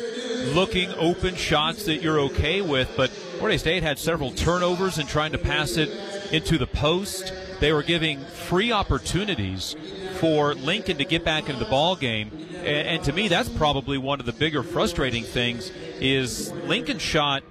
looking 0.53 0.89
open 0.93 1.35
shots 1.35 1.85
that 1.85 2.01
you're 2.01 2.19
okay 2.19 2.61
with, 2.61 2.91
but 2.95 3.09
Fort 3.09 3.51
Hays 3.51 3.61
State 3.61 3.83
had 3.83 3.97
several 3.97 4.31
turnovers 4.31 4.99
in 4.99 5.07
trying 5.07 5.31
to 5.31 5.37
pass 5.37 5.77
it 5.77 5.89
into 6.31 6.57
the 6.57 6.67
post. 6.67 7.33
They 7.59 7.71
were 7.71 7.83
giving 7.83 8.19
free 8.23 8.71
opportunities 8.71 9.75
for 10.15 10.55
Lincoln 10.55 10.97
to 10.97 11.05
get 11.05 11.23
back 11.23 11.49
into 11.49 11.63
the 11.63 11.69
ball 11.69 11.95
game. 11.95 12.31
And, 12.57 12.87
and 12.87 13.03
to 13.03 13.13
me, 13.13 13.27
that's 13.27 13.49
probably 13.49 13.97
one 13.97 14.19
of 14.19 14.25
the 14.25 14.33
bigger 14.33 14.63
frustrating 14.63 15.23
things 15.23 15.71
is 15.99 16.51
Lincoln 16.51 16.99
shot 16.99 17.43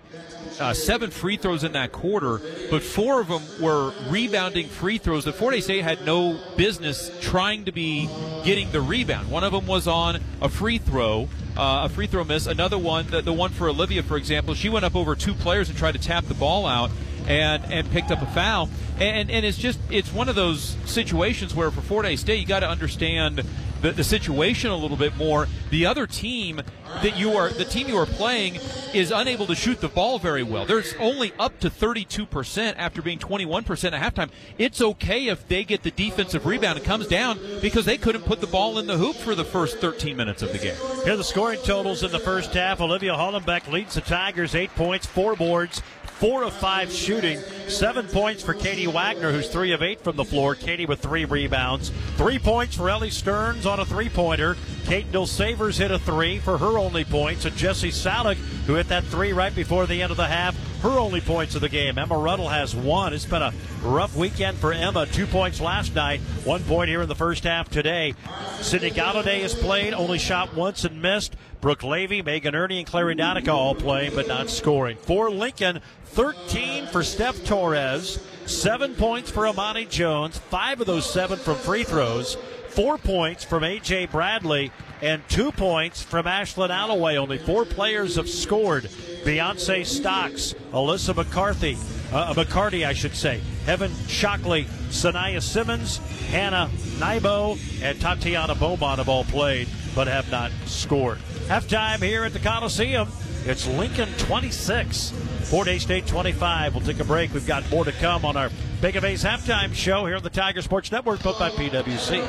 uh, 0.60 0.72
seven 0.72 1.10
free 1.10 1.36
throws 1.36 1.64
in 1.64 1.72
that 1.72 1.92
quarter, 1.92 2.40
but 2.70 2.82
four 2.82 3.20
of 3.20 3.28
them 3.28 3.42
were 3.60 3.92
rebounding 4.08 4.68
free 4.68 4.98
throws 4.98 5.24
Hays 5.24 5.64
State 5.64 5.82
had 5.82 6.04
no 6.04 6.38
business 6.56 7.10
trying 7.20 7.64
to 7.64 7.72
be 7.72 8.08
getting 8.44 8.70
the 8.72 8.80
rebound. 8.80 9.30
One 9.30 9.44
of 9.44 9.52
them 9.52 9.66
was 9.66 9.88
on 9.88 10.20
a 10.40 10.48
free 10.48 10.78
throw, 10.78 11.28
uh, 11.56 11.82
a 11.84 11.88
free 11.88 12.06
throw 12.06 12.24
miss. 12.24 12.46
Another 12.46 12.78
one, 12.78 13.06
the, 13.10 13.22
the 13.22 13.32
one 13.32 13.50
for 13.50 13.68
Olivia, 13.68 14.02
for 14.02 14.16
example, 14.16 14.54
she 14.54 14.68
went 14.68 14.84
up 14.84 14.94
over 14.94 15.14
two 15.14 15.34
players 15.34 15.68
and 15.68 15.78
tried 15.78 15.92
to 15.92 16.00
tap 16.00 16.24
the 16.24 16.34
ball 16.34 16.66
out 16.66 16.90
and 17.26 17.64
and 17.72 17.90
picked 17.90 18.10
up 18.10 18.22
a 18.22 18.26
foul. 18.26 18.68
And 18.98 19.30
and 19.30 19.44
it's 19.44 19.58
just 19.58 19.78
it's 19.90 20.12
one 20.12 20.28
of 20.28 20.34
those 20.34 20.76
situations 20.84 21.54
where 21.54 21.70
for 21.70 21.80
Fort 21.80 22.06
Hays 22.06 22.20
State 22.20 22.40
you 22.40 22.46
got 22.46 22.60
to 22.60 22.68
understand 22.68 23.42
the, 23.84 23.92
the 23.92 24.04
situation 24.04 24.70
a 24.70 24.76
little 24.76 24.96
bit 24.96 25.16
more. 25.16 25.46
The 25.70 25.84
other 25.86 26.06
team 26.06 26.62
that 27.02 27.18
you 27.18 27.36
are 27.36 27.50
the 27.50 27.64
team 27.64 27.88
you 27.88 27.98
are 27.98 28.06
playing 28.06 28.58
is 28.94 29.10
unable 29.10 29.46
to 29.46 29.54
shoot 29.54 29.80
the 29.80 29.88
ball 29.88 30.18
very 30.18 30.42
well. 30.42 30.64
There's 30.64 30.94
only 30.98 31.32
up 31.38 31.58
to 31.60 31.70
32% 31.70 32.74
after 32.76 33.02
being 33.02 33.18
21% 33.18 33.92
at 33.92 34.14
halftime. 34.14 34.30
It's 34.56 34.80
okay 34.80 35.26
if 35.26 35.46
they 35.48 35.64
get 35.64 35.82
the 35.82 35.90
defensive 35.90 36.46
rebound 36.46 36.78
and 36.78 36.86
comes 36.86 37.06
down 37.08 37.38
because 37.60 37.84
they 37.84 37.98
couldn't 37.98 38.24
put 38.24 38.40
the 38.40 38.46
ball 38.46 38.78
in 38.78 38.86
the 38.86 38.96
hoop 38.96 39.16
for 39.16 39.34
the 39.34 39.44
first 39.44 39.78
13 39.78 40.16
minutes 40.16 40.42
of 40.42 40.52
the 40.52 40.58
game. 40.58 40.76
Here 41.04 41.14
are 41.14 41.16
the 41.16 41.24
scoring 41.24 41.60
totals 41.64 42.02
in 42.02 42.10
the 42.10 42.20
first 42.20 42.54
half. 42.54 42.80
Olivia 42.80 43.12
Hollenbeck 43.12 43.70
leads 43.70 43.94
the 43.94 44.00
Tigers 44.00 44.54
eight 44.54 44.74
points, 44.76 45.04
four 45.04 45.36
boards, 45.36 45.82
four 46.24 46.42
of 46.42 46.54
five 46.54 46.90
shooting, 46.90 47.38
seven 47.68 48.06
points 48.06 48.42
for 48.42 48.54
Katie 48.54 48.86
Wagner, 48.86 49.30
who's 49.30 49.50
three 49.50 49.72
of 49.72 49.82
eight 49.82 50.00
from 50.00 50.16
the 50.16 50.24
floor. 50.24 50.54
Katie 50.54 50.86
with 50.86 50.98
three 50.98 51.26
rebounds, 51.26 51.90
three 52.16 52.38
points 52.38 52.76
for 52.76 52.88
Ellie 52.88 53.10
Stearns 53.10 53.66
on 53.66 53.78
a 53.78 53.84
three 53.84 54.08
pointer. 54.08 54.56
Kate 54.86 55.04
Savers 55.26 55.76
hit 55.76 55.90
a 55.90 55.98
three 55.98 56.38
for 56.38 56.56
her 56.56 56.78
only 56.78 57.04
points, 57.04 57.44
and 57.44 57.54
Jesse 57.54 57.90
Salick, 57.90 58.36
who 58.66 58.72
hit 58.72 58.88
that 58.88 59.04
three 59.04 59.34
right 59.34 59.54
before 59.54 59.86
the 59.86 60.00
end 60.00 60.10
of 60.10 60.16
the 60.16 60.26
half, 60.26 60.56
her 60.84 60.98
only 60.98 61.22
points 61.22 61.54
of 61.54 61.62
the 61.62 61.68
game. 61.70 61.96
Emma 61.96 62.16
Ruddle 62.16 62.50
has 62.50 62.76
one. 62.76 63.14
It's 63.14 63.24
been 63.24 63.40
a 63.40 63.54
rough 63.82 64.14
weekend 64.14 64.58
for 64.58 64.70
Emma. 64.70 65.06
Two 65.06 65.26
points 65.26 65.58
last 65.58 65.94
night, 65.94 66.20
one 66.44 66.62
point 66.64 66.90
here 66.90 67.00
in 67.00 67.08
the 67.08 67.14
first 67.14 67.44
half 67.44 67.70
today. 67.70 68.14
Sydney 68.60 68.90
Galladay 68.90 69.40
has 69.40 69.54
played, 69.54 69.94
only 69.94 70.18
shot 70.18 70.52
once 70.54 70.84
and 70.84 71.00
missed. 71.00 71.36
Brooke 71.62 71.82
Levy, 71.82 72.20
Megan 72.20 72.54
Ernie, 72.54 72.80
and 72.80 72.86
Clary 72.86 73.14
Donica 73.14 73.50
all 73.50 73.74
playing 73.74 74.14
but 74.14 74.28
not 74.28 74.50
scoring. 74.50 74.98
For 74.98 75.30
Lincoln, 75.30 75.80
13 76.04 76.88
for 76.88 77.02
Steph 77.02 77.42
Torres, 77.46 78.22
seven 78.44 78.94
points 78.94 79.30
for 79.30 79.48
Amani 79.48 79.86
Jones, 79.86 80.36
five 80.36 80.82
of 80.82 80.86
those 80.86 81.10
seven 81.10 81.38
from 81.38 81.56
free 81.56 81.84
throws, 81.84 82.36
four 82.74 82.98
points 82.98 83.44
from 83.44 83.62
A.J. 83.62 84.06
Bradley, 84.06 84.72
and 85.00 85.22
two 85.28 85.52
points 85.52 86.02
from 86.02 86.26
Ashlyn 86.26 86.70
Alloway. 86.70 87.16
Only 87.16 87.38
four 87.38 87.64
players 87.64 88.16
have 88.16 88.28
scored. 88.28 88.84
Beyonce 89.24 89.86
Stocks, 89.86 90.54
Alyssa 90.72 91.14
McCarthy, 91.14 91.76
uh, 92.12 92.34
McCarty, 92.34 92.86
I 92.86 92.92
should 92.92 93.14
say, 93.14 93.40
Heaven 93.64 93.92
Shockley, 94.08 94.64
Sanaya 94.88 95.40
Simmons, 95.40 95.98
Hannah 96.30 96.68
Nybo, 96.98 97.58
and 97.82 98.00
Tatiana 98.00 98.54
Beaumont 98.54 98.98
have 98.98 99.08
all 99.08 99.24
played 99.24 99.68
but 99.94 100.08
have 100.08 100.30
not 100.30 100.50
scored. 100.66 101.18
Halftime 101.46 102.02
here 102.02 102.24
at 102.24 102.32
the 102.32 102.40
Coliseum. 102.40 103.08
It's 103.46 103.66
Lincoln 103.66 104.08
26, 104.16 105.10
Fort 105.42 105.66
Hays 105.66 105.82
State 105.82 106.06
25. 106.06 106.74
We'll 106.74 106.84
take 106.84 106.98
a 107.00 107.04
break. 107.04 107.34
We've 107.34 107.46
got 107.46 107.68
more 107.70 107.84
to 107.84 107.92
come 107.92 108.24
on 108.24 108.38
our 108.38 108.50
Bank 108.80 108.96
of 108.96 109.04
Hays 109.04 109.22
halftime 109.22 109.74
show 109.74 110.06
here 110.06 110.16
on 110.16 110.22
the 110.22 110.30
Tiger 110.30 110.62
Sports 110.62 110.90
Network, 110.90 111.20
put 111.20 111.38
by 111.38 111.50
PWC. 111.50 112.24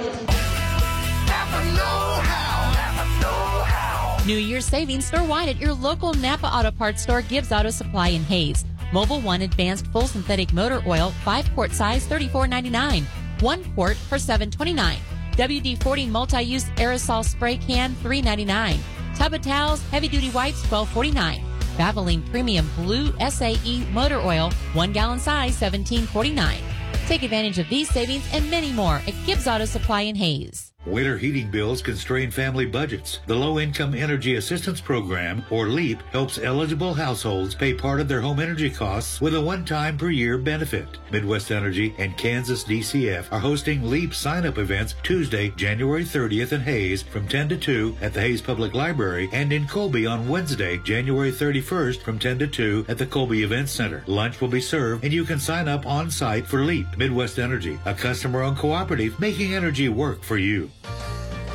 New 4.27 4.37
Year's 4.37 4.65
savings 4.65 5.05
store-wide 5.05 5.47
at 5.47 5.57
your 5.57 5.73
local 5.73 6.13
Napa 6.15 6.47
Auto 6.47 6.71
Parts 6.71 7.03
store 7.03 7.21
Gibbs 7.21 7.51
Auto 7.51 7.69
Supply 7.69 8.09
in 8.09 8.23
Hays. 8.23 8.65
Mobil 8.91 9.21
One 9.23 9.43
Advanced 9.43 9.87
Full 9.87 10.07
Synthetic 10.07 10.51
Motor 10.51 10.83
Oil, 10.85 11.11
5 11.23 11.53
quart 11.53 11.71
size, 11.71 12.05
$34.99. 12.07 13.03
1 13.41 13.63
quart 13.73 13.95
for 13.95 14.17
$7.29. 14.17 14.97
WD-40 15.31 16.09
Multi-Use 16.09 16.65
Aerosol 16.71 17.23
Spray 17.23 17.55
Can, 17.55 17.93
$3.99. 17.95 18.79
Tub 19.15 19.33
of 19.33 19.41
Towels, 19.41 19.81
Heavy 19.89 20.07
Duty 20.07 20.29
Wipes, 20.31 20.61
$12.49. 20.67 21.43
Valvoline 21.77 22.29
Premium 22.29 22.69
Blue 22.75 23.11
SAE 23.29 23.85
Motor 23.91 24.19
Oil, 24.21 24.51
1 24.73 24.91
gallon 24.91 25.19
size, 25.19 25.59
$17.49. 25.59 26.57
Take 27.07 27.23
advantage 27.23 27.59
of 27.59 27.69
these 27.69 27.89
savings 27.89 28.27
and 28.33 28.49
many 28.49 28.71
more 28.71 28.95
at 29.07 29.13
Gibbs 29.25 29.47
Auto 29.47 29.65
Supply 29.65 30.01
in 30.01 30.15
Hays. 30.15 30.74
Winter 30.85 31.17
heating 31.17 31.49
bills 31.49 31.81
constrain 31.81 32.29
family 32.29 32.67
budgets. 32.67 33.19
The 33.25 33.35
Low 33.35 33.59
Income 33.59 33.95
Energy 33.95 34.35
Assistance 34.35 34.79
Program, 34.79 35.43
or 35.49 35.67
LEAP, 35.67 36.01
helps 36.11 36.37
eligible 36.37 36.93
households 36.93 37.55
pay 37.55 37.73
part 37.73 37.99
of 37.99 38.07
their 38.07 38.21
home 38.21 38.39
energy 38.39 38.69
costs 38.69 39.19
with 39.19 39.33
a 39.33 39.41
one-time 39.41 39.97
per 39.97 40.11
year 40.11 40.37
benefit. 40.37 40.87
Midwest 41.11 41.51
Energy 41.51 41.95
and 41.97 42.15
Kansas 42.17 42.63
DCF 42.63 43.31
are 43.31 43.39
hosting 43.39 43.89
LEAP 43.89 44.13
sign-up 44.13 44.59
events 44.59 44.93
Tuesday, 45.01 45.49
January 45.51 46.03
30th 46.03 46.51
in 46.51 46.61
Hays 46.61 47.01
from 47.01 47.27
10 47.27 47.49
to 47.49 47.57
2 47.57 47.97
at 48.01 48.13
the 48.13 48.21
Hays 48.21 48.41
Public 48.41 48.75
Library 48.75 49.27
and 49.33 49.51
in 49.51 49.67
Colby 49.67 50.05
on 50.05 50.29
Wednesday, 50.29 50.77
January 50.77 51.31
31st 51.31 52.01
from 52.01 52.19
10 52.19 52.39
to 52.39 52.47
2 52.47 52.85
at 52.87 52.99
the 52.99 53.05
Colby 53.07 53.41
Event 53.41 53.69
Center. 53.69 54.03
Lunch 54.05 54.39
will 54.39 54.49
be 54.49 54.61
served 54.61 55.03
and 55.03 55.11
you 55.11 55.23
can 55.23 55.39
sign 55.39 55.67
up 55.67 55.87
on 55.87 56.11
site 56.11 56.45
for 56.45 56.63
LEAP. 56.63 56.85
Midwest 56.95 57.39
Energy, 57.39 57.79
a 57.85 57.93
customer-owned 57.93 58.57
cooperative 58.57 59.19
making 59.19 59.55
energy 59.55 59.89
work 59.89 60.23
for 60.23 60.37
you. 60.37 60.69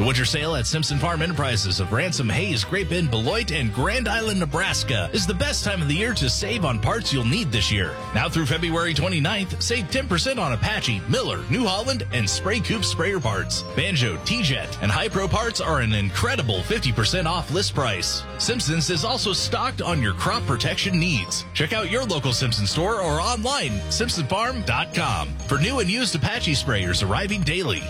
The 0.01 0.07
winter 0.07 0.25
sale 0.25 0.57
at 0.57 0.67
Simpson 0.67 0.99
Farm 0.99 1.21
Enterprises 1.21 1.79
of 1.79 1.93
Ransom, 1.93 2.31
Hays, 2.31 2.65
Bend, 2.65 3.11
Beloit, 3.11 3.53
and 3.53 3.71
Grand 3.75 4.09
Island, 4.09 4.41
Nebraska 4.41 5.11
is 5.13 5.27
the 5.27 5.35
best 5.35 5.63
time 5.63 5.83
of 5.83 5.89
the 5.89 5.95
year 5.95 6.15
to 6.15 6.31
save 6.31 6.65
on 6.65 6.81
parts 6.81 7.13
you'll 7.13 7.27
need 7.27 7.53
this 7.53 7.71
year. 7.71 7.95
Now 8.15 8.27
through 8.27 8.47
February 8.47 8.95
29th, 8.95 9.61
save 9.61 9.91
10% 9.91 10.39
on 10.39 10.55
Apache, 10.55 11.03
Miller, 11.11 11.45
New 11.51 11.67
Holland, 11.67 12.07
and 12.13 12.25
Spra-Coupe 12.25 12.83
sprayer 12.83 13.21
parts. 13.21 13.63
Banjo, 13.77 14.17
TeeJet, 14.25 14.81
and 14.81 14.91
Hypro 14.91 15.31
parts 15.31 15.61
are 15.61 15.81
an 15.81 15.93
incredible 15.93 16.61
50% 16.61 17.27
off 17.27 17.51
list 17.51 17.75
price. 17.75 18.23
Simpsons 18.39 18.89
is 18.89 19.05
also 19.05 19.35
stocked 19.35 19.83
on 19.83 20.01
your 20.01 20.15
crop 20.15 20.47
protection 20.47 20.99
needs. 20.99 21.45
Check 21.53 21.75
out 21.75 21.91
your 21.91 22.07
local 22.07 22.33
Simpson 22.33 22.67
store 22.67 23.03
or 23.03 23.21
online, 23.21 23.73
simpsonfarm.com 23.91 25.29
for 25.41 25.59
new 25.59 25.81
and 25.81 25.91
used 25.91 26.15
Apache 26.15 26.53
sprayers 26.53 27.07
arriving 27.07 27.43
daily. 27.43 27.83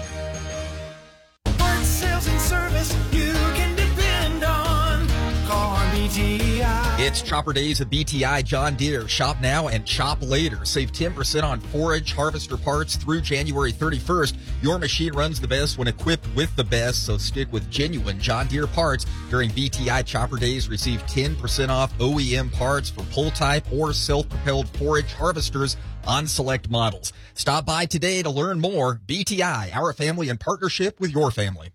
BTI. 6.11 6.99
It's 6.99 7.23
Chopper 7.23 7.53
Days 7.53 7.81
at 7.81 7.89
BTI 7.89 8.45
John 8.45 8.75
Deere. 8.75 9.07
Shop 9.07 9.37
now 9.41 9.69
and 9.69 9.89
shop 9.89 10.19
later. 10.21 10.65
Save 10.65 10.91
10% 10.91 11.45
on 11.45 11.61
forage 11.61 12.13
harvester 12.15 12.57
parts 12.57 12.97
through 12.97 13.21
January 13.21 13.73
31st. 13.73 14.35
Your 14.61 14.81
machine 14.81 15.13
runs 15.13 15.41
the 15.41 15.47
best 15.47 15.79
when 15.79 15.87
equipped 15.87 16.27
with 16.35 16.55
the 16.57 16.65
best, 16.65 17.07
so 17.07 17.17
stick 17.17 17.53
with 17.53 17.71
genuine 17.71 18.19
John 18.19 18.49
Deere 18.49 18.67
parts 18.67 19.07
during 19.31 19.51
BTI 19.51 20.05
Chopper 20.05 20.37
Days. 20.37 20.69
Receive 20.69 21.01
10% 21.07 21.69
off 21.69 21.97
OEM 21.99 22.53
parts 22.53 22.91
for 22.91 23.05
pull 23.05 23.31
type 23.31 23.65
or 23.73 23.93
self-propelled 23.93 24.69
forage 24.71 25.13
harvesters 25.13 25.77
on 26.09 26.27
select 26.27 26.69
models. 26.69 27.13
Stop 27.35 27.67
by 27.67 27.87
today 27.87 28.21
to 28.23 28.31
learn 28.31 28.59
more. 28.59 29.01
BTI, 29.07 29.75
our 29.77 29.93
family 29.93 30.29
in 30.29 30.39
partnership 30.39 30.99
with 30.99 31.13
your 31.13 31.31
family. 31.31 31.71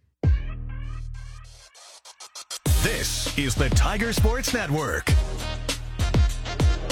This 2.86 3.36
is 3.36 3.56
the 3.56 3.68
Tiger 3.70 4.14
Sports 4.14 4.54
Network. 4.54 5.10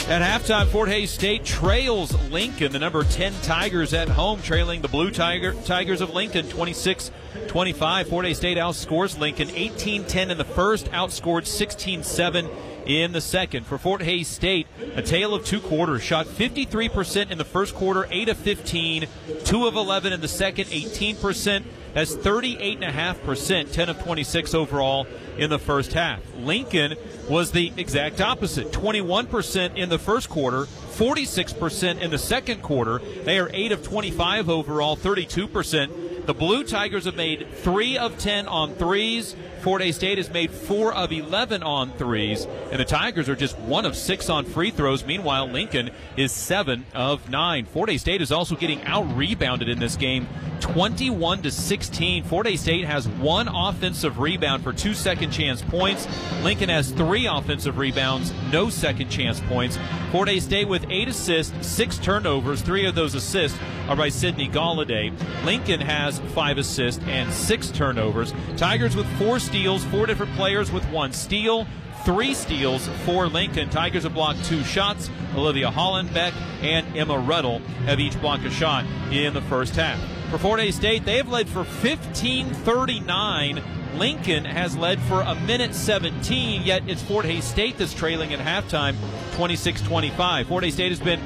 At 0.09 0.23
halftime, 0.23 0.65
Fort 0.65 0.89
Hays 0.89 1.11
State 1.11 1.45
trails 1.45 2.19
Lincoln, 2.31 2.71
the 2.71 2.79
number 2.79 3.03
10 3.03 3.31
Tigers 3.43 3.93
at 3.93 4.09
home, 4.09 4.41
trailing 4.41 4.81
the 4.81 4.87
Blue 4.87 5.11
Tiger, 5.11 5.53
Tigers 5.65 6.01
of 6.01 6.11
Lincoln 6.11 6.49
26 6.49 7.11
25. 7.47 8.07
Fort 8.07 8.25
Hays 8.25 8.37
State 8.37 8.57
outscores 8.57 9.17
Lincoln 9.17 9.49
18 9.49 10.05
10 10.05 10.31
in 10.31 10.37
the 10.37 10.43
first, 10.43 10.87
outscored 10.91 11.45
16 11.45 12.03
7 12.03 12.49
in 12.85 13.11
the 13.11 13.21
second. 13.21 13.65
For 13.65 13.77
Fort 13.77 14.01
Hays 14.01 14.27
State, 14.27 14.67
a 14.95 15.01
tale 15.01 15.33
of 15.33 15.45
two 15.45 15.61
quarters. 15.61 16.03
Shot 16.03 16.25
53% 16.25 17.31
in 17.31 17.37
the 17.37 17.45
first 17.45 17.75
quarter, 17.75 18.07
8 18.09 18.29
of 18.29 18.37
15, 18.37 19.07
2 19.43 19.67
of 19.67 19.75
11 19.75 20.13
in 20.13 20.21
the 20.21 20.27
second, 20.27 20.65
18%. 20.65 21.63
That's 21.93 22.15
38.5%, 22.15 23.71
10 23.71 23.89
of 23.89 24.01
26 24.01 24.53
overall 24.55 25.05
in 25.37 25.51
the 25.51 25.59
first 25.59 25.93
half. 25.93 26.21
Lincoln 26.37 26.95
was 27.29 27.51
the 27.51 27.71
exact 27.77 28.19
opposite 28.19 28.71
21% 28.71 29.77
in 29.77 29.89
the 29.89 29.99
first 29.99 30.27
quarter, 30.27 30.63
46% 30.63 32.01
in 32.01 32.09
the 32.09 32.17
second 32.17 32.63
quarter. 32.63 32.99
They 33.23 33.37
are 33.37 33.49
8 33.53 33.71
of 33.71 33.83
25 33.83 34.49
overall, 34.49 34.97
32%. 34.97 36.12
The 36.25 36.33
Blue 36.33 36.63
Tigers 36.63 37.03
have 37.03 37.17
made 37.17 37.45
3 37.49 37.97
of 37.97 38.17
10 38.17 38.47
on 38.47 38.75
threes. 38.75 39.35
Fort 39.63 39.81
Hays 39.81 39.95
State 39.95 40.17
has 40.17 40.29
made 40.29 40.51
4 40.51 40.93
of 40.93 41.13
11 41.13 41.63
on 41.63 41.91
threes. 41.93 42.45
And 42.69 42.81
the 42.81 42.85
Tigers 42.85 43.29
are 43.29 43.35
just 43.35 43.57
1 43.59 43.85
of 43.85 43.95
6 43.95 44.29
on 44.29 44.43
free 44.43 44.71
throws. 44.71 45.05
Meanwhile, 45.05 45.47
Lincoln 45.47 45.91
is 46.17 46.33
7 46.33 46.85
of 46.93 47.29
9. 47.29 47.65
Fort 47.67 47.89
Hays 47.89 48.01
State 48.01 48.21
is 48.21 48.33
also 48.33 48.57
getting 48.57 48.83
out 48.83 49.03
rebounded 49.15 49.69
in 49.69 49.79
this 49.79 49.95
game 49.95 50.27
21 50.59 51.41
to 51.41 51.51
16. 51.51 52.23
Fort 52.23 52.47
Hays 52.47 52.61
State 52.61 52.85
has 52.85 53.07
one 53.07 53.49
offensive 53.49 54.19
rebound 54.19 54.63
for 54.63 54.71
two 54.71 54.93
second 54.93 55.31
chance 55.31 55.61
points. 55.61 56.07
Lincoln 56.41 56.69
has 56.69 56.91
three 56.91 57.25
offensive 57.25 57.77
rebounds, 57.77 58.33
no 58.51 58.69
second 58.69 59.09
chance 59.09 59.41
points. 59.41 59.77
Fort 60.11 60.29
Hays 60.29 60.43
State 60.45 60.69
with 60.69 60.85
eight 60.89 61.09
assists, 61.09 61.67
six 61.67 61.97
turnovers. 61.97 62.61
Three 62.61 62.85
of 62.85 62.95
those 62.95 63.13
assists 63.13 63.57
are 63.89 63.95
by 63.95 64.07
Sydney 64.07 64.47
Galladay. 64.47 65.13
Lincoln 65.43 65.81
has 65.81 66.19
five 66.33 66.57
assists 66.57 67.03
and 67.07 67.31
six 67.33 67.69
turnovers. 67.69 68.33
Tigers 68.55 68.95
with 68.95 69.07
four 69.17 69.39
steals, 69.53 69.83
four 69.83 70.07
different 70.07 70.33
players 70.33 70.71
with 70.71 70.83
one 70.85 71.13
steal, 71.13 71.67
three 72.05 72.33
steals 72.33 72.87
for 73.05 73.27
Lincoln. 73.27 73.69
Tigers 73.69 74.01
have 74.01 74.15
blocked 74.15 74.43
two 74.45 74.63
shots. 74.63 75.11
Olivia 75.35 75.69
Hollenbeck 75.69 76.33
and 76.63 76.97
Emma 76.97 77.19
Ruddle 77.19 77.59
have 77.85 77.99
each 77.99 78.19
blocked 78.19 78.45
a 78.45 78.49
shot 78.49 78.83
in 79.11 79.31
the 79.35 79.43
first 79.43 79.75
half. 79.75 79.99
For 80.31 80.39
Fort 80.39 80.59
A 80.59 80.71
State, 80.71 81.05
they 81.05 81.17
have 81.17 81.29
led 81.29 81.47
for 81.47 81.63
15:39. 81.63 83.61
Lincoln 83.95 84.43
has 84.43 84.75
led 84.75 84.99
for 85.03 85.21
a 85.21 85.35
minute 85.35 85.75
17, 85.75 86.63
yet 86.63 86.81
it's 86.87 87.03
Fort 87.03 87.23
Hays 87.25 87.43
State 87.43 87.77
that's 87.77 87.93
trailing 87.93 88.33
at 88.33 88.39
halftime 88.39 88.95
26-25. 89.33 90.47
Fort 90.47 90.63
Hays 90.63 90.73
State 90.73 90.89
has 90.89 90.99
been 90.99 91.19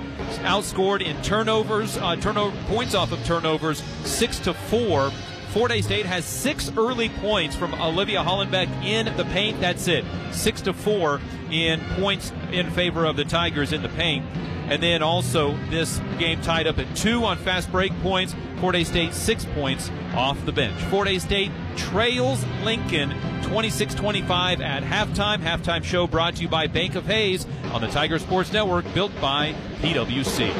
outscored 0.44 1.02
in 1.02 1.16
turnovers, 1.22 1.95
uh, 1.95 2.18
turnover 2.18 2.54
points 2.66 2.94
off 2.94 3.14
of 3.14 3.24
turnovers 3.24 3.82
6 4.04 4.40
to 4.40 4.54
4 4.54 5.12
Forte 5.58 5.82
State 5.82 6.06
has 6.06 6.24
six 6.24 6.72
early 6.78 7.10
points 7.10 7.56
from 7.56 7.74
Olivia 7.82 8.20
Hollenbeck 8.20 8.68
in 8.86 9.08
the 9.18 9.26
paint. 9.26 9.60
That's 9.60 9.88
it. 9.88 10.06
Six 10.32 10.62
to 10.62 10.72
four 10.72 11.20
in 11.50 11.80
points 11.96 12.32
in 12.52 12.70
favor 12.70 13.06
of 13.06 13.16
the 13.16 13.26
Tigers 13.26 13.74
in 13.74 13.82
the 13.82 13.90
paint. 13.90 14.24
And 14.70 14.84
then 14.84 15.02
also 15.02 15.58
this 15.72 16.00
game 16.20 16.40
tied 16.42 16.68
up 16.68 16.78
at 16.78 16.96
two 16.96 17.26
on 17.26 17.40
fast 17.40 17.72
break 17.72 17.92
points. 18.04 18.36
Forte 18.62 18.84
State 18.84 19.16
six 19.16 19.46
points 19.56 19.90
off 20.14 20.46
the 20.46 20.52
bench. 20.52 20.80
Forte 20.92 21.18
State 21.18 21.52
trails 21.76 22.46
Lincoln 22.64 23.10
26-25 23.42 24.60
at 24.60 24.84
halftime. 24.84 25.40
Halftime 25.40 25.84
show 25.84 26.06
brought 26.06 26.36
to 26.36 26.44
you 26.44 26.50
by 26.50 26.68
Bank 26.68 26.94
of 26.94 27.08
Hays 27.08 27.48
on 27.74 27.82
the 27.82 27.88
Tiger 27.88 28.20
Sports 28.20 28.54
Network, 28.54 28.86
built 28.94 29.12
by 29.20 29.56
PwC. 29.82 30.54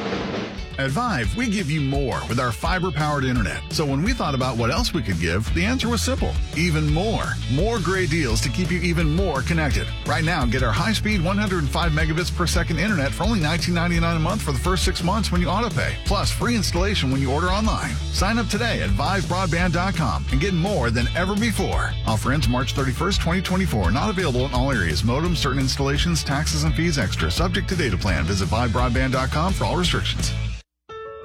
At 0.78 0.90
Vyve, 0.90 1.34
we 1.34 1.48
give 1.48 1.68
you 1.68 1.80
more 1.80 2.20
with 2.28 2.38
our 2.38 2.52
fiber 2.52 2.92
powered 2.92 3.24
internet. 3.24 3.64
So 3.72 3.84
when 3.84 4.00
we 4.00 4.12
thought 4.12 4.36
about 4.36 4.56
what 4.56 4.70
else 4.70 4.94
we 4.94 5.02
could 5.02 5.18
give, 5.18 5.52
the 5.52 5.64
answer 5.64 5.88
was 5.88 6.02
simple 6.02 6.32
even 6.56 6.92
more. 6.92 7.24
More 7.52 7.80
great 7.80 8.10
deals 8.10 8.40
to 8.42 8.48
keep 8.48 8.70
you 8.70 8.80
even 8.80 9.12
more 9.12 9.42
connected. 9.42 9.88
Right 10.06 10.22
now, 10.22 10.46
get 10.46 10.62
our 10.62 10.70
high 10.70 10.92
speed 10.92 11.24
105 11.24 11.92
megabits 11.92 12.34
per 12.34 12.46
second 12.46 12.78
internet 12.78 13.10
for 13.10 13.24
only 13.24 13.40
$19.99 13.40 14.16
a 14.16 14.18
month 14.20 14.42
for 14.42 14.52
the 14.52 14.58
first 14.58 14.84
six 14.84 15.02
months 15.02 15.32
when 15.32 15.40
you 15.40 15.48
auto 15.48 15.68
pay, 15.68 15.96
plus 16.04 16.30
free 16.30 16.54
installation 16.54 17.10
when 17.10 17.20
you 17.20 17.32
order 17.32 17.48
online. 17.48 17.94
Sign 18.12 18.38
up 18.38 18.46
today 18.46 18.80
at 18.82 18.90
vyvebroadband.com 18.90 20.26
and 20.30 20.40
get 20.40 20.54
more 20.54 20.90
than 20.90 21.08
ever 21.16 21.34
before. 21.34 21.90
Offer 22.06 22.32
ends 22.32 22.48
March 22.48 22.74
31st, 22.74 23.16
2024. 23.18 23.90
Not 23.90 24.10
available 24.10 24.46
in 24.46 24.54
all 24.54 24.70
areas. 24.70 25.02
Modem, 25.02 25.34
certain 25.34 25.58
installations, 25.58 26.22
taxes, 26.22 26.62
and 26.62 26.72
fees 26.72 26.98
extra. 26.98 27.32
Subject 27.32 27.68
to 27.68 27.74
data 27.74 27.96
plan. 27.96 28.22
Visit 28.24 28.48
vyvebroadband.com 28.48 29.52
for 29.54 29.64
all 29.64 29.76
restrictions. 29.76 30.32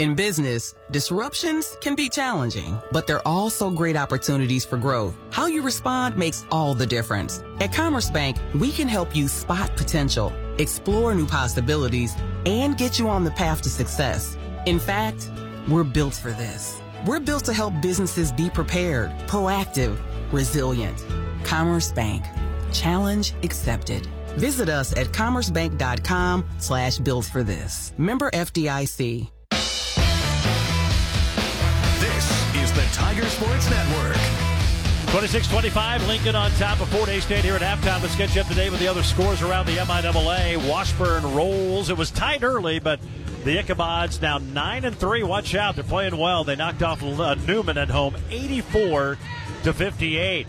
In 0.03 0.15
business, 0.15 0.75
disruptions 0.91 1.77
can 1.79 1.95
be 1.95 2.09
challenging, 2.09 2.77
but 2.91 3.07
they're 3.07 3.25
also 3.25 3.69
great 3.69 3.95
opportunities 3.95 4.65
for 4.65 4.75
growth. 4.75 5.15
How 5.31 5.45
you 5.45 5.61
respond 5.61 6.17
makes 6.17 6.45
all 6.51 6.75
the 6.75 6.85
difference. 6.85 7.41
At 7.61 7.71
Commerce 7.71 8.09
Bank, 8.09 8.35
we 8.53 8.73
can 8.73 8.89
help 8.89 9.15
you 9.15 9.29
spot 9.29 9.73
potential, 9.77 10.33
explore 10.57 11.15
new 11.15 11.25
possibilities, 11.25 12.17
and 12.45 12.77
get 12.77 12.99
you 12.99 13.07
on 13.07 13.23
the 13.23 13.31
path 13.31 13.61
to 13.61 13.69
success. 13.69 14.35
In 14.65 14.77
fact, 14.77 15.31
we're 15.69 15.85
built 15.85 16.15
for 16.15 16.31
this. 16.31 16.81
We're 17.05 17.21
built 17.21 17.45
to 17.45 17.53
help 17.53 17.73
businesses 17.81 18.33
be 18.33 18.49
prepared, 18.49 19.09
proactive, 19.29 19.97
resilient. 20.33 21.01
Commerce 21.45 21.93
Bank. 21.93 22.25
Challenge 22.73 23.33
accepted. 23.41 24.05
Visit 24.37 24.67
us 24.67 24.91
at 24.97 25.13
commercebank.com 25.13 26.43
slash 26.57 26.97
built 26.97 27.23
for 27.23 27.41
this. 27.41 27.93
Member 27.97 28.29
FDIC. 28.31 29.29
The 32.75 32.81
Tiger 32.91 33.25
Sports 33.25 33.69
Network. 33.69 34.15
26-25, 35.13 36.07
Lincoln 36.07 36.35
on 36.35 36.49
top 36.51 36.81
of 36.81 36.89
Fort 36.89 37.07
Hays 37.07 37.23
State 37.23 37.45
here 37.45 37.53
at 37.53 37.61
halftime. 37.61 38.01
Let's 38.01 38.17
you 38.35 38.41
up 38.41 38.47
to 38.47 38.55
date 38.55 38.71
with 38.71 38.79
the 38.79 38.87
other 38.87 39.03
scores 39.03 39.43
around 39.43 39.67
the 39.67 39.77
MIAA. 39.77 40.67
Washburn 40.67 41.35
rolls. 41.35 41.91
It 41.91 41.97
was 41.97 42.09
tight 42.09 42.41
early, 42.41 42.79
but 42.79 42.99
the 43.43 43.57
Ichabods 43.57 44.23
now 44.23 44.39
9 44.39 44.85
and 44.85 44.97
3. 44.97 45.21
Watch 45.21 45.53
out. 45.53 45.75
They're 45.75 45.83
playing 45.83 46.17
well. 46.17 46.43
They 46.43 46.55
knocked 46.55 46.81
off 46.81 47.03
uh, 47.03 47.35
Newman 47.35 47.77
at 47.77 47.89
home 47.89 48.15
84 48.31 49.19
to 49.63 49.73
58. 49.73 50.47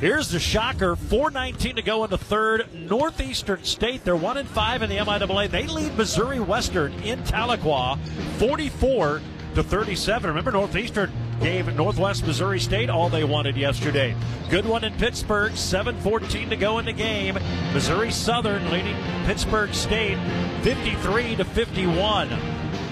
Here's 0.00 0.30
the 0.30 0.38
shocker. 0.38 0.96
419 0.96 1.76
to 1.76 1.82
go 1.82 2.02
in 2.04 2.10
the 2.10 2.16
third. 2.16 2.66
Northeastern 2.72 3.62
State, 3.64 4.04
they're 4.04 4.16
1 4.16 4.38
and 4.38 4.48
5 4.48 4.82
in 4.84 4.88
the 4.88 4.96
MIAA. 4.96 5.50
They 5.50 5.66
lead 5.66 5.98
Missouri 5.98 6.40
Western 6.40 6.94
in 7.02 7.22
Tahlequah 7.24 7.98
44 8.38 9.20
to 9.56 9.62
37. 9.62 10.28
Remember, 10.28 10.52
Northeastern 10.52 11.12
gave 11.40 11.74
Northwest 11.74 12.26
Missouri 12.26 12.60
State 12.60 12.90
all 12.90 13.08
they 13.08 13.24
wanted 13.24 13.56
yesterday. 13.56 14.14
Good 14.50 14.66
one 14.66 14.84
in 14.84 14.92
Pittsburgh, 14.94 15.52
7:14 15.52 16.50
to 16.50 16.56
go 16.56 16.78
in 16.78 16.84
the 16.84 16.92
game. 16.92 17.38
Missouri 17.72 18.10
Southern 18.10 18.70
leading 18.70 18.96
Pittsburgh 19.24 19.74
State 19.74 20.18
53 20.62 21.36
to 21.36 21.44
51. 21.44 22.30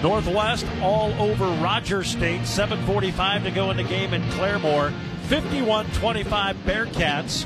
Northwest 0.01 0.65
all 0.81 1.11
over 1.19 1.45
Rogers 1.61 2.07
State, 2.07 2.45
7:45 2.45 3.43
to 3.43 3.51
go 3.51 3.71
in 3.71 3.77
the 3.77 3.83
game 3.83 4.13
in 4.13 4.21
Claremore. 4.31 4.93
51-25 5.27 6.55
Bearcats. 6.65 7.45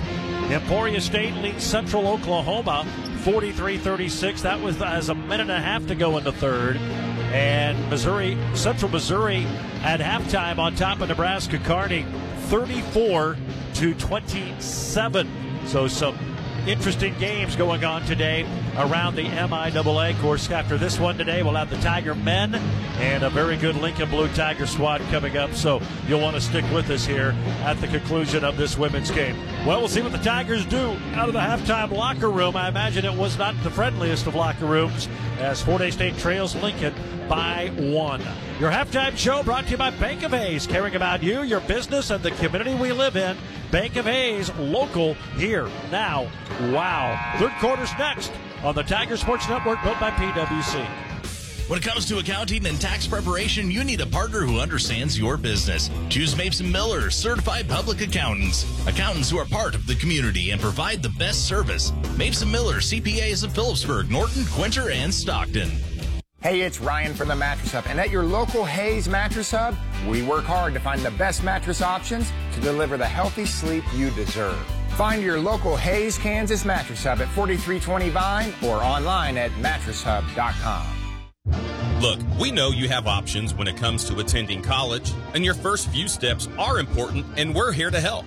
Emporia 0.51 1.01
State 1.01 1.33
leads 1.35 1.63
Central 1.63 2.07
Oklahoma 2.07 2.85
43-36. 3.23 4.41
That 4.41 4.61
was 4.61 4.79
as 4.81 5.09
a 5.09 5.15
minute 5.15 5.41
and 5.41 5.51
a 5.51 5.59
half 5.59 5.87
to 5.87 5.95
go 5.95 6.17
in 6.17 6.23
the 6.23 6.31
third. 6.31 6.79
And 7.31 7.89
Missouri, 7.89 8.37
Central 8.53 8.91
Missouri 8.91 9.45
at 9.83 9.99
halftime 9.99 10.57
on 10.57 10.75
top 10.75 10.99
of 10.99 11.09
Nebraska 11.09 11.57
Kearney, 11.59 12.05
34 12.49 13.37
to 13.75 13.93
27. 13.95 15.29
So 15.65 15.87
some 15.87 16.30
interesting 16.67 17.17
games 17.17 17.55
going 17.55 17.83
on 17.83 18.03
today 18.03 18.45
around 18.77 19.15
the 19.15 19.23
MIAA. 19.23 20.11
Of 20.11 20.21
course, 20.21 20.49
after 20.51 20.77
this 20.77 20.99
one 20.99 21.17
today, 21.17 21.43
we'll 21.43 21.55
have 21.55 21.69
the 21.69 21.77
Tiger 21.77 22.13
men 22.13 22.55
and 22.99 23.23
a 23.23 23.29
very 23.29 23.57
good 23.57 23.75
Lincoln 23.75 24.09
Blue 24.09 24.27
Tiger 24.29 24.67
squad 24.67 25.01
coming 25.09 25.37
up. 25.37 25.53
So 25.53 25.81
you'll 26.07 26.21
want 26.21 26.35
to 26.35 26.41
stick 26.41 26.65
with 26.71 26.89
us 26.89 27.05
here 27.05 27.35
at 27.63 27.79
the 27.81 27.87
conclusion 27.87 28.43
of 28.43 28.57
this 28.57 28.77
women's 28.77 29.11
game. 29.11 29.35
Well, 29.65 29.79
we'll 29.79 29.87
see 29.87 30.01
what 30.01 30.11
the 30.11 30.19
Tigers 30.19 30.65
do 30.65 30.97
out 31.13 31.27
of 31.27 31.33
the 31.33 31.39
halftime 31.39 31.91
locker 31.91 32.29
room. 32.29 32.55
I 32.55 32.69
imagine 32.69 33.05
it 33.05 33.13
was 33.13 33.37
not 33.37 33.55
the 33.63 33.71
friendliest 33.71 34.27
of 34.27 34.35
locker 34.35 34.65
rooms 34.65 35.07
as 35.39 35.61
Fort 35.61 35.81
Hays 35.81 35.95
State 35.95 36.17
trails 36.17 36.55
Lincoln 36.55 36.93
by 37.27 37.71
one. 37.77 38.21
Your 38.59 38.71
halftime 38.71 39.17
show 39.17 39.41
brought 39.41 39.65
to 39.65 39.71
you 39.71 39.77
by 39.77 39.89
Bank 39.91 40.23
of 40.23 40.31
Hays, 40.31 40.67
caring 40.67 40.95
about 40.95 41.23
you, 41.23 41.41
your 41.43 41.61
business, 41.61 42.09
and 42.09 42.21
the 42.21 42.31
community 42.31 42.75
we 42.75 42.91
live 42.91 43.15
in. 43.15 43.37
Bank 43.71 43.95
of 43.95 44.05
Hays, 44.05 44.53
local, 44.55 45.13
here, 45.37 45.69
now. 45.91 46.29
Wow. 46.73 47.37
Third 47.39 47.53
quarter's 47.59 47.97
next 47.97 48.33
on 48.63 48.75
the 48.75 48.83
Tiger 48.83 49.15
Sports 49.15 49.47
Network, 49.47 49.81
built 49.81 49.97
by 49.97 50.11
PWC. 50.11 50.85
When 51.69 51.79
it 51.79 51.85
comes 51.85 52.05
to 52.07 52.17
accounting 52.17 52.65
and 52.65 52.81
tax 52.81 53.07
preparation, 53.07 53.71
you 53.71 53.85
need 53.85 54.01
a 54.01 54.05
partner 54.05 54.41
who 54.41 54.59
understands 54.59 55.17
your 55.17 55.37
business. 55.37 55.89
Choose 56.09 56.35
Mapes 56.35 56.59
and 56.59 56.69
Miller, 56.69 57.09
certified 57.09 57.69
public 57.69 58.01
accountants. 58.01 58.65
Accountants 58.87 59.29
who 59.29 59.37
are 59.37 59.45
part 59.45 59.73
of 59.73 59.87
the 59.87 59.95
community 59.95 60.49
and 60.51 60.59
provide 60.59 61.01
the 61.01 61.09
best 61.17 61.47
service. 61.47 61.93
Mapes 62.17 62.41
and 62.41 62.51
Miller, 62.51 62.81
CPAs 62.81 63.45
of 63.45 63.53
Phillipsburg, 63.53 64.11
Norton, 64.11 64.43
Quinter, 64.47 64.89
and 64.89 65.13
Stockton. 65.13 65.71
Hey, 66.41 66.61
it's 66.61 66.81
Ryan 66.81 67.13
from 67.13 67.27
the 67.27 67.35
Mattress 67.35 67.73
Hub, 67.73 67.85
and 67.87 67.99
at 67.99 68.09
your 68.09 68.23
local 68.23 68.65
Hays 68.65 69.07
Mattress 69.07 69.51
Hub, 69.51 69.75
we 70.07 70.23
work 70.23 70.43
hard 70.43 70.73
to 70.73 70.79
find 70.79 71.03
the 71.03 71.11
best 71.11 71.43
mattress 71.43 71.83
options 71.83 72.33
to 72.53 72.61
deliver 72.61 72.97
the 72.97 73.05
healthy 73.05 73.45
sleep 73.45 73.83
you 73.93 74.09
deserve. 74.09 74.57
Find 74.97 75.21
your 75.21 75.39
local 75.39 75.75
Hays, 75.75 76.17
Kansas 76.17 76.65
Mattress 76.65 77.03
Hub 77.03 77.21
at 77.21 77.27
4320 77.27 78.09
Vine 78.09 78.53
or 78.63 78.83
online 78.83 79.37
at 79.37 79.51
mattresshub.com. 79.51 80.87
Look, 82.01 82.19
we 82.39 82.49
know 82.49 82.69
you 82.69 82.89
have 82.89 83.05
options 83.05 83.53
when 83.53 83.67
it 83.67 83.77
comes 83.77 84.05
to 84.05 84.17
attending 84.17 84.63
college, 84.63 85.13
and 85.35 85.45
your 85.45 85.53
first 85.53 85.89
few 85.89 86.07
steps 86.07 86.49
are 86.57 86.79
important, 86.79 87.23
and 87.37 87.53
we're 87.53 87.71
here 87.71 87.91
to 87.91 87.99
help. 87.99 88.25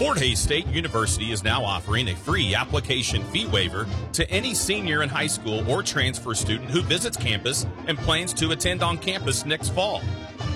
Fort 0.00 0.18
Hays 0.18 0.38
State 0.38 0.66
University 0.68 1.30
is 1.30 1.44
now 1.44 1.62
offering 1.62 2.08
a 2.08 2.16
free 2.16 2.54
application 2.54 3.22
fee 3.24 3.46
waiver 3.48 3.86
to 4.14 4.28
any 4.30 4.54
senior 4.54 5.02
in 5.02 5.10
high 5.10 5.26
school 5.26 5.70
or 5.70 5.82
transfer 5.82 6.34
student 6.34 6.70
who 6.70 6.80
visits 6.80 7.18
campus 7.18 7.66
and 7.86 7.98
plans 7.98 8.32
to 8.32 8.52
attend 8.52 8.82
on 8.82 8.96
campus 8.96 9.44
next 9.44 9.74
fall. 9.74 10.00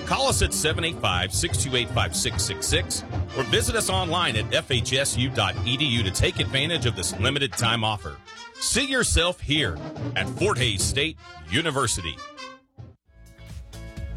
Call 0.07 0.29
us 0.29 0.41
at 0.41 0.51
785 0.51 1.31
628 1.31 1.87
5666 1.89 3.03
or 3.37 3.43
visit 3.51 3.75
us 3.75 3.87
online 3.87 4.35
at 4.35 4.45
fhsu.edu 4.45 6.03
to 6.03 6.09
take 6.11 6.39
advantage 6.39 6.87
of 6.87 6.95
this 6.95 7.15
limited 7.19 7.53
time 7.53 7.83
offer. 7.83 8.17
See 8.55 8.87
yourself 8.87 9.39
here 9.39 9.77
at 10.15 10.27
Fort 10.27 10.57
Hays 10.57 10.81
State 10.81 11.19
University. 11.51 12.17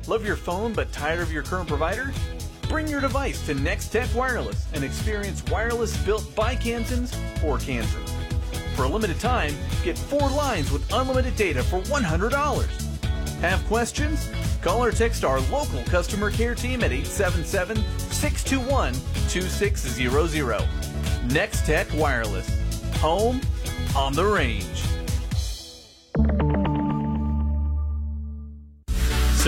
Love 0.06 0.24
your 0.24 0.36
phone 0.36 0.72
but 0.72 0.90
tired 0.90 1.20
of 1.20 1.30
your 1.30 1.42
current 1.42 1.68
provider? 1.68 2.14
Bring 2.68 2.86
your 2.86 3.00
device 3.00 3.44
to 3.46 3.54
Nex-Tech 3.54 4.14
Wireless 4.14 4.66
and 4.74 4.84
experience 4.84 5.42
wireless 5.50 5.96
built 6.04 6.34
by 6.34 6.54
Kansans 6.54 7.14
for 7.40 7.56
Kansans. 7.58 8.12
For 8.76 8.84
a 8.84 8.88
limited 8.88 9.18
time, 9.18 9.54
get 9.82 9.96
four 9.96 10.28
lines 10.28 10.70
with 10.70 10.92
unlimited 10.92 11.34
data 11.34 11.62
for 11.62 11.80
$100. 11.80 12.30
Have 13.40 13.66
questions? 13.66 14.28
Call 14.60 14.84
or 14.84 14.90
text 14.90 15.24
our 15.24 15.40
local 15.50 15.82
customer 15.84 16.30
care 16.30 16.54
team 16.54 16.82
at 16.82 16.92
877 16.92 17.76
621 18.10 18.92
2600. 19.28 20.68
Nex-Tech 21.32 21.86
Wireless. 21.94 22.48
Home 23.00 23.40
on 23.96 24.12
the 24.12 24.24
range. 24.24 24.82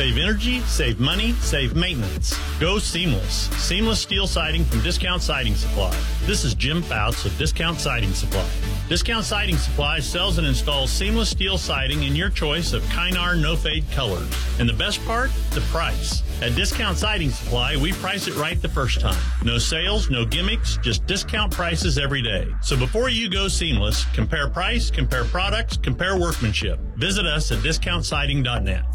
Save 0.01 0.17
energy, 0.17 0.61
save 0.61 0.99
money, 0.99 1.33
save 1.43 1.77
maintenance. 1.77 2.35
Go 2.59 2.79
seamless. 2.79 3.51
Seamless 3.63 4.01
steel 4.01 4.27
siding 4.27 4.65
from 4.65 4.81
Discount 4.81 5.21
Siding 5.21 5.55
Supply. 5.55 5.95
This 6.25 6.43
is 6.43 6.55
Jim 6.55 6.81
Fouts 6.81 7.27
of 7.27 7.37
Discount 7.37 7.79
Siding 7.79 8.15
Supply. 8.15 8.49
Discount 8.89 9.27
Siding 9.27 9.59
Supply 9.59 10.01
sells 10.01 10.39
and 10.39 10.47
installs 10.47 10.91
seamless 10.91 11.29
steel 11.29 11.59
siding 11.59 12.05
in 12.05 12.17
your 12.17 12.31
choice 12.31 12.73
of 12.73 12.83
Kynar 12.85 13.39
no 13.39 13.57
fade 13.57 13.85
colors. 13.91 14.27
And 14.59 14.67
the 14.67 14.73
best 14.73 15.05
part? 15.05 15.31
The 15.51 15.61
price. 15.71 16.23
At 16.41 16.55
Discount 16.55 16.97
Siding 16.97 17.29
Supply, 17.29 17.77
we 17.77 17.93
price 17.93 18.27
it 18.27 18.35
right 18.37 18.61
the 18.63 18.71
first 18.71 19.03
time. 19.03 19.23
No 19.45 19.59
sales, 19.59 20.09
no 20.09 20.25
gimmicks, 20.25 20.79
just 20.79 21.07
discount 21.07 21.53
prices 21.53 21.99
every 21.99 22.23
day. 22.23 22.49
So 22.63 22.75
before 22.75 23.11
you 23.11 23.29
go 23.29 23.49
seamless, 23.49 24.07
compare 24.15 24.49
price, 24.49 24.91
compare 24.91 25.25
products, 25.25 25.77
compare 25.77 26.19
workmanship. 26.19 26.81
Visit 26.97 27.27
us 27.27 27.53
at 27.53 27.59
discountsiding.net. 27.59 28.87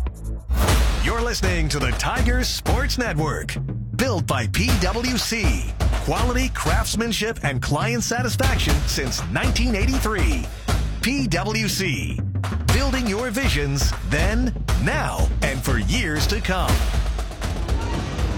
You're 1.06 1.22
listening 1.22 1.70
to 1.70 1.78
the 1.78 1.92
Tigers 1.92 2.48
Sports 2.48 2.98
Network. 2.98 3.56
Built 3.96 4.26
by 4.26 4.48
PWC. 4.48 5.72
Quality, 6.04 6.50
craftsmanship, 6.56 7.38
and 7.44 7.62
client 7.62 8.04
satisfaction 8.04 8.74
since 8.88 9.20
1983. 9.20 10.48
PWC. 11.02 12.74
Building 12.74 13.06
your 13.06 13.30
visions 13.30 13.94
then, 14.10 14.52
now, 14.84 15.30
and 15.44 15.64
for 15.64 15.78
years 15.78 16.26
to 16.26 16.42
come. 16.42 16.72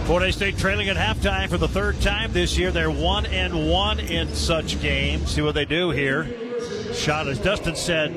Hays 0.06 0.36
State 0.36 0.58
trailing 0.58 0.90
at 0.90 0.98
halftime 0.98 1.48
for 1.50 1.58
the 1.58 1.70
third 1.70 2.02
time 2.02 2.34
this 2.34 2.58
year. 2.58 2.72
They're 2.72 2.92
one 2.92 3.28
and 3.28 3.70
one 3.72 4.02
in 4.02 4.28
such 4.36 4.82
games. 4.82 5.32
See 5.32 5.42
what 5.42 5.56
they 5.56 5.64
do 5.64 5.92
here. 5.92 6.28
Shot, 6.94 7.30
as 7.30 7.40
Dustin 7.40 7.78
said, 7.78 8.12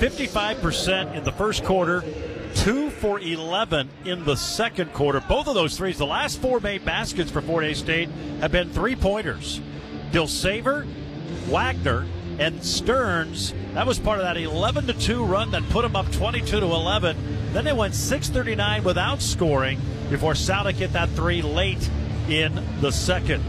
55% 0.00 1.14
in 1.14 1.22
the 1.22 1.32
first 1.32 1.62
quarter, 1.62 2.02
two 2.56 2.90
for 3.02 3.18
11 3.18 3.90
in 4.04 4.24
the 4.24 4.36
second 4.36 4.92
quarter. 4.92 5.20
Both 5.28 5.48
of 5.48 5.54
those 5.56 5.76
threes, 5.76 5.98
the 5.98 6.06
last 6.06 6.40
four 6.40 6.60
made 6.60 6.84
baskets 6.84 7.32
for 7.32 7.42
Fort 7.42 7.64
Hays 7.64 7.78
State, 7.78 8.08
have 8.40 8.52
been 8.52 8.70
three 8.70 8.94
pointers. 8.94 9.60
Dilsaver, 10.12 10.86
Wagner, 11.48 12.06
and 12.38 12.64
Stearns. 12.64 13.54
That 13.74 13.88
was 13.88 13.98
part 13.98 14.20
of 14.20 14.24
that 14.24 14.36
11 14.36 14.86
to 14.86 14.92
2 14.92 15.24
run 15.24 15.50
that 15.50 15.68
put 15.70 15.82
them 15.82 15.96
up 15.96 16.12
22 16.12 16.60
to 16.60 16.64
11 16.64 17.52
Then 17.52 17.64
they 17.64 17.72
went 17.72 17.96
639 17.96 18.84
without 18.84 19.20
scoring 19.20 19.80
before 20.08 20.34
Soudick 20.34 20.74
hit 20.74 20.92
that 20.92 21.08
three 21.10 21.42
late 21.42 21.90
in 22.28 22.64
the 22.80 22.92
second. 22.92 23.42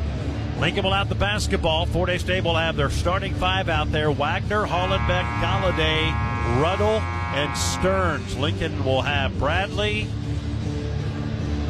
Lincoln 0.63 0.85
will 0.85 0.93
have 0.93 1.09
the 1.09 1.15
basketball. 1.15 1.85
Fort 1.85 2.07
Hays 2.07 2.21
State 2.21 2.45
will 2.45 2.55
have 2.55 2.77
their 2.77 2.89
starting 2.89 3.33
five 3.33 3.67
out 3.67 3.91
there 3.91 4.09
Wagner, 4.09 4.65
Hollenbeck, 4.65 5.25
Galladay, 5.41 6.61
Ruddle, 6.61 7.01
and 7.35 7.57
Stearns. 7.57 8.37
Lincoln 8.37 8.85
will 8.85 9.01
have 9.01 9.37
Bradley, 9.37 10.07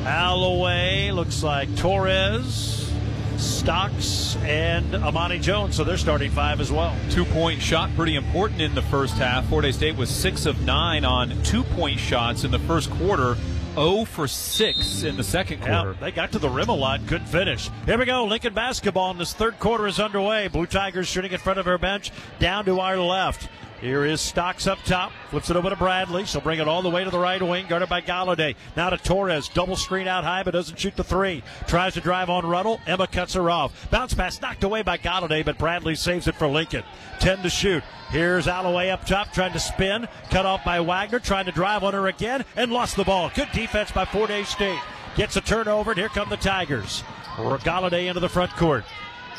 Alloway, 0.06 1.10
looks 1.10 1.42
like 1.42 1.76
Torres, 1.76 2.94
Stocks, 3.38 4.36
and 4.44 4.94
Amani 4.94 5.40
Jones. 5.40 5.76
So 5.76 5.84
they're 5.84 5.98
starting 5.98 6.30
five 6.30 6.62
as 6.62 6.72
well. 6.72 6.96
Two 7.10 7.26
point 7.26 7.64
shot, 7.64 7.90
pretty 7.96 8.14
important 8.14 8.62
in 8.62 8.76
the 8.76 8.84
first 8.84 9.16
half. 9.16 9.50
Fort 9.50 9.66
Hays 9.66 9.76
State 9.76 9.96
was 9.96 10.12
six 10.12 10.46
of 10.46 10.62
nine 10.68 11.04
on 11.04 11.42
two 11.42 11.64
point 11.64 12.00
shots 12.00 12.44
in 12.44 12.52
the 12.52 12.60
first 12.60 12.92
quarter. 12.92 13.38
0 13.76 14.06
for 14.06 14.28
6 14.28 15.04
in 15.04 15.18
the 15.18 15.24
second 15.24 15.60
quarter. 15.60 15.92
Yeah, 15.92 15.96
they 16.00 16.12
got 16.12 16.32
to 16.34 16.40
the 16.40 16.50
rim 16.50 16.70
a 16.70 16.76
lot, 16.76 17.06
couldn't 17.08 17.28
finish. 17.28 17.70
Here 17.86 17.98
we 17.98 18.06
go. 18.06 18.26
Lincoln 18.26 18.54
basketball 18.54 19.12
in 19.12 19.18
this 19.18 19.34
third 19.34 19.60
quarter 19.60 19.88
is 19.88 20.00
underway. 20.00 20.48
Blue 20.48 20.66
Tigers 20.66 21.08
shooting 21.08 21.32
in 21.32 21.40
front 21.40 21.60
of 21.60 21.68
our 21.68 21.78
bench, 21.78 22.12
down 22.40 22.66
to 22.66 22.80
our 22.80 22.98
left. 22.98 23.50
Here 23.84 24.06
is 24.06 24.22
Stocks 24.22 24.66
up 24.66 24.80
top. 24.86 25.12
Flips 25.30 25.50
it 25.50 25.58
over 25.58 25.70
to 25.70 25.76
Bradley. 25.76 26.24
She'll 26.24 26.40
bring 26.40 26.62
it 26.62 26.70
all 26.70 26.82
the 26.82 26.90
way 26.90 27.04
to 27.04 27.10
the 27.10 27.20
right 27.20 27.42
wing, 27.44 27.66
guarded 27.68 27.90
by 27.90 28.00
Galladay. 28.00 28.56
Now 28.78 28.90
to 28.90 28.98
Torres. 28.98 29.50
Double 29.50 29.76
screen 29.76 30.08
out 30.08 30.24
high, 30.24 30.42
but 30.42 30.52
doesn't 30.52 30.80
shoot 30.80 30.96
the 30.96 31.04
three. 31.04 31.44
Tries 31.68 31.96
to 31.96 32.00
drive 32.00 32.30
on 32.30 32.46
Ruddle. 32.46 32.80
Emma 32.88 33.08
cuts 33.08 33.34
her 33.34 33.50
off. 33.50 33.92
Bounce 33.92 34.14
pass 34.14 34.40
knocked 34.40 34.64
away 34.64 34.84
by 34.84 34.98
Galladay, 34.98 35.44
but 35.44 35.58
Bradley 35.58 35.96
saves 35.96 36.30
it 36.30 36.36
for 36.36 36.48
Lincoln. 36.48 36.86
10 37.20 37.44
to 37.44 37.50
shoot. 37.50 37.84
Here's 38.10 38.48
Alloway 38.48 38.88
up 38.88 39.06
top, 39.06 39.34
trying 39.34 39.52
to 39.52 39.60
spin. 39.60 40.08
Cut 40.30 40.46
off 40.46 40.64
by 40.64 40.80
Wagner, 40.80 41.20
trying 41.20 41.46
to 41.48 41.52
drive 41.52 41.84
on 41.84 41.94
her 41.94 42.08
again, 42.08 42.46
and 42.56 42.72
lost 42.72 42.96
the 42.96 43.04
ball. 43.04 43.32
Good 43.36 43.52
defense 43.52 43.92
by 43.92 44.06
Fort 44.06 44.30
Hays 44.30 44.48
State. 44.48 44.80
Gets 45.18 45.36
a 45.36 45.42
turnover, 45.42 45.92
and 45.92 46.00
here 46.00 46.08
come 46.08 46.30
the 46.30 46.38
Tigers. 46.38 47.04
Galladay 47.36 48.08
into 48.08 48.22
the 48.22 48.30
front 48.30 48.52
court. 48.52 48.86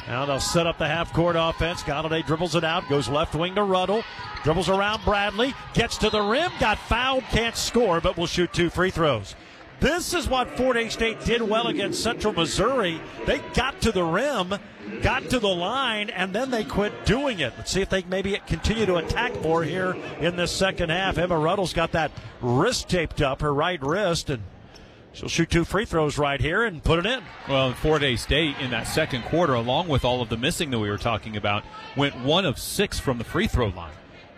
Now 0.06 0.26
they'll 0.26 0.40
set 0.40 0.66
up 0.66 0.78
the 0.78 0.86
half 0.86 1.12
court 1.12 1.36
offense. 1.38 1.82
Galladay 1.82 2.26
dribbles 2.26 2.54
it 2.54 2.64
out, 2.64 2.88
goes 2.88 3.08
left 3.08 3.34
wing 3.34 3.54
to 3.54 3.62
Ruddle, 3.62 4.04
dribbles 4.42 4.68
around 4.68 5.04
Bradley, 5.04 5.54
gets 5.72 5.96
to 5.98 6.10
the 6.10 6.20
rim, 6.20 6.50
got 6.60 6.78
fouled, 6.78 7.24
can't 7.24 7.56
score, 7.56 8.00
but 8.00 8.16
will 8.16 8.26
shoot 8.26 8.52
two 8.52 8.70
free 8.70 8.90
throws. 8.90 9.34
This 9.80 10.14
is 10.14 10.28
what 10.28 10.56
Fort 10.56 10.76
Hays 10.76 10.92
State 10.92 11.24
did 11.24 11.42
well 11.42 11.66
against 11.66 12.02
Central 12.02 12.32
Missouri. 12.32 13.00
They 13.26 13.40
got 13.54 13.80
to 13.82 13.92
the 13.92 14.04
rim, 14.04 14.54
got 15.02 15.28
to 15.30 15.38
the 15.38 15.48
line, 15.48 16.10
and 16.10 16.32
then 16.32 16.50
they 16.50 16.64
quit 16.64 17.04
doing 17.04 17.40
it. 17.40 17.52
Let's 17.56 17.72
see 17.72 17.82
if 17.82 17.90
they 17.90 18.02
maybe 18.04 18.40
continue 18.46 18.86
to 18.86 18.96
attack 18.96 19.38
more 19.42 19.64
here 19.64 19.96
in 20.20 20.36
this 20.36 20.52
second 20.52 20.90
half. 20.90 21.18
Emma 21.18 21.36
Ruddle's 21.36 21.72
got 21.72 21.92
that 21.92 22.12
wrist 22.40 22.88
taped 22.88 23.20
up, 23.20 23.40
her 23.40 23.52
right 23.52 23.82
wrist, 23.82 24.30
and 24.30 24.42
She'll 25.14 25.28
shoot 25.28 25.48
two 25.48 25.64
free 25.64 25.84
throws 25.84 26.18
right 26.18 26.40
here 26.40 26.64
and 26.64 26.82
put 26.82 26.98
it 26.98 27.06
in. 27.06 27.22
Well, 27.48 27.72
Fort 27.72 28.02
Hays 28.02 28.20
State 28.20 28.56
in 28.60 28.70
that 28.72 28.88
second 28.88 29.22
quarter, 29.22 29.54
along 29.54 29.88
with 29.88 30.04
all 30.04 30.20
of 30.20 30.28
the 30.28 30.36
missing 30.36 30.70
that 30.70 30.78
we 30.80 30.90
were 30.90 30.98
talking 30.98 31.36
about, 31.36 31.64
went 31.96 32.18
one 32.18 32.44
of 32.44 32.58
six 32.58 32.98
from 32.98 33.18
the 33.18 33.24
free 33.24 33.46
throw 33.46 33.68
line. 33.68 33.92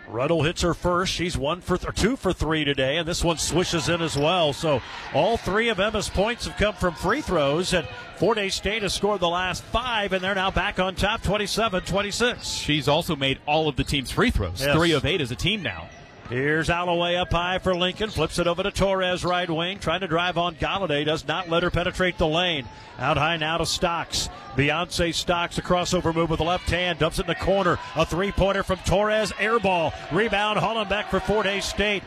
Ruddle 0.07 0.43
hits 0.43 0.61
her 0.61 0.73
first. 0.73 1.11
She's 1.11 1.37
one 1.37 1.59
for 1.61 1.77
th- 1.77 1.93
two 1.95 2.15
for 2.15 2.31
three 2.31 2.63
today, 2.63 2.97
and 2.97 3.07
this 3.07 3.23
one 3.23 3.37
swishes 3.37 3.89
in 3.89 4.01
as 4.01 4.17
well. 4.17 4.53
So 4.53 4.81
all 5.13 5.35
three 5.35 5.67
of 5.69 5.79
Emma's 5.79 6.09
points 6.09 6.45
have 6.47 6.55
come 6.57 6.75
from 6.75 6.93
free 6.93 7.21
throws, 7.21 7.73
and 7.73 7.85
Fort 8.15 8.37
Hays 8.37 8.55
State 8.55 8.83
has 8.83 8.93
scored 8.93 9.19
the 9.19 9.27
last 9.27 9.63
five, 9.63 10.13
and 10.13 10.23
they're 10.23 10.35
now 10.35 10.49
back 10.51 10.79
on 10.79 10.95
top 10.95 11.23
27 11.23 11.83
26. 11.83 12.47
She's 12.47 12.87
also 12.87 13.15
made 13.15 13.39
all 13.45 13.67
of 13.67 13.75
the 13.75 13.83
team's 13.83 14.11
free 14.11 14.31
throws. 14.31 14.61
Yes. 14.61 14.75
Three 14.75 14.93
of 14.93 15.05
eight 15.05 15.19
as 15.21 15.31
a 15.31 15.35
team 15.35 15.61
now. 15.61 15.89
Here's 16.29 16.69
Alloway 16.69 17.15
up 17.15 17.31
high 17.31 17.57
for 17.59 17.73
Lincoln. 17.73 18.09
Flips 18.09 18.37
it 18.37 18.47
over 18.47 18.61
to 18.61 18.69
Torres, 18.69 19.23
right 19.23 19.49
wing. 19.49 19.79
Trying 19.79 20.01
to 20.01 20.07
drive 20.07 20.37
on 20.37 20.55
Galladay. 20.55 21.05
Does 21.05 21.25
not 21.25 21.49
let 21.49 21.63
her 21.63 21.71
penetrate 21.71 22.17
the 22.17 22.27
lane. 22.27 22.67
Out 22.99 23.15
high 23.15 23.37
now 23.37 23.57
to 23.59 23.65
Stocks. 23.65 24.27
Beyonce 24.57 25.13
Stocks, 25.13 25.57
a 25.57 25.61
crossover 25.61 26.13
move 26.13 26.29
with 26.29 26.39
the 26.39 26.45
left 26.45 26.69
hand. 26.69 26.99
Dumps 26.99 27.19
it 27.19 27.21
in 27.21 27.27
the 27.27 27.35
corner. 27.35 27.79
A 27.95 28.05
three 28.05 28.33
pointer 28.33 28.63
from 28.63 28.79
Torres. 28.79 29.31
Air 29.39 29.57
ball. 29.59 29.93
Rebound. 30.11 30.59
back 30.89 31.09
for 31.09 31.21
Fort 31.21 31.45
Hays 31.45 31.63
State. 31.63 32.03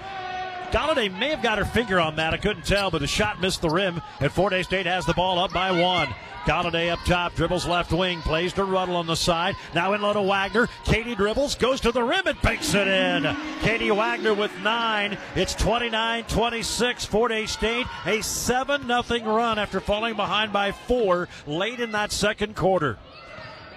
Galladay 0.70 1.16
may 1.18 1.30
have 1.30 1.42
got 1.42 1.56
her 1.56 1.64
finger 1.64 1.98
on 1.98 2.16
that. 2.16 2.34
I 2.34 2.36
couldn't 2.36 2.66
tell, 2.66 2.90
but 2.90 3.01
the 3.01 3.06
shot 3.06 3.40
missed 3.40 3.62
the 3.62 3.70
rim, 3.70 4.02
and 4.20 4.30
Fort 4.30 4.52
Hays 4.52 4.66
State 4.66 4.86
has 4.86 5.06
the 5.06 5.14
ball 5.14 5.38
up 5.38 5.52
by 5.52 5.72
one. 5.72 6.09
Galladay 6.44 6.90
up 6.90 7.00
top, 7.04 7.34
dribbles 7.34 7.66
left 7.66 7.92
wing, 7.92 8.20
plays 8.22 8.52
to 8.54 8.64
Ruddle 8.64 8.96
on 8.96 9.06
the 9.06 9.14
side. 9.14 9.56
Now 9.74 9.92
in 9.92 10.00
low 10.00 10.12
to 10.12 10.22
Wagner. 10.22 10.68
Katie 10.84 11.14
dribbles, 11.14 11.54
goes 11.54 11.80
to 11.82 11.92
the 11.92 12.02
rim 12.02 12.26
and 12.26 12.40
banks 12.40 12.74
it 12.74 12.88
in. 12.88 13.36
Katie 13.60 13.90
Wagner 13.90 14.32
with 14.34 14.52
nine. 14.60 15.18
It's 15.34 15.54
29 15.54 16.24
26. 16.24 17.04
Fort 17.04 17.30
Hays 17.30 17.50
State, 17.50 17.86
a 18.06 18.22
7 18.22 18.86
0 18.86 19.02
run 19.24 19.58
after 19.58 19.80
falling 19.80 20.16
behind 20.16 20.52
by 20.52 20.72
four 20.72 21.28
late 21.46 21.80
in 21.80 21.92
that 21.92 22.10
second 22.10 22.56
quarter. 22.56 22.98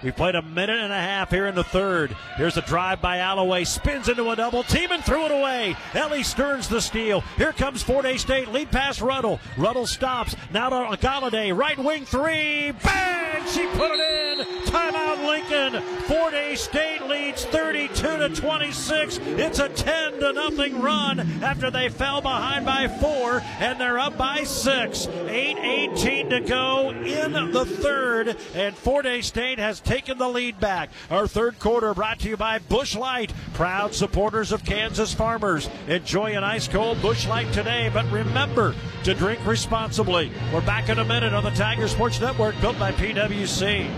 We 0.02 0.10
played 0.10 0.34
a 0.34 0.42
minute 0.42 0.78
and 0.78 0.92
a 0.92 0.96
half 1.00 1.30
here 1.30 1.46
in 1.46 1.54
the 1.54 1.64
third. 1.64 2.16
Here's 2.36 2.56
a 2.56 2.62
drive 2.62 3.00
by 3.00 3.18
Alloway. 3.18 3.64
Spins 3.64 4.08
into 4.08 4.30
a 4.30 4.36
double 4.36 4.62
team 4.62 4.90
and 4.92 5.04
threw 5.04 5.24
it 5.24 5.30
away. 5.30 5.76
Ellie 5.94 6.22
Stearns 6.22 6.68
the 6.68 6.80
steal. 6.80 7.20
Here 7.36 7.52
comes 7.52 7.82
Fort 7.82 8.04
Hays 8.04 8.20
State. 8.20 8.48
Lead 8.48 8.70
pass 8.70 9.00
Ruddle. 9.00 9.40
Ruddle 9.56 9.86
stops. 9.86 10.36
Now 10.52 10.68
to 10.68 10.96
Galladay. 10.96 11.56
Right 11.56 11.78
wing 11.78 12.04
three. 12.04 12.72
Bang! 12.72 13.24
She 13.46 13.66
put 13.66 13.90
it 13.92 14.40
in. 14.40 14.46
Timeout 14.66 15.26
Lincoln. 15.26 15.82
Fort 16.02 16.32
Hays 16.32 16.60
State 16.60 17.02
leads 17.06 17.44
32 17.44 17.94
to 17.94 18.28
26. 18.28 19.18
It's 19.22 19.58
a 19.58 19.68
10 19.68 20.20
to 20.20 20.32
nothing 20.32 20.80
run 20.80 21.20
after 21.42 21.70
they 21.70 21.88
fell 21.88 22.20
behind 22.20 22.64
by 22.64 22.88
four 22.88 23.42
and 23.58 23.80
they're 23.80 23.98
up 23.98 24.16
by 24.16 24.44
six. 24.44 25.06
8-18 25.06 26.30
to 26.30 26.40
go 26.40 26.90
in 26.90 27.32
the 27.52 27.64
third 27.64 28.36
and 28.54 28.74
Fort 28.74 29.04
Hays 29.04 29.26
State 29.26 29.58
has 29.58 29.80
taken 29.94 30.18
the 30.18 30.28
lead 30.28 30.58
back. 30.58 30.90
Our 31.08 31.28
third 31.28 31.60
quarter 31.60 31.94
brought 31.94 32.18
to 32.20 32.28
you 32.28 32.36
by 32.36 32.58
Busch 32.58 32.96
Light, 32.96 33.32
proud 33.52 33.94
supporters 33.94 34.50
of 34.50 34.64
Kansas 34.64 35.14
farmers. 35.14 35.70
Enjoy 35.86 36.32
an 36.32 36.42
ice 36.42 36.66
cold 36.66 37.00
Busch 37.00 37.28
Light 37.28 37.52
today, 37.52 37.92
but 37.94 38.04
remember 38.10 38.74
to 39.04 39.14
drink 39.14 39.38
responsibly. 39.46 40.32
We're 40.52 40.66
back 40.66 40.88
in 40.88 40.98
a 40.98 41.04
minute 41.04 41.32
on 41.32 41.44
the 41.44 41.50
Tiger 41.50 41.86
Sports 41.86 42.20
Network, 42.20 42.60
built 42.60 42.76
by 42.76 42.90
PWC. 42.90 43.88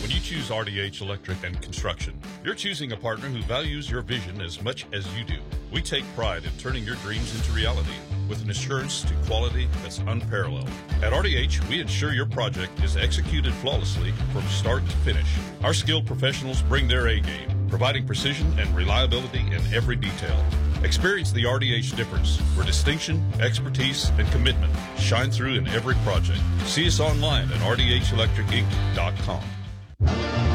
When 0.00 0.10
you 0.10 0.20
choose 0.20 0.48
RDH 0.48 1.02
Electric 1.02 1.44
and 1.44 1.60
Construction, 1.60 2.18
you're 2.42 2.54
choosing 2.54 2.92
a 2.92 2.96
partner 2.96 3.28
who 3.28 3.42
values 3.42 3.90
your 3.90 4.00
vision 4.00 4.40
as 4.40 4.62
much 4.62 4.86
as 4.94 5.06
you 5.18 5.22
do. 5.22 5.36
We 5.70 5.82
take 5.82 6.04
pride 6.14 6.46
in 6.46 6.52
turning 6.52 6.84
your 6.84 6.96
dreams 6.96 7.34
into 7.34 7.52
reality 7.52 7.92
with 8.28 8.42
an 8.42 8.50
assurance 8.50 9.02
to 9.02 9.14
quality 9.26 9.68
that's 9.82 9.98
unparalleled. 9.98 10.68
At 11.02 11.12
RDH, 11.12 11.68
we 11.68 11.80
ensure 11.80 12.12
your 12.12 12.26
project 12.26 12.82
is 12.82 12.96
executed 12.96 13.52
flawlessly 13.54 14.12
from 14.32 14.42
start 14.48 14.84
to 14.84 14.96
finish. 14.98 15.26
Our 15.62 15.74
skilled 15.74 16.06
professionals 16.06 16.62
bring 16.62 16.88
their 16.88 17.08
A 17.08 17.20
game, 17.20 17.66
providing 17.68 18.06
precision 18.06 18.58
and 18.58 18.74
reliability 18.74 19.40
in 19.40 19.62
every 19.72 19.96
detail. 19.96 20.44
Experience 20.82 21.32
the 21.32 21.44
RDH 21.44 21.96
difference, 21.96 22.38
where 22.54 22.66
distinction, 22.66 23.24
expertise, 23.40 24.10
and 24.18 24.30
commitment 24.30 24.72
shine 24.98 25.30
through 25.30 25.54
in 25.54 25.66
every 25.68 25.94
project. 25.96 26.40
See 26.64 26.86
us 26.86 27.00
online 27.00 27.50
at 27.50 27.58
rdhelectricinc.com. 27.60 29.42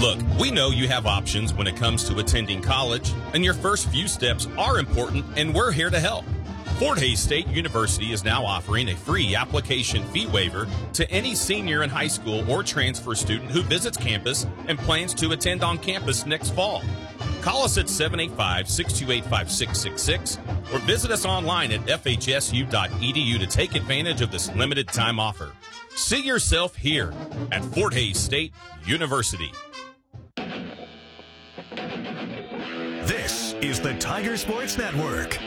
Look, 0.02 0.20
we 0.40 0.50
know 0.50 0.70
you 0.70 0.88
have 0.88 1.06
options 1.06 1.54
when 1.54 1.68
it 1.68 1.76
comes 1.76 2.08
to 2.10 2.18
attending 2.18 2.62
college, 2.62 3.12
and 3.34 3.44
your 3.44 3.54
first 3.54 3.88
few 3.90 4.08
steps 4.08 4.48
are 4.58 4.80
important, 4.80 5.26
and 5.36 5.54
we're 5.54 5.72
here 5.72 5.92
to 5.92 6.00
help. 6.00 6.26
Fort 6.82 6.98
Hays 6.98 7.20
State 7.20 7.46
University 7.50 8.12
is 8.12 8.24
now 8.24 8.44
offering 8.44 8.90
a 8.90 8.96
free 8.96 9.36
application 9.36 10.04
fee 10.06 10.26
waiver 10.26 10.68
to 10.94 11.08
any 11.12 11.36
senior 11.36 11.84
in 11.84 11.92
high 11.92 12.08
school 12.08 12.44
or 12.50 12.64
transfer 12.64 13.14
student 13.14 13.52
who 13.52 13.62
visits 13.62 13.96
campus 13.96 14.48
and 14.66 14.80
plans 14.80 15.14
to 15.14 15.32
attend 15.32 15.64
on 15.64 15.78
campus 15.78 16.26
next 16.26 16.56
fall. 16.56 16.82
Call 17.44 17.66
us 17.66 17.78
at 17.78 17.88
785 17.88 18.68
628 18.68 19.24
5666 19.26 20.40
or 20.74 20.80
visit 20.88 21.12
us 21.12 21.24
online 21.24 21.72
at 21.72 21.82
fhsu.edu 21.82 23.40
to 23.40 23.46
take 23.46 23.76
advantage 23.76 24.22
of 24.22 24.32
this 24.32 24.52
limited 24.56 24.88
time 24.88 25.20
offer. 25.20 25.52
See 25.92 26.24
yourself 26.24 26.76
here 26.76 27.14
at 27.52 27.64
Fort 27.64 27.94
Hays 27.94 28.18
State 28.18 28.56
University. 28.88 29.52
This 33.06 33.54
is 33.62 33.80
the 33.80 33.96
Tiger 34.00 34.36
Sports 34.36 34.80
Network. 34.80 35.38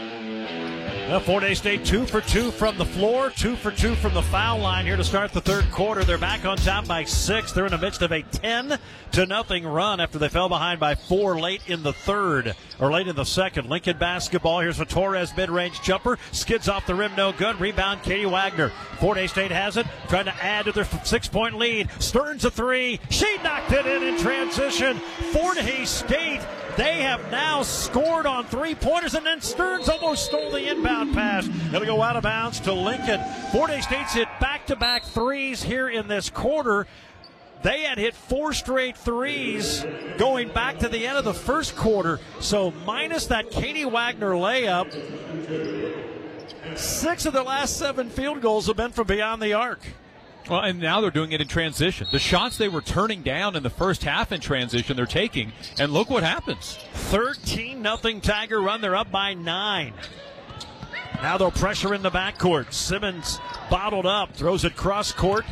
Well, 1.06 1.20
Fort 1.20 1.42
Hays 1.42 1.58
State 1.58 1.84
two 1.84 2.06
for 2.06 2.22
two 2.22 2.50
from 2.50 2.78
the 2.78 2.84
floor, 2.84 3.28
two 3.28 3.56
for 3.56 3.70
two 3.70 3.94
from 3.94 4.14
the 4.14 4.22
foul 4.22 4.58
line 4.58 4.86
here 4.86 4.96
to 4.96 5.04
start 5.04 5.32
the 5.32 5.40
third 5.40 5.70
quarter. 5.70 6.02
They're 6.02 6.16
back 6.16 6.46
on 6.46 6.56
top 6.56 6.88
by 6.88 7.04
six. 7.04 7.52
They're 7.52 7.66
in 7.66 7.72
the 7.72 7.78
midst 7.78 8.00
of 8.00 8.10
a 8.10 8.22
ten 8.22 8.78
to 9.12 9.26
nothing 9.26 9.66
run 9.66 10.00
after 10.00 10.18
they 10.18 10.30
fell 10.30 10.48
behind 10.48 10.80
by 10.80 10.94
four 10.94 11.38
late 11.38 11.60
in 11.66 11.82
the 11.82 11.92
third 11.92 12.56
or 12.80 12.90
late 12.90 13.06
in 13.06 13.14
the 13.16 13.24
second. 13.24 13.68
Lincoln 13.68 13.98
basketball. 13.98 14.60
Here's 14.60 14.80
a 14.80 14.86
Torres 14.86 15.36
mid-range 15.36 15.82
jumper, 15.82 16.18
skids 16.32 16.70
off 16.70 16.86
the 16.86 16.94
rim, 16.94 17.12
no 17.16 17.32
good. 17.32 17.60
Rebound, 17.60 18.02
Katie 18.02 18.24
Wagner. 18.24 18.70
Fort 18.98 19.18
Hays 19.18 19.30
State 19.30 19.50
has 19.50 19.76
it, 19.76 19.86
trying 20.08 20.24
to 20.24 20.34
add 20.42 20.64
to 20.64 20.72
their 20.72 20.88
six-point 21.04 21.58
lead. 21.58 21.90
Stearns 21.98 22.46
a 22.46 22.50
three. 22.50 22.98
She 23.10 23.36
knocked 23.44 23.72
it 23.72 23.84
in 23.84 24.02
in 24.02 24.18
transition. 24.18 24.96
Fort 25.32 25.58
Hays 25.58 25.90
State 25.90 26.40
They 26.76 27.02
have 27.02 27.30
now 27.30 27.62
scored 27.62 28.26
on 28.26 28.46
three 28.46 28.74
pointers, 28.74 29.14
and 29.14 29.24
then 29.24 29.40
Stearns 29.40 29.88
almost 29.88 30.26
stole 30.26 30.50
the 30.50 30.68
inbound 30.68 31.14
pass. 31.14 31.48
It'll 31.68 31.84
go 31.84 32.02
out 32.02 32.16
of 32.16 32.24
bounds 32.24 32.58
to 32.60 32.72
Lincoln. 32.72 33.20
Fort 33.52 33.70
State's 33.82 34.14
hit 34.14 34.28
back 34.40 34.66
to 34.66 34.76
back 34.76 35.04
threes 35.04 35.62
here 35.62 35.88
in 35.88 36.08
this 36.08 36.30
quarter. 36.30 36.86
They 37.62 37.82
had 37.82 37.96
hit 37.96 38.14
four 38.14 38.52
straight 38.52 38.96
threes 38.96 39.86
going 40.18 40.48
back 40.48 40.80
to 40.80 40.88
the 40.88 41.06
end 41.06 41.16
of 41.16 41.24
the 41.24 41.32
first 41.32 41.76
quarter. 41.76 42.20
So, 42.40 42.72
minus 42.84 43.26
that 43.28 43.50
Katie 43.50 43.86
Wagner 43.86 44.32
layup, 44.32 44.92
six 46.76 47.24
of 47.24 47.32
their 47.32 47.42
last 47.42 47.78
seven 47.78 48.10
field 48.10 48.42
goals 48.42 48.66
have 48.66 48.76
been 48.76 48.90
from 48.90 49.06
beyond 49.06 49.40
the 49.40 49.54
arc. 49.54 49.80
Well, 50.48 50.60
and 50.60 50.78
now 50.78 51.00
they're 51.00 51.10
doing 51.10 51.32
it 51.32 51.40
in 51.40 51.48
transition. 51.48 52.06
The 52.12 52.18
shots 52.18 52.58
they 52.58 52.68
were 52.68 52.82
turning 52.82 53.22
down 53.22 53.56
in 53.56 53.62
the 53.62 53.70
first 53.70 54.04
half 54.04 54.30
in 54.30 54.40
transition, 54.40 54.94
they're 54.94 55.06
taking, 55.06 55.52
and 55.78 55.90
look 55.92 56.10
what 56.10 56.22
happens. 56.22 56.78
13 56.92 57.80
nothing 57.80 58.20
Tiger 58.20 58.60
run. 58.60 58.82
They're 58.82 58.96
up 58.96 59.10
by 59.10 59.32
nine. 59.32 59.94
Now 61.22 61.38
they'll 61.38 61.50
pressure 61.50 61.94
in 61.94 62.02
the 62.02 62.10
backcourt. 62.10 62.74
Simmons 62.74 63.40
bottled 63.70 64.04
up, 64.04 64.34
throws 64.34 64.64
it 64.64 64.76
cross 64.76 65.12
court 65.12 65.46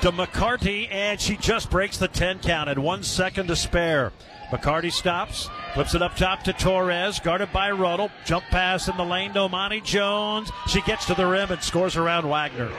to 0.00 0.10
McCarty, 0.10 0.88
and 0.90 1.20
she 1.20 1.36
just 1.36 1.70
breaks 1.70 1.96
the 1.96 2.08
10 2.08 2.40
count 2.40 2.68
at 2.68 2.78
one 2.78 3.04
second 3.04 3.46
to 3.46 3.54
spare. 3.54 4.12
McCarty 4.52 4.92
stops, 4.92 5.48
flips 5.72 5.94
it 5.94 6.02
up 6.02 6.14
top 6.14 6.42
to 6.42 6.52
Torres, 6.52 7.18
guarded 7.18 7.50
by 7.54 7.70
Ruddle. 7.70 8.10
Jump 8.26 8.44
pass 8.50 8.86
in 8.86 8.96
the 8.98 9.04
lane 9.04 9.32
to 9.32 9.40
Amani 9.40 9.80
Jones. 9.80 10.52
She 10.68 10.82
gets 10.82 11.06
to 11.06 11.14
the 11.14 11.26
rim 11.26 11.50
and 11.50 11.62
scores 11.62 11.96
around 11.96 12.28
Wagner. 12.28 12.70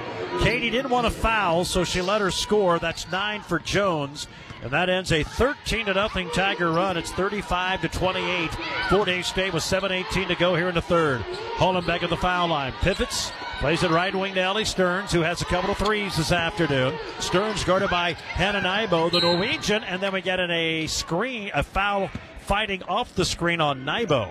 Katie 0.42 0.70
didn't 0.70 0.92
want 0.92 1.08
to 1.08 1.12
foul, 1.12 1.66
so 1.66 1.84
she 1.84 2.00
let 2.04 2.22
her 2.22 2.30
score. 2.30 2.78
That's 2.78 3.12
nine 3.12 3.42
for 3.42 3.58
Jones. 3.58 4.28
And 4.62 4.70
that 4.70 4.88
ends 4.88 5.12
a 5.12 5.24
13 5.24 5.88
to 5.88 5.96
nothing 5.96 6.30
Tiger 6.30 6.72
run. 6.72 6.96
It's 6.96 7.12
35 7.12 7.82
to 7.82 7.90
28. 7.90 8.52
Fort 8.90 9.08
Hays 9.08 9.26
State 9.26 9.52
with 9.52 9.64
7:18 9.64 10.28
to 10.28 10.36
go 10.36 10.56
here 10.56 10.70
in 10.70 10.76
the 10.76 10.82
third. 10.82 11.22
Hollenbeck 11.56 12.04
at 12.04 12.12
the 12.12 12.18
foul 12.18 12.50
line. 12.50 12.74
Pivots, 12.82 13.32
plays 13.64 13.82
it 13.82 13.92
right 13.92 14.14
wing 14.14 14.34
to 14.34 14.42
Ellie 14.42 14.66
Stearns, 14.66 15.14
who 15.14 15.22
has 15.22 15.42
a 15.42 15.46
couple 15.46 15.72
of 15.72 15.78
threes 15.78 16.18
this 16.18 16.34
afternoon. 16.34 16.94
Stearns 17.20 17.64
guarded 17.64 17.90
by 17.90 18.12
Hannah 18.12 18.60
Nybo, 18.60 19.10
the 19.10 19.22
Norwegian, 19.22 19.86
and 19.86 20.02
then 20.04 20.12
we 20.12 20.20
get 20.20 20.42
in 20.42 20.52
a 20.52 20.86
screen, 20.88 21.50
a 21.54 21.64
foul 21.64 22.10
fighting 22.42 22.84
off 22.90 23.16
the 23.16 23.24
screen 23.24 23.62
on 23.62 23.86
Nybo. 23.86 24.30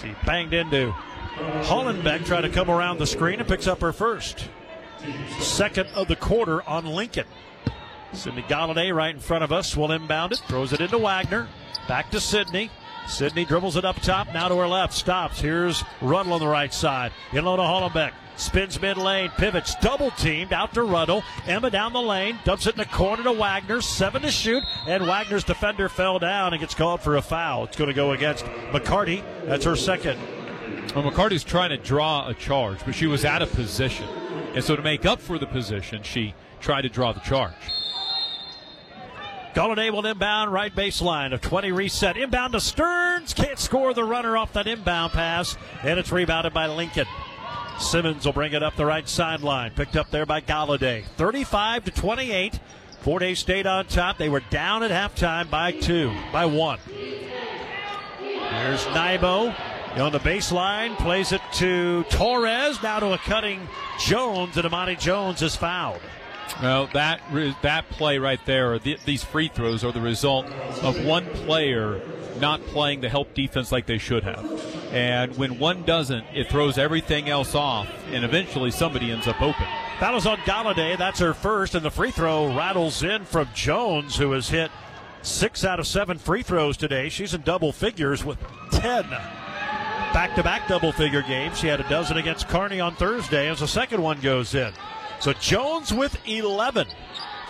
She 0.00 0.14
banged 0.24 0.54
into 0.54 0.94
Hollenbeck, 1.64 2.24
tried 2.24 2.40
to 2.40 2.48
come 2.48 2.70
around 2.70 2.96
the 2.96 3.06
screen 3.06 3.40
and 3.40 3.46
picks 3.46 3.66
up 3.66 3.82
her 3.82 3.92
first. 3.92 4.48
Second 5.40 5.90
of 5.94 6.08
the 6.08 6.16
quarter 6.16 6.66
on 6.66 6.86
Lincoln. 6.86 7.26
Sydney 8.14 8.40
Galladay 8.44 8.90
right 8.94 9.14
in 9.14 9.20
front 9.20 9.44
of 9.44 9.52
us 9.52 9.76
will 9.76 9.92
inbound 9.92 10.32
it, 10.32 10.40
throws 10.48 10.72
it 10.72 10.80
into 10.80 10.96
Wagner. 10.96 11.46
Back 11.86 12.10
to 12.12 12.20
Sydney. 12.20 12.70
Sydney 13.08 13.44
dribbles 13.44 13.76
it 13.76 13.84
up 13.84 14.00
top, 14.00 14.32
now 14.34 14.48
to 14.48 14.56
her 14.56 14.68
left, 14.68 14.92
stops. 14.92 15.40
Here's 15.40 15.82
Ruddle 16.00 16.34
on 16.34 16.40
the 16.40 16.46
right 16.46 16.72
side. 16.72 17.12
In 17.32 17.44
low 17.44 17.56
to 17.56 17.62
Hollenbeck. 17.62 18.12
Spins 18.36 18.80
mid 18.80 18.96
lane, 18.96 19.30
pivots, 19.36 19.74
double 19.80 20.12
teamed 20.12 20.52
out 20.52 20.72
to 20.74 20.84
Ruddle. 20.84 21.24
Emma 21.46 21.70
down 21.70 21.92
the 21.92 22.00
lane, 22.00 22.38
dumps 22.44 22.68
it 22.68 22.74
in 22.74 22.78
the 22.78 22.84
corner 22.84 23.24
to 23.24 23.32
Wagner. 23.32 23.80
Seven 23.80 24.22
to 24.22 24.30
shoot, 24.30 24.62
and 24.86 25.08
Wagner's 25.08 25.42
defender 25.42 25.88
fell 25.88 26.20
down 26.20 26.52
and 26.52 26.60
gets 26.60 26.74
called 26.74 27.00
for 27.00 27.16
a 27.16 27.22
foul. 27.22 27.64
It's 27.64 27.76
going 27.76 27.88
to 27.88 27.94
go 27.94 28.12
against 28.12 28.44
McCarty. 28.70 29.24
That's 29.46 29.64
her 29.64 29.74
second. 29.74 30.20
Well, 30.94 31.10
McCarty's 31.10 31.42
trying 31.42 31.70
to 31.70 31.78
draw 31.78 32.28
a 32.28 32.34
charge, 32.34 32.78
but 32.84 32.94
she 32.94 33.08
was 33.08 33.24
out 33.24 33.42
of 33.42 33.52
position. 33.52 34.08
And 34.54 34.62
so 34.62 34.76
to 34.76 34.82
make 34.82 35.04
up 35.04 35.20
for 35.20 35.38
the 35.38 35.46
position, 35.46 36.04
she 36.04 36.34
tried 36.60 36.82
to 36.82 36.88
draw 36.88 37.12
the 37.12 37.20
charge. 37.20 37.54
Galladay 39.54 39.90
will 39.90 40.06
inbound 40.06 40.52
right 40.52 40.74
baseline 40.74 41.32
of 41.32 41.40
20 41.40 41.72
reset. 41.72 42.16
Inbound 42.16 42.52
to 42.52 42.60
Stearns. 42.60 43.34
Can't 43.34 43.58
score 43.58 43.94
the 43.94 44.04
runner 44.04 44.36
off 44.36 44.52
that 44.52 44.66
inbound 44.66 45.12
pass. 45.12 45.56
And 45.82 45.98
it's 45.98 46.12
rebounded 46.12 46.52
by 46.52 46.66
Lincoln. 46.66 47.06
Simmons 47.78 48.24
will 48.24 48.32
bring 48.32 48.52
it 48.52 48.62
up 48.62 48.76
the 48.76 48.86
right 48.86 49.08
sideline. 49.08 49.70
Picked 49.70 49.96
up 49.96 50.10
there 50.10 50.26
by 50.26 50.40
Galladay. 50.40 51.04
35 51.16 51.84
to 51.84 51.90
28. 51.90 52.60
Fort 53.00 53.22
Hays 53.22 53.38
State 53.38 53.66
on 53.66 53.86
top. 53.86 54.18
They 54.18 54.28
were 54.28 54.42
down 54.50 54.82
at 54.82 54.90
halftime 54.90 55.48
by 55.48 55.72
two, 55.72 56.12
by 56.32 56.44
one. 56.46 56.78
There's 58.50 58.84
Nybo 58.86 59.54
on 59.98 60.12
the 60.12 60.18
baseline. 60.18 60.96
Plays 60.98 61.32
it 61.32 61.40
to 61.54 62.04
Torres. 62.10 62.82
Now 62.82 63.00
to 63.00 63.12
a 63.12 63.18
cutting 63.18 63.68
Jones. 64.00 64.56
And 64.56 64.66
Amani 64.66 64.96
Jones 64.96 65.42
is 65.42 65.56
fouled. 65.56 66.00
Well, 66.62 66.88
that 66.92 67.20
that 67.62 67.88
play 67.90 68.18
right 68.18 68.40
there, 68.44 68.78
the, 68.78 68.98
these 69.04 69.22
free 69.22 69.48
throws 69.48 69.84
are 69.84 69.92
the 69.92 70.00
result 70.00 70.46
of 70.82 71.04
one 71.04 71.26
player 71.26 72.00
not 72.40 72.60
playing 72.66 73.00
the 73.00 73.08
help 73.08 73.34
defense 73.34 73.72
like 73.72 73.86
they 73.86 73.98
should 73.98 74.24
have. 74.24 74.44
And 74.92 75.36
when 75.36 75.58
one 75.58 75.82
doesn't, 75.84 76.24
it 76.32 76.48
throws 76.48 76.78
everything 76.78 77.28
else 77.28 77.54
off, 77.54 77.88
and 78.10 78.24
eventually 78.24 78.70
somebody 78.70 79.10
ends 79.10 79.26
up 79.26 79.40
open. 79.42 79.66
That 80.00 80.14
was 80.14 80.26
on 80.26 80.38
Galladay. 80.38 80.96
That's 80.96 81.18
her 81.18 81.34
first, 81.34 81.74
and 81.74 81.84
the 81.84 81.90
free 81.90 82.10
throw 82.10 82.56
rattles 82.56 83.02
in 83.02 83.24
from 83.24 83.48
Jones, 83.54 84.16
who 84.16 84.32
has 84.32 84.48
hit 84.48 84.70
six 85.22 85.64
out 85.64 85.80
of 85.80 85.86
seven 85.86 86.18
free 86.18 86.42
throws 86.42 86.76
today. 86.76 87.08
She's 87.08 87.34
in 87.34 87.42
double 87.42 87.72
figures 87.72 88.24
with 88.24 88.38
10 88.70 89.04
back 90.12 90.34
to 90.34 90.42
back 90.42 90.66
double 90.68 90.92
figure 90.92 91.22
games. 91.22 91.58
She 91.58 91.66
had 91.66 91.80
a 91.80 91.88
dozen 91.88 92.16
against 92.16 92.48
Kearney 92.48 92.80
on 92.80 92.94
Thursday 92.96 93.48
as 93.48 93.60
the 93.60 93.68
second 93.68 94.02
one 94.02 94.20
goes 94.20 94.54
in. 94.54 94.72
So 95.20 95.32
Jones 95.32 95.92
with 95.92 96.16
11, 96.26 96.86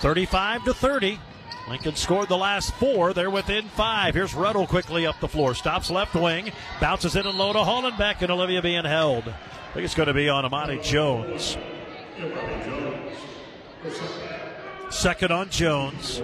35 0.01 0.65
to 0.65 0.74
30. 0.74 1.20
Lincoln 1.69 1.97
scored 1.97 2.28
the 2.28 2.36
last 2.36 2.74
four. 2.77 3.12
They're 3.12 3.31
within 3.31 3.69
five. 3.69 4.15
Here's 4.15 4.35
Ruddle 4.35 4.66
quickly 4.66 5.07
up 5.07 5.20
the 5.20 5.28
floor. 5.28 5.55
Stops 5.55 5.90
left 5.90 6.15
wing. 6.15 6.51
Bounces 6.81 7.15
in 7.15 7.27
and 7.27 7.36
low 7.36 7.53
to 7.53 7.59
Hollenbeck, 7.59 8.23
and 8.23 8.31
Olivia 8.31 8.62
being 8.62 8.85
held. 8.85 9.28
I 9.28 9.73
think 9.74 9.85
it's 9.85 9.95
going 9.95 10.07
to 10.07 10.15
be 10.15 10.31
on 10.31 10.47
Amani 10.47 10.81
Jones. 10.81 11.59
Second 14.89 15.31
on 15.31 15.51
Jones. 15.51 16.23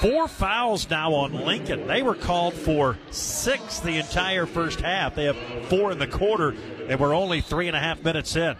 Four 0.00 0.28
fouls 0.28 0.90
now 0.90 1.14
on 1.14 1.32
Lincoln. 1.32 1.86
They 1.86 2.02
were 2.02 2.14
called 2.14 2.52
for 2.52 2.98
six 3.10 3.80
the 3.80 3.96
entire 3.96 4.44
first 4.44 4.80
half. 4.80 5.14
They 5.14 5.24
have 5.24 5.36
four 5.68 5.92
in 5.92 5.98
the 5.98 6.06
quarter, 6.06 6.54
and 6.88 7.00
we're 7.00 7.14
only 7.14 7.40
three 7.40 7.68
and 7.68 7.76
a 7.76 7.80
half 7.80 8.04
minutes 8.04 8.36
in. 8.36 8.56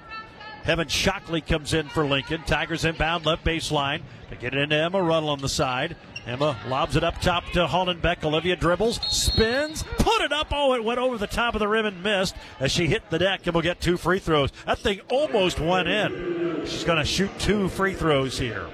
Heaven 0.66 0.88
Shockley 0.88 1.40
comes 1.40 1.74
in 1.74 1.88
for 1.88 2.04
Lincoln. 2.04 2.42
Tigers 2.42 2.84
inbound 2.84 3.24
left 3.24 3.44
baseline 3.44 4.02
to 4.30 4.36
get 4.36 4.52
it 4.52 4.58
into 4.58 4.74
Emma 4.74 5.00
Ruddle 5.00 5.28
on 5.28 5.38
the 5.38 5.48
side. 5.48 5.94
Emma 6.26 6.58
lobs 6.66 6.96
it 6.96 7.04
up 7.04 7.20
top 7.20 7.44
to 7.52 7.68
Hollenbeck. 7.68 8.24
Olivia 8.24 8.56
dribbles, 8.56 8.96
spins, 9.06 9.84
put 9.96 10.22
it 10.22 10.32
up. 10.32 10.48
Oh, 10.50 10.74
it 10.74 10.82
went 10.82 10.98
over 10.98 11.18
the 11.18 11.28
top 11.28 11.54
of 11.54 11.60
the 11.60 11.68
rim 11.68 11.86
and 11.86 12.02
missed 12.02 12.34
as 12.58 12.72
she 12.72 12.88
hit 12.88 13.08
the 13.10 13.18
deck 13.20 13.46
and 13.46 13.54
will 13.54 13.62
get 13.62 13.80
two 13.80 13.96
free 13.96 14.18
throws. 14.18 14.50
That 14.66 14.80
thing 14.80 15.00
almost 15.08 15.60
went 15.60 15.86
in. 15.86 16.66
She's 16.66 16.82
going 16.82 16.98
to 16.98 17.04
shoot 17.04 17.30
two 17.38 17.68
free 17.68 17.94
throws 17.94 18.36
here. 18.36 18.66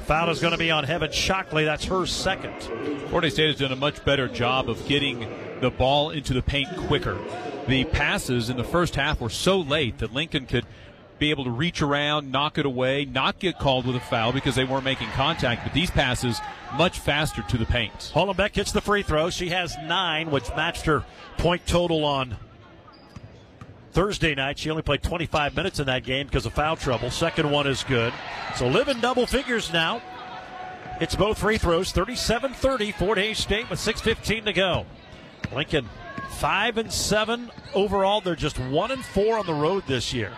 Foul 0.00 0.28
is 0.28 0.40
going 0.40 0.52
to 0.52 0.58
be 0.58 0.70
on 0.70 0.84
Heaven 0.84 1.10
Shockley. 1.10 1.64
That's 1.64 1.86
her 1.86 2.04
second. 2.04 2.52
Hays 3.10 3.32
State 3.32 3.46
has 3.46 3.58
done 3.58 3.72
a 3.72 3.76
much 3.76 4.04
better 4.04 4.28
job 4.28 4.68
of 4.68 4.86
getting 4.86 5.20
the 5.62 5.70
ball 5.70 6.10
into 6.10 6.34
the 6.34 6.42
paint 6.42 6.68
quicker. 6.86 7.18
The 7.66 7.84
passes 7.84 8.50
in 8.50 8.58
the 8.58 8.64
first 8.64 8.94
half 8.94 9.22
were 9.22 9.30
so 9.30 9.58
late 9.58 9.98
that 9.98 10.12
Lincoln 10.12 10.44
could 10.46 10.66
be 11.18 11.30
able 11.30 11.44
to 11.44 11.50
reach 11.50 11.82
around, 11.82 12.30
knock 12.30 12.58
it 12.58 12.66
away, 12.66 13.04
not 13.04 13.38
get 13.38 13.58
called 13.58 13.86
with 13.86 13.96
a 13.96 14.00
foul 14.00 14.32
because 14.32 14.54
they 14.54 14.64
weren't 14.64 14.84
making 14.84 15.08
contact. 15.08 15.64
But 15.64 15.72
these 15.72 15.90
passes 15.90 16.40
much 16.76 16.98
faster 16.98 17.42
to 17.42 17.58
the 17.58 17.66
paint. 17.66 18.12
Hollenbeck 18.14 18.54
hits 18.54 18.72
the 18.72 18.80
free 18.80 19.02
throw. 19.02 19.30
She 19.30 19.48
has 19.50 19.76
nine, 19.84 20.30
which 20.30 20.48
matched 20.56 20.86
her 20.86 21.04
point 21.36 21.66
total 21.66 22.04
on 22.04 22.36
Thursday 23.92 24.34
night. 24.34 24.58
She 24.58 24.70
only 24.70 24.82
played 24.82 25.02
25 25.02 25.56
minutes 25.56 25.80
in 25.80 25.86
that 25.86 26.04
game 26.04 26.26
because 26.26 26.46
of 26.46 26.52
foul 26.52 26.76
trouble. 26.76 27.10
Second 27.10 27.50
one 27.50 27.66
is 27.66 27.82
good. 27.84 28.12
So 28.54 28.68
live 28.68 28.88
in 28.88 29.00
double 29.00 29.26
figures 29.26 29.72
now. 29.72 30.02
It's 31.00 31.14
both 31.14 31.38
free 31.38 31.58
throws, 31.58 31.92
37 31.92 32.54
30, 32.54 32.92
Fort 32.92 33.18
Hays 33.18 33.38
State 33.38 33.70
with 33.70 33.78
6.15 33.78 34.46
to 34.46 34.52
go. 34.52 34.86
Lincoln, 35.52 35.88
5 36.38 36.78
and 36.78 36.92
7 36.92 37.50
overall. 37.72 38.20
They're 38.20 38.34
just 38.34 38.58
1 38.58 38.90
and 38.90 39.04
4 39.04 39.38
on 39.38 39.46
the 39.46 39.54
road 39.54 39.84
this 39.86 40.12
year. 40.12 40.32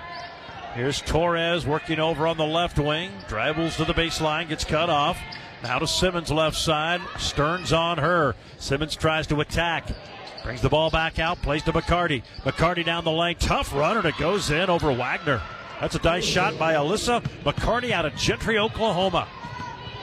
Here's 0.74 1.01
Torres 1.01 1.66
working 1.66 1.98
over 1.98 2.28
on 2.28 2.36
the 2.36 2.47
left 2.47 2.78
wing. 2.78 3.10
Dribbles 3.28 3.76
to 3.76 3.84
the 3.84 3.92
baseline, 3.92 4.48
gets 4.48 4.64
cut 4.64 4.88
off. 4.88 5.18
Now 5.64 5.80
to 5.80 5.86
Simmons 5.86 6.30
left 6.30 6.56
side. 6.56 7.01
Stearns 7.18 7.72
on 7.72 7.98
her. 7.98 8.36
Simmons 8.59 8.94
tries 8.94 9.26
to 9.28 9.40
attack. 9.40 9.88
Brings 10.44 10.62
the 10.62 10.68
ball 10.68 10.88
back 10.90 11.18
out, 11.18 11.42
plays 11.42 11.64
to 11.64 11.72
McCarty. 11.72 12.22
McCarty 12.44 12.84
down 12.84 13.05
the 13.05 13.10
lane. 13.10 13.36
Tough 13.36 13.74
runner 13.74 14.06
It 14.06 14.16
goes 14.16 14.51
in 14.51 14.70
over 14.70 14.92
Wagner. 14.92 15.42
That's 15.80 15.97
a 15.97 16.02
nice 16.02 16.24
shot 16.24 16.59
by 16.59 16.74
Alyssa 16.74 17.20
McCarty 17.42 17.90
out 17.90 18.06
of 18.06 18.14
Gentry, 18.14 18.59
Oklahoma. 18.59 19.26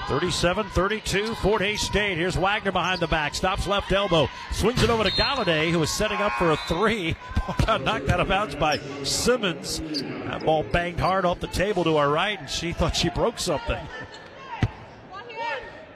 37 0.07 0.69
32, 0.69 1.35
Fort 1.35 1.61
Hays 1.61 1.81
State. 1.81 2.17
Here's 2.17 2.37
Wagner 2.37 2.71
behind 2.71 3.01
the 3.01 3.07
back. 3.07 3.35
Stops 3.35 3.67
left 3.67 3.91
elbow. 3.91 4.29
Swings 4.53 4.81
it 4.81 4.89
over 4.89 5.03
to 5.03 5.11
Galladay, 5.11 5.69
who 5.69 5.83
is 5.83 5.89
setting 5.91 6.17
up 6.19 6.31
for 6.33 6.51
a 6.51 6.57
three. 6.67 7.13
Knocked 7.67 8.09
out 8.09 8.21
of 8.21 8.29
bounds 8.29 8.55
by 8.55 8.79
Simmons. 9.03 9.81
That 9.81 10.45
ball 10.45 10.63
banged 10.63 11.01
hard 11.01 11.25
off 11.25 11.41
the 11.41 11.47
table 11.47 11.83
to 11.83 11.97
our 11.97 12.09
right, 12.09 12.39
and 12.39 12.49
she 12.49 12.71
thought 12.71 12.95
she 12.95 13.09
broke 13.09 13.37
something. 13.37 13.85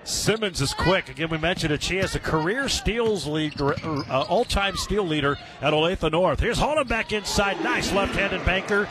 Simmons 0.03 0.59
is 0.61 0.73
quick. 0.73 1.07
Again, 1.07 1.29
we 1.29 1.37
mentioned 1.37 1.71
it. 1.71 1.81
She 1.81 1.97
has 1.97 2.13
a 2.15 2.19
career 2.19 2.67
steals 2.67 3.27
lead, 3.27 3.59
uh, 3.61 4.25
all-time 4.27 4.75
steal 4.75 5.05
leader 5.05 5.37
at 5.61 5.73
Olathe 5.73 6.11
North. 6.11 6.39
Here's 6.39 6.59
Hollenbeck 6.59 7.13
inside. 7.13 7.63
Nice 7.63 7.93
left-handed 7.93 8.43
banker. 8.43 8.89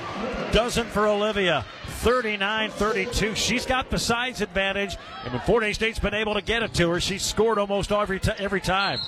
Doesn't 0.52 0.86
for 0.86 1.06
Olivia. 1.06 1.66
39-32. 2.00 3.36
She's 3.36 3.66
got 3.66 3.90
the 3.90 3.98
size 3.98 4.40
advantage, 4.40 4.96
and 5.24 5.32
when 5.32 5.42
Fort 5.42 5.62
Hays 5.62 5.76
State's 5.76 5.98
been 5.98 6.14
able 6.14 6.34
to 6.34 6.42
get 6.42 6.62
it 6.62 6.72
to 6.74 6.90
her, 6.90 7.00
she's 7.00 7.22
scored 7.22 7.58
almost 7.58 7.92
every 7.92 8.20
t- 8.20 8.32
every 8.38 8.60
time. 8.60 8.98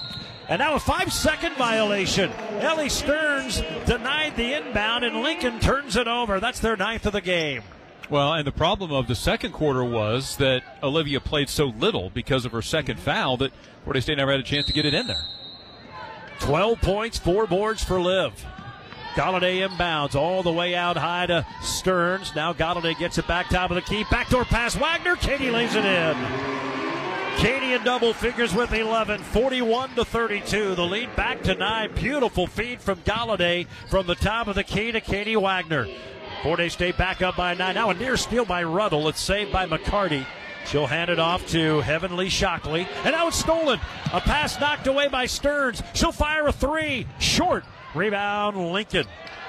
And 0.48 0.58
now 0.58 0.74
a 0.74 0.80
five-second 0.80 1.56
violation. 1.56 2.30
Ellie 2.60 2.88
Stearns 2.88 3.62
denied 3.86 4.36
the 4.36 4.54
inbound, 4.54 5.04
and 5.04 5.22
Lincoln 5.22 5.60
turns 5.60 5.96
it 5.96 6.06
over. 6.06 6.40
That's 6.40 6.60
their 6.60 6.76
ninth 6.76 7.06
of 7.06 7.12
the 7.12 7.20
game. 7.20 7.62
Well, 8.10 8.34
and 8.34 8.46
the 8.46 8.52
problem 8.52 8.92
of 8.92 9.06
the 9.06 9.14
second 9.14 9.52
quarter 9.52 9.82
was 9.84 10.36
that 10.36 10.62
Olivia 10.82 11.20
played 11.20 11.48
so 11.48 11.66
little 11.66 12.10
because 12.10 12.44
of 12.44 12.52
her 12.52 12.60
second 12.60 12.98
foul 12.98 13.38
that 13.38 13.52
Fort 13.84 14.02
State 14.02 14.18
never 14.18 14.32
had 14.32 14.40
a 14.40 14.44
chance 14.44 14.66
to 14.66 14.72
get 14.72 14.84
it 14.84 14.92
in 14.92 15.06
there. 15.06 15.24
12 16.40 16.80
points, 16.82 17.18
four 17.18 17.46
boards 17.46 17.82
for 17.82 18.00
Liv. 18.00 18.44
Galladay 19.14 19.68
inbounds 19.68 20.14
all 20.14 20.42
the 20.42 20.52
way 20.52 20.74
out 20.74 20.96
high 20.96 21.26
to 21.26 21.46
Stearns. 21.60 22.34
Now 22.34 22.52
Galladay 22.52 22.98
gets 22.98 23.18
it 23.18 23.26
back 23.26 23.48
top 23.48 23.70
of 23.70 23.74
the 23.74 23.82
key. 23.82 24.04
Backdoor 24.10 24.44
pass. 24.44 24.74
Wagner. 24.74 25.16
Katie 25.16 25.50
lays 25.50 25.74
it 25.74 25.84
in. 25.84 26.16
Katie 27.36 27.72
in 27.72 27.82
double 27.82 28.12
figures 28.12 28.54
with 28.54 28.72
11, 28.72 29.20
41 29.20 29.94
to 29.96 30.04
32. 30.04 30.74
The 30.74 30.82
lead 30.82 31.14
back 31.16 31.42
to 31.42 31.54
nine. 31.54 31.92
Beautiful 31.94 32.46
feed 32.46 32.80
from 32.80 33.00
Galladay 33.00 33.66
from 33.90 34.06
the 34.06 34.14
top 34.14 34.46
of 34.46 34.54
the 34.54 34.64
key 34.64 34.92
to 34.92 35.00
Katie 35.00 35.36
Wagner. 35.36 35.88
Fort 36.42 36.60
Hays 36.60 36.72
State 36.72 36.96
back 36.96 37.20
up 37.20 37.36
by 37.36 37.54
nine. 37.54 37.74
Now 37.74 37.90
a 37.90 37.94
near 37.94 38.16
steal 38.16 38.44
by 38.44 38.62
Ruddle. 38.62 39.08
It's 39.08 39.20
saved 39.20 39.52
by 39.52 39.66
McCarty. 39.66 40.24
She'll 40.66 40.86
hand 40.86 41.10
it 41.10 41.18
off 41.18 41.46
to 41.48 41.80
Heavenly 41.80 42.28
Shockley. 42.28 42.86
And 43.04 43.12
now 43.12 43.28
it's 43.28 43.38
stolen. 43.38 43.80
A 44.12 44.20
pass 44.20 44.58
knocked 44.60 44.86
away 44.86 45.08
by 45.08 45.26
Stearns. 45.26 45.82
She'll 45.94 46.12
fire 46.12 46.46
a 46.46 46.52
three. 46.52 47.06
Short. 47.18 47.64
Rebound 47.94 48.72
Lincoln. 48.72 49.06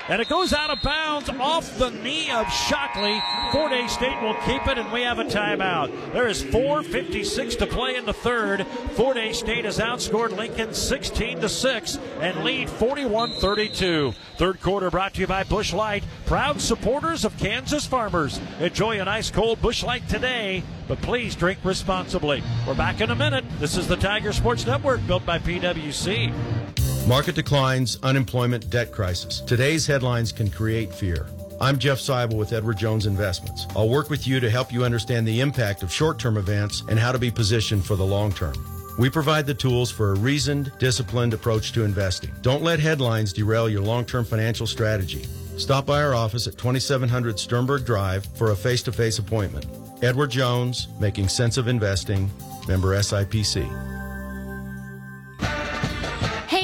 And 0.10 0.22
it 0.22 0.28
goes 0.28 0.52
out 0.52 0.70
of 0.70 0.82
bounds 0.82 1.30
off 1.30 1.78
the 1.78 1.90
knee 1.90 2.30
of 2.30 2.52
Shockley. 2.52 3.22
Fort 3.54 3.72
Hays 3.72 3.94
State 3.94 4.22
will 4.22 4.36
keep 4.46 4.68
it, 4.68 4.78
and 4.78 4.92
we 4.92 5.02
have 5.02 5.20
a 5.20 5.24
timeout. 5.24 6.12
There 6.12 6.28
is 6.28 6.44
4.56 6.44 7.58
to 7.60 7.66
play 7.66 7.96
in 7.96 8.06
the 8.06 8.14
third. 8.14 8.68
Fort 8.96 9.16
Hays 9.16 9.40
State 9.40 9.64
has 9.64 9.80
outscored 9.80 10.36
Lincoln 10.36 10.74
16 10.74 11.40
to 11.40 11.48
6 11.48 12.00
and 12.20 12.44
lead 12.44 12.70
41 12.70 13.32
32. 13.40 14.14
Third 14.38 14.62
quarter 14.62 14.92
brought 14.92 15.14
to 15.14 15.22
you 15.22 15.28
by 15.28 15.46
Busch 15.46 15.72
Light, 15.72 16.04
proud 16.26 16.60
supporters 16.60 17.24
of 17.24 17.38
Kansas 17.38 17.86
farmers. 17.86 18.42
Enjoy 18.60 19.00
an 19.00 19.08
ice 19.08 19.32
cold 19.32 19.62
Busch 19.62 19.84
Light 19.84 20.08
today, 20.10 20.64
but 20.90 21.02
please 21.02 21.34
drink 21.34 21.60
responsibly. 21.64 22.44
We're 22.68 22.76
back 22.76 23.00
in 23.00 23.10
a 23.10 23.16
minute. 23.16 23.46
This 23.60 23.78
is 23.78 23.88
the 23.88 23.96
Tiger 23.96 24.34
Sports 24.34 24.66
Network 24.66 25.06
built 25.08 25.26
by 25.26 25.40
PWC. 25.40 26.83
Market 27.08 27.36
declines, 27.36 28.00
unemployment, 28.02 28.70
debt 28.70 28.90
crisis. 28.94 29.42
Today's 29.42 29.86
headlines 29.86 30.32
can 30.32 30.50
create 30.50 30.94
fear. 30.94 31.28
I'm 31.60 31.78
Jeff 31.78 31.98
Seibel 31.98 32.38
with 32.38 32.54
Edward 32.54 32.78
Jones 32.78 33.08
Investments. 33.08 33.68
I'll 33.76 33.90
work 33.90 34.10
with 34.10 34.26
you 34.26 34.40
to 34.40 34.50
help 34.50 34.72
you 34.72 34.86
understand 34.86 35.28
the 35.28 35.42
impact 35.42 35.84
of 35.84 35.92
short 35.92 36.18
term 36.18 36.38
events 36.38 36.82
and 36.88 36.98
how 36.98 37.12
to 37.12 37.20
be 37.20 37.30
positioned 37.30 37.84
for 37.84 37.98
the 37.98 38.06
long 38.06 38.32
term. 38.32 38.54
We 38.98 39.10
provide 39.10 39.46
the 39.46 39.54
tools 39.54 39.92
for 39.92 40.12
a 40.12 40.16
reasoned, 40.16 40.72
disciplined 40.80 41.34
approach 41.34 41.74
to 41.74 41.84
investing. 41.84 42.32
Don't 42.42 42.64
let 42.64 42.80
headlines 42.80 43.34
derail 43.34 43.68
your 43.68 43.82
long 43.82 44.06
term 44.06 44.24
financial 44.24 44.66
strategy. 44.66 45.26
Stop 45.58 45.86
by 45.86 46.02
our 46.02 46.16
office 46.16 46.48
at 46.48 46.58
2700 46.58 47.38
Sternberg 47.38 47.86
Drive 47.86 48.26
for 48.38 48.52
a 48.52 48.56
face 48.56 48.82
to 48.84 48.94
face 48.94 49.20
appointment. 49.20 49.66
Edward 50.02 50.32
Jones, 50.32 50.88
making 51.02 51.28
sense 51.28 51.58
of 51.58 51.68
investing, 51.68 52.32
member 52.66 52.96
SIPC. 52.96 54.03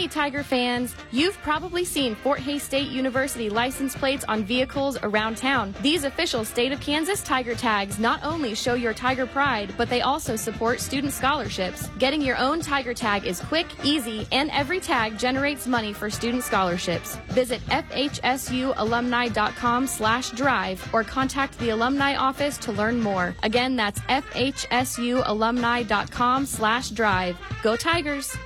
Tiger 0.09 0.43
fans! 0.43 0.95
You've 1.11 1.37
probably 1.39 1.85
seen 1.85 2.15
Fort 2.15 2.39
Hays 2.39 2.63
State 2.63 2.89
University 2.89 3.49
license 3.49 3.95
plates 3.95 4.25
on 4.27 4.43
vehicles 4.43 4.97
around 5.03 5.37
town. 5.37 5.75
These 5.81 6.03
official 6.03 6.43
state 6.43 6.71
of 6.71 6.79
Kansas 6.79 7.23
Tiger 7.23 7.55
tags 7.55 7.99
not 7.99 8.23
only 8.23 8.55
show 8.55 8.73
your 8.73 8.93
Tiger 8.93 9.25
pride, 9.25 9.73
but 9.77 9.89
they 9.89 10.01
also 10.01 10.35
support 10.35 10.79
student 10.79 11.13
scholarships. 11.13 11.89
Getting 11.99 12.21
your 12.21 12.37
own 12.37 12.61
Tiger 12.61 12.93
tag 12.93 13.25
is 13.25 13.41
quick, 13.41 13.67
easy, 13.83 14.27
and 14.31 14.49
every 14.51 14.79
tag 14.79 15.17
generates 15.17 15.67
money 15.67 15.93
for 15.93 16.09
student 16.09 16.43
scholarships. 16.43 17.15
Visit 17.27 17.61
fhsualumni.com 17.67 19.87
slash 19.87 20.31
drive 20.31 20.93
or 20.93 21.03
contact 21.03 21.57
the 21.59 21.69
alumni 21.69 22.15
office 22.15 22.57
to 22.57 22.71
learn 22.71 22.99
more. 22.99 23.35
Again, 23.43 23.75
that's 23.75 23.99
fhsualumni.com 24.01 26.45
slash 26.45 26.89
drive. 26.89 27.37
Go 27.63 27.75
Tigers! 27.75 28.37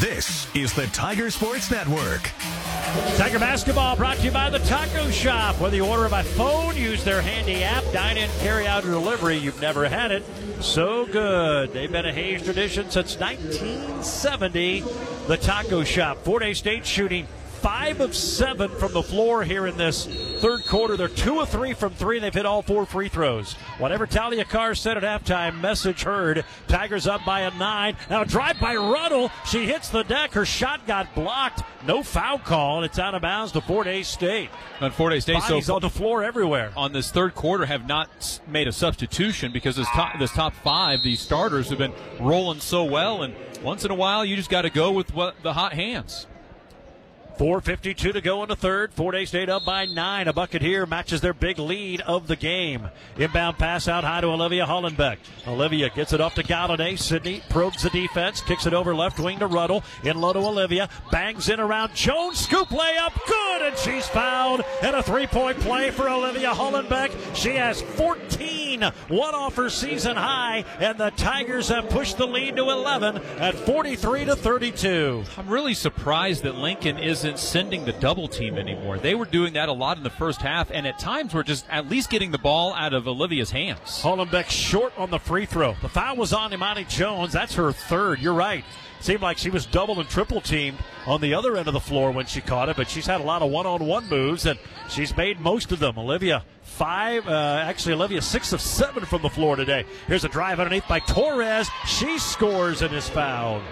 This 0.00 0.46
is 0.54 0.74
the 0.74 0.86
Tiger 0.88 1.30
Sports 1.30 1.70
Network. 1.70 2.30
Tiger 3.16 3.38
basketball 3.38 3.96
brought 3.96 4.18
to 4.18 4.24
you 4.24 4.30
by 4.30 4.50
the 4.50 4.58
Taco 4.58 5.10
Shop. 5.10 5.58
Whether 5.58 5.76
you 5.76 5.86
order 5.86 6.06
by 6.10 6.22
phone, 6.22 6.76
use 6.76 7.02
their 7.02 7.22
handy 7.22 7.64
app, 7.64 7.82
dine 7.94 8.18
in, 8.18 8.28
carry 8.40 8.66
out, 8.66 8.84
or 8.84 8.90
delivery, 8.90 9.38
you've 9.38 9.58
never 9.62 9.88
had 9.88 10.10
it. 10.10 10.22
So 10.60 11.06
good. 11.06 11.72
They've 11.72 11.90
been 11.90 12.04
a 12.04 12.12
Hays 12.12 12.42
tradition 12.42 12.90
since 12.90 13.18
1970. 13.18 14.84
The 15.28 15.38
Taco 15.38 15.82
Shop. 15.82 16.18
Fort 16.18 16.42
Hays 16.42 16.58
State 16.58 16.84
shooting 16.84 17.26
five 17.66 18.00
of 18.00 18.14
seven 18.14 18.70
from 18.70 18.92
the 18.92 19.02
floor 19.02 19.42
here 19.42 19.66
in 19.66 19.76
this 19.76 20.06
third 20.38 20.64
quarter. 20.66 20.96
They're 20.96 21.08
two 21.08 21.40
of 21.40 21.48
three 21.48 21.72
from 21.72 21.92
three. 21.94 22.16
and 22.18 22.24
They've 22.24 22.32
hit 22.32 22.46
all 22.46 22.62
four 22.62 22.86
free 22.86 23.08
throws. 23.08 23.54
Whatever 23.78 24.06
Talia 24.06 24.44
Carr 24.44 24.76
said 24.76 24.96
at 24.96 25.02
halftime, 25.02 25.60
message 25.60 26.04
heard. 26.04 26.44
Tigers 26.68 27.08
up 27.08 27.24
by 27.24 27.40
a 27.40 27.50
nine. 27.58 27.96
Now 28.08 28.22
a 28.22 28.24
drive 28.24 28.60
by 28.60 28.76
Ruddle. 28.76 29.32
She 29.46 29.64
hits 29.66 29.88
the 29.88 30.04
deck. 30.04 30.32
Her 30.34 30.44
shot 30.44 30.86
got 30.86 31.12
blocked. 31.16 31.64
No 31.84 32.04
foul 32.04 32.38
call, 32.38 32.76
and 32.76 32.84
it's 32.86 33.00
out 33.00 33.16
of 33.16 33.22
bounds 33.22 33.50
to 33.50 33.60
Fort 33.60 33.88
Hays 33.88 34.06
State. 34.06 34.48
And 34.80 34.94
Fort 34.94 35.12
Hays 35.12 35.24
State 35.24 35.40
Bodies 35.40 35.66
so 35.66 35.74
on 35.74 35.80
the 35.80 35.90
floor 35.90 36.22
everywhere. 36.22 36.70
on 36.76 36.92
this 36.92 37.10
third 37.10 37.34
quarter 37.34 37.66
have 37.66 37.88
not 37.88 38.40
made 38.46 38.68
a 38.68 38.72
substitution 38.72 39.50
because 39.50 39.74
this 39.74 39.88
top, 39.88 40.16
this 40.20 40.30
top 40.30 40.54
five, 40.54 41.02
these 41.02 41.18
starters 41.18 41.70
have 41.70 41.78
been 41.78 41.94
rolling 42.20 42.60
so 42.60 42.84
well, 42.84 43.24
and 43.24 43.34
once 43.60 43.84
in 43.84 43.90
a 43.90 43.94
while 43.96 44.24
you 44.24 44.36
just 44.36 44.50
got 44.50 44.62
to 44.62 44.70
go 44.70 44.92
with 44.92 45.12
what 45.12 45.34
the 45.42 45.52
hot 45.52 45.72
hands. 45.72 46.28
4.52 47.38 48.14
to 48.14 48.20
go 48.22 48.42
in 48.42 48.48
the 48.48 48.56
third. 48.56 48.94
Fort 48.94 49.14
Hays 49.14 49.28
State 49.28 49.50
up 49.50 49.66
by 49.66 49.84
nine. 49.84 50.26
A 50.26 50.32
bucket 50.32 50.62
here 50.62 50.86
matches 50.86 51.20
their 51.20 51.34
big 51.34 51.58
lead 51.58 52.00
of 52.02 52.28
the 52.28 52.36
game. 52.36 52.88
Inbound 53.18 53.58
pass 53.58 53.88
out 53.88 54.04
high 54.04 54.22
to 54.22 54.28
Olivia 54.28 54.64
Hollenbeck. 54.64 55.18
Olivia 55.46 55.90
gets 55.90 56.14
it 56.14 56.20
off 56.22 56.34
to 56.36 56.42
Galladay. 56.42 56.98
Sydney 56.98 57.42
probes 57.50 57.82
the 57.82 57.90
defense, 57.90 58.40
kicks 58.40 58.64
it 58.64 58.72
over 58.72 58.94
left 58.94 59.18
wing 59.18 59.38
to 59.40 59.46
Ruddle. 59.46 59.84
In 60.02 60.18
low 60.18 60.32
to 60.32 60.38
Olivia. 60.38 60.88
Bangs 61.10 61.50
in 61.50 61.60
around 61.60 61.94
Jones. 61.94 62.38
Scoop 62.38 62.68
layup. 62.68 63.12
Good. 63.26 63.62
And 63.62 63.76
she's 63.76 64.06
fouled. 64.08 64.62
And 64.82 64.96
a 64.96 65.02
three 65.02 65.26
point 65.26 65.60
play 65.60 65.90
for 65.90 66.08
Olivia 66.08 66.52
Hollenbeck. 66.52 67.36
She 67.36 67.50
has 67.50 67.82
14. 67.82 68.82
One 69.08 69.34
off 69.34 69.56
her 69.56 69.68
season 69.68 70.16
high. 70.16 70.64
And 70.78 70.96
the 70.96 71.10
Tigers 71.10 71.68
have 71.68 71.90
pushed 71.90 72.16
the 72.16 72.26
lead 72.26 72.56
to 72.56 72.70
11 72.70 73.18
at 73.38 73.54
43 73.54 74.24
to 74.24 74.36
32. 74.36 75.24
I'm 75.36 75.48
really 75.48 75.74
surprised 75.74 76.42
that 76.44 76.54
Lincoln 76.54 76.98
isn't 76.98 77.25
sending 77.34 77.84
the 77.84 77.92
double 77.94 78.28
team 78.28 78.56
anymore. 78.56 78.98
They 78.98 79.14
were 79.14 79.24
doing 79.24 79.54
that 79.54 79.68
a 79.68 79.72
lot 79.72 79.96
in 79.96 80.04
the 80.04 80.10
first 80.10 80.40
half, 80.40 80.70
and 80.70 80.86
at 80.86 80.98
times 80.98 81.34
were 81.34 81.42
just 81.42 81.66
at 81.68 81.88
least 81.88 82.10
getting 82.10 82.30
the 82.30 82.38
ball 82.38 82.72
out 82.74 82.94
of 82.94 83.08
Olivia's 83.08 83.50
hands. 83.50 83.80
Hollenbeck 84.02 84.48
short 84.48 84.92
on 84.96 85.10
the 85.10 85.18
free 85.18 85.46
throw. 85.46 85.74
The 85.82 85.88
foul 85.88 86.16
was 86.16 86.32
on 86.32 86.52
Amani 86.52 86.84
Jones. 86.84 87.32
That's 87.32 87.54
her 87.54 87.72
third. 87.72 88.20
You're 88.20 88.34
right. 88.34 88.64
Seemed 89.00 89.20
like 89.20 89.38
she 89.38 89.50
was 89.50 89.66
double 89.66 90.00
and 90.00 90.08
triple 90.08 90.40
teamed 90.40 90.78
on 91.06 91.20
the 91.20 91.34
other 91.34 91.56
end 91.56 91.68
of 91.68 91.74
the 91.74 91.80
floor 91.80 92.10
when 92.10 92.26
she 92.26 92.40
caught 92.40 92.68
it, 92.68 92.76
but 92.76 92.88
she's 92.88 93.06
had 93.06 93.20
a 93.20 93.24
lot 93.24 93.42
of 93.42 93.50
one 93.50 93.66
on 93.66 93.86
one 93.86 94.08
moves, 94.08 94.46
and 94.46 94.58
she's 94.88 95.16
made 95.16 95.38
most 95.38 95.70
of 95.70 95.78
them. 95.78 95.98
Olivia, 95.98 96.44
five, 96.62 97.28
uh, 97.28 97.62
actually, 97.62 97.94
Olivia, 97.94 98.22
six 98.22 98.52
of 98.52 98.60
seven 98.60 99.04
from 99.04 99.22
the 99.22 99.28
floor 99.28 99.54
today. 99.54 99.84
Here's 100.06 100.24
a 100.24 100.28
drive 100.28 100.60
underneath 100.60 100.88
by 100.88 101.00
Torres. 101.00 101.68
She 101.86 102.18
scores 102.18 102.82
and 102.82 102.94
is 102.94 103.08
fouled. 103.08 103.62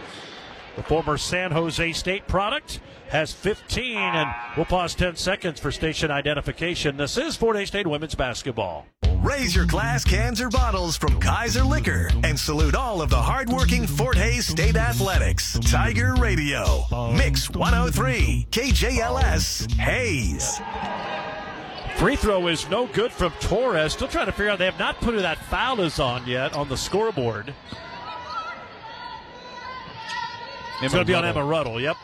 The 0.77 0.83
former 0.83 1.17
San 1.17 1.53
Jose 1.53 1.93
State 1.93 2.27
product 2.27 2.81
has 3.09 3.33
15, 3.33 3.97
and 3.97 4.35
we'll 4.57 4.67
pause 4.67 4.95
10 4.97 5.15
seconds 5.15 5.61
for 5.61 5.71
station 5.71 6.11
identification. 6.11 6.97
This 6.97 7.17
is 7.17 7.37
Fort 7.37 7.57
Hays 7.57 7.69
State 7.69 7.87
women's 7.87 8.17
basketball. 8.17 8.87
Raise 9.23 9.55
your 9.55 9.67
glass 9.67 10.05
cans 10.05 10.41
or 10.41 10.51
bottles 10.51 10.97
from 10.97 11.21
Kaiser 11.21 11.63
Liquor 11.63 12.11
and 12.25 12.39
salute 12.39 12.75
all 12.75 13.01
of 13.01 13.09
the 13.09 13.23
hardworking 13.23 13.87
Fort 13.87 14.17
Hays 14.17 14.49
State 14.49 14.77
Athletics. 14.77 15.59
Tiger 15.61 16.15
Radio, 16.15 16.85
Mix 17.13 17.49
103, 17.51 18.49
KJLS, 18.51 19.73
Hays. 19.77 20.61
Free 21.99 22.17
throw 22.17 22.49
is 22.49 22.69
no 22.69 22.89
good 22.89 23.13
from 23.13 23.33
Torres. 23.39 23.93
Still 23.93 24.09
trying 24.09 24.27
to 24.27 24.33
figure 24.33 24.51
out 24.51 24.59
they 24.59 24.65
have 24.65 24.81
not 24.81 25.01
put 25.01 25.15
who 25.15 25.23
that 25.23 25.39
foul 25.39 25.81
is 25.81 26.01
on 26.01 26.27
yet 26.27 26.55
on 26.55 26.69
the 26.69 26.77
scoreboard. 26.77 27.55
It's 30.85 30.95
going 30.95 31.07
to 31.07 31.11
be 31.11 31.15
on 31.15 31.25
Emma 31.25 31.45
Ruddle. 31.45 31.81
Yep. 31.81 31.97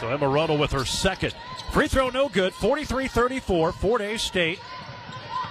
So 0.00 0.08
Emma 0.08 0.28
Ruddle 0.28 0.56
with 0.56 0.72
her 0.72 0.84
second. 0.84 1.34
Free 1.72 1.88
throw 1.88 2.10
no 2.10 2.28
good. 2.28 2.54
43 2.54 3.08
34. 3.08 3.72
Fort 3.72 4.00
Hays 4.00 4.22
State 4.22 4.58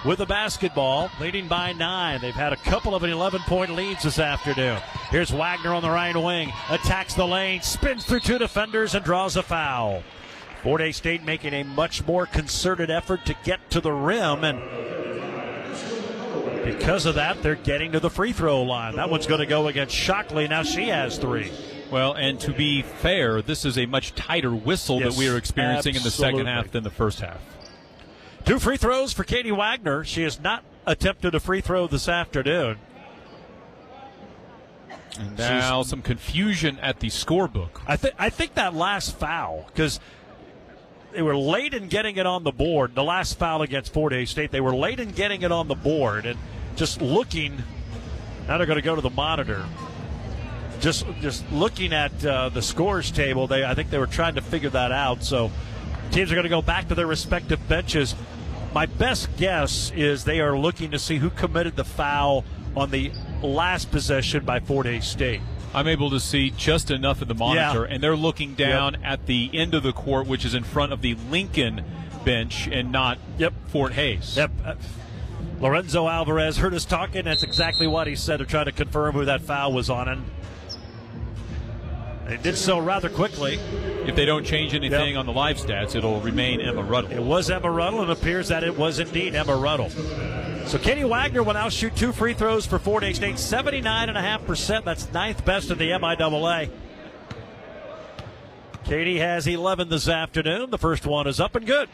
with 0.04 0.18
the 0.18 0.26
basketball, 0.26 1.10
leading 1.20 1.46
by 1.46 1.72
nine. 1.72 2.20
They've 2.20 2.34
had 2.34 2.52
a 2.52 2.56
couple 2.56 2.94
of 2.94 3.04
11 3.04 3.42
point 3.42 3.74
leads 3.74 4.02
this 4.02 4.18
afternoon. 4.18 4.80
Here's 5.10 5.30
Wagner 5.30 5.74
on 5.74 5.82
the 5.82 5.90
right 5.90 6.16
wing, 6.16 6.52
attacks 6.70 7.14
the 7.14 7.26
lane, 7.26 7.62
spins 7.62 8.04
through 8.04 8.20
two 8.20 8.38
defenders, 8.38 8.94
and 8.94 9.04
draws 9.04 9.36
a 9.36 9.42
foul. 9.42 10.02
Fort 10.62 10.80
Hays 10.80 10.96
State 10.96 11.22
making 11.22 11.54
a 11.54 11.62
much 11.62 12.06
more 12.06 12.26
concerted 12.26 12.90
effort 12.90 13.24
to 13.26 13.34
get 13.44 13.70
to 13.70 13.80
the 13.80 13.92
rim, 13.92 14.44
and 14.44 14.58
because 16.64 17.06
of 17.06 17.14
that, 17.16 17.42
they're 17.42 17.54
getting 17.54 17.92
to 17.92 18.00
the 18.00 18.10
free 18.10 18.32
throw 18.32 18.62
line. 18.62 18.96
That 18.96 19.10
one's 19.10 19.26
going 19.26 19.40
to 19.40 19.46
go 19.46 19.68
against 19.68 19.94
Shockley. 19.94 20.48
Now 20.48 20.62
she 20.62 20.88
has 20.88 21.18
three. 21.18 21.50
Well, 21.90 22.12
and 22.12 22.38
to 22.40 22.52
be 22.52 22.82
fair, 22.82 23.42
this 23.42 23.64
is 23.64 23.76
a 23.76 23.86
much 23.86 24.14
tighter 24.14 24.54
whistle 24.54 25.00
Yes, 25.00 25.14
that 25.14 25.18
we 25.18 25.28
are 25.28 25.36
experiencing 25.36 25.96
in 25.96 26.02
the 26.02 26.10
second 26.10 26.46
half 26.46 26.70
than 26.70 26.84
the 26.84 26.90
first 26.90 27.20
half. 27.20 27.40
Two 28.44 28.58
free 28.58 28.76
throws 28.76 29.12
for 29.12 29.24
Katie 29.24 29.52
Wagner. 29.52 30.04
She 30.04 30.22
has 30.22 30.40
not 30.40 30.64
attempted 30.86 31.34
a 31.34 31.40
free 31.40 31.60
throw 31.60 31.86
this 31.86 32.08
afternoon. 32.08 32.78
And 35.18 35.36
now 35.36 35.82
some 35.82 36.02
confusion 36.02 36.78
at 36.78 37.00
the 37.00 37.08
scorebook. 37.08 37.82
I 37.86 37.96
think 37.96 38.14
I 38.18 38.30
think 38.30 38.54
that 38.54 38.74
last 38.74 39.18
foul 39.18 39.66
because 39.66 39.98
they 41.12 41.22
were 41.22 41.36
late 41.36 41.74
in 41.74 41.88
getting 41.88 42.16
it 42.16 42.26
on 42.26 42.44
the 42.44 42.52
board. 42.52 42.94
The 42.94 43.02
last 43.02 43.38
foul 43.38 43.62
against 43.62 43.92
Fort 43.92 44.12
Hays 44.12 44.30
State, 44.30 44.52
they 44.52 44.60
were 44.60 44.74
late 44.74 45.00
in 45.00 45.10
getting 45.10 45.42
it 45.42 45.50
on 45.50 45.66
the 45.66 45.74
board 45.74 46.26
and 46.26 46.38
just 46.76 47.02
looking. 47.02 47.62
Now 48.46 48.56
they're 48.58 48.66
going 48.66 48.76
to 48.76 48.82
go 48.82 48.94
to 48.94 49.00
the 49.00 49.10
monitor. 49.10 49.66
Just 50.80 51.06
just 51.20 51.50
looking 51.52 51.92
at 51.92 52.24
uh, 52.24 52.48
the 52.48 52.62
scores 52.62 53.10
table, 53.10 53.46
they 53.46 53.64
I 53.64 53.74
think 53.74 53.90
they 53.90 53.98
were 53.98 54.06
trying 54.06 54.34
to 54.36 54.40
figure 54.40 54.70
that 54.70 54.92
out. 54.92 55.22
So 55.22 55.50
teams 56.10 56.32
are 56.32 56.34
going 56.34 56.44
to 56.44 56.48
go 56.50 56.62
back 56.62 56.88
to 56.88 56.94
their 56.94 57.06
respective 57.06 57.66
benches. 57.68 58.14
My 58.72 58.86
best 58.86 59.36
guess 59.36 59.90
is 59.94 60.24
they 60.24 60.40
are 60.40 60.56
looking 60.56 60.92
to 60.92 60.98
see 60.98 61.16
who 61.18 61.28
committed 61.30 61.76
the 61.76 61.84
foul 61.84 62.44
on 62.76 62.90
the 62.90 63.12
last 63.42 63.90
possession 63.90 64.44
by 64.44 64.60
Fort 64.60 64.86
Hays 64.86 65.06
State. 65.06 65.40
I'm 65.74 65.86
able 65.86 66.10
to 66.10 66.20
see 66.20 66.50
just 66.50 66.90
enough 66.90 67.22
of 67.22 67.28
the 67.28 67.34
monitor, 67.34 67.86
Yeah. 67.86 67.94
and 67.94 68.02
they're 68.02 68.16
looking 68.16 68.54
down 68.54 68.96
at 69.04 69.26
the 69.26 69.50
end 69.52 69.74
of 69.74 69.82
the 69.82 69.92
court, 69.92 70.26
which 70.26 70.44
is 70.44 70.54
in 70.54 70.64
front 70.64 70.92
of 70.92 71.00
the 71.00 71.14
Lincoln 71.30 71.84
bench 72.24 72.68
and 72.68 72.90
not 72.90 73.18
yep. 73.38 73.52
Fort 73.68 73.92
Hays. 73.92 74.36
Yep. 74.36 74.50
Uh, 74.64 74.74
Lorenzo 75.60 76.08
Alvarez 76.08 76.56
heard 76.56 76.74
us 76.74 76.84
talking. 76.84 77.24
That's 77.24 77.42
exactly 77.42 77.86
what 77.86 78.06
he 78.06 78.16
said. 78.16 78.40
They're 78.40 78.46
trying 78.46 78.64
to 78.66 78.72
confirm 78.72 79.14
who 79.14 79.24
that 79.26 79.42
foul 79.42 79.72
was 79.72 79.90
on. 79.90 80.08
And 80.08 80.24
they 82.30 82.36
did 82.36 82.56
so 82.56 82.78
rather 82.78 83.08
quickly. 83.08 83.58
If 84.06 84.14
they 84.14 84.24
don't 84.24 84.44
change 84.44 84.72
anything 84.72 85.16
on 85.16 85.26
the 85.26 85.32
live 85.32 85.56
stats, 85.56 85.96
it'll 85.96 86.20
remain 86.20 86.60
Emma 86.60 86.82
Ruddle. 86.82 87.10
It 87.10 87.22
was 87.22 87.50
Emma 87.50 87.68
Ruddle, 87.68 88.02
and 88.02 88.10
it 88.10 88.16
appears 88.16 88.48
that 88.48 88.62
it 88.62 88.78
was 88.78 89.00
indeed 89.00 89.34
Emma 89.34 89.56
Ruddle. 89.56 89.90
So 90.66 90.78
Katie 90.78 91.02
Wagner 91.02 91.42
will 91.42 91.54
now 91.54 91.68
shoot 91.68 91.96
two 91.96 92.12
free 92.12 92.32
throws 92.32 92.66
for 92.66 92.78
Fort 92.78 93.02
Hays 93.02 93.16
State, 93.16 93.34
79.5%. 93.34 94.84
That's 94.84 95.12
ninth 95.12 95.44
best 95.44 95.70
in 95.72 95.78
the 95.78 95.90
MIAA. 95.90 96.70
Katie 98.84 99.18
has 99.18 99.48
11 99.48 99.88
this 99.88 100.08
afternoon. 100.08 100.70
The 100.70 100.78
first 100.78 101.06
one 101.06 101.26
is 101.26 101.40
up 101.40 101.56
and 101.56 101.66
good. 101.66 101.88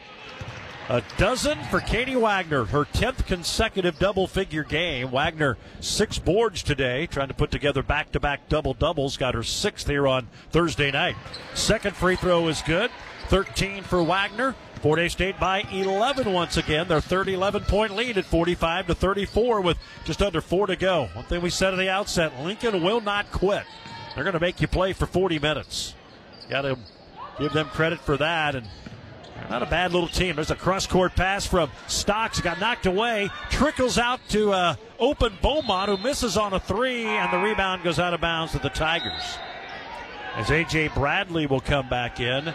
A 0.89 1.03
dozen 1.17 1.59
for 1.65 1.81
Katie 1.81 2.15
Wagner, 2.15 2.67
her 2.67 2.85
10th 2.85 3.27
consecutive 3.27 3.99
double 3.99 4.29
figure 4.29 4.63
game. 4.63 5.11
Wagner, 5.11 5.59
six 5.81 6.17
boards 6.17 6.63
today, 6.63 7.09
trying 7.09 7.27
to 7.27 7.35
put 7.35 7.51
together 7.51 7.83
back 7.83 8.13
to 8.13 8.21
back 8.21 8.49
double 8.49 8.73
doubles. 8.73 9.17
Got 9.17 9.35
her 9.35 9.43
sixth 9.43 9.89
here 9.89 10.07
on 10.07 10.29
Thursday 10.53 10.93
night. 10.93 11.17
Second 11.55 11.97
free 11.97 12.15
throw 12.15 12.47
is 12.47 12.63
good. 12.63 12.93
13 13.27 13.83
for 13.83 14.01
Wagner. 14.01 14.55
Fort 14.81 15.01
Hays 15.01 15.11
State 15.11 15.41
by 15.41 15.63
11 15.73 16.33
once 16.33 16.57
again. 16.57 16.87
Their 16.87 17.01
third 17.01 17.29
11 17.29 17.65
point 17.65 17.97
lead 17.97 18.17
at 18.17 18.25
45 18.25 18.87
to 18.87 18.95
34 18.95 19.63
with 19.63 19.79
just 20.05 20.23
under 20.23 20.41
four 20.41 20.69
to 20.69 20.77
go. 20.77 21.09
One 21.15 21.25
thing 21.25 21.43
we 21.43 21.51
said 21.51 21.73
at 21.73 21.79
the 21.79 21.89
outset 21.89 22.41
Lincoln 22.41 22.85
will 22.85 23.01
not 23.01 23.33
quit. 23.33 23.65
They're 24.15 24.23
going 24.23 24.35
to 24.35 24.41
make 24.41 24.61
you 24.61 24.69
play 24.69 24.93
for 24.93 25.07
40 25.07 25.41
minutes. 25.41 25.95
Got 26.49 26.63
to 26.63 26.79
give 27.41 27.53
them 27.53 27.67
credit 27.71 27.99
for 27.99 28.17
that. 28.19 28.55
And 28.55 28.69
not 29.51 29.63
a 29.63 29.67
bad 29.67 29.93
little 29.93 30.09
team. 30.09 30.37
There's 30.37 30.51
a 30.51 30.57
cross 30.57 30.87
court 30.87 31.15
pass 31.15 31.47
from 31.47 31.71
Stocks. 31.87 32.41
Got 32.41 32.61
knocked 32.61 32.87
away. 32.87 33.31
Trickles 33.51 33.99
out 33.99 34.21
to 34.31 34.53
uh, 34.53 34.77
open 34.99 35.39
Beaumont, 35.41 35.89
who 35.89 35.97
misses 35.99 36.37
on 36.37 36.53
a 36.53 36.61
three, 36.61 37.05
and 37.05 37.33
the 37.33 37.39
rebound 37.39 37.85
goes 37.85 37.99
out 37.99 38.15
of 38.15 38.21
bounds 38.21 38.53
to 38.53 38.59
the 38.59 38.71
Tigers. 38.71 39.39
As 40.35 40.51
A.J. 40.51 40.89
Bradley 40.89 41.47
will 41.47 41.61
come 41.61 41.89
back 41.89 42.21
in, 42.21 42.53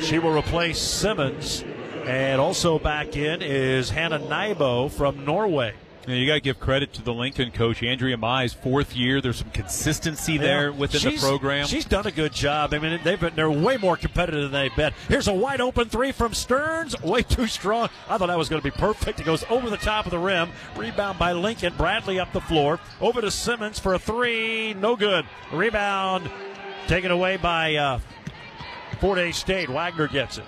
she 0.00 0.18
will 0.18 0.36
replace 0.36 0.78
Simmons. 0.78 1.62
And 2.06 2.40
also 2.40 2.78
back 2.78 3.16
in 3.16 3.42
is 3.42 3.90
Hannah 3.90 4.18
Nybo 4.18 4.90
from 4.90 5.26
Norway. 5.26 5.74
Yeah, 6.08 6.14
you 6.14 6.26
got 6.26 6.34
to 6.34 6.40
give 6.40 6.58
credit 6.58 6.94
to 6.94 7.02
the 7.02 7.12
Lincoln 7.12 7.50
coach, 7.50 7.82
Andrea 7.82 8.16
Mize, 8.16 8.54
fourth 8.54 8.96
year. 8.96 9.20
There's 9.20 9.36
some 9.36 9.50
consistency 9.50 10.38
there 10.38 10.72
within 10.72 11.00
She's- 11.02 11.20
the 11.20 11.26
program. 11.28 11.66
She's 11.66 11.84
done 11.84 12.06
a 12.06 12.10
good 12.10 12.32
job. 12.32 12.72
I 12.72 12.78
mean, 12.78 12.98
they've 13.04 13.20
been 13.20 13.34
they're 13.34 13.50
way 13.50 13.76
more 13.76 13.94
competitive 13.98 14.50
than 14.50 14.52
they've 14.52 14.74
been. 14.74 14.92
Here's 15.08 15.28
a 15.28 15.34
wide 15.34 15.60
open 15.60 15.90
three 15.90 16.12
from 16.12 16.32
Stearns, 16.32 16.98
way 17.02 17.20
too 17.22 17.46
strong. 17.46 17.90
I 18.08 18.16
thought 18.16 18.28
that 18.28 18.38
was 18.38 18.48
going 18.48 18.62
to 18.62 18.64
be 18.64 18.74
perfect. 18.74 19.20
It 19.20 19.24
goes 19.26 19.44
over 19.50 19.68
the 19.68 19.76
top 19.76 20.06
of 20.06 20.10
the 20.10 20.18
rim. 20.18 20.48
Rebound 20.76 21.18
by 21.18 21.32
Lincoln. 21.32 21.74
Bradley 21.76 22.18
up 22.18 22.32
the 22.32 22.40
floor. 22.40 22.80
Over 23.02 23.20
to 23.20 23.30
Simmons 23.30 23.78
for 23.78 23.92
a 23.92 23.98
three. 23.98 24.72
No 24.72 24.96
good. 24.96 25.26
Rebound 25.52 26.30
taken 26.86 27.10
away 27.10 27.36
by 27.36 27.74
uh, 27.74 28.00
Fort 28.98 29.18
Hays 29.18 29.36
State. 29.36 29.68
Wagner 29.68 30.08
gets 30.08 30.38
it. 30.38 30.44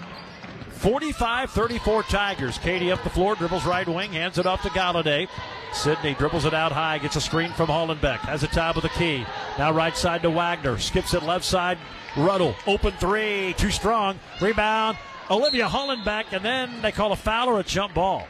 45 0.80 1.50
34 1.50 2.02
Tigers. 2.04 2.56
Katie 2.58 2.90
up 2.90 3.02
the 3.04 3.10
floor, 3.10 3.34
dribbles 3.34 3.66
right 3.66 3.86
wing, 3.86 4.12
hands 4.12 4.38
it 4.38 4.46
off 4.46 4.62
to 4.62 4.68
Galladay. 4.70 5.28
Sydney 5.74 6.14
dribbles 6.14 6.46
it 6.46 6.54
out 6.54 6.72
high, 6.72 6.96
gets 6.98 7.16
a 7.16 7.20
screen 7.20 7.52
from 7.52 7.68
Hollenbeck, 7.68 8.18
has 8.20 8.42
a 8.42 8.46
top 8.48 8.76
of 8.76 8.82
the 8.82 8.88
key. 8.90 9.24
Now 9.58 9.72
right 9.72 9.94
side 9.94 10.22
to 10.22 10.30
Wagner, 10.30 10.78
skips 10.78 11.12
it 11.12 11.22
left 11.22 11.44
side. 11.44 11.76
Ruddle, 12.16 12.54
open 12.66 12.92
three, 12.94 13.54
too 13.58 13.70
strong. 13.70 14.18
Rebound, 14.40 14.96
Olivia 15.30 15.68
Hollenbeck, 15.68 16.32
and 16.32 16.42
then 16.42 16.80
they 16.80 16.92
call 16.92 17.12
a 17.12 17.16
foul 17.16 17.48
or 17.50 17.60
a 17.60 17.62
jump 17.62 17.92
ball. 17.94 18.26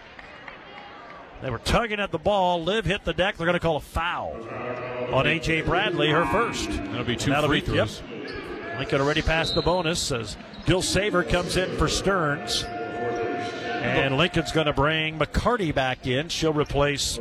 They 1.42 1.50
were 1.50 1.58
tugging 1.58 2.00
at 2.00 2.10
the 2.10 2.18
ball. 2.18 2.62
Liv 2.64 2.84
hit 2.84 3.04
the 3.04 3.14
deck. 3.14 3.36
They're 3.36 3.46
going 3.46 3.54
to 3.54 3.60
call 3.60 3.76
a 3.76 3.80
foul 3.80 4.36
on 5.12 5.26
A.J. 5.26 5.62
Bradley, 5.62 6.10
her 6.10 6.26
first. 6.26 6.68
That'll 6.68 7.04
be 7.04 7.16
2 7.16 7.30
That'll 7.30 7.48
free 7.48 7.60
be- 7.60 7.66
throws. 7.66 8.02
Yep. 8.10 8.78
Lincoln 8.78 9.00
already 9.00 9.22
passed 9.22 9.54
the 9.54 9.62
bonus 9.62 10.10
as 10.12 10.36
Dilsaver 10.66 11.28
comes 11.28 11.56
in 11.56 11.76
for 11.76 11.88
Stearns. 11.88 12.64
And 12.64 14.16
Lincoln's 14.16 14.52
going 14.52 14.66
to 14.66 14.72
bring 14.72 15.18
McCarty 15.18 15.74
back 15.74 16.06
in. 16.06 16.28
She'll 16.28 16.52
replace 16.52 17.18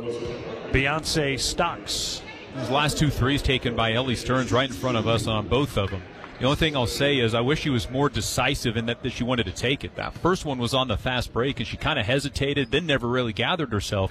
Beyonce 0.72 1.40
Stocks. 1.40 2.22
These 2.56 2.70
last 2.70 2.98
two 2.98 3.10
threes 3.10 3.42
taken 3.42 3.74
by 3.74 3.92
Ellie 3.94 4.16
Stearns 4.16 4.52
right 4.52 4.68
in 4.68 4.74
front 4.74 4.98
of 4.98 5.08
us 5.08 5.26
on 5.26 5.48
both 5.48 5.78
of 5.78 5.90
them. 5.90 6.02
The 6.38 6.46
only 6.46 6.56
thing 6.56 6.74
I'll 6.74 6.86
say 6.86 7.18
is 7.18 7.34
I 7.34 7.40
wish 7.40 7.60
she 7.60 7.70
was 7.70 7.90
more 7.90 8.08
decisive 8.08 8.76
in 8.76 8.86
that, 8.86 9.02
that 9.02 9.12
she 9.12 9.24
wanted 9.24 9.44
to 9.44 9.52
take 9.52 9.84
it. 9.84 9.94
That 9.96 10.14
first 10.14 10.44
one 10.44 10.58
was 10.58 10.72
on 10.72 10.88
the 10.88 10.96
fast 10.96 11.32
break 11.32 11.60
and 11.60 11.66
she 11.66 11.76
kind 11.76 11.98
of 11.98 12.06
hesitated, 12.06 12.70
then 12.70 12.86
never 12.86 13.06
really 13.06 13.32
gathered 13.32 13.72
herself. 13.72 14.10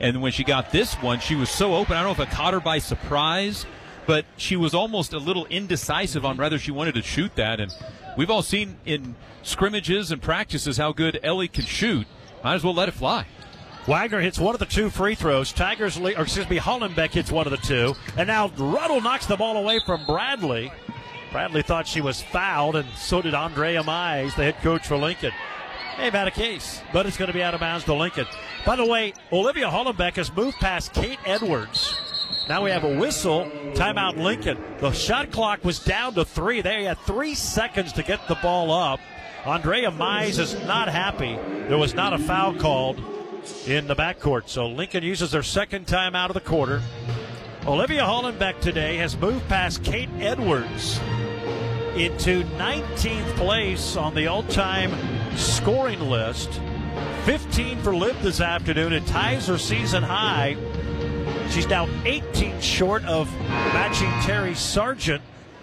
And 0.00 0.20
when 0.20 0.32
she 0.32 0.44
got 0.44 0.70
this 0.70 0.94
one, 0.96 1.20
she 1.20 1.34
was 1.34 1.50
so 1.50 1.74
open. 1.74 1.94
I 1.94 2.02
don't 2.02 2.16
know 2.16 2.22
if 2.22 2.28
it 2.28 2.34
caught 2.34 2.54
her 2.54 2.60
by 2.60 2.78
surprise, 2.78 3.64
but 4.08 4.24
she 4.38 4.56
was 4.56 4.72
almost 4.72 5.12
a 5.12 5.18
little 5.18 5.44
indecisive 5.50 6.24
on 6.24 6.38
whether 6.38 6.58
she 6.58 6.70
wanted 6.70 6.94
to 6.94 7.02
shoot 7.02 7.30
that. 7.36 7.60
And 7.60 7.70
we've 8.16 8.30
all 8.30 8.40
seen 8.40 8.78
in 8.86 9.14
scrimmages 9.42 10.10
and 10.10 10.22
practices 10.22 10.78
how 10.78 10.92
good 10.92 11.20
Ellie 11.22 11.46
can 11.46 11.66
shoot. 11.66 12.06
Might 12.42 12.54
as 12.54 12.64
well 12.64 12.72
let 12.72 12.88
it 12.88 12.92
fly. 12.92 13.26
Wagner 13.86 14.20
hits 14.20 14.38
one 14.38 14.54
of 14.54 14.60
the 14.60 14.66
two 14.66 14.88
free 14.88 15.14
throws. 15.14 15.52
Tigers, 15.52 15.98
or 15.98 16.08
excuse 16.08 16.48
me, 16.48 16.56
Hollenbeck 16.56 17.10
hits 17.10 17.30
one 17.30 17.46
of 17.46 17.50
the 17.50 17.58
two. 17.58 17.94
And 18.16 18.26
now 18.26 18.48
Ruddle 18.56 19.02
knocks 19.02 19.26
the 19.26 19.36
ball 19.36 19.58
away 19.58 19.78
from 19.84 20.06
Bradley. 20.06 20.72
Bradley 21.30 21.60
thought 21.60 21.86
she 21.86 22.00
was 22.00 22.22
fouled, 22.22 22.76
and 22.76 22.88
so 22.96 23.20
did 23.20 23.34
Andrea 23.34 23.82
Mize, 23.82 24.34
the 24.36 24.44
head 24.44 24.56
coach 24.62 24.86
for 24.86 24.96
Lincoln. 24.96 25.32
Have 25.96 26.14
had 26.14 26.28
a 26.28 26.30
case, 26.30 26.80
but 26.94 27.04
it's 27.04 27.18
going 27.18 27.26
to 27.26 27.34
be 27.34 27.42
out 27.42 27.52
of 27.52 27.60
bounds 27.60 27.84
to 27.84 27.92
Lincoln. 27.92 28.24
By 28.64 28.76
the 28.76 28.86
way, 28.86 29.12
Olivia 29.32 29.66
Hollenbeck 29.66 30.16
has 30.16 30.34
moved 30.34 30.56
past 30.58 30.94
Kate 30.94 31.18
Edwards. 31.26 32.17
Now 32.48 32.64
we 32.64 32.70
have 32.70 32.84
a 32.84 32.98
whistle. 32.98 33.44
Timeout 33.74 34.16
Lincoln. 34.16 34.56
The 34.80 34.90
shot 34.92 35.30
clock 35.30 35.62
was 35.66 35.78
down 35.80 36.14
to 36.14 36.24
three. 36.24 36.62
They 36.62 36.84
had 36.84 36.98
three 37.00 37.34
seconds 37.34 37.92
to 37.92 38.02
get 38.02 38.26
the 38.26 38.36
ball 38.36 38.72
up. 38.72 39.00
Andrea 39.44 39.90
Mize 39.90 40.38
is 40.38 40.54
not 40.66 40.88
happy. 40.88 41.36
There 41.68 41.76
was 41.76 41.92
not 41.92 42.14
a 42.14 42.18
foul 42.18 42.54
called 42.54 42.98
in 43.66 43.86
the 43.86 43.94
backcourt. 43.94 44.48
So 44.48 44.66
Lincoln 44.66 45.04
uses 45.04 45.30
their 45.30 45.42
second 45.42 45.86
time 45.86 46.14
out 46.14 46.30
of 46.30 46.34
the 46.34 46.40
quarter. 46.40 46.80
Olivia 47.66 48.00
Hollenbeck 48.00 48.60
today 48.60 48.96
has 48.96 49.14
moved 49.14 49.46
past 49.48 49.84
Kate 49.84 50.08
Edwards 50.18 50.98
into 51.96 52.44
19th 52.56 53.36
place 53.36 53.94
on 53.94 54.14
the 54.14 54.26
all 54.26 54.42
time 54.44 54.90
scoring 55.36 56.00
list. 56.00 56.62
15 57.24 57.82
for 57.82 57.94
Liv 57.94 58.22
this 58.22 58.40
afternoon. 58.40 58.94
It 58.94 59.06
ties 59.06 59.46
her 59.48 59.58
season 59.58 60.02
high. 60.02 60.56
She's 61.50 61.66
now 61.66 61.88
18 62.04 62.60
short 62.60 63.04
of 63.04 63.32
matching 63.40 64.10
Terry 64.22 64.54
Sargent 64.54 65.22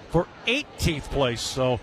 for 0.10 0.28
18th 0.48 1.04
place. 1.12 1.42
So 1.42 1.80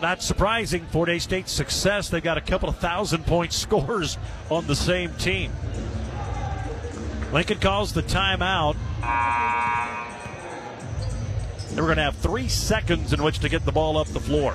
not 0.00 0.22
surprising, 0.22 0.86
Fort 0.86 1.08
Hays 1.08 1.24
State's 1.24 1.52
success. 1.52 2.08
They've 2.08 2.22
got 2.22 2.38
a 2.38 2.40
couple 2.40 2.68
of 2.68 2.78
thousand 2.78 3.26
point 3.26 3.52
scores 3.54 4.18
on 4.50 4.66
the 4.66 4.76
same 4.76 5.12
team. 5.14 5.52
Lincoln 7.32 7.58
calls 7.58 7.92
the 7.92 8.02
timeout. 8.02 8.76
They 11.70 11.80
were 11.80 11.86
going 11.86 11.98
to 11.98 12.02
have 12.02 12.16
three 12.16 12.48
seconds 12.48 13.12
in 13.12 13.22
which 13.22 13.38
to 13.40 13.48
get 13.48 13.64
the 13.64 13.72
ball 13.72 13.96
up 13.98 14.08
the 14.08 14.20
floor. 14.20 14.54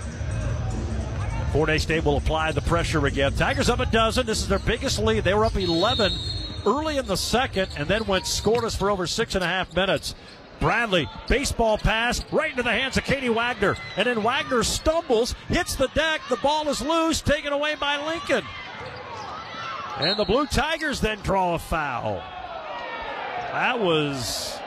Fort 1.53 1.69
Hays 1.69 1.83
State 1.83 2.03
will 2.03 2.17
apply 2.17 2.51
the 2.51 2.61
pressure 2.61 3.05
again. 3.05 3.33
Tigers 3.33 3.69
up 3.69 3.79
a 3.79 3.85
dozen. 3.85 4.25
This 4.25 4.41
is 4.41 4.49
their 4.49 4.59
biggest 4.59 4.99
lead. 4.99 5.23
They 5.23 5.33
were 5.33 5.45
up 5.45 5.55
11 5.55 6.11
early 6.65 6.97
in 6.97 7.05
the 7.05 7.17
second 7.17 7.69
and 7.77 7.87
then 7.87 8.05
went 8.05 8.25
scoreless 8.25 8.77
for 8.77 8.89
over 8.89 9.07
six 9.07 9.35
and 9.35 9.43
a 9.43 9.47
half 9.47 9.75
minutes. 9.75 10.15
Bradley, 10.59 11.09
baseball 11.27 11.77
pass 11.77 12.23
right 12.31 12.51
into 12.51 12.63
the 12.63 12.71
hands 12.71 12.97
of 12.97 13.03
Katie 13.03 13.29
Wagner. 13.29 13.75
And 13.97 14.07
then 14.07 14.23
Wagner 14.23 14.63
stumbles, 14.63 15.35
hits 15.47 15.75
the 15.75 15.89
deck. 15.89 16.21
The 16.29 16.37
ball 16.37 16.69
is 16.69 16.81
loose, 16.81 17.21
taken 17.21 17.53
away 17.53 17.75
by 17.75 18.05
Lincoln. 18.05 18.43
And 19.97 20.17
the 20.17 20.25
Blue 20.25 20.45
Tigers 20.45 20.99
then 21.01 21.19
draw 21.19 21.55
a 21.55 21.59
foul. 21.59 22.15
That 23.51 23.79
was 23.79 24.57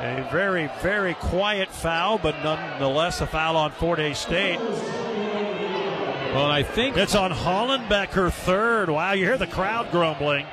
a 0.00 0.28
very, 0.30 0.70
very 0.82 1.14
quiet 1.14 1.70
foul, 1.70 2.18
but 2.18 2.36
nonetheless 2.42 3.20
a 3.20 3.26
foul 3.26 3.56
on 3.56 3.72
Fort 3.72 3.98
Hays 3.98 4.18
State. 4.18 4.58
Well, 6.34 6.46
I 6.46 6.62
think 6.62 6.96
it's 6.98 7.14
on 7.14 7.32
Hollenbecker 7.32 8.30
third. 8.30 8.90
Wow, 8.90 9.12
you 9.12 9.24
hear 9.24 9.38
the 9.38 9.46
crowd 9.46 9.90
grumbling. 9.90 10.44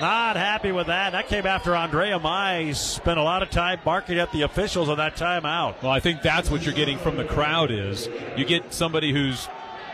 Not 0.00 0.36
happy 0.36 0.72
with 0.72 0.86
that. 0.86 1.10
That 1.10 1.28
came 1.28 1.46
after 1.46 1.74
Andrea 1.76 2.18
Mize 2.18 2.76
spent 2.76 3.18
a 3.18 3.22
lot 3.22 3.42
of 3.42 3.50
time 3.50 3.80
barking 3.84 4.18
at 4.18 4.32
the 4.32 4.42
officials 4.42 4.88
on 4.88 4.96
that 4.96 5.16
timeout. 5.16 5.82
Well, 5.82 5.92
I 5.92 6.00
think 6.00 6.22
that's 6.22 6.50
what 6.50 6.64
you're 6.64 6.74
getting 6.74 6.98
from 6.98 7.16
the 7.16 7.24
crowd 7.24 7.70
is 7.70 8.08
you 8.36 8.44
get 8.46 8.72
somebody 8.72 9.12
who's 9.12 9.46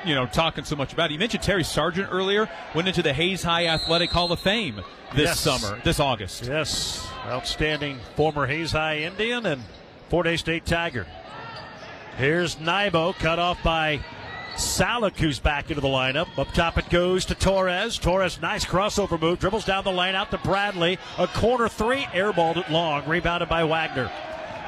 you 0.05 0.15
know 0.15 0.27
talking 0.27 0.63
so 0.65 0.77
much 0.77 0.93
about 0.93 1.11
it. 1.11 1.15
You 1.15 1.19
mentioned 1.19 1.43
Terry 1.43 1.65
Sargent 1.65 2.09
earlier. 2.13 2.49
Went 2.75 2.87
into 2.87 3.03
the 3.03 3.13
Hays 3.13 3.43
High 3.43 3.67
Athletic 3.67 4.11
Hall 4.11 4.31
of 4.31 4.39
Fame 4.39 4.77
this 5.15 5.25
Yes. 5.25 5.41
summer, 5.41 5.81
this 5.83 5.99
August. 5.99 6.45
Yes, 6.47 7.05
outstanding 7.27 7.99
former 8.15 8.47
Hays 8.47 8.71
High 8.73 8.99
Indian 8.99 9.45
and 9.47 9.63
Fort 10.09 10.27
Hays 10.27 10.39
State 10.41 10.65
Tiger. 10.67 11.07
Here's 12.17 12.57
Nybo, 12.57 13.15
cut 13.19 13.39
off 13.41 13.61
by 13.65 14.01
Salik, 14.57 15.17
who's 15.19 15.39
back 15.39 15.71
into 15.71 15.81
the 15.81 15.89
lineup. 15.89 16.27
Up 16.39 16.51
top 16.53 16.79
it 16.79 16.89
goes 16.89 17.27
to 17.27 17.35
Torres. 17.35 17.99
Torres, 17.99 18.41
nice 18.41 18.65
crossover 18.65 19.21
move, 19.21 19.39
dribbles 19.39 19.67
down 19.67 19.85
the 19.85 19.93
lane 19.93 20.15
out 20.15 20.31
to 20.31 20.39
Bradley. 20.39 20.99
A 21.19 21.27
corner 21.27 21.69
three, 21.69 22.03
airballed 22.05 22.57
it 22.57 22.71
long, 22.71 23.07
rebounded 23.07 23.49
by 23.49 23.65
Wagner. 23.65 24.11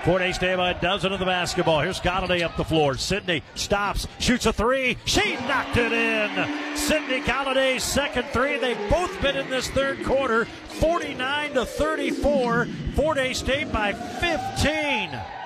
Fort 0.05 0.23
Hays 0.23 0.37
State 0.37 0.57
by 0.57 0.71
a 0.71 0.81
dozen 0.81 1.13
of 1.13 1.19
the 1.19 1.27
basketball. 1.27 1.81
Here's 1.81 2.01
Galladay 2.01 2.43
up 2.43 2.57
the 2.57 2.65
floor. 2.65 2.95
Sydney 2.97 3.43
stops, 3.55 4.07
shoots 4.19 4.47
a 4.47 4.53
three. 4.53 4.97
She 5.07 5.35
knocked 5.35 5.77
it 5.77 5.93
in. 5.93 6.77
Sydney 6.77 7.21
Galladay's 7.21 7.83
second 7.83 8.27
three. 8.29 8.59
They've 8.59 8.91
both 8.91 9.21
been 9.21 9.37
in 9.37 9.51
this 9.51 9.69
third 9.71 10.05
quarter. 10.05 10.45
49 10.45 11.55
to 11.55 11.65
34. 11.65 12.69
Fort 12.95 13.19
Hays 13.19 13.39
State 13.39 13.73
by 13.73 13.93
15. 13.93 15.38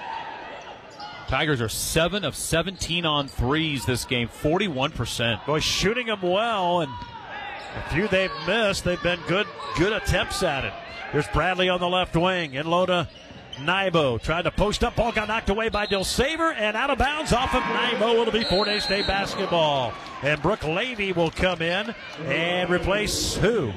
Tigers 1.32 1.62
are 1.62 1.68
seven 1.70 2.26
of 2.26 2.36
17 2.36 3.06
on 3.06 3.26
threes 3.26 3.86
this 3.86 4.04
game, 4.04 4.28
41%. 4.28 5.46
Boy, 5.46 5.60
shooting 5.60 6.08
them 6.08 6.20
well, 6.20 6.82
and 6.82 6.92
a 6.92 7.94
few 7.94 8.06
they've 8.06 8.30
missed. 8.46 8.84
They've 8.84 9.02
been 9.02 9.18
good, 9.26 9.46
good 9.78 9.94
attempts 9.94 10.42
at 10.42 10.66
it. 10.66 10.74
Here's 11.10 11.26
Bradley 11.28 11.70
on 11.70 11.80
the 11.80 11.88
left 11.88 12.14
wing. 12.14 12.52
In 12.52 12.66
low 12.66 12.84
to 12.84 13.08
Nybo. 13.54 14.20
Tried 14.20 14.42
to 14.42 14.50
post 14.50 14.84
up. 14.84 14.94
Ball 14.94 15.10
got 15.12 15.26
knocked 15.26 15.48
away 15.48 15.70
by 15.70 15.86
Dilsaver 15.86 16.54
and 16.54 16.76
out 16.76 16.90
of 16.90 16.98
bounds 16.98 17.32
off 17.32 17.54
of 17.54 17.62
Nybo. 17.62 18.20
It'll 18.20 18.30
be 18.30 18.44
Fort 18.44 18.68
Hays 18.68 18.84
State 18.84 19.06
basketball. 19.06 19.94
And 20.22 20.42
Brooke 20.42 20.64
Levy 20.64 21.14
will 21.14 21.30
come 21.30 21.62
in 21.62 21.94
and 22.26 22.68
replace 22.68 23.36
who? 23.36 23.72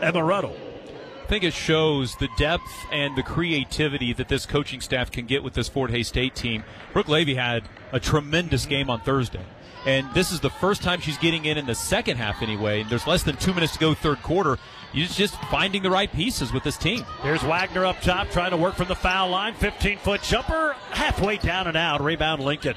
Emma 0.00 0.22
Ruddle. 0.22 0.56
I 1.30 1.32
think 1.32 1.44
it 1.44 1.54
shows 1.54 2.16
the 2.16 2.28
depth 2.36 2.72
and 2.90 3.14
the 3.14 3.22
creativity 3.22 4.12
that 4.14 4.26
this 4.26 4.46
coaching 4.46 4.80
staff 4.80 5.12
can 5.12 5.26
get 5.26 5.44
with 5.44 5.54
this 5.54 5.68
Fort 5.68 5.92
Hays 5.92 6.08
State 6.08 6.34
team. 6.34 6.64
Brooke 6.92 7.06
Levy 7.06 7.36
had 7.36 7.62
a 7.92 8.00
tremendous 8.00 8.62
mm-hmm. 8.62 8.70
game 8.70 8.90
on 8.90 9.00
Thursday. 9.02 9.44
And 9.86 10.12
this 10.12 10.32
is 10.32 10.40
the 10.40 10.50
first 10.50 10.82
time 10.82 11.00
she's 11.00 11.18
getting 11.18 11.44
in 11.44 11.56
in 11.56 11.66
the 11.66 11.74
second 11.76 12.16
half 12.16 12.42
anyway. 12.42 12.82
There's 12.82 13.06
less 13.06 13.22
than 13.22 13.36
two 13.36 13.54
minutes 13.54 13.74
to 13.74 13.78
go 13.78 13.94
third 13.94 14.20
quarter. 14.24 14.58
You're 14.92 15.06
just 15.06 15.36
finding 15.42 15.84
the 15.84 15.90
right 15.90 16.12
pieces 16.12 16.52
with 16.52 16.64
this 16.64 16.76
team. 16.76 17.04
Here's 17.22 17.44
Wagner 17.44 17.84
up 17.84 18.00
top 18.00 18.30
trying 18.30 18.50
to 18.50 18.56
work 18.56 18.74
from 18.74 18.88
the 18.88 18.96
foul 18.96 19.28
line. 19.28 19.54
15 19.54 19.98
foot 19.98 20.22
jumper, 20.22 20.74
halfway 20.90 21.36
down 21.36 21.68
and 21.68 21.76
out. 21.76 22.02
Rebound 22.02 22.42
Lincoln. 22.42 22.74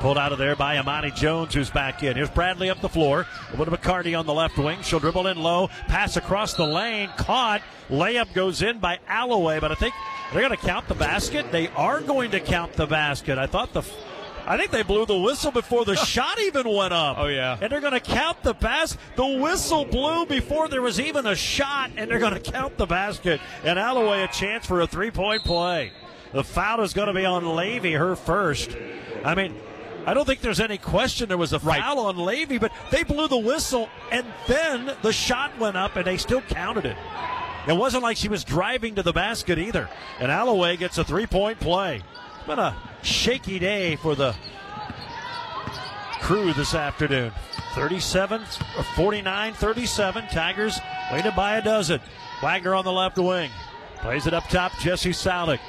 Pulled 0.00 0.16
out 0.16 0.30
of 0.30 0.38
there 0.38 0.54
by 0.54 0.78
Amani 0.78 1.10
Jones, 1.10 1.54
who's 1.54 1.70
back 1.70 2.04
in. 2.04 2.14
Here's 2.14 2.30
Bradley 2.30 2.70
up 2.70 2.80
the 2.80 2.88
floor. 2.88 3.26
A 3.52 3.56
little 3.56 3.76
McCarty 3.76 4.16
on 4.16 4.26
the 4.26 4.34
left 4.34 4.56
wing. 4.56 4.80
She'll 4.82 5.00
dribble 5.00 5.26
in 5.26 5.42
low. 5.42 5.68
Pass 5.88 6.16
across 6.16 6.54
the 6.54 6.64
lane. 6.64 7.10
Caught. 7.16 7.62
Layup 7.90 8.32
goes 8.32 8.62
in 8.62 8.78
by 8.78 9.00
Alloway, 9.08 9.58
but 9.58 9.72
I 9.72 9.74
think 9.74 9.94
they're 10.32 10.46
going 10.46 10.56
to 10.56 10.66
count 10.66 10.86
the 10.86 10.94
basket. 10.94 11.50
They 11.50 11.66
are 11.68 12.00
going 12.00 12.30
to 12.30 12.38
count 12.38 12.74
the 12.74 12.86
basket. 12.86 13.38
I 13.38 13.46
thought 13.46 13.72
the. 13.72 13.82
I 14.46 14.56
think 14.56 14.70
they 14.70 14.84
blew 14.84 15.04
the 15.04 15.18
whistle 15.18 15.50
before 15.50 15.84
the 15.84 15.96
shot 16.06 16.40
even 16.40 16.72
went 16.72 16.92
up. 16.92 17.18
Oh, 17.18 17.26
yeah. 17.26 17.58
And 17.60 17.70
they're 17.70 17.80
going 17.80 17.92
to 17.92 18.00
count 18.00 18.42
the 18.44 18.54
pass. 18.54 18.96
The 19.16 19.26
whistle 19.26 19.84
blew 19.84 20.26
before 20.26 20.68
there 20.68 20.80
was 20.80 21.00
even 21.00 21.26
a 21.26 21.34
shot, 21.34 21.90
and 21.96 22.08
they're 22.08 22.20
going 22.20 22.40
to 22.40 22.52
count 22.52 22.76
the 22.76 22.86
basket. 22.86 23.40
And 23.64 23.80
Alloway 23.80 24.22
a 24.22 24.28
chance 24.28 24.64
for 24.64 24.80
a 24.80 24.86
three 24.86 25.10
point 25.10 25.42
play. 25.42 25.92
The 26.32 26.44
foul 26.44 26.82
is 26.82 26.92
going 26.92 27.08
to 27.08 27.14
be 27.14 27.24
on 27.24 27.56
Levy, 27.56 27.94
her 27.94 28.14
first. 28.14 28.76
I 29.24 29.34
mean, 29.34 29.56
I 30.08 30.14
don't 30.14 30.24
think 30.24 30.40
there's 30.40 30.58
any 30.58 30.78
question 30.78 31.28
there 31.28 31.36
was 31.36 31.52
a 31.52 31.60
foul 31.60 31.98
on 31.98 32.16
Levy, 32.16 32.56
but 32.56 32.72
they 32.90 33.02
blew 33.02 33.28
the 33.28 33.36
whistle, 33.36 33.90
and 34.10 34.24
then 34.46 34.96
the 35.02 35.12
shot 35.12 35.58
went 35.58 35.76
up, 35.76 35.96
and 35.96 36.06
they 36.06 36.16
still 36.16 36.40
counted 36.40 36.86
it. 36.86 36.96
It 37.66 37.76
wasn't 37.76 38.04
like 38.04 38.16
she 38.16 38.30
was 38.30 38.42
driving 38.42 38.94
to 38.94 39.02
the 39.02 39.12
basket 39.12 39.58
either. 39.58 39.86
And 40.18 40.32
Alloway 40.32 40.78
gets 40.78 40.96
a 40.96 41.04
three 41.04 41.26
point 41.26 41.60
play. 41.60 41.96
It's 41.96 42.46
been 42.46 42.58
a 42.58 42.74
shaky 43.02 43.58
day 43.58 43.96
for 43.96 44.14
the 44.14 44.34
crew 46.22 46.54
this 46.54 46.74
afternoon. 46.74 47.30
37, 47.74 48.40
or 48.78 48.82
49 48.82 49.52
37. 49.52 50.28
Tigers 50.28 50.78
leading 51.12 51.34
by 51.36 51.58
a 51.58 51.62
dozen. 51.62 52.00
Wagner 52.40 52.74
on 52.74 52.86
the 52.86 52.92
left 52.92 53.18
wing. 53.18 53.50
Plays 53.98 54.26
it 54.26 54.32
up 54.32 54.48
top, 54.48 54.72
Jesse 54.78 55.10
Salik. 55.10 55.60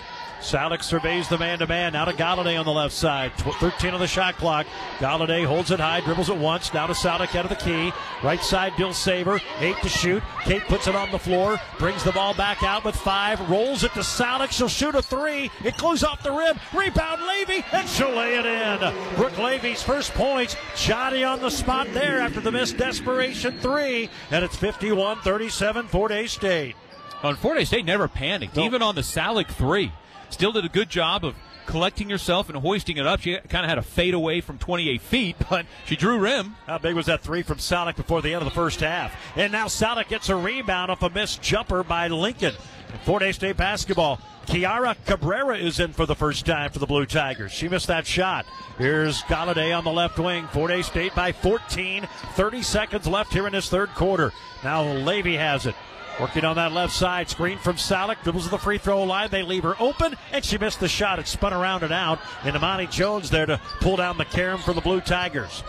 Salik 0.42 0.84
surveys 0.84 1.28
the 1.28 1.38
man 1.38 1.60
to 1.60 1.68
man. 1.68 1.94
Now 1.94 2.06
to 2.06 2.14
Galladay 2.14 2.58
on 2.58 2.66
the 2.66 2.72
left 2.72 2.94
side. 2.94 3.38
Tw- 3.38 3.54
13 3.56 3.94
on 3.94 4.00
the 4.00 4.08
shot 4.08 4.38
clock. 4.38 4.66
Galladay 5.00 5.46
holds 5.46 5.70
it 5.70 5.80
high, 5.80 6.00
dribbles 6.00 6.30
it 6.30 6.38
once. 6.38 6.74
Now 6.74 6.88
to 6.88 6.94
Salik 6.94 7.36
out 7.36 7.44
of 7.46 7.50
the 7.50 7.56
key. 7.56 7.92
Right 8.24 8.42
side, 8.42 8.74
Dilsaver. 8.74 9.42
Eight 9.60 9.76
to 9.82 9.90
shoot. 9.90 10.24
Kate 10.46 10.64
puts 10.64 10.88
it 10.88 10.96
on 10.96 11.12
the 11.12 11.20
floor. 11.20 11.60
Brings 11.78 12.04
the 12.04 12.14
ball 12.14 12.34
back 12.34 12.64
out 12.64 12.86
with 12.86 12.96
five. 12.96 13.50
Rolls 13.50 13.84
it 13.84 13.94
to 13.94 14.00
Salik. 14.00 14.52
She'll 14.52 14.70
shoot 14.70 14.96
a 14.96 15.02
three. 15.02 15.52
It 15.64 15.78
goes 15.78 16.04
off 16.04 16.24
the 16.24 16.32
rim. 16.32 16.58
Rebound 16.74 17.22
Levy. 17.28 17.66
And 17.74 17.88
she'll 17.90 18.12
lay 18.12 18.38
it 18.38 18.46
in. 18.46 19.16
Brooke 19.18 19.38
Levy's 19.38 19.84
first 19.84 20.14
points. 20.14 20.56
Johnny 20.76 21.24
on 21.24 21.42
the 21.42 21.52
spot 21.52 21.88
there 21.94 22.20
after 22.22 22.40
the 22.40 22.52
missed 22.52 22.78
desperation 22.78 23.60
three. 23.60 24.10
And 24.32 24.46
it's 24.46 24.56
51 24.56 25.20
37 25.20 25.88
Fort 25.88 26.12
Hays 26.12 26.32
State. 26.32 26.76
On 27.24 27.36
Fort 27.36 27.58
Hays 27.58 27.68
State 27.68 27.84
never 27.84 28.08
panicked, 28.08 28.58
even 28.58 28.82
on 28.82 28.96
the 28.96 29.02
Salik 29.02 29.48
three. 29.48 29.92
Still 30.30 30.52
did 30.52 30.66
a 30.66 30.70
good 30.70 30.90
job 30.90 31.26
of 31.26 31.36
collecting 31.66 32.10
herself 32.10 32.50
and 32.50 32.58
hoisting 32.58 32.98
it 32.98 33.06
up. 33.06 33.22
She 33.22 33.38
kind 33.48 33.64
of 33.64 33.70
had 33.70 33.78
a 33.78 33.84
fade 33.84 34.14
away 34.14 34.42
from 34.42 34.58
28 34.58 35.02
feet, 35.02 35.36
but 35.50 35.66
she 35.86 35.96
drew 35.96 36.18
rim. 36.18 36.56
How 36.66 36.80
big 36.80 36.96
was 36.96 37.06
that 37.06 37.22
three 37.22 37.44
from 37.44 37.58
Salik 37.58 37.96
before 37.96 38.22
the 38.22 38.34
end 38.34 38.42
of 38.42 38.46
the 38.46 38.56
first 38.56 38.80
half? 38.80 39.16
And 39.36 39.52
now 39.52 39.68
Salik 39.68 40.10
gets 40.10 40.30
a 40.30 40.36
rebound 40.36 40.92
off 40.92 41.04
a 41.04 41.10
missed 41.10 41.42
jumper 41.42 41.84
by 41.84 42.08
Lincoln. 42.08 42.56
In 42.92 43.00
Fort 43.00 43.22
Hays 43.22 43.36
State 43.36 43.58
basketball. 43.58 44.20
Kiara 44.48 44.96
Cabrera 45.06 45.58
is 45.58 45.80
in 45.80 45.94
for 45.94 46.08
the 46.08 46.16
first 46.16 46.44
time 46.44 46.72
for 46.72 46.80
the 46.80 46.88
Blue 46.88 47.06
Tigers. 47.06 47.52
She 47.52 47.70
missed 47.70 47.86
that 47.86 48.08
shot. 48.08 48.48
Here's 48.80 49.22
Galladay 49.24 49.78
on 49.78 49.84
the 49.84 49.92
left 49.92 50.18
wing. 50.18 50.48
Fort 50.48 50.72
Hays 50.72 50.88
State 50.88 51.14
by 51.14 51.32
14. 51.32 52.08
30 52.34 52.62
seconds 52.64 53.06
left 53.06 53.32
here 53.32 53.46
in 53.46 53.54
this 53.54 53.70
third 53.70 53.90
quarter. 53.90 54.34
Now 54.64 54.82
Levy 54.82 55.38
has 55.38 55.68
it. 55.68 55.76
Working 56.20 56.44
on 56.44 56.58
that 56.58 56.74
left 56.74 56.94
side. 56.94 57.30
Screen 57.30 57.58
from 57.58 57.78
Salik. 57.78 58.22
Dribbles 58.24 58.46
to 58.46 58.52
the 58.52 58.58
free 58.58 58.78
throw 58.78 59.04
line. 59.04 59.30
They 59.30 59.44
leave 59.44 59.64
her 59.64 59.76
open, 59.80 60.18
and 60.34 60.44
she 60.44 60.58
missed 60.58 60.82
the 60.82 60.90
shot. 60.90 61.18
It 61.18 61.28
spun 61.28 61.54
around 61.54 61.84
and 61.84 61.94
out. 61.94 62.20
And 62.44 62.56
Amani 62.56 62.88
Jones 62.88 63.30
there 63.30 63.46
to 63.46 63.60
pull 63.80 63.96
down 63.96 64.18
the 64.18 64.26
carom 64.26 64.60
for 64.60 64.74
the 64.74 64.82
Blue 64.82 65.00
Tigers. 65.00 65.64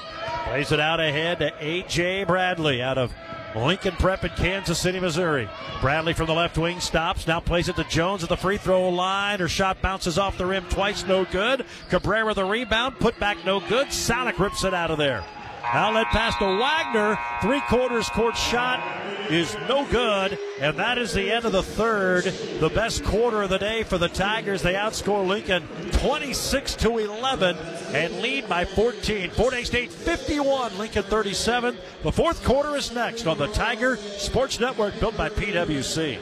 Plays 0.46 0.72
it 0.72 0.80
out 0.80 0.98
ahead 0.98 1.38
to 1.38 1.52
A.J. 1.60 2.24
Bradley 2.24 2.82
out 2.82 2.98
of 2.98 3.12
Lincoln 3.54 3.94
Prep 3.96 4.24
in 4.24 4.30
Kansas 4.30 4.80
City, 4.80 4.98
Missouri. 4.98 5.48
Bradley 5.80 6.14
from 6.14 6.26
the 6.26 6.34
left 6.34 6.58
wing 6.58 6.80
stops. 6.80 7.26
Now 7.28 7.38
plays 7.38 7.68
it 7.68 7.76
to 7.76 7.84
Jones 7.84 8.24
at 8.24 8.28
the 8.28 8.36
free 8.36 8.58
throw 8.58 8.88
line. 8.88 9.38
Her 9.38 9.48
shot 9.48 9.80
bounces 9.80 10.18
off 10.18 10.36
the 10.36 10.46
rim 10.46 10.64
twice, 10.68 11.06
no 11.06 11.24
good. 11.24 11.64
Cabrera 11.90 12.34
the 12.34 12.44
rebound. 12.44 12.98
Put 12.98 13.18
back, 13.20 13.44
no 13.44 13.60
good. 13.60 13.88
Salik 13.88 14.38
rips 14.38 14.64
it 14.64 14.74
out 14.74 14.90
of 14.90 14.98
there. 14.98 15.24
Outlet 15.62 16.06
pass 16.08 16.36
to 16.36 16.44
Wagner. 16.44 17.18
Three 17.40 17.60
quarters 17.62 18.08
court 18.08 18.36
shot 18.36 18.80
is 19.30 19.56
no 19.68 19.86
good. 19.86 20.38
And 20.60 20.76
that 20.78 20.98
is 20.98 21.12
the 21.12 21.30
end 21.30 21.44
of 21.44 21.52
the 21.52 21.62
third. 21.62 22.24
The 22.24 22.68
best 22.68 23.04
quarter 23.04 23.42
of 23.42 23.50
the 23.50 23.58
day 23.58 23.82
for 23.84 23.98
the 23.98 24.08
Tigers. 24.08 24.62
They 24.62 24.74
outscore 24.74 25.26
Lincoln 25.26 25.66
26 25.92 26.74
to 26.76 26.98
11 26.98 27.56
and 27.92 28.20
lead 28.20 28.48
by 28.48 28.64
14. 28.64 29.30
Fort 29.30 29.54
Hays 29.54 29.68
State 29.68 29.92
51, 29.92 30.78
Lincoln 30.78 31.02
37. 31.04 31.76
The 32.02 32.12
fourth 32.12 32.44
quarter 32.44 32.76
is 32.76 32.92
next 32.92 33.26
on 33.26 33.38
the 33.38 33.48
Tiger 33.48 33.96
Sports 33.96 34.60
Network 34.60 34.98
built 34.98 35.16
by 35.16 35.28
PWC. 35.28 36.18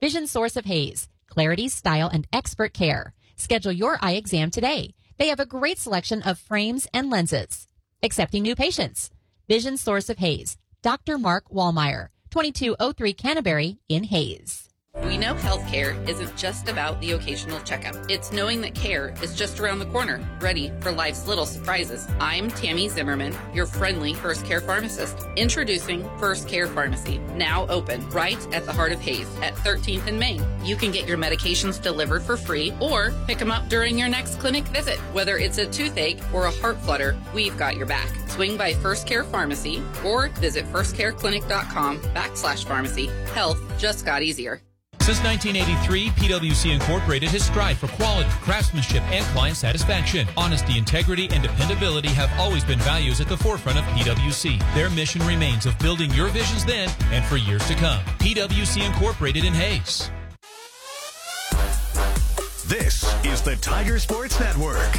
Vision 0.00 0.26
Source 0.26 0.56
of 0.56 0.64
Hays. 0.64 1.08
Clarity, 1.28 1.68
style, 1.68 2.08
and 2.12 2.26
expert 2.32 2.72
care. 2.72 3.14
Schedule 3.36 3.72
your 3.72 3.98
eye 4.00 4.12
exam 4.12 4.50
today. 4.50 4.94
They 5.18 5.28
have 5.28 5.40
a 5.40 5.46
great 5.46 5.78
selection 5.78 6.22
of 6.22 6.38
frames 6.38 6.88
and 6.94 7.10
lenses. 7.10 7.65
Accepting 8.02 8.42
new 8.42 8.54
patients. 8.54 9.10
Vision 9.48 9.76
Source 9.76 10.08
of 10.10 10.18
Hays. 10.18 10.56
Dr. 10.82 11.18
Mark 11.18 11.48
Wallmeyer, 11.48 12.08
2203 12.30 13.12
Canterbury 13.14 13.78
in 13.88 14.04
Hays. 14.04 14.65
We 15.04 15.18
know 15.18 15.34
healthcare 15.34 15.96
isn't 16.08 16.36
just 16.36 16.68
about 16.68 17.00
the 17.00 17.12
occasional 17.12 17.60
checkup. 17.60 17.94
It's 18.08 18.32
knowing 18.32 18.60
that 18.62 18.74
care 18.74 19.14
is 19.22 19.36
just 19.36 19.60
around 19.60 19.78
the 19.78 19.86
corner, 19.86 20.26
ready 20.40 20.72
for 20.80 20.90
life's 20.90 21.26
little 21.26 21.44
surprises. 21.44 22.08
I'm 22.18 22.48
Tammy 22.48 22.88
Zimmerman, 22.88 23.34
your 23.52 23.66
friendly 23.66 24.14
First 24.14 24.46
Care 24.46 24.60
pharmacist. 24.60 25.26
Introducing 25.36 26.08
First 26.18 26.48
Care 26.48 26.66
Pharmacy, 26.66 27.18
now 27.34 27.66
open 27.68 28.08
right 28.10 28.38
at 28.54 28.64
the 28.64 28.72
heart 28.72 28.92
of 28.92 29.00
Hays 29.00 29.28
at 29.42 29.54
13th 29.56 30.06
and 30.06 30.18
Main. 30.18 30.44
You 30.64 30.76
can 30.76 30.90
get 30.92 31.06
your 31.06 31.18
medications 31.18 31.80
delivered 31.80 32.22
for 32.22 32.36
free 32.36 32.72
or 32.80 33.12
pick 33.26 33.38
them 33.38 33.50
up 33.50 33.68
during 33.68 33.98
your 33.98 34.08
next 34.08 34.38
clinic 34.38 34.64
visit. 34.64 34.98
Whether 35.12 35.36
it's 35.36 35.58
a 35.58 35.66
toothache 35.66 36.20
or 36.32 36.46
a 36.46 36.50
heart 36.50 36.78
flutter, 36.80 37.16
we've 37.34 37.56
got 37.58 37.76
your 37.76 37.86
back. 37.86 38.08
Swing 38.28 38.56
by 38.56 38.72
First 38.74 39.06
Care 39.06 39.24
Pharmacy 39.24 39.82
or 40.04 40.28
visit 40.28 40.64
firstcareclinic.com 40.72 42.00
backslash 42.00 42.64
pharmacy. 42.64 43.06
Health 43.34 43.60
just 43.78 44.04
got 44.04 44.22
easier. 44.22 44.60
Since 45.06 45.22
1983, 45.22 46.08
PwC 46.28 46.72
Incorporated 46.72 47.28
has 47.28 47.44
strived 47.44 47.78
for 47.78 47.86
quality, 47.86 48.28
craftsmanship, 48.42 49.04
and 49.12 49.24
client 49.26 49.56
satisfaction. 49.56 50.26
Honesty, 50.36 50.76
integrity, 50.76 51.28
and 51.30 51.44
dependability 51.44 52.08
have 52.08 52.28
always 52.40 52.64
been 52.64 52.80
values 52.80 53.20
at 53.20 53.28
the 53.28 53.36
forefront 53.36 53.78
of 53.78 53.84
PwC. 53.84 54.58
Their 54.74 54.90
mission 54.90 55.24
remains 55.24 55.64
of 55.64 55.78
building 55.78 56.10
your 56.10 56.26
visions 56.30 56.64
then 56.64 56.90
and 57.12 57.24
for 57.24 57.36
years 57.36 57.64
to 57.68 57.76
come. 57.76 58.04
PwC 58.18 58.84
Incorporated 58.84 59.44
in 59.44 59.54
Hays. 59.54 60.10
This 62.66 63.04
is 63.24 63.42
the 63.42 63.54
Tiger 63.60 64.00
Sports 64.00 64.40
Network. 64.40 64.92